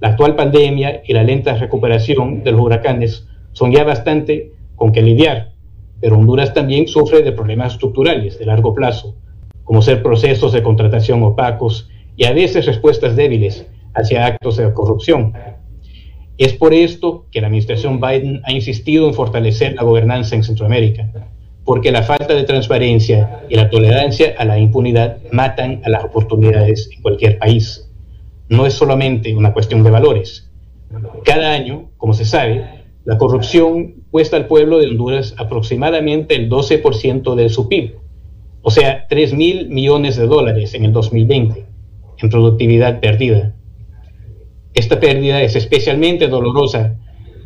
La 0.00 0.08
actual 0.08 0.36
pandemia 0.36 1.02
y 1.04 1.12
la 1.12 1.24
lenta 1.24 1.54
recuperación 1.54 2.44
de 2.44 2.52
los 2.52 2.60
huracanes 2.60 3.26
son 3.52 3.72
ya 3.72 3.82
bastante 3.82 4.52
con 4.76 4.92
que 4.92 5.02
lidiar, 5.02 5.52
pero 6.00 6.16
Honduras 6.16 6.54
también 6.54 6.86
sufre 6.86 7.22
de 7.22 7.32
problemas 7.32 7.72
estructurales 7.72 8.38
de 8.38 8.46
largo 8.46 8.74
plazo, 8.74 9.16
como 9.64 9.82
ser 9.82 10.02
procesos 10.02 10.52
de 10.52 10.62
contratación 10.62 11.22
opacos 11.24 11.88
y 12.16 12.24
a 12.24 12.32
veces 12.32 12.66
respuestas 12.66 13.16
débiles 13.16 13.66
hacia 13.94 14.26
actos 14.26 14.56
de 14.56 14.72
corrupción. 14.72 15.32
Es 16.36 16.52
por 16.52 16.72
esto 16.72 17.26
que 17.32 17.40
la 17.40 17.48
administración 17.48 18.00
Biden 18.00 18.40
ha 18.44 18.52
insistido 18.52 19.08
en 19.08 19.14
fortalecer 19.14 19.74
la 19.74 19.82
gobernanza 19.82 20.36
en 20.36 20.44
Centroamérica, 20.44 21.10
porque 21.64 21.90
la 21.90 22.02
falta 22.02 22.34
de 22.34 22.44
transparencia 22.44 23.42
y 23.48 23.56
la 23.56 23.68
tolerancia 23.68 24.34
a 24.38 24.44
la 24.44 24.58
impunidad 24.60 25.18
matan 25.32 25.80
a 25.84 25.88
las 25.88 26.04
oportunidades 26.04 26.88
en 26.94 27.02
cualquier 27.02 27.38
país. 27.38 27.87
No 28.48 28.66
es 28.66 28.74
solamente 28.74 29.34
una 29.34 29.52
cuestión 29.52 29.82
de 29.82 29.90
valores. 29.90 30.50
Cada 31.24 31.52
año, 31.52 31.90
como 31.96 32.14
se 32.14 32.24
sabe, 32.24 32.64
la 33.04 33.18
corrupción 33.18 34.04
cuesta 34.10 34.36
al 34.36 34.46
pueblo 34.46 34.78
de 34.78 34.88
Honduras 34.88 35.34
aproximadamente 35.38 36.34
el 36.34 36.50
12% 36.50 37.34
de 37.34 37.48
su 37.48 37.68
PIB, 37.68 37.96
o 38.62 38.70
sea, 38.70 39.06
3 39.08 39.34
mil 39.34 39.68
millones 39.68 40.16
de 40.16 40.26
dólares 40.26 40.74
en 40.74 40.84
el 40.84 40.92
2020 40.92 41.66
en 42.20 42.30
productividad 42.30 43.00
perdida. 43.00 43.54
Esta 44.74 45.00
pérdida 45.00 45.42
es 45.42 45.56
especialmente 45.56 46.28
dolorosa 46.28 46.98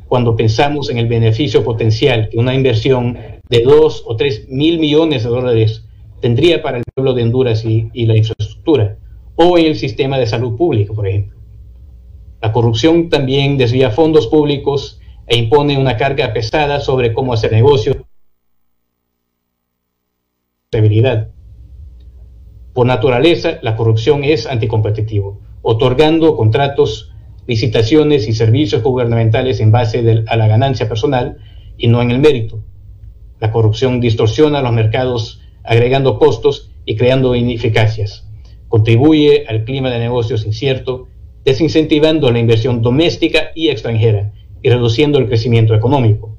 cuando 0.09 0.37
pensamos 0.37 0.91
en 0.91 0.99
el 0.99 1.07
beneficio 1.07 1.65
potencial 1.65 2.29
que 2.29 2.39
una 2.39 2.55
inversión 2.55 3.19
de 3.49 3.63
2 3.63 4.05
o 4.07 4.17
3 4.17 4.49
mil 4.49 4.79
millones 4.79 5.25
de 5.25 5.31
dólares 5.31 5.85
tendría 6.21 6.63
para 6.63 6.79
el 6.79 6.85
pueblo 6.95 7.15
de 7.15 7.23
Honduras 7.23 7.65
y, 7.65 7.89
y 7.93 8.07
la 8.07 8.17
infraestructura, 8.17 8.99
o 9.37 9.59
en 9.59 9.67
el 9.67 9.77
sistema 9.77 10.19
de 10.19 10.27
salud 10.27 10.57
pública, 10.57 10.93
por 10.93 11.07
ejemplo. 11.07 11.39
La 12.41 12.53
corrupción 12.53 13.09
también 13.09 13.57
desvía 13.57 13.91
fondos 13.91 14.27
públicos 14.27 15.01
e 15.27 15.37
impone 15.37 15.79
una 15.79 15.97
carga 15.97 16.33
pesada 16.33 16.81
sobre 16.81 17.13
cómo 17.13 17.33
hacer 17.33 17.53
negocio. 17.53 18.07
Por 22.73 22.87
naturaleza, 22.87 23.59
la 23.63 23.77
corrupción 23.77 24.25
es 24.25 24.47
anticompetitivo, 24.47 25.41
otorgando 25.61 26.37
contratos, 26.37 27.13
licitaciones 27.47 28.27
y 28.27 28.33
servicios 28.33 28.83
gubernamentales 28.83 29.61
en 29.61 29.71
base 29.71 30.25
a 30.27 30.37
la 30.37 30.49
ganancia 30.49 30.89
personal 30.89 31.39
y 31.77 31.89
no 31.89 32.01
en 32.01 32.11
el 32.11 32.19
mérito. 32.19 32.65
La 33.41 33.51
corrupción 33.53 34.01
distorsiona 34.01 34.63
los 34.63 34.73
mercados 34.73 35.41
agregando 35.65 36.19
costos 36.19 36.71
y 36.85 36.97
creando 36.97 37.35
ineficacias. 37.35 38.27
Contribuye 38.73 39.45
al 39.49 39.65
clima 39.65 39.91
de 39.91 39.99
negocios 39.99 40.47
incierto, 40.47 41.07
desincentivando 41.45 42.33
la 42.33 42.39
inversión 42.39 42.81
doméstica 42.81 43.51
y 43.55 43.69
extranjera 43.69 44.33
y 44.63 44.71
reduciendo 44.71 45.19
el 45.19 45.27
crecimiento 45.27 45.75
económico. 45.75 46.39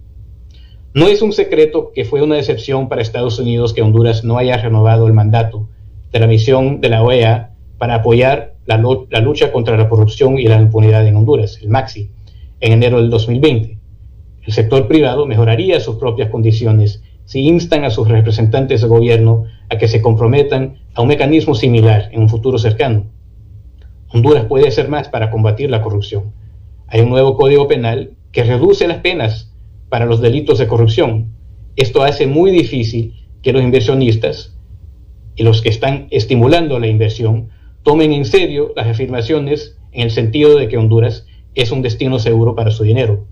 No 0.95 1.05
es 1.05 1.21
un 1.21 1.31
secreto 1.31 1.91
que 1.93 2.05
fue 2.05 2.23
una 2.23 2.33
decepción 2.33 2.89
para 2.89 3.03
Estados 3.03 3.37
Unidos 3.37 3.71
que 3.71 3.83
Honduras 3.83 4.23
no 4.23 4.39
haya 4.39 4.57
renovado 4.57 5.05
el 5.05 5.13
mandato 5.13 5.69
de 6.11 6.19
la 6.19 6.25
misión 6.25 6.81
de 6.81 6.89
la 6.89 7.03
OEA 7.03 7.51
para 7.77 7.97
apoyar 7.97 8.55
la, 8.65 8.77
lucha 8.77 9.51
contra 9.51 9.77
la 9.77 9.87
corrupción 9.87 10.39
y 10.39 10.45
la 10.45 10.59
impunidad 10.59 11.05
en 11.05 11.15
Honduras, 11.15 11.59
el 11.61 11.69
MAXI, 11.69 12.09
en 12.61 12.71
enero 12.71 12.99
del 12.99 13.11
2020. 13.11 13.77
El 14.41 14.53
sector 14.53 14.87
privado 14.87 15.27
mejoraría 15.27 15.79
sus 15.79 15.97
propias 15.97 16.31
condiciones 16.31 17.03
si 17.25 17.41
instan 17.41 17.83
a 17.83 17.89
sus 17.89 18.07
representantes 18.07 18.81
de 18.81 18.87
gobierno 18.87 19.45
a 19.69 19.77
que 19.77 19.87
se 19.87 20.01
comprometan 20.01 20.77
a 20.93 21.01
un 21.01 21.07
mecanismo 21.07 21.55
similar 21.55 22.09
en 22.11 22.21
un 22.21 22.29
futuro 22.29 22.57
cercano. 22.57 23.05
Honduras 24.09 24.45
puede 24.45 24.67
hacer 24.67 24.89
más 24.89 25.09
para 25.09 25.31
combatir 25.31 25.69
la 25.69 25.81
corrupción 25.81 26.33
hay 26.93 27.01
un 27.01 27.09
nuevo 27.09 27.35
código 27.35 27.67
penal 27.67 28.11
que 28.31 28.43
reduce 28.43 28.87
las 28.87 28.99
penas 28.99 29.51
para 29.89 30.05
los 30.05 30.21
delitos 30.21 30.59
de 30.59 30.67
corrupción. 30.67 31.33
Esto 31.75 32.03
hace 32.03 32.27
muy 32.27 32.51
difícil 32.51 33.15
que 33.41 33.51
los 33.51 33.63
inversionistas 33.63 34.55
y 35.35 35.41
los 35.41 35.63
que 35.63 35.69
están 35.69 36.07
estimulando 36.11 36.77
la 36.77 36.85
inversión 36.85 37.49
tomen 37.81 38.13
en 38.13 38.25
serio 38.25 38.73
las 38.75 38.85
afirmaciones 38.85 39.75
en 39.91 40.03
el 40.03 40.11
sentido 40.11 40.55
de 40.55 40.67
que 40.67 40.77
Honduras 40.77 41.25
es 41.55 41.71
un 41.71 41.81
destino 41.81 42.19
seguro 42.19 42.53
para 42.53 42.69
su 42.69 42.83
dinero. 42.83 43.25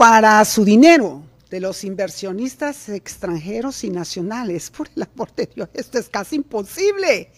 Para 0.00 0.42
su 0.46 0.64
dinero 0.64 1.22
de 1.50 1.60
los 1.60 1.84
inversionistas 1.84 2.88
extranjeros 2.88 3.84
y 3.84 3.90
nacionales. 3.90 4.70
Por 4.74 4.88
el 4.96 5.02
amor 5.02 5.30
de 5.34 5.44
Dios, 5.54 5.68
esto 5.74 5.98
es 5.98 6.08
casi 6.08 6.36
imposible. 6.36 7.30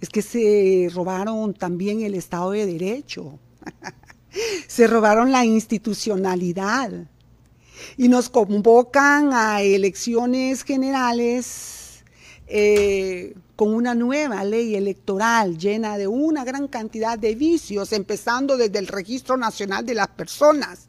Es 0.00 0.08
que 0.08 0.22
se 0.22 0.88
robaron 0.94 1.52
también 1.52 2.02
el 2.02 2.14
Estado 2.14 2.52
de 2.52 2.64
Derecho. 2.64 3.40
se 4.68 4.86
robaron 4.86 5.32
la 5.32 5.44
institucionalidad. 5.44 6.92
Y 7.96 8.06
nos 8.06 8.28
convocan 8.28 9.32
a 9.32 9.62
elecciones 9.62 10.62
generales 10.62 12.04
eh, 12.46 13.34
con 13.56 13.74
una 13.74 13.96
nueva 13.96 14.44
ley 14.44 14.76
electoral 14.76 15.58
llena 15.58 15.98
de 15.98 16.06
una 16.06 16.44
gran 16.44 16.68
cantidad 16.68 17.18
de 17.18 17.34
vicios, 17.34 17.92
empezando 17.92 18.56
desde 18.56 18.78
el 18.78 18.86
Registro 18.86 19.36
Nacional 19.36 19.84
de 19.84 19.94
las 19.94 20.06
Personas 20.06 20.86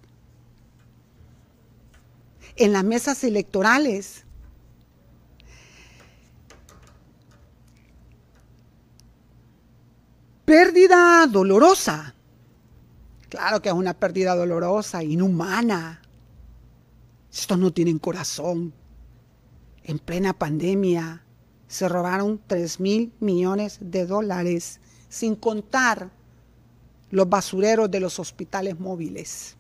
en 2.58 2.74
las 2.74 2.84
mesas 2.84 3.24
electorales. 3.24 4.26
Pérdida 10.46 11.28
dolorosa. 11.28 12.16
Claro 13.30 13.62
que 13.62 13.70
es 13.70 13.76
una 13.76 13.94
pérdida 13.94 14.36
dolorosa, 14.36 15.04
inhumana. 15.04 16.02
Estos 17.32 17.60
no 17.60 17.72
tienen 17.72 18.00
corazón. 18.00 18.74
En 19.84 20.00
plena 20.00 20.34
pandemia 20.34 21.24
se 21.68 21.90
robaron 21.90 22.42
3 22.48 22.80
mil 22.80 23.14
millones 23.20 23.78
de 23.82 24.06
dólares, 24.06 24.80
sin 25.10 25.36
contar 25.36 26.10
los 27.12 27.30
basureros 27.30 27.92
de 27.92 28.00
los 28.00 28.20
hospitales 28.20 28.80
móviles 28.80 29.57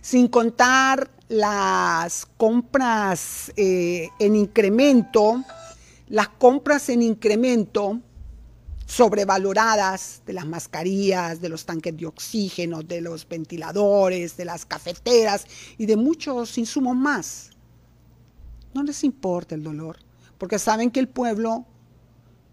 sin 0.00 0.28
contar 0.28 1.10
las 1.28 2.26
compras 2.36 3.52
eh, 3.56 4.08
en 4.18 4.36
incremento, 4.36 5.42
las 6.08 6.28
compras 6.28 6.88
en 6.88 7.02
incremento 7.02 8.00
sobrevaloradas 8.86 10.22
de 10.24 10.32
las 10.32 10.46
mascarillas, 10.46 11.40
de 11.40 11.48
los 11.48 11.66
tanques 11.66 11.96
de 11.96 12.06
oxígeno, 12.06 12.82
de 12.82 13.00
los 13.00 13.28
ventiladores, 13.28 14.36
de 14.36 14.44
las 14.44 14.64
cafeteras 14.64 15.44
y 15.76 15.86
de 15.86 15.96
muchos 15.96 16.56
insumos 16.56 16.96
más. 16.96 17.50
No 18.74 18.84
les 18.84 19.02
importa 19.02 19.56
el 19.56 19.64
dolor, 19.64 19.98
porque 20.38 20.58
saben 20.58 20.90
que 20.90 21.00
el 21.00 21.08
pueblo 21.08 21.66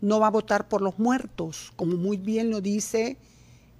no 0.02 0.20
va 0.20 0.28
a 0.28 0.32
votar 0.32 0.68
por 0.68 0.82
los 0.82 0.98
muertos, 0.98 1.72
como 1.76 1.96
muy 1.98 2.18
bien 2.18 2.50
lo 2.50 2.62
dice 2.62 3.18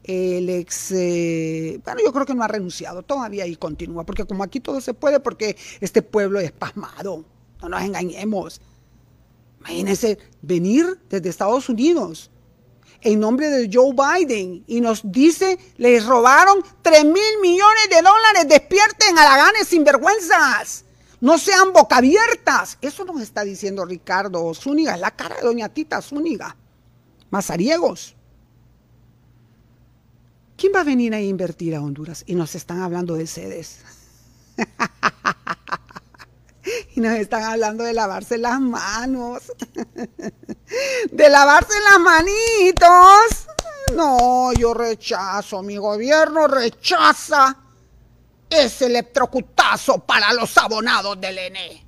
el 0.04 0.50
ex, 0.50 0.92
eh, 0.92 1.80
bueno, 1.84 2.02
yo 2.04 2.12
creo 2.12 2.26
que 2.26 2.36
no 2.36 2.44
ha 2.44 2.48
renunciado 2.48 3.04
todavía 3.04 3.48
y 3.48 3.56
continúa, 3.56 4.06
porque 4.06 4.26
como 4.26 4.44
aquí 4.44 4.60
todo 4.60 4.82
se 4.82 4.94
puede, 4.94 5.20
porque 5.20 5.56
este 5.80 6.02
pueblo 6.02 6.40
es 6.40 6.52
pasmado, 6.52 7.24
no 7.62 7.70
nos 7.70 7.82
engañemos. 7.82 8.62
Imagínense 9.60 10.18
venir 10.42 11.00
desde 11.10 11.30
Estados 11.30 11.70
Unidos 11.70 12.30
en 13.04 13.20
nombre 13.20 13.50
de 13.50 13.70
Joe 13.72 13.94
Biden 13.94 14.64
y 14.68 14.82
nos 14.82 15.02
dice, 15.04 15.58
les 15.78 16.06
robaron 16.06 16.64
3 16.82 17.06
mil 17.06 17.40
millones 17.42 17.90
de 17.90 18.02
dólares, 18.02 18.48
despierten 18.48 19.18
halaganes 19.18 19.68
sinvergüenzas, 19.68 20.86
no 21.20 21.38
sean 21.38 21.74
boca 21.74 21.98
abiertas. 21.98 22.78
Eso 22.82 23.06
nos 23.06 23.22
está 23.22 23.44
diciendo 23.44 23.86
Ricardo 23.86 24.54
Zúñiga, 24.54 24.96
es 24.96 25.02
la 25.02 25.12
cara 25.12 25.36
de 25.36 25.42
doña 25.44 25.70
Tita 25.70 26.02
Zúñiga, 26.02 26.56
mazariegos. 27.30 28.16
¿Quién 30.64 30.72
va 30.74 30.80
a 30.80 30.86
venir 30.86 31.14
a 31.14 31.20
invertir 31.20 31.76
a 31.76 31.82
Honduras? 31.82 32.24
Y 32.26 32.36
nos 32.36 32.56
están 32.56 32.82
hablando 32.82 33.16
de 33.16 33.28
sedes. 33.28 33.82
y 36.96 37.02
nos 37.02 37.16
están 37.16 37.44
hablando 37.44 37.84
de 37.84 37.92
lavarse 37.92 38.38
las 38.38 38.62
manos. 38.62 39.52
de 41.12 41.30
lavarse 41.30 41.74
las 41.92 42.00
manitos. 42.00 43.48
No, 43.94 44.54
yo 44.54 44.74
rechazo, 44.74 45.62
mi 45.64 45.76
gobierno 45.76 46.48
rechaza 46.48 47.58
ese 48.50 48.86
electrocutazo 48.86 50.00
para 50.00 50.32
los 50.32 50.58
abonados 50.58 51.20
del 51.20 51.40
ENE. 51.40 51.86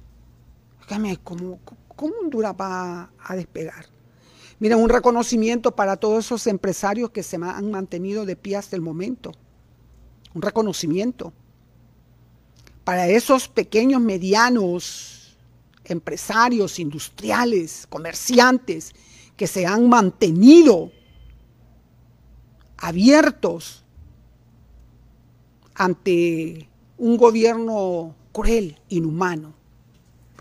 ¿cómo, 1.24 1.62
cómo 1.96 2.14
Honduras 2.24 2.54
va 2.60 3.10
a 3.24 3.36
despegar? 3.38 3.95
Mira, 4.60 4.78
un 4.78 4.90
reconocimiento 4.90 5.76
para 5.76 5.98
todos 5.98 6.26
esos 6.26 6.48
empresarios 6.48 7.10
que 7.10 7.24
se 7.24 7.36
han 7.36 7.72
mantenido 7.72 8.26
de 8.26 8.36
pie 8.36 8.56
hasta 8.56 8.76
el 8.76 8.82
momento. 8.82 9.32
Un 10.34 10.42
reconocimiento. 10.42 11.34
para 12.84 13.08
esos 13.08 13.48
pequeños, 13.48 14.00
medianos 14.00 15.16
empresarios, 15.86 16.80
industriales, 16.80 17.88
comerciantes 17.90 18.94
que 19.36 19.48
se 19.48 19.66
han 19.66 19.90
mantenido 19.90 20.92
abiertos 22.78 23.84
ante 25.74 26.70
un 26.98 27.18
gobierno 27.18 28.16
cruel, 28.32 28.80
inhumano. 28.90 29.54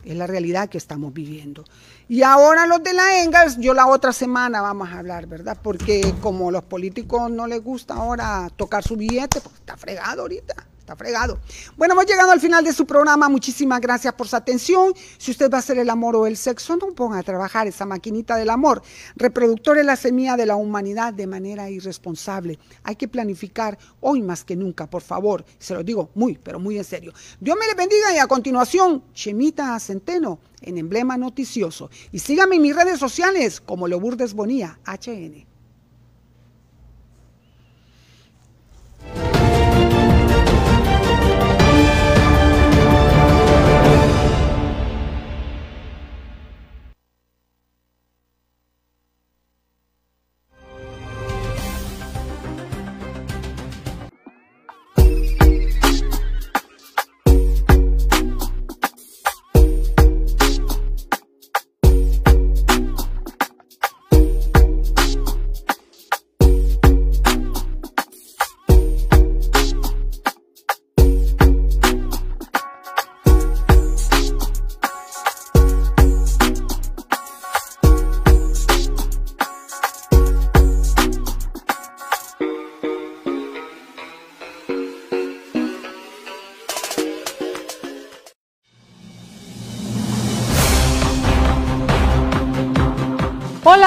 Es 0.05 0.17
la 0.17 0.27
realidad 0.27 0.69
que 0.69 0.79
estamos 0.79 1.13
viviendo. 1.13 1.65
Y 2.09 2.23
ahora 2.23 2.67
los 2.67 2.83
de 2.83 2.93
la 2.93 3.23
Engels, 3.23 3.57
yo 3.59 3.73
la 3.73 3.87
otra 3.87 4.13
semana 4.13 4.61
vamos 4.61 4.91
a 4.91 4.99
hablar, 4.99 5.27
¿verdad? 5.27 5.57
Porque 5.63 6.15
como 6.21 6.51
los 6.51 6.63
políticos 6.65 7.31
no 7.31 7.47
les 7.47 7.63
gusta 7.63 7.95
ahora 7.95 8.51
tocar 8.57 8.83
su 8.85 8.97
billete, 8.97 9.41
pues 9.41 9.55
está 9.57 9.77
fregado 9.77 10.23
ahorita. 10.23 10.55
Está 10.85 10.97
fregado. 10.97 11.39
Bueno, 11.79 11.95
hemos 11.95 12.05
llegado 12.05 12.31
al 12.31 12.41
final 12.41 12.63
de 12.63 12.71
su 12.75 12.85
programa. 12.85 13.31
Muchísimas 13.31 13.81
gracias 13.81 14.13
por 14.13 14.29
su 14.29 14.37
atención. 14.37 14.93
Si 15.17 15.31
usted 15.31 15.51
va 15.51 15.57
a 15.57 15.61
hacer 15.61 15.79
el 15.79 15.89
amor 15.89 16.15
o 16.15 16.27
el 16.27 16.37
sexo, 16.37 16.77
no 16.77 16.89
ponga 16.89 17.19
a 17.19 17.23
trabajar 17.23 17.67
esa 17.67 17.87
maquinita 17.87 18.37
del 18.37 18.51
amor. 18.51 18.83
Reproductor 19.17 19.79
es 19.79 19.87
la 19.87 19.97
semilla 19.97 20.37
de 20.37 20.45
la 20.45 20.57
humanidad 20.57 21.15
de 21.15 21.27
manera 21.27 21.71
irresponsable. 21.71 22.59
Hay 22.83 22.97
que 22.97 23.09
planificar 23.09 23.79
hoy 24.01 24.21
más 24.21 24.45
que 24.45 24.57
nunca, 24.57 24.87
por 24.87 25.01
favor. 25.01 25.47
Se 25.59 25.73
lo 25.73 25.83
digo 25.83 26.11
muy, 26.15 26.37
pero 26.37 26.61
muy 26.61 26.77
en 26.77 26.85
serio. 26.85 27.15
Dios 27.41 27.57
me 27.59 27.67
le 27.67 27.73
bendiga 27.73 28.15
y 28.15 28.19
a 28.19 28.27
continuación, 28.27 29.05
Chemita 29.15 29.81
Centeno 29.81 30.39
en 30.61 30.77
Emblema 30.77 31.17
Noticioso. 31.17 31.89
Y 32.13 32.19
síganme 32.19 32.57
en 32.57 32.63
mis 32.63 32.77
redes 32.77 32.99
sociales 32.99 33.59
como 33.63 33.89
Loburdes 33.89 34.35
Bonía, 34.35 34.79
HN. 34.85 35.54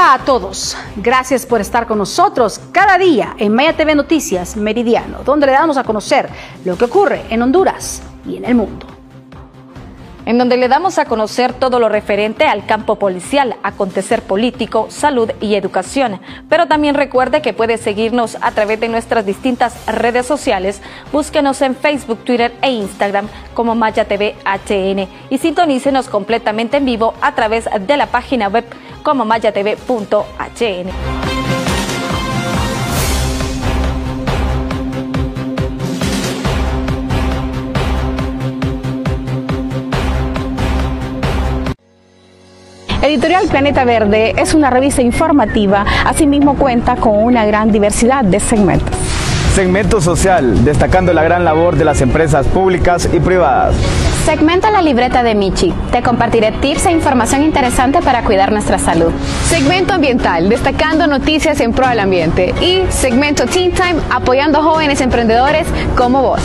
A 0.09 0.19
todos, 0.19 0.77
gracias 0.95 1.45
por 1.45 1.59
estar 1.59 1.85
con 1.85 1.97
nosotros 1.97 2.61
cada 2.71 2.97
día 2.97 3.35
en 3.37 3.53
Maya 3.53 3.75
TV 3.75 3.93
Noticias 3.93 4.55
Meridiano, 4.55 5.17
donde 5.25 5.47
le 5.47 5.51
damos 5.51 5.75
a 5.75 5.83
conocer 5.83 6.29
lo 6.63 6.77
que 6.77 6.85
ocurre 6.85 7.25
en 7.29 7.41
Honduras 7.41 8.01
y 8.25 8.37
en 8.37 8.45
el 8.45 8.55
mundo. 8.55 8.86
En 10.27 10.37
donde 10.37 10.57
le 10.57 10.67
damos 10.67 10.99
a 10.99 11.05
conocer 11.05 11.53
todo 11.53 11.79
lo 11.79 11.87
referente 11.87 12.43
al 12.43 12.65
campo 12.65 12.97
policial, 12.97 13.55
acontecer 13.63 14.21
político, 14.21 14.87
salud 14.89 15.31
y 15.39 15.55
educación. 15.55 16.19
Pero 16.49 16.67
también 16.67 16.95
recuerde 16.95 17.41
que 17.41 17.53
puede 17.53 17.77
seguirnos 17.77 18.37
a 18.41 18.51
través 18.51 18.81
de 18.81 18.89
nuestras 18.89 19.25
distintas 19.25 19.85
redes 19.85 20.25
sociales. 20.25 20.81
Búsquenos 21.13 21.61
en 21.61 21.77
Facebook, 21.77 22.25
Twitter 22.25 22.53
e 22.61 22.71
Instagram 22.71 23.29
como 23.53 23.73
Maya 23.73 24.03
TV 24.03 24.35
HN 24.43 25.07
y 25.29 25.37
sintonícenos 25.37 26.09
completamente 26.09 26.75
en 26.75 26.83
vivo 26.83 27.13
a 27.21 27.33
través 27.33 27.69
de 27.79 27.95
la 27.95 28.07
página 28.07 28.49
web 28.49 28.65
como 29.03 29.23
mayatv.hn. 29.23 31.36
Editorial 43.07 43.47
Planeta 43.47 43.85
Verde 43.85 44.35
es 44.37 44.53
una 44.53 44.69
revista 44.69 45.01
informativa, 45.01 45.85
asimismo 46.05 46.57
cuenta 46.57 46.97
con 46.97 47.17
una 47.17 47.45
gran 47.45 47.71
diversidad 47.71 48.25
de 48.25 48.41
segmentos. 48.41 48.93
Segmento 49.55 50.01
social, 50.01 50.65
destacando 50.65 51.13
la 51.13 51.23
gran 51.23 51.45
labor 51.45 51.77
de 51.77 51.85
las 51.85 52.01
empresas 52.01 52.45
públicas 52.47 53.07
y 53.13 53.21
privadas. 53.21 53.75
Segmento 54.25 54.69
La 54.69 54.81
Libreta 54.81 55.23
de 55.23 55.35
Michi. 55.35 55.73
Te 55.89 56.03
compartiré 56.03 56.51
tips 56.51 56.87
e 56.87 56.91
información 56.91 57.43
interesante 57.43 58.01
para 58.01 58.23
cuidar 58.23 58.51
nuestra 58.51 58.77
salud. 58.77 59.13
Segmento 59.45 59.93
Ambiental, 59.93 60.49
destacando 60.49 61.07
noticias 61.07 61.61
en 61.61 61.71
pro 61.71 61.87
del 61.87 62.01
ambiente. 62.01 62.53
Y 62.59 62.81
segmento 62.89 63.45
Teen 63.45 63.71
Time, 63.71 64.01
apoyando 64.09 64.61
jóvenes 64.61 64.99
emprendedores 64.99 65.65
como 65.95 66.23
vos. 66.23 66.41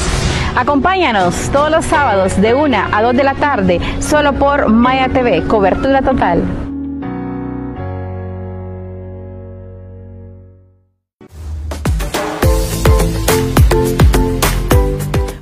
Acompáñanos 0.55 1.49
todos 1.51 1.71
los 1.71 1.85
sábados 1.87 2.39
de 2.39 2.53
1 2.53 2.77
a 2.93 3.03
2 3.03 3.17
de 3.17 3.25
la 3.25 3.35
tarde, 3.35 3.81
solo 4.01 4.35
por 4.35 4.69
Maya 4.69 5.09
TV, 5.09 5.43
cobertura 5.49 6.03
total. 6.03 6.43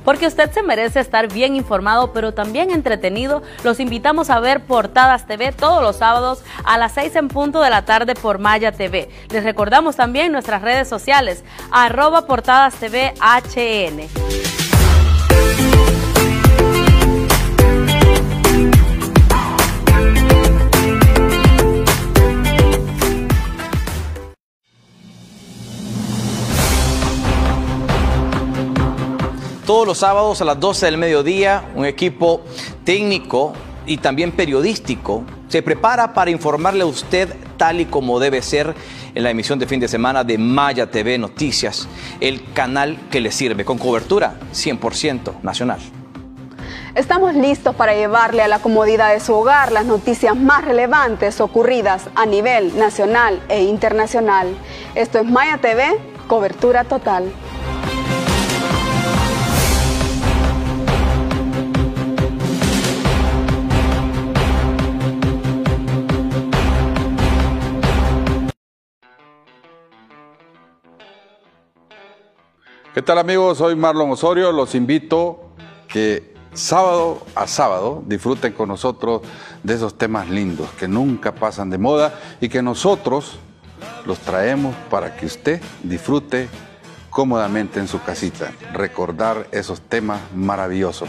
Porque 0.05 0.27
usted 0.27 0.49
se 0.51 0.63
merece 0.63 1.01
estar 1.01 1.31
bien 1.31 1.57
informado, 1.57 2.13
pero 2.13 2.33
también 2.33 2.71
entretenido. 2.71 3.43
Los 3.65 3.81
invitamos 3.81 4.29
a 4.29 4.39
ver 4.39 4.61
Portadas 4.61 5.27
TV 5.27 5.51
todos 5.51 5.83
los 5.83 5.97
sábados 5.97 6.41
a 6.63 6.77
las 6.77 6.93
6 6.93 7.17
en 7.17 7.27
punto 7.27 7.61
de 7.61 7.69
la 7.69 7.83
tarde 7.83 8.15
por 8.15 8.39
Maya 8.39 8.71
TV. 8.71 9.09
Les 9.29 9.43
recordamos 9.43 9.97
también 9.97 10.31
nuestras 10.31 10.61
redes 10.61 10.87
sociales, 10.87 11.43
arroba 11.69 12.25
Portadas 12.27 12.75
TV. 12.75 13.13
Todos 29.65 29.85
los 29.85 29.99
sábados 29.99 30.41
a 30.41 30.45
las 30.45 30.59
12 30.59 30.87
del 30.87 30.97
mediodía, 30.97 31.63
un 31.75 31.85
equipo 31.85 32.41
técnico 32.83 33.53
y 33.85 33.97
también 33.97 34.31
periodístico 34.31 35.23
se 35.49 35.61
prepara 35.61 36.13
para 36.13 36.31
informarle 36.31 36.81
a 36.81 36.87
usted 36.87 37.35
tal 37.57 37.79
y 37.79 37.85
como 37.85 38.19
debe 38.19 38.41
ser 38.41 38.73
en 39.13 39.23
la 39.23 39.29
emisión 39.29 39.59
de 39.59 39.67
fin 39.67 39.79
de 39.79 39.87
semana 39.87 40.23
de 40.23 40.39
Maya 40.39 40.89
TV 40.89 41.17
Noticias, 41.19 41.87
el 42.19 42.53
canal 42.53 42.97
que 43.11 43.21
le 43.21 43.31
sirve 43.31 43.63
con 43.63 43.77
cobertura 43.77 44.35
100% 44.51 45.41
nacional. 45.43 45.79
Estamos 46.95 47.35
listos 47.35 47.75
para 47.75 47.93
llevarle 47.93 48.41
a 48.41 48.47
la 48.47 48.59
comodidad 48.59 49.13
de 49.13 49.19
su 49.19 49.33
hogar 49.33 49.71
las 49.71 49.85
noticias 49.85 50.35
más 50.35 50.65
relevantes 50.65 51.39
ocurridas 51.39 52.09
a 52.15 52.25
nivel 52.25 52.77
nacional 52.79 53.39
e 53.47 53.61
internacional. 53.63 54.47
Esto 54.95 55.19
es 55.19 55.25
Maya 55.25 55.59
TV, 55.59 55.99
cobertura 56.27 56.83
total. 56.83 57.31
¿Qué 72.93 73.01
tal 73.01 73.19
amigos? 73.19 73.59
Soy 73.59 73.73
Marlon 73.77 74.11
Osorio. 74.11 74.51
Los 74.51 74.75
invito 74.75 75.53
que 75.87 76.33
sábado 76.53 77.25
a 77.35 77.47
sábado 77.47 78.03
disfruten 78.05 78.51
con 78.51 78.67
nosotros 78.67 79.21
de 79.63 79.75
esos 79.75 79.97
temas 79.97 80.29
lindos 80.29 80.69
que 80.71 80.89
nunca 80.89 81.33
pasan 81.33 81.69
de 81.69 81.77
moda 81.77 82.13
y 82.41 82.49
que 82.49 82.61
nosotros 82.61 83.39
los 84.05 84.19
traemos 84.19 84.75
para 84.89 85.15
que 85.15 85.25
usted 85.25 85.61
disfrute 85.83 86.49
cómodamente 87.09 87.79
en 87.79 87.87
su 87.87 88.03
casita. 88.03 88.51
Recordar 88.73 89.47
esos 89.53 89.79
temas 89.79 90.19
maravillosos. 90.35 91.07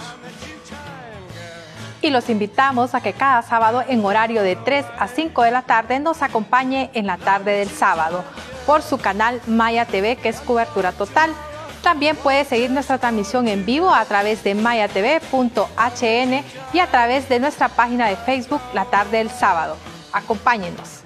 Y 2.00 2.10
los 2.10 2.30
invitamos 2.30 2.94
a 2.94 3.00
que 3.00 3.12
cada 3.12 3.42
sábado 3.42 3.82
en 3.88 4.04
horario 4.04 4.44
de 4.44 4.54
3 4.54 4.86
a 5.00 5.08
5 5.08 5.42
de 5.42 5.50
la 5.50 5.62
tarde 5.62 5.98
nos 5.98 6.22
acompañe 6.22 6.92
en 6.94 7.08
la 7.08 7.16
tarde 7.16 7.50
del 7.58 7.70
sábado 7.70 8.22
por 8.66 8.82
su 8.82 8.98
canal 8.98 9.40
Maya 9.48 9.84
TV 9.84 10.14
que 10.14 10.28
es 10.28 10.40
cobertura 10.40 10.92
total 10.92 11.34
También 11.82 12.16
puede 12.16 12.44
seguir 12.44 12.70
nuestra 12.70 12.98
transmisión 12.98 13.48
en 13.48 13.66
vivo 13.66 13.92
a 13.92 14.04
través 14.04 14.44
de 14.44 14.54
mayatv.hn 14.54 16.44
y 16.72 16.78
a 16.78 16.86
través 16.86 17.28
de 17.28 17.40
nuestra 17.40 17.68
página 17.68 18.08
de 18.08 18.16
Facebook 18.16 18.60
La 18.72 18.84
Tarde 18.84 19.18
del 19.18 19.30
Sábado. 19.30 19.76
Acompáñenos. 20.12 21.02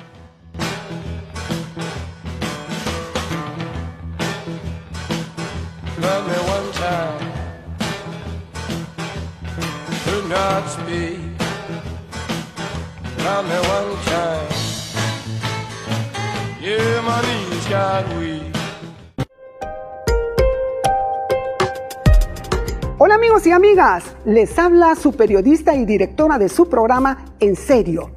Hola 22.98 23.16
amigos 23.16 23.46
y 23.46 23.50
amigas, 23.50 24.04
les 24.24 24.58
habla 24.58 24.94
su 24.94 25.12
periodista 25.12 25.74
y 25.74 25.84
directora 25.84 26.38
de 26.38 26.48
su 26.48 26.66
programa 26.66 27.26
En 27.40 27.54
Serio, 27.54 28.10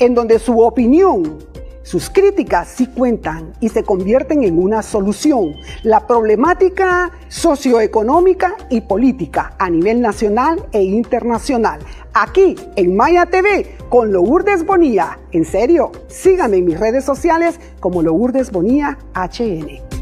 en 0.00 0.12
donde 0.12 0.40
su 0.40 0.58
opinión, 0.58 1.38
sus 1.84 2.10
críticas 2.10 2.66
sí 2.66 2.88
cuentan 2.88 3.52
y 3.60 3.68
se 3.68 3.84
convierten 3.84 4.42
en 4.42 4.58
una 4.58 4.82
solución. 4.82 5.54
La 5.84 6.08
problemática 6.08 7.12
socioeconómica 7.28 8.56
y 8.70 8.80
política 8.80 9.54
a 9.56 9.70
nivel 9.70 10.00
nacional 10.00 10.66
e 10.72 10.82
internacional. 10.82 11.78
Aquí 12.12 12.56
en 12.74 12.96
Maya 12.96 13.26
TV 13.26 13.76
con 13.88 14.12
Lourdes 14.12 14.66
Bonilla. 14.66 15.20
En 15.30 15.44
serio, 15.44 15.92
síganme 16.08 16.56
en 16.56 16.64
mis 16.64 16.80
redes 16.80 17.04
sociales 17.04 17.60
como 17.78 18.02
Lourdes 18.02 18.50
Bonilla 18.50 18.98
HN. 19.14 19.93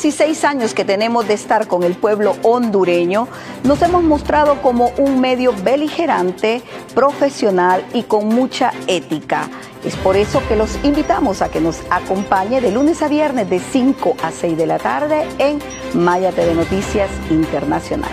16 0.00 0.44
años 0.44 0.74
que 0.74 0.84
tenemos 0.84 1.26
de 1.26 1.34
estar 1.34 1.66
con 1.66 1.82
el 1.82 1.96
pueblo 1.96 2.36
hondureño, 2.44 3.26
nos 3.64 3.82
hemos 3.82 4.04
mostrado 4.04 4.62
como 4.62 4.92
un 4.96 5.20
medio 5.20 5.52
beligerante, 5.64 6.62
profesional 6.94 7.84
y 7.92 8.04
con 8.04 8.28
mucha 8.28 8.72
ética. 8.86 9.50
Es 9.84 9.96
por 9.96 10.16
eso 10.16 10.40
que 10.46 10.54
los 10.54 10.78
invitamos 10.84 11.42
a 11.42 11.50
que 11.50 11.60
nos 11.60 11.80
acompañe 11.90 12.60
de 12.60 12.70
lunes 12.70 13.02
a 13.02 13.08
viernes 13.08 13.50
de 13.50 13.58
5 13.58 14.18
a 14.22 14.30
6 14.30 14.56
de 14.56 14.66
la 14.66 14.78
tarde 14.78 15.26
en 15.38 15.58
Maya 15.94 16.30
TV 16.30 16.54
Noticias 16.54 17.10
Internacional. 17.28 18.12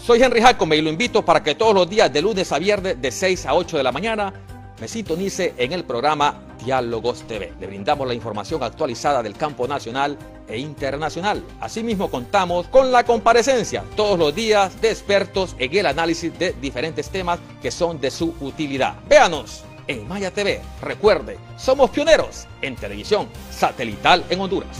Soy 0.00 0.22
Henry 0.22 0.40
Jacome 0.40 0.76
y 0.76 0.80
lo 0.80 0.88
invito 0.88 1.22
para 1.22 1.42
que 1.42 1.54
todos 1.54 1.74
los 1.74 1.88
días 1.88 2.10
de 2.10 2.22
lunes 2.22 2.50
a 2.50 2.58
viernes 2.58 3.00
de 3.00 3.10
6 3.10 3.44
a 3.44 3.54
8 3.54 3.76
de 3.76 3.82
la 3.82 3.92
mañana 3.92 4.53
me 4.84 4.88
sintonice 4.88 5.54
en 5.56 5.72
el 5.72 5.82
programa 5.84 6.42
Diálogos 6.62 7.22
TV. 7.26 7.54
Le 7.58 7.68
brindamos 7.68 8.06
la 8.06 8.12
información 8.12 8.62
actualizada 8.62 9.22
del 9.22 9.32
campo 9.32 9.66
nacional 9.66 10.18
e 10.46 10.58
internacional. 10.58 11.42
Asimismo 11.58 12.10
contamos 12.10 12.68
con 12.68 12.92
la 12.92 13.02
comparecencia 13.02 13.82
todos 13.96 14.18
los 14.18 14.34
días 14.34 14.78
de 14.82 14.90
expertos 14.90 15.56
en 15.58 15.74
el 15.74 15.86
análisis 15.86 16.38
de 16.38 16.52
diferentes 16.60 17.08
temas 17.08 17.38
que 17.62 17.70
son 17.70 17.98
de 17.98 18.10
su 18.10 18.34
utilidad. 18.42 18.96
Véanos 19.08 19.64
en 19.86 20.06
Maya 20.06 20.30
TV. 20.30 20.60
Recuerde, 20.82 21.38
somos 21.56 21.88
pioneros 21.88 22.46
en 22.60 22.76
televisión 22.76 23.26
satelital 23.50 24.22
en 24.28 24.38
Honduras. 24.38 24.76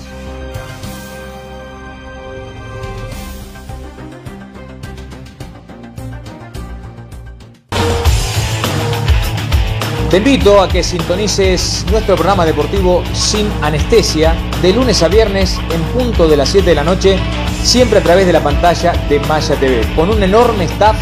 Te 10.14 10.18
invito 10.18 10.60
a 10.60 10.68
que 10.68 10.84
sintonices 10.84 11.84
nuestro 11.90 12.14
programa 12.14 12.46
deportivo 12.46 13.02
Sin 13.12 13.50
Anestesia 13.62 14.32
de 14.62 14.72
lunes 14.72 15.02
a 15.02 15.08
viernes 15.08 15.58
en 15.72 15.82
punto 15.86 16.28
de 16.28 16.36
las 16.36 16.50
7 16.50 16.70
de 16.70 16.76
la 16.76 16.84
noche, 16.84 17.18
siempre 17.64 17.98
a 17.98 18.00
través 18.00 18.24
de 18.24 18.32
la 18.32 18.40
pantalla 18.40 18.92
de 19.08 19.18
Maya 19.18 19.56
TV, 19.56 19.80
con 19.96 20.10
un 20.10 20.22
enorme 20.22 20.66
staff 20.66 20.94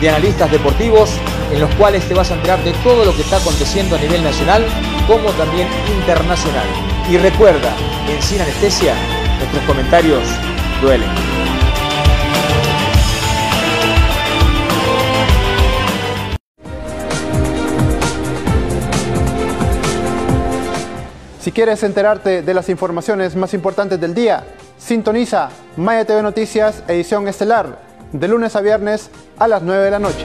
de 0.00 0.08
analistas 0.08 0.50
deportivos 0.50 1.10
en 1.52 1.60
los 1.60 1.74
cuales 1.74 2.08
te 2.08 2.14
vas 2.14 2.30
a 2.30 2.36
enterar 2.36 2.64
de 2.64 2.72
todo 2.82 3.04
lo 3.04 3.14
que 3.14 3.20
está 3.20 3.36
aconteciendo 3.36 3.96
a 3.96 3.98
nivel 3.98 4.24
nacional 4.24 4.64
como 5.06 5.28
también 5.32 5.68
internacional. 5.98 6.64
Y 7.10 7.18
recuerda, 7.18 7.76
en 8.08 8.22
Sin 8.22 8.40
Anestesia, 8.40 8.94
nuestros 9.40 9.62
comentarios 9.64 10.22
duelen. 10.80 11.43
Si 21.44 21.52
quieres 21.52 21.82
enterarte 21.82 22.40
de 22.40 22.54
las 22.54 22.70
informaciones 22.70 23.36
más 23.36 23.52
importantes 23.52 24.00
del 24.00 24.14
día, 24.14 24.46
sintoniza 24.78 25.50
Maya 25.76 26.06
TV 26.06 26.22
Noticias 26.22 26.82
edición 26.88 27.28
estelar 27.28 27.80
de 28.12 28.28
lunes 28.28 28.56
a 28.56 28.62
viernes 28.62 29.10
a 29.38 29.46
las 29.46 29.60
9 29.60 29.84
de 29.84 29.90
la 29.90 29.98
noche. 29.98 30.24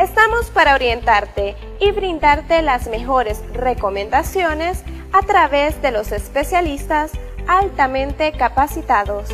Estamos 0.00 0.46
para 0.52 0.74
orientarte 0.74 1.54
y 1.78 1.92
brindarte 1.92 2.60
las 2.62 2.88
mejores 2.88 3.44
recomendaciones 3.52 4.82
a 5.12 5.24
través 5.24 5.80
de 5.80 5.92
los 5.92 6.10
especialistas 6.10 7.12
altamente 7.46 8.32
capacitados. 8.32 9.28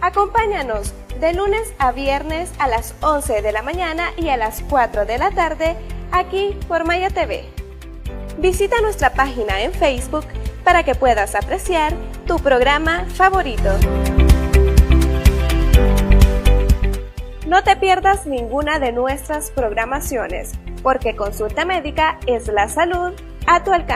Acompáñanos 0.00 0.94
de 1.18 1.32
lunes 1.32 1.74
a 1.78 1.90
viernes 1.90 2.52
a 2.60 2.68
las 2.68 2.94
11 3.00 3.42
de 3.42 3.50
la 3.50 3.62
mañana 3.62 4.12
y 4.16 4.28
a 4.28 4.36
las 4.36 4.62
4 4.70 5.06
de 5.06 5.18
la 5.18 5.32
tarde 5.32 5.76
aquí 6.12 6.56
por 6.68 6.84
Maya 6.84 7.10
TV. 7.10 7.44
Visita 8.38 8.80
nuestra 8.80 9.12
página 9.14 9.62
en 9.62 9.72
Facebook 9.72 10.26
para 10.62 10.84
que 10.84 10.94
puedas 10.94 11.34
apreciar 11.34 11.94
tu 12.28 12.38
programa 12.38 13.06
favorito. 13.06 13.76
No 17.48 17.64
te 17.64 17.74
pierdas 17.76 18.26
ninguna 18.26 18.78
de 18.78 18.92
nuestras 18.92 19.50
programaciones, 19.50 20.52
porque 20.84 21.16
consulta 21.16 21.64
médica 21.64 22.20
es 22.26 22.46
la 22.46 22.68
salud 22.68 23.14
a 23.48 23.64
tu 23.64 23.72
alcance. 23.72 23.86